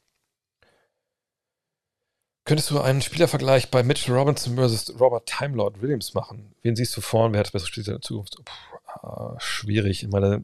[2.46, 6.54] Könntest du einen Spielervergleich bei Mitchell Robinson versus Robert Time Lord Williams machen?
[6.62, 7.32] Wen siehst du vorn?
[7.32, 8.36] Wer hat das bessere Spiel in der Zukunft?
[8.44, 10.04] Puh, äh, schwierig.
[10.04, 10.44] Ich meine,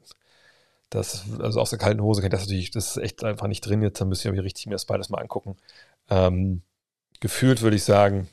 [0.89, 3.99] das, also aus der kalten Hose das natürlich, das ist echt einfach nicht drin jetzt,
[3.99, 5.57] dann müsste ich mir richtig mir das beides mal angucken.
[6.09, 6.61] Ähm,
[7.19, 8.29] gefühlt würde ich sagen,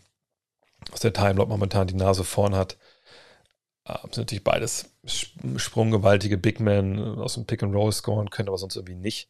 [0.90, 2.76] dass der Timelot momentan die Nase vorn hat.
[3.86, 4.90] Ähm, sind natürlich beides
[5.56, 9.28] sprunggewaltige Big Men äh, aus dem Pick and Roll scoren können, aber sonst irgendwie nicht.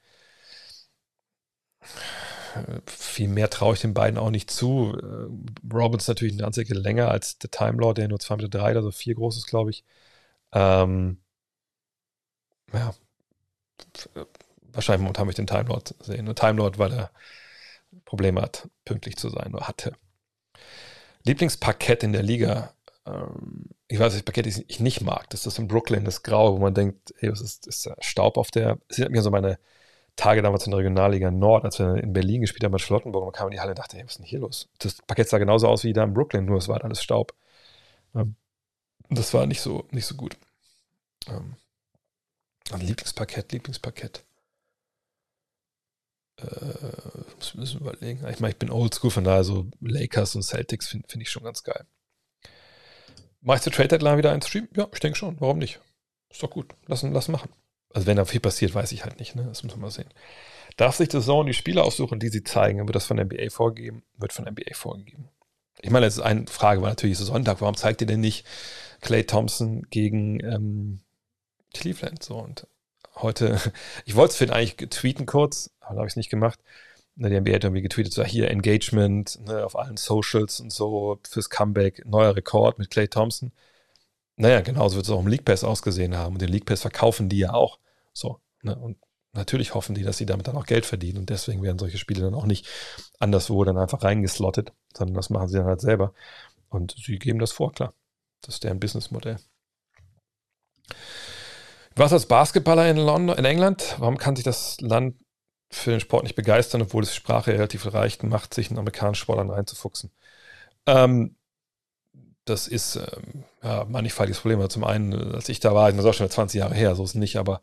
[2.87, 4.97] Viel mehr traue ich den beiden auch nicht zu.
[4.99, 8.49] Äh, Robbins natürlich eine ganze Ecke länger als der Time Lord, der nur 2,3 Meter,
[8.59, 9.85] drei, also vier groß ist, glaube ich.
[10.53, 11.19] Ähm,
[12.73, 12.95] ja,
[14.73, 16.25] wahrscheinlich momentan möchte ich den Time Lord sehen.
[16.25, 17.11] Nur Time Lord, weil er
[18.05, 19.93] Probleme hat, pünktlich zu sein oder hatte.
[21.25, 22.73] Lieblingsparkett in der Liga.
[23.07, 25.31] Ähm, ich weiß, das Parkett ich nicht mag.
[25.31, 28.51] Das ist in Brooklyn, das Graue, wo man denkt, ey, was ist, ist Staub auf
[28.51, 28.79] der.
[28.89, 29.59] Es erinnert an so meine
[30.17, 33.25] Tage damals in der Regionalliga Nord, als wir in Berlin gespielt haben bei Charlottenburg.
[33.25, 34.69] Man kam in die Halle und dachte, ey, was ist denn hier los?
[34.79, 37.35] Das Parkett sah genauso aus wie da in Brooklyn, nur es war alles Staub.
[38.15, 38.37] Ähm,
[39.11, 40.37] das war nicht so, nicht so gut.
[41.29, 41.57] Ähm,
[42.79, 44.25] Lieblingsparkett, Lieblingsparkett.
[46.39, 46.45] Äh,
[47.37, 48.27] muss ein bisschen überlegen.
[48.29, 51.45] Ich meine, ich bin oldschool, von daher so Lakers und Celtics finde find ich schon
[51.45, 51.87] ganz geil.
[53.41, 54.69] Machst du Trade Deadline wieder ein Stream?
[54.75, 55.41] Ja, ich denke schon.
[55.41, 55.81] Warum nicht?
[56.31, 56.75] Ist doch gut.
[56.87, 57.51] Lass, lass machen.
[57.95, 59.35] Also wenn da viel passiert, weiß ich halt nicht.
[59.37, 59.45] Ne?
[59.45, 60.09] Das muss man mal sehen.
[60.77, 62.87] Darf sich das Zone die Spiele aussuchen, die sie zeigen?
[62.87, 64.03] Wird das von der NBA vorgegeben?
[64.17, 65.29] Wird von der NBA vorgegeben.
[65.81, 67.61] Ich meine, ist eine Frage, war natürlich so Sonntag.
[67.61, 68.47] Warum zeigt ihr denn nicht
[69.01, 71.01] Clay Thompson gegen ähm,
[71.75, 72.23] Cleveland.
[72.23, 72.67] So und
[73.17, 73.61] heute,
[74.05, 76.61] ich wollte es für eigentlich tweeten kurz, aber habe ich es nicht gemacht.
[77.19, 81.19] Ne, die NBA hat irgendwie getweetet, so hier Engagement ne, auf allen Socials und so
[81.27, 83.53] fürs Comeback, neuer Rekord mit Clay Thompson.
[84.37, 86.35] Naja, genauso wird es auch im League Pass ausgesehen haben.
[86.35, 87.79] Und den League Pass verkaufen die ja auch.
[88.13, 88.41] So.
[88.63, 88.77] Ne?
[88.77, 88.99] Und
[89.33, 91.19] natürlich hoffen die, dass sie damit dann auch Geld verdienen.
[91.19, 92.69] Und deswegen werden solche Spiele dann auch nicht
[93.19, 96.13] anderswo dann einfach reingeslottet, sondern das machen sie dann halt selber.
[96.69, 97.95] Und sie geben das vor, klar.
[98.43, 99.39] Das ist deren Businessmodell.
[101.95, 103.97] Was als Basketballer in, London, in England?
[103.99, 105.17] Warum kann sich das Land
[105.71, 109.51] für den Sport nicht begeistern, obwohl es Sprache relativ leicht macht, sich in amerikanischen Sportlern
[109.51, 110.11] reinzufuchsen?
[110.87, 111.37] Ähm,
[112.45, 114.69] das ist ähm, ja, mannigfaltiges Problem.
[114.71, 117.11] Zum einen, als ich da war, das ist auch schon 20 Jahre her, so ist
[117.11, 117.61] es nicht, aber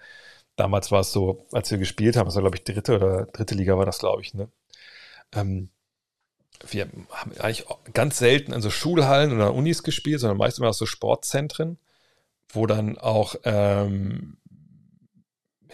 [0.56, 3.56] damals war es so, als wir gespielt haben, das war glaube ich dritte oder dritte
[3.56, 4.50] Liga war das, glaube ich, ne?
[5.34, 5.70] Ähm,
[6.70, 7.08] wir haben
[7.40, 11.78] eigentlich ganz selten in so Schulhallen oder Unis gespielt, sondern meist immer aus so Sportzentren
[12.54, 14.38] wo dann auch ähm,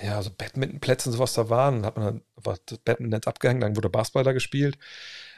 [0.02, 1.76] ja, so Badmintonplätze und sowas da waren.
[1.78, 4.78] Dann hat man dann war das Badminton abgehängt, dann wurde Basketball da gespielt.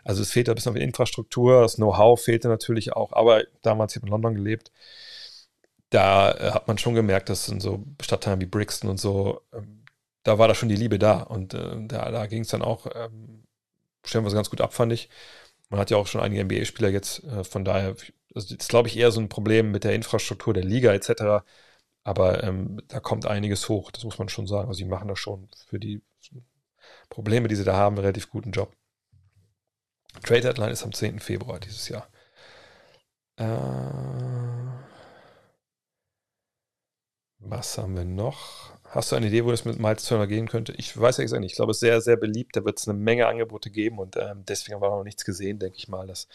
[0.04, 3.98] Also es fehlt ein bisschen auf Infrastruktur, das Know-how fehlte natürlich auch, aber damals, ich
[3.98, 4.72] habe in London gelebt,
[5.90, 9.84] da äh, hat man schon gemerkt, dass in so Stadtteilen wie Brixton und so, ähm,
[10.24, 12.88] da war da schon die Liebe da und äh, da, da ging es dann auch
[12.96, 13.44] ähm,
[14.06, 15.10] stellenweise ganz gut ab, fand ich.
[15.70, 17.96] Man hat ja auch schon einige NBA-Spieler jetzt, äh, von daher
[18.34, 21.44] das ist, glaube ich, eher so ein Problem mit der Infrastruktur der Liga etc.
[22.04, 24.68] Aber ähm, da kommt einiges hoch, das muss man schon sagen.
[24.68, 26.02] Also sie machen da schon für die
[27.10, 28.76] Probleme, die sie da haben, einen relativ guten Job.
[30.24, 31.20] Trade Deadline ist am 10.
[31.20, 32.08] Februar dieses Jahr.
[33.38, 33.46] Äh,
[37.40, 38.72] was haben wir noch?
[38.84, 40.74] Hast du eine Idee, wo das mit Miles Turner gehen könnte?
[40.74, 41.52] Ich weiß ja nicht.
[41.52, 42.56] Ich glaube, es ist sehr, sehr beliebt.
[42.56, 45.60] Da wird es eine Menge Angebote geben und ähm, deswegen haben wir noch nichts gesehen,
[45.60, 46.28] denke ich mal, dass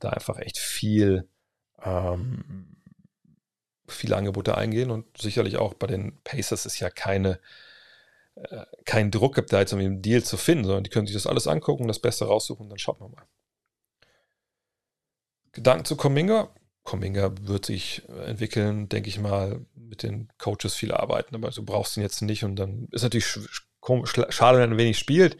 [0.00, 1.28] da einfach echt viel
[1.82, 2.76] ähm,
[3.86, 7.40] viele Angebote eingehen und sicherlich auch bei den Pacers ist ja keine
[8.34, 11.14] äh, keinen Druck gibt, da jetzt irgendwie einen Deal zu finden, sondern die können sich
[11.14, 13.26] das alles angucken, das Beste raussuchen und dann schaut man mal.
[15.52, 16.54] Gedanken zu Cominga.
[16.82, 21.96] Cominga wird sich entwickeln, denke ich mal, mit den Coaches viel arbeiten, aber du brauchst
[21.96, 23.26] ihn jetzt nicht und dann ist natürlich
[24.30, 25.36] schade, wenn er wenig spielt.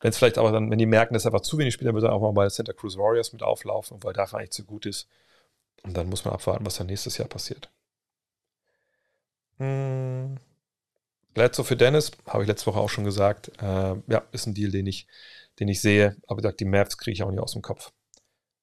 [0.00, 1.94] Wenn es vielleicht aber dann, wenn die merken, dass er einfach zu wenig spielt, dann
[1.94, 4.86] wird er auch mal bei Santa Cruz Warriors mit auflaufen, weil dafür eigentlich zu gut
[4.86, 5.08] ist.
[5.82, 7.70] Und dann muss man abwarten, was dann nächstes Jahr passiert.
[9.58, 10.36] Hm.
[11.34, 13.50] Bledsoe für Dennis, habe ich letzte Woche auch schon gesagt.
[13.60, 15.06] Äh, ja, ist ein Deal, den ich,
[15.60, 16.16] den ich sehe.
[16.26, 17.92] Aber gesagt, die Mavs kriege ich auch nicht aus dem Kopf.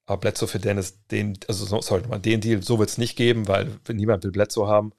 [0.06, 3.80] Aber Bledsoe für Dennis, den, also sorry, den Deal, so wird es nicht geben, weil
[3.90, 4.94] niemand will Bledsoe haben.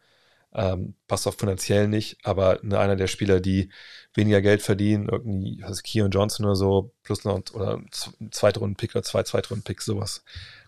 [0.54, 3.70] Ähm, passt auch finanziell nicht, aber ne, einer der Spieler, die
[4.14, 9.02] weniger Geld verdienen, irgendwie, was Keon Johnson oder so, plus noch oder ein Zweitrunden-Pick oder
[9.02, 10.22] zwei Zweitrunden-Picks, sowas,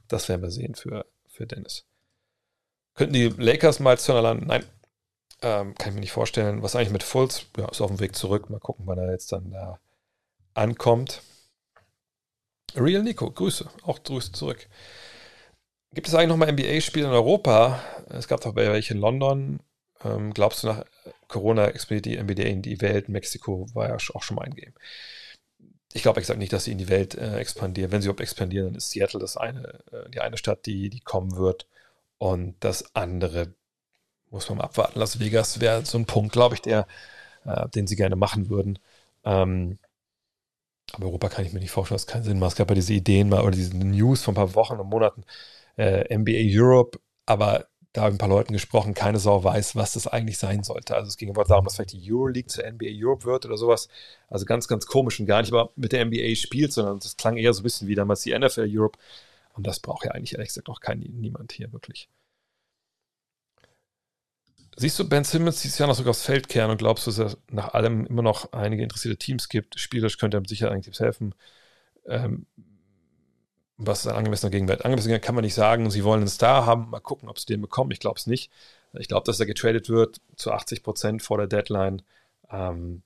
[0.09, 1.87] das werden wir sehen für, für Dennis.
[2.95, 4.47] Könnten die Lakers mal zu landen?
[4.49, 4.65] Nein,
[5.43, 6.63] ähm, kann ich mir nicht vorstellen.
[6.63, 7.47] Was eigentlich mit Fultz?
[7.57, 8.51] Ja, ist auf dem Weg zurück.
[8.51, 9.79] Mal gucken, wann er jetzt dann da
[10.55, 11.23] ankommt.
[12.75, 13.69] Real Nico, Grüße.
[13.83, 14.69] Auch Grüße zurück.
[15.93, 17.81] Gibt es eigentlich nochmal NBA-Spiele in Europa?
[18.09, 19.61] Es gab doch welche in London.
[20.05, 20.85] Ähm, glaubst du, nach
[21.29, 23.09] Corona expandiert die NBA in die Welt?
[23.09, 24.75] Mexiko war ja auch schon mal ein Game.
[25.93, 27.91] Ich glaube, sage nicht, dass sie in die Welt äh, expandieren.
[27.91, 31.01] Wenn sie überhaupt expandieren, dann ist Seattle das eine, äh, die eine Stadt, die, die
[31.01, 31.67] kommen wird.
[32.19, 33.55] Und das andere
[34.31, 34.99] muss man mal abwarten.
[34.99, 36.87] Las Vegas wäre so ein Punkt, glaube ich, der,
[37.45, 38.79] äh, den sie gerne machen würden.
[39.25, 39.79] Ähm,
[40.93, 42.53] aber Europa kann ich mir nicht vorstellen, dass keinen Sinn macht.
[42.53, 45.25] Es gab ja diese Ideen mal oder diese News von ein paar Wochen und Monaten,
[45.77, 49.95] äh, NBA Europe, aber da habe ich ein paar Leuten gesprochen, keine Sau weiß, was
[49.95, 50.95] das eigentlich sein sollte.
[50.95, 53.89] Also es ging aber darum, dass vielleicht die Euroleague zur NBA Europe wird oder sowas.
[54.29, 57.39] Also ganz, ganz komisch und gar nicht aber mit der NBA spielt, sondern das klang
[57.39, 58.99] eher so ein bisschen wie damals die NFL Europe.
[59.55, 62.11] Und das braucht ja eigentlich ehrlich gesagt auch kein, niemand hier wirklich.
[64.79, 67.33] Siehst du Ben Simmons dieses Jahr noch sogar aufs Feld kehren und glaubst du, dass
[67.33, 69.81] es nach allem immer noch einige interessierte Teams gibt?
[69.81, 71.35] Spielerisch könnte er sicher eigentlich Teams helfen.
[72.07, 72.47] Ähm,
[73.79, 74.85] was ist ein angemessener Gegenwert?
[74.85, 77.63] Angemessen kann man nicht sagen, sie wollen einen Star haben, mal gucken, ob sie den
[77.63, 77.91] bekommen.
[77.91, 78.51] Ich glaube es nicht.
[78.93, 82.03] Ich glaube, dass er getradet wird zu 80 Prozent vor der Deadline.
[82.51, 83.03] Ähm,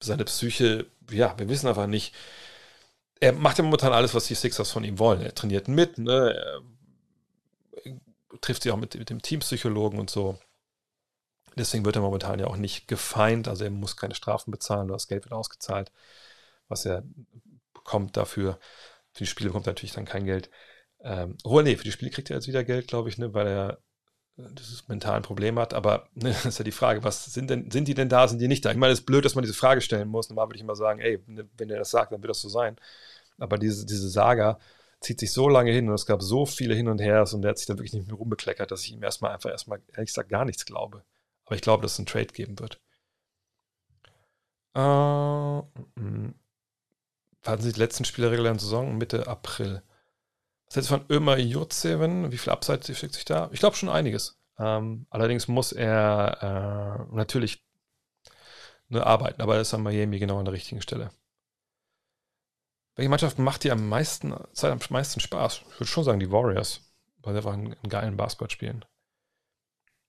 [0.00, 2.14] seine Psyche, ja, wir wissen einfach nicht.
[3.20, 5.20] Er macht ja momentan alles, was die Sixers von ihm wollen.
[5.20, 6.34] Er trainiert mit, ne?
[6.34, 6.62] er
[8.40, 10.38] trifft sich auch mit, mit dem Teampsychologen und so.
[11.56, 15.08] Deswegen wird er momentan ja auch nicht gefeind, also er muss keine Strafen bezahlen, das
[15.08, 15.90] Geld wird ausgezahlt,
[16.68, 17.02] was er
[17.74, 18.58] bekommt dafür.
[19.12, 20.50] Für die Spiele bekommt er natürlich dann kein Geld.
[21.02, 23.46] Ähm, obwohl, nee, für die Spiele kriegt er jetzt wieder Geld, glaube ich, ne, weil
[23.46, 23.78] er
[24.38, 25.74] äh, dieses mentale Problem hat.
[25.74, 28.40] Aber ne, das ist ja die Frage, was sind denn, sind die denn da, sind
[28.40, 28.70] die nicht da?
[28.70, 30.28] Ich meine, es ist blöd, dass man diese Frage stellen muss.
[30.28, 32.48] Normal würde ich immer sagen, ey, ne, wenn er das sagt, dann wird das so
[32.48, 32.76] sein.
[33.38, 34.58] Aber diese, diese Saga,
[35.00, 37.50] zieht sich so lange hin und es gab so viele Hin und Hers und der
[37.50, 40.28] hat sich da wirklich nicht mehr rumbekleckert, dass ich ihm erstmal einfach erstmal, ehrlich gesagt,
[40.28, 41.04] gar nichts glaube.
[41.44, 42.80] Aber ich glaube, dass es einen Trade geben wird.
[44.74, 46.34] Äh, mm,
[47.42, 49.82] warten Sie die letzten Spiele der Saison Mitte April.
[50.66, 52.30] Was hältst du von Ömer Jurzeven?
[52.30, 53.48] Wie viel Upside schickt sich da?
[53.52, 54.38] Ich glaube schon einiges.
[54.58, 57.64] Ähm, allerdings muss er äh, natürlich
[58.88, 61.10] ne, arbeiten, aber er ist an Miami genau an der richtigen Stelle.
[62.96, 65.62] Welche Mannschaft macht dir am meisten Zeit am meisten Spaß?
[65.70, 68.84] Ich würde schon sagen, die Warriors, weil sie einfach einen, einen geilen Basketball spielen.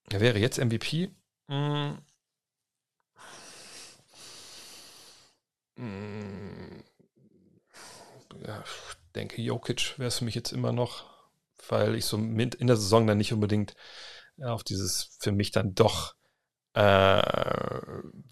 [0.09, 1.11] Wer wäre jetzt MVP?
[1.47, 1.97] Hm.
[5.77, 6.83] Hm.
[8.45, 11.05] Ja, ich denke, Jokic wäre es für mich jetzt immer noch,
[11.67, 13.75] weil ich so in der Saison dann nicht unbedingt
[14.41, 16.15] auf dieses für mich dann doch
[16.73, 17.21] äh,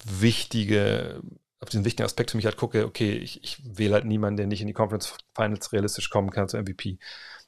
[0.05, 1.21] wichtige
[1.59, 4.47] auf diesen wichtigen Aspekt für mich halt gucke, okay, ich, ich wähle halt niemanden, der
[4.47, 6.99] nicht in die Conference Finals realistisch kommen kann zum MVP.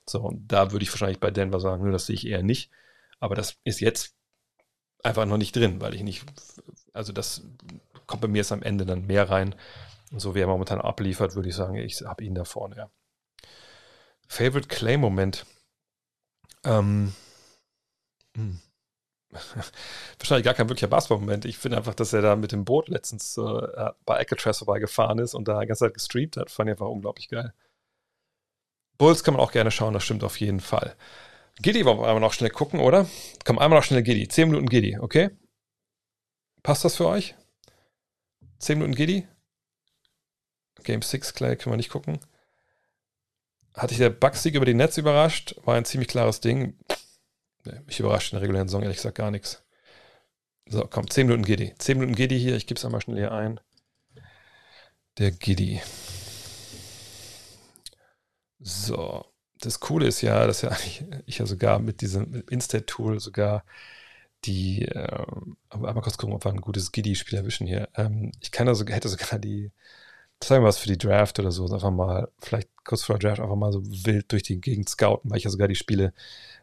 [0.05, 2.71] So, und da würde ich wahrscheinlich bei Denver sagen, nur das sehe ich eher nicht.
[3.19, 4.15] Aber das ist jetzt
[5.03, 6.25] einfach noch nicht drin, weil ich nicht,
[6.93, 7.43] also das
[8.07, 9.55] kommt bei mir jetzt am Ende dann mehr rein.
[10.11, 12.91] Und so wie er momentan abliefert, würde ich sagen, ich habe ihn da vorne, ja.
[14.27, 15.45] Favorite Clay-Moment.
[16.63, 17.13] Ähm,
[18.35, 18.61] hm.
[20.19, 21.45] wahrscheinlich gar kein wirklicher Basketball-Moment.
[21.45, 25.33] Ich finde einfach, dass er da mit dem Boot letztens äh, bei Alcatraz vorbeigefahren ist
[25.33, 26.51] und da die ganze Zeit gestreamt hat.
[26.51, 27.53] Fand ich einfach unglaublich geil.
[28.97, 30.95] Bulls kann man auch gerne schauen, das stimmt auf jeden Fall.
[31.61, 33.07] Giddy wollen wir einmal noch schnell gucken, oder?
[33.45, 34.27] Komm, einmal noch schnell Giddy.
[34.27, 35.31] Zehn Minuten Giddy, okay?
[36.63, 37.35] Passt das für euch?
[38.59, 39.27] Zehn Minuten Giddy?
[40.83, 42.19] Game 6, Clay, können wir nicht gucken.
[43.75, 45.55] Hat dich der Bugsieg über die Netz überrascht?
[45.63, 46.77] War ein ziemlich klares Ding.
[47.85, 49.63] Mich überrascht in der regulären Saison ehrlich gesagt gar nichts.
[50.67, 51.73] So, komm, 10 Minuten Giddy.
[51.77, 53.59] 10 Minuten Giddy hier, ich gebe es einmal schnell hier ein.
[55.17, 55.81] Der Giddy.
[58.59, 59.25] So,
[59.59, 60.75] das Coole ist ja, dass ja
[61.25, 63.63] ich ja sogar mit diesem Instat-Tool sogar
[64.45, 65.25] die, äh,
[65.69, 67.89] aber kurz gucken, ob wir ein gutes Giddy-Spiel erwischen hier.
[67.95, 69.71] Ähm, ich kann also, hätte sogar die,
[70.43, 73.41] sagen wir was für die Draft oder so, einfach mal, vielleicht kurz vor der Draft
[73.41, 76.13] einfach mal so wild durch die Gegend scouten, weil ich ja sogar die Spiele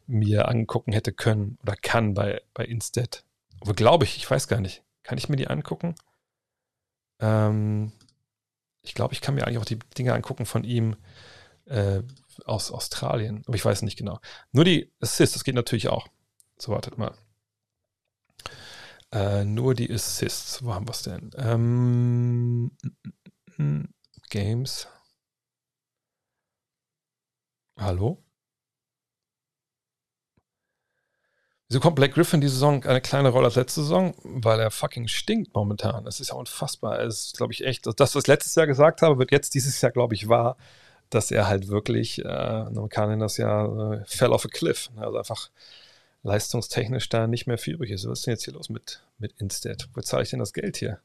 [0.07, 3.25] mir angucken hätte können oder kann bei, bei Instead.
[3.61, 4.83] Aber glaube ich, ich weiß gar nicht.
[5.03, 5.95] Kann ich mir die angucken?
[7.21, 7.93] Ähm,
[8.83, 10.97] ich glaube, ich kann mir eigentlich auch die Dinge angucken von ihm
[11.67, 12.03] äh,
[12.45, 14.19] aus Australien, aber ich weiß nicht genau.
[14.53, 16.09] Nur die Assists, das geht natürlich auch.
[16.59, 17.15] So, wartet mal.
[19.11, 20.63] Äh, nur die Assists.
[20.63, 21.31] Wo haben wir es denn?
[21.37, 22.71] Ähm,
[24.31, 24.87] Games.
[27.77, 28.23] Hallo?
[31.69, 34.15] Wieso kommt Black Griffin die Saison eine kleine Rolle als letzte Saison?
[34.23, 36.05] Weil er fucking stinkt momentan.
[36.05, 37.01] Das ist ja unfassbar.
[37.01, 39.81] Es ist, glaube ich, echt, das, was ich letztes Jahr gesagt habe, wird jetzt dieses
[39.81, 40.57] Jahr, glaube ich, wahr,
[41.11, 44.91] dass er halt wirklich, äh, man kann das ja, äh, fell off a cliff.
[44.97, 45.51] Also einfach
[46.23, 48.07] leistungstechnisch da nicht mehr viel übrig ist.
[48.09, 49.89] Was ist denn jetzt hier los mit, mit Instead?
[49.95, 51.01] Wo zahle ich denn das Geld hier?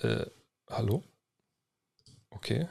[0.00, 0.26] Äh,
[0.70, 1.02] hallo?
[2.30, 2.68] Okay.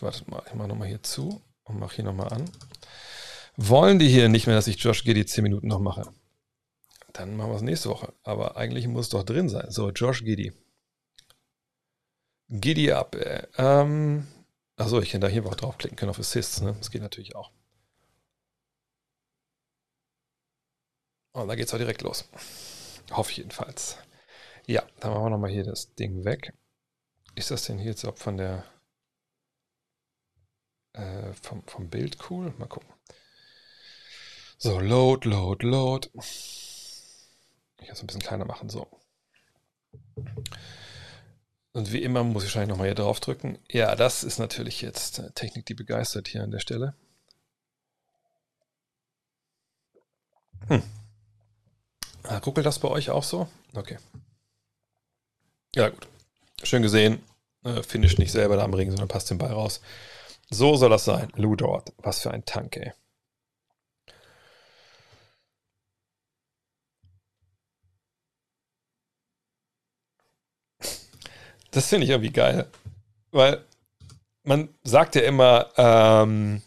[0.00, 2.50] Wartet mal, ich mache nochmal hier zu und mache hier nochmal an.
[3.56, 6.12] Wollen die hier nicht mehr, dass ich Josh Giddy 10 Minuten noch mache?
[7.12, 8.12] Dann machen wir es nächste Woche.
[8.22, 9.70] Aber eigentlich muss es doch drin sein.
[9.70, 10.52] So, Josh Giddy.
[12.50, 13.14] Giddy up.
[13.14, 13.46] Äh.
[13.56, 14.26] Ähm,
[14.76, 16.60] achso, ich kann da hier auch draufklicken können auf Assists.
[16.60, 16.74] Ne?
[16.78, 17.50] Das geht natürlich auch.
[21.32, 22.28] Und oh, da geht es auch direkt los.
[23.10, 23.98] Hoffe ich jedenfalls.
[24.66, 26.52] Ja, dann machen wir nochmal hier das Ding weg.
[27.34, 28.64] Ist das denn hier jetzt auch von der
[30.92, 32.52] äh, vom, vom Bild cool?
[32.58, 32.92] Mal gucken.
[34.58, 36.08] So, Load, Load, Load.
[36.14, 38.88] Ich kann es ein bisschen kleiner machen, so.
[41.72, 43.58] Und wie immer muss ich wahrscheinlich nochmal hier drauf drücken.
[43.70, 46.94] Ja, das ist natürlich jetzt Technik, die begeistert hier an der Stelle.
[50.68, 50.82] Hm.
[52.22, 53.46] Ah, ruckelt das bei euch auch so?
[53.74, 53.98] Okay.
[55.76, 56.08] Ja, gut.
[56.62, 57.22] Schön gesehen.
[57.62, 59.82] Äh, Finish nicht selber da am Ring, sondern passt den Ball raus.
[60.48, 61.28] So soll das sein.
[61.36, 61.92] Lou Dort.
[61.98, 62.92] Was für ein Tank, ey.
[71.72, 72.66] Das finde ich irgendwie geil.
[73.32, 73.62] Weil
[74.44, 76.62] man sagt ja immer, ähm,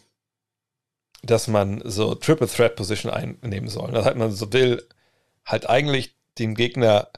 [1.22, 3.90] dass man so Triple Threat Position einnehmen soll.
[3.90, 4.86] Das heißt, man so will
[5.44, 7.08] halt eigentlich dem Gegner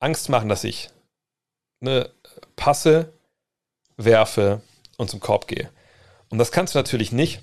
[0.00, 0.90] Angst machen, dass ich
[1.80, 2.10] eine
[2.56, 3.12] passe,
[3.96, 4.62] werfe
[4.96, 5.70] und zum Korb gehe.
[6.30, 7.40] Und das kannst du natürlich nicht,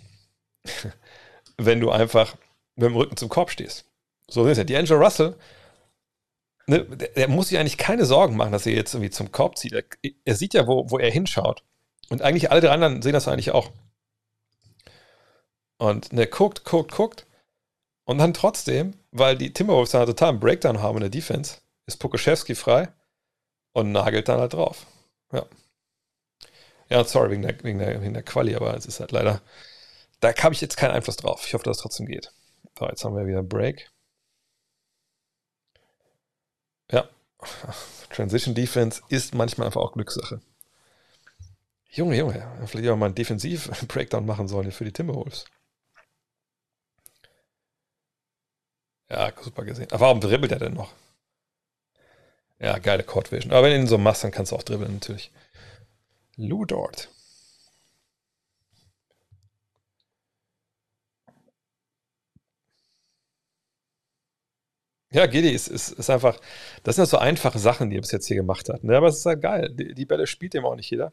[1.58, 2.36] wenn du einfach
[2.76, 3.86] mit dem Rücken zum Korb stehst.
[4.30, 4.64] So ist ja.
[4.64, 5.36] Die Angel Russell
[6.68, 9.58] ne, der, der, muss sich eigentlich keine Sorgen machen, dass er jetzt irgendwie zum Korb
[9.58, 9.74] zieht.
[9.74, 9.84] Er,
[10.26, 11.64] er, sieht ja, wo, wo er hinschaut.
[12.10, 13.72] Und eigentlich alle drei anderen sehen das eigentlich auch.
[15.78, 17.26] Und ne, guckt, guckt, guckt.
[18.06, 21.98] Und dann trotzdem, weil die Timberwolves da total einen Breakdown haben in der Defense, ist
[21.98, 22.90] Pokoschewski frei
[23.74, 24.86] und nagelt dann halt drauf.
[25.32, 25.46] Ja.
[26.90, 29.42] Ja, sorry wegen der, wegen der, wegen der Quali, aber es ist halt leider,
[30.20, 31.46] da habe ich jetzt keinen Einfluss drauf.
[31.46, 32.32] Ich hoffe, dass es trotzdem geht.
[32.78, 33.90] So, jetzt haben wir wieder Break.
[36.92, 37.10] Ja.
[38.10, 40.42] Transition Defense ist manchmal einfach auch Glückssache.
[41.90, 45.46] Junge, Junge, vielleicht auch mal einen Defensiv-Breakdown machen sollen für die Timberwolves.
[49.10, 49.92] Ja, super gesehen.
[49.92, 50.94] Aber warum dribbelt er denn noch?
[52.62, 53.52] Ja, geile Court Vision.
[53.52, 55.32] Aber wenn du ihn so machst, dann kannst du auch dribbeln, natürlich.
[56.38, 57.10] Lou Dort.
[65.14, 66.40] Ja, Gedi ist, ist, ist einfach,
[66.84, 68.84] das sind so einfache Sachen, die er bis jetzt hier gemacht hat.
[68.84, 68.96] Ne?
[68.98, 69.70] Aber es ist halt geil.
[69.74, 71.12] Die, die Bälle spielt ihm auch nicht jeder.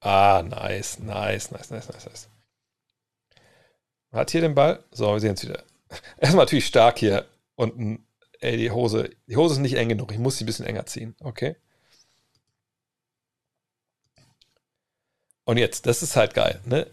[0.00, 2.28] Ah, nice, nice, nice, nice, nice, nice.
[4.16, 4.82] Hat hier den Ball.
[4.90, 5.62] So, wir sehen es wieder.
[6.18, 8.06] Erstmal natürlich stark hier unten.
[8.40, 9.10] Ey, die Hose.
[9.26, 10.12] Die Hose ist nicht eng genug.
[10.12, 11.14] Ich muss sie ein bisschen enger ziehen.
[11.20, 11.56] Okay.
[15.44, 16.60] Und jetzt, das ist halt geil.
[16.64, 16.90] Ne?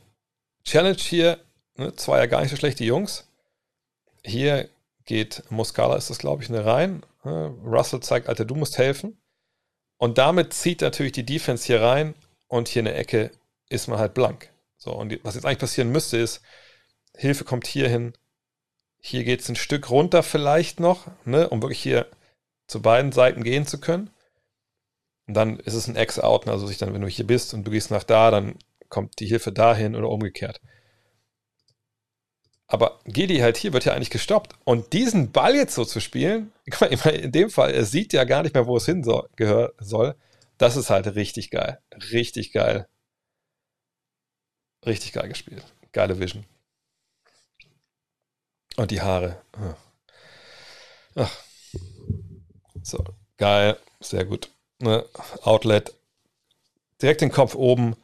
[0.63, 1.39] Challenge hier,
[1.75, 1.95] ne?
[1.95, 3.27] zwei ja gar nicht so schlechte Jungs.
[4.23, 4.69] Hier
[5.05, 7.03] geht Muscala, ist das glaube ich, ne rein.
[7.23, 7.55] Ne?
[7.65, 9.17] Russell zeigt, Alter, du musst helfen.
[9.97, 12.13] Und damit zieht natürlich die Defense hier rein
[12.47, 13.31] und hier in der Ecke
[13.69, 14.49] ist man halt blank.
[14.77, 16.41] So, und was jetzt eigentlich passieren müsste, ist,
[17.15, 18.13] Hilfe kommt hier hin.
[18.99, 22.07] Hier geht es ein Stück runter vielleicht noch, ne, um wirklich hier
[22.67, 24.09] zu beiden Seiten gehen zu können.
[25.27, 27.71] Und dann ist es ein Ex-Out, also sich dann, wenn du hier bist und du
[27.71, 28.55] gehst nach da, dann
[28.89, 30.61] kommt die Hilfe dahin oder umgekehrt.
[32.67, 34.55] Aber Gedi halt hier wird ja eigentlich gestoppt.
[34.63, 36.51] Und diesen Ball jetzt so zu spielen,
[36.89, 40.15] in dem Fall, er sieht ja gar nicht mehr, wo es hin soll, gehör, soll
[40.57, 41.79] Das ist halt richtig geil.
[42.11, 42.87] Richtig geil.
[44.85, 45.63] Richtig geil gespielt.
[45.91, 46.45] Geile Vision.
[48.77, 49.41] Und die Haare.
[51.15, 51.43] Ach.
[52.81, 53.03] So,
[53.37, 53.77] geil.
[53.99, 54.49] Sehr gut.
[54.79, 55.05] Ne?
[55.43, 55.93] Outlet.
[57.01, 57.95] Direkt den Kopf oben.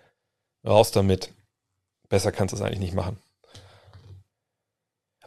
[0.66, 1.34] Raus damit.
[2.10, 3.18] Besser kannst du es eigentlich nicht machen.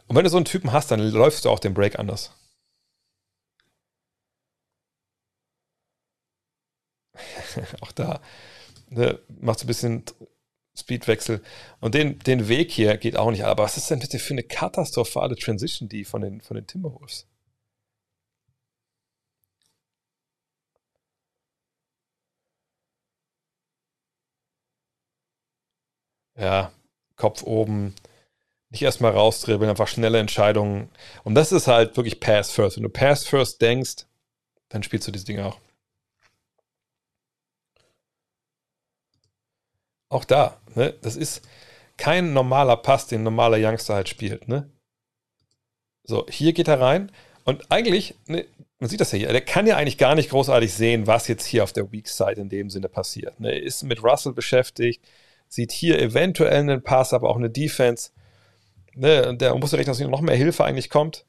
[0.07, 2.31] Und wenn du so einen Typen hast, dann läufst du auch den Break anders.
[7.81, 8.21] auch da
[8.89, 10.03] ne, macht so ein bisschen
[10.77, 11.41] Speedwechsel.
[11.79, 13.43] Und den, den Weg hier geht auch nicht.
[13.43, 17.27] Aber was ist denn bitte für eine katastrophale Transition, die von den, von den Timberwolves?
[26.35, 26.71] Ja,
[27.15, 27.93] Kopf oben,
[28.69, 30.89] nicht erstmal rausdribbeln, einfach schnelle Entscheidungen.
[31.23, 32.77] Und das ist halt wirklich Pass First.
[32.77, 34.05] Wenn du Pass First denkst,
[34.69, 35.59] dann spielst du diese Dinge auch.
[40.13, 41.41] Auch da, ne, das ist
[41.97, 44.47] kein normaler Pass, den ein normaler Youngster halt spielt.
[44.47, 44.69] Ne?
[46.03, 47.11] So, hier geht er rein
[47.45, 48.45] und eigentlich, ne,
[48.77, 51.45] man sieht das ja hier, der kann ja eigentlich gar nicht großartig sehen, was jetzt
[51.47, 53.39] hier auf der Weak Side in dem Sinne passiert.
[53.39, 53.53] Ne?
[53.53, 55.03] Er ist mit Russell beschäftigt,
[55.47, 58.11] sieht hier eventuell einen Pass, aber auch eine Defense.
[58.93, 59.35] Ne?
[59.35, 61.25] Der muss rechnen, dass noch mehr Hilfe eigentlich kommt.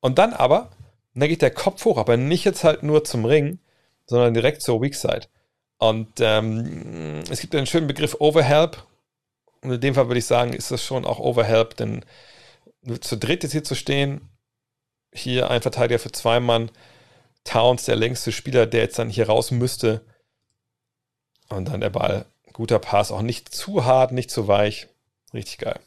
[0.00, 0.70] Und dann aber,
[1.14, 3.58] dann geht der Kopf hoch, aber nicht jetzt halt nur zum Ring,
[4.04, 5.28] sondern direkt zur Weak Side.
[5.88, 8.86] Und ähm, es gibt einen schönen Begriff Overhelp.
[9.60, 12.04] Und in dem Fall würde ich sagen, ist das schon auch Overhelp, denn
[13.00, 14.30] zu dritt jetzt hier zu stehen,
[15.12, 16.70] hier ein Verteidiger für zwei Mann,
[17.44, 20.04] Towns, der längste Spieler, der jetzt dann hier raus müsste.
[21.50, 22.24] Und dann der Ball.
[22.54, 24.88] Guter Pass, auch nicht zu hart, nicht zu weich.
[25.34, 25.80] Richtig geil.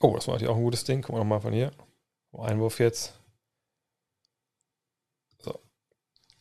[0.00, 1.02] Oh, das war natürlich auch ein gutes Ding.
[1.02, 1.72] Gucken wir nochmal von hier.
[2.32, 3.14] Einwurf jetzt.
[5.40, 5.58] So.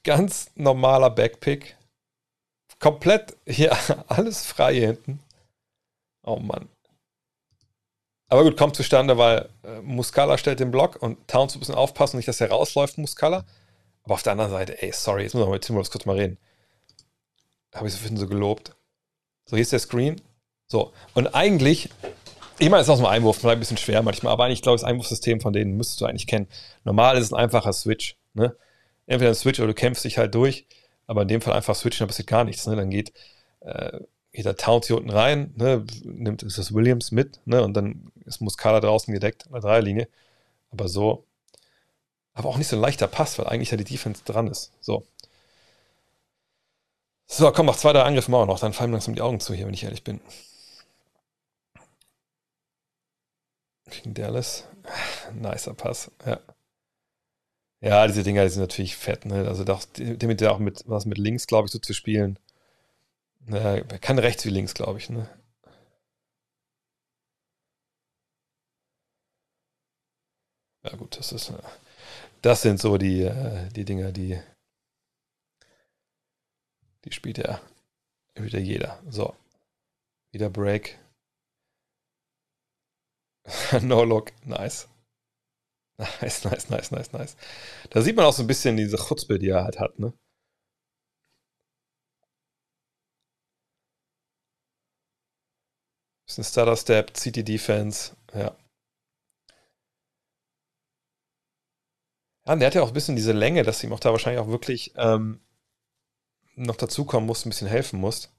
[0.04, 1.76] Ganz normaler Backpick.
[2.80, 3.76] Komplett hier
[4.08, 5.20] alles frei hier hinten.
[6.24, 6.70] Oh Mann.
[8.30, 12.18] Aber gut, kommt zustande, weil äh, Muscala stellt den Block und Towns ein bisschen aufpassen,
[12.18, 13.46] nicht, dass er rausläuft, Muscala.
[14.04, 16.38] Aber auf der anderen Seite, ey, sorry, jetzt muss ich mit Timberwolves kurz mal reden.
[17.74, 18.76] Habe ich so ein so gelobt.
[19.46, 20.22] So, hier ist der Screen.
[20.70, 21.90] So, und eigentlich
[22.60, 24.76] ich meine, es ist aus dem Einwurf, vielleicht ein bisschen schwer manchmal, aber eigentlich glaube
[24.76, 26.48] ich, das Einwurfsystem von denen müsstest du eigentlich kennen.
[26.84, 28.18] Normal ist es ein einfacher Switch.
[28.34, 28.56] Ne?
[29.06, 30.66] Entweder ein Switch oder du kämpfst dich halt durch,
[31.06, 32.66] aber in dem Fall einfach switchen, da passiert gar nichts.
[32.68, 32.76] Ne?
[32.76, 33.14] Dann geht,
[33.62, 34.00] äh,
[34.32, 35.86] geht der Towns hier unten rein, ne?
[36.04, 37.64] nimmt ist das Williams mit ne?
[37.64, 40.08] und dann ist Muscala draußen gedeckt an der Dreierlinie.
[40.72, 41.26] Aber so,
[42.34, 44.72] aber auch nicht so ein leichter Pass, weil eigentlich ja die Defense dran ist.
[44.82, 45.06] So.
[47.28, 49.54] So, komm, mach zwei, drei Angriffe mal noch, dann fallen mir langsam die Augen zu
[49.54, 50.22] hier, wenn ich ehrlich bin.
[53.90, 54.68] Gegen Dallas.
[55.34, 56.40] Nicer Pass, ja.
[57.82, 59.48] Ja, diese Dinger, die sind natürlich fett, ne?
[59.48, 62.40] Also doch, damit ja auch mit was mit links, glaube ich, so zu spielen.
[63.50, 65.28] Ja, kann rechts wie links, glaube ich, ne?
[70.84, 71.54] Ja, gut, das ist.
[72.42, 74.40] Das sind so die, äh, die Dinger, die.
[77.06, 77.62] Die spielt ja
[78.36, 79.02] wieder jeder.
[79.10, 79.36] So.
[80.32, 80.98] Wieder Break.
[83.84, 84.88] no look, nice.
[86.22, 87.36] Nice, nice, nice, nice, nice.
[87.92, 90.14] Da sieht man auch so ein bisschen diese Chutzpe, die er halt hat, ne?
[96.28, 98.56] Bisschen Stutter-Step, zieht die Defense, ja.
[102.48, 104.40] Ja, und der hat ja auch ein bisschen diese Länge, dass ihm auch da wahrscheinlich
[104.42, 105.40] auch wirklich ähm,
[106.56, 108.30] noch dazukommen muss, ein bisschen helfen muss,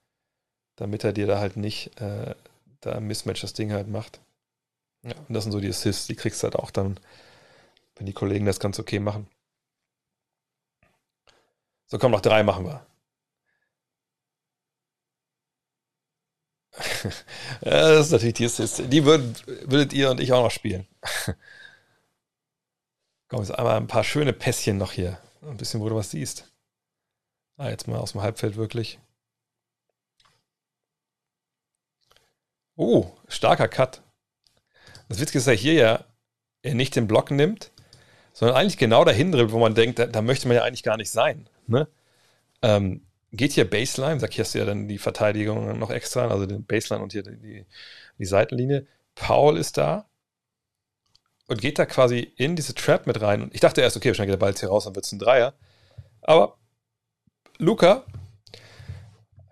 [0.77, 2.35] damit er dir da halt nicht äh,
[2.81, 4.21] da Mismatch das Ding halt macht.
[5.03, 6.99] Ja, und das sind so die Assists, die kriegst du halt auch dann,
[7.97, 9.29] wenn die Kollegen das ganz okay machen.
[11.87, 12.87] So, komm, noch drei machen wir.
[17.63, 18.83] ja, das ist natürlich die Assists.
[18.89, 20.87] Die würdet, würdet ihr und ich auch noch spielen.
[23.29, 25.19] komm, jetzt einmal ein paar schöne Pässchen noch hier.
[25.43, 26.53] Ein bisschen, wo du was siehst.
[27.57, 29.01] Ah, jetzt mal aus dem Halbfeld wirklich.
[32.77, 34.03] Oh, starker Cut.
[35.09, 36.05] Das Witzige ist ja hier ja,
[36.63, 37.71] er nicht den Block nimmt,
[38.33, 40.97] sondern eigentlich genau dahin dribbelt, wo man denkt, da, da, möchte man ja eigentlich gar
[40.97, 41.49] nicht sein.
[41.67, 41.89] Ne?
[42.63, 46.47] Ähm, geht hier Baseline, sag hier hast du ja dann die Verteidigung noch extra, also
[46.47, 47.67] den Baseline und hier die,
[48.19, 48.87] die, Seitenlinie.
[49.15, 50.07] Paul ist da
[51.49, 53.51] und geht da quasi in diese Trap mit rein.
[53.53, 55.19] Ich dachte erst, okay, wahrscheinlich geht der Ball jetzt hier raus, dann wird es ein
[55.19, 55.55] Dreier.
[56.23, 56.59] Aber
[57.59, 58.05] Luca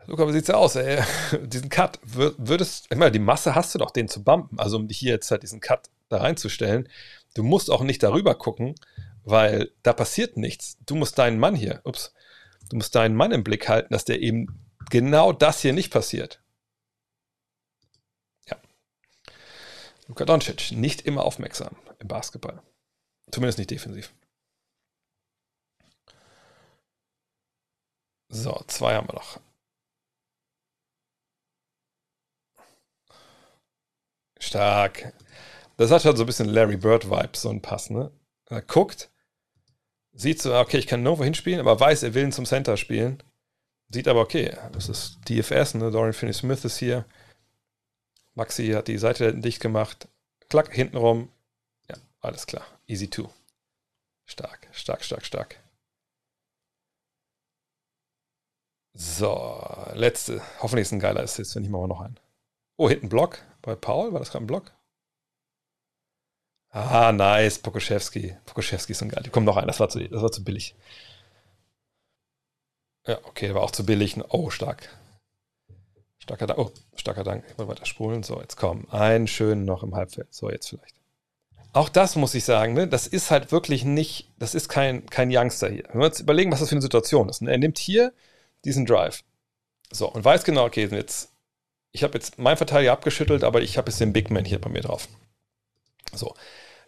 [0.06, 1.02] Luca, wie sieht's aus, ey?
[1.46, 4.86] Diesen Cut, würdest, ich meine, die Masse hast du doch, den zu bumpen, also um
[4.86, 6.88] dich hier jetzt halt diesen Cut da reinzustellen.
[7.34, 8.76] Du musst auch nicht darüber gucken,
[9.24, 10.78] weil da passiert nichts.
[10.86, 12.14] Du musst deinen Mann hier, ups,
[12.70, 16.40] du musst deinen Mann im Blick halten, dass der eben genau das hier nicht passiert.
[18.48, 18.56] Ja.
[20.06, 22.62] Luka Doncic, nicht immer aufmerksam im Basketball.
[23.32, 24.14] Zumindest nicht defensiv.
[28.28, 29.40] So, zwei haben wir noch.
[34.46, 35.12] Stark.
[35.76, 38.10] Das hat schon so ein bisschen Larry Bird-Vibes, so ein Pass, ne?
[38.48, 39.10] Er guckt,
[40.12, 43.22] sieht so, okay, ich kann nirgendwo hinspielen, aber weiß, er will ihn zum Center spielen.
[43.88, 45.90] Sieht aber, okay, das ist DFS, ne?
[45.90, 47.04] Dorian Finney-Smith ist hier.
[48.34, 50.08] Maxi hat die Seite dicht gemacht.
[50.48, 51.30] Klack, hintenrum.
[51.88, 52.66] Ja, alles klar.
[52.86, 53.28] Easy two.
[54.26, 55.56] Stark, stark, stark, stark.
[58.92, 59.60] So,
[59.94, 60.40] letzte.
[60.60, 62.18] Hoffentlich ist ein geiler Assist, wenn ich mal noch einen.
[62.76, 64.12] Oh, hinten Block bei Paul.
[64.12, 64.72] War das gerade ein Block?
[66.70, 67.58] Ah, nice.
[67.58, 68.36] Pokoschewski.
[68.44, 69.22] Pokoschewski ist so geil.
[69.24, 69.66] Die kommen noch ein.
[69.66, 70.74] Das war zu, das war zu billig.
[73.06, 74.16] Ja, okay, war auch zu billig.
[74.28, 74.88] Oh, stark.
[76.18, 76.58] Starker Dank.
[76.58, 77.44] Oh, starker Dank.
[77.48, 78.22] Ich wollte weiter spulen.
[78.22, 78.90] So, jetzt komm.
[78.90, 80.34] Einen schönen noch im Halbfeld.
[80.34, 80.96] So, jetzt vielleicht.
[81.72, 82.88] Auch das muss ich sagen, ne?
[82.88, 85.84] das ist halt wirklich nicht, das ist kein, kein Youngster hier.
[85.88, 87.42] Wenn wir uns überlegen, was das für eine Situation ist.
[87.42, 87.50] Ne?
[87.50, 88.14] Er nimmt hier
[88.64, 89.24] diesen Drive.
[89.92, 91.32] So, und weiß genau, okay, jetzt,
[91.92, 94.68] ich habe jetzt meinen Verteidiger abgeschüttelt, aber ich habe jetzt den Big Man hier bei
[94.68, 95.08] mir drauf.
[96.12, 96.34] So,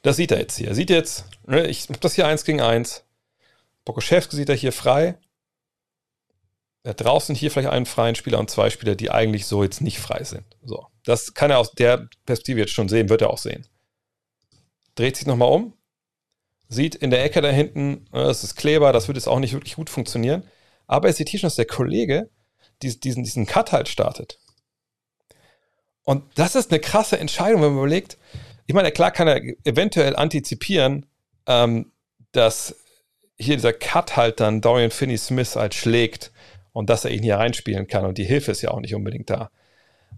[0.03, 0.69] das sieht er jetzt hier.
[0.69, 3.05] Er sieht jetzt, ne, ich habe das hier 1 gegen 1.
[3.85, 5.19] Bokoschewski sieht er hier frei.
[6.87, 9.99] Hat draußen hier vielleicht einen freien Spieler und zwei Spieler, die eigentlich so jetzt nicht
[9.99, 10.57] frei sind.
[10.63, 13.67] So, das kann er aus der Perspektive jetzt schon sehen, wird er auch sehen.
[14.95, 15.75] Dreht sich nochmal um,
[16.69, 19.53] sieht in der Ecke da hinten, ne, das ist Kleber, das wird jetzt auch nicht
[19.53, 20.45] wirklich gut funktionieren.
[20.87, 22.31] Aber er sieht hier schon, dass der Kollege
[22.83, 24.39] diesen, diesen Cut halt startet.
[26.09, 28.17] Und das ist eine krasse Entscheidung, wenn man überlegt,
[28.65, 31.05] ich meine, klar kann er eventuell antizipieren,
[31.47, 31.93] ähm,
[32.33, 32.77] dass
[33.37, 36.33] hier dieser Cut halt dann Dorian Finney-Smith halt schlägt
[36.73, 38.07] und dass er ihn hier reinspielen kann.
[38.07, 39.51] Und die Hilfe ist ja auch nicht unbedingt da.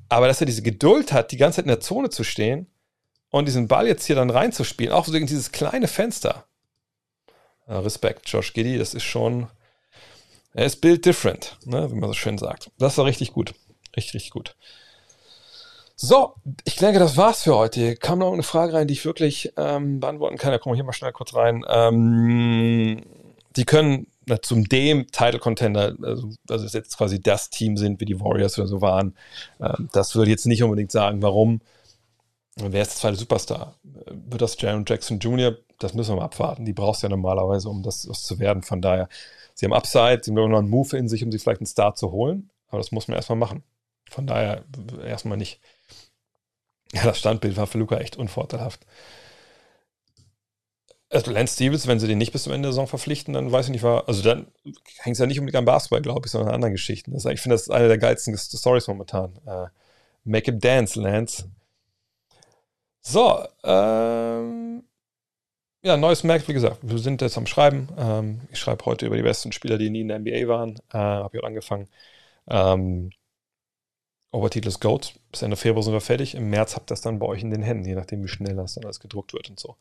[0.08, 2.68] Aber dass er diese Geduld hat, die ganze Zeit in der Zone zu stehen
[3.30, 6.46] und diesen Ball jetzt hier dann reinzuspielen, auch so in dieses kleine Fenster.
[7.66, 9.48] Respekt, Josh Giddy, das ist schon,
[10.54, 12.70] er ist built different, ne, wie man so schön sagt.
[12.78, 13.54] Das war richtig gut.
[13.96, 14.54] Richtig, richtig gut.
[16.02, 16.32] So,
[16.64, 17.78] ich denke, das war's für heute.
[17.78, 20.50] Hier kam noch eine Frage rein, die ich wirklich ähm, beantworten kann.
[20.50, 21.62] Da kommen wir hier mal schnell kurz rein.
[21.68, 23.02] Ähm,
[23.54, 28.06] die können na, zum dem Title Contender, also, also jetzt quasi das Team sind, wie
[28.06, 29.14] die Warriors oder so waren.
[29.60, 31.60] Ähm, das würde ich jetzt nicht unbedingt sagen, warum.
[32.56, 33.74] Wer ist der zweite Superstar?
[33.82, 35.58] Wird das Jaron Jackson Jr.?
[35.80, 36.64] Das müssen wir mal abwarten.
[36.64, 38.62] Die brauchst du ja normalerweise, um das, das zu werden.
[38.62, 39.10] Von daher,
[39.52, 41.94] sie haben Upside, sie haben noch einen Move in sich, um sich vielleicht einen Star
[41.94, 42.48] zu holen.
[42.68, 43.64] Aber das muss man erstmal machen.
[44.10, 44.64] Von daher
[45.04, 45.60] erstmal nicht.
[46.92, 48.84] Ja, das Standbild war für Luca echt unvorteilhaft.
[51.12, 53.66] Also Lance Stevens, wenn sie den nicht bis zum Ende der Saison verpflichten, dann weiß
[53.66, 54.46] ich nicht, war, also dann
[54.98, 57.12] hängt es ja nicht unbedingt am Basketball, glaube ich, sondern an anderen Geschichten.
[57.12, 59.36] Das, ich finde, das ist eine der geilsten Stories momentan.
[59.44, 59.66] Uh,
[60.24, 61.48] make him dance, Lance.
[63.02, 64.84] So, ähm,
[65.82, 67.88] ja, neues Mac, wie gesagt, wir sind jetzt am Schreiben.
[67.98, 70.76] Ähm, ich schreibe heute über die besten Spieler, die nie in der NBA waren.
[70.92, 71.88] Äh, Habe ich auch angefangen.
[72.48, 73.10] Ähm,
[74.32, 75.14] Obertitel ist Goat.
[75.32, 76.34] Bis Ende Februar sind wir fertig.
[76.34, 78.54] Im März habt ihr das dann bei euch in den Händen, je nachdem, wie schnell
[78.56, 79.76] das dann alles gedruckt wird und so.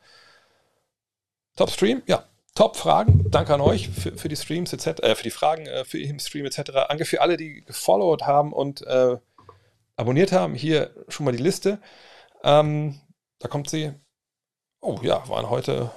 [1.55, 2.25] Top Stream, ja.
[2.55, 3.29] Top Fragen.
[3.29, 6.19] Danke an euch für, für die Streams etc., äh, für die Fragen, äh, für im
[6.19, 6.71] Stream etc.
[6.89, 9.17] Danke für alle, die gefollowt haben und äh,
[9.95, 10.55] abonniert haben.
[10.55, 11.79] Hier schon mal die Liste.
[12.43, 12.99] Ähm,
[13.39, 13.93] da kommt sie.
[14.81, 15.91] Oh ja, waren heute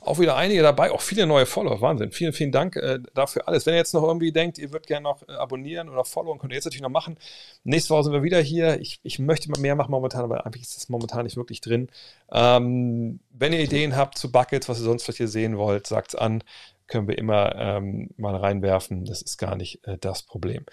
[0.00, 1.80] auch wieder einige dabei, auch viele neue Follower.
[1.80, 2.10] Wahnsinn.
[2.12, 3.66] Vielen, vielen Dank äh, dafür alles.
[3.66, 6.52] Wenn ihr jetzt noch irgendwie denkt, ihr würdet gerne noch äh, abonnieren oder followen, könnt
[6.52, 7.16] ihr jetzt natürlich noch machen.
[7.64, 8.80] Nächste Woche sind wir wieder hier.
[8.80, 11.88] Ich, ich möchte mal mehr machen momentan, aber eigentlich ist das momentan nicht wirklich drin.
[12.32, 16.14] Ähm, wenn ihr Ideen habt zu Buckets, was ihr sonst vielleicht hier sehen wollt, sagt
[16.14, 16.42] es an.
[16.86, 19.04] Können wir immer ähm, mal reinwerfen.
[19.04, 20.64] Das ist gar nicht äh, das Problem.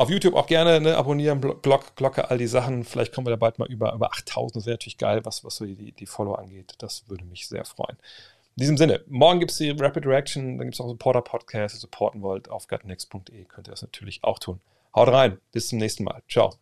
[0.00, 2.84] Auf YouTube auch gerne ne, abonnieren, Glock, Glocke, all die Sachen.
[2.84, 4.56] Vielleicht kommen wir da bald mal über, über 8000.
[4.56, 6.74] Das wäre natürlich geil, was, was so die, die Follow angeht.
[6.78, 7.96] Das würde mich sehr freuen.
[8.58, 11.76] In diesem Sinne, morgen gibt es die Rapid Reaction, dann gibt es auch Supporter Podcast,
[11.76, 14.60] ihr supporten wollt auf gutnext.de, könnt ihr das natürlich auch tun.
[14.94, 16.22] Haut rein, bis zum nächsten Mal.
[16.28, 16.54] Ciao.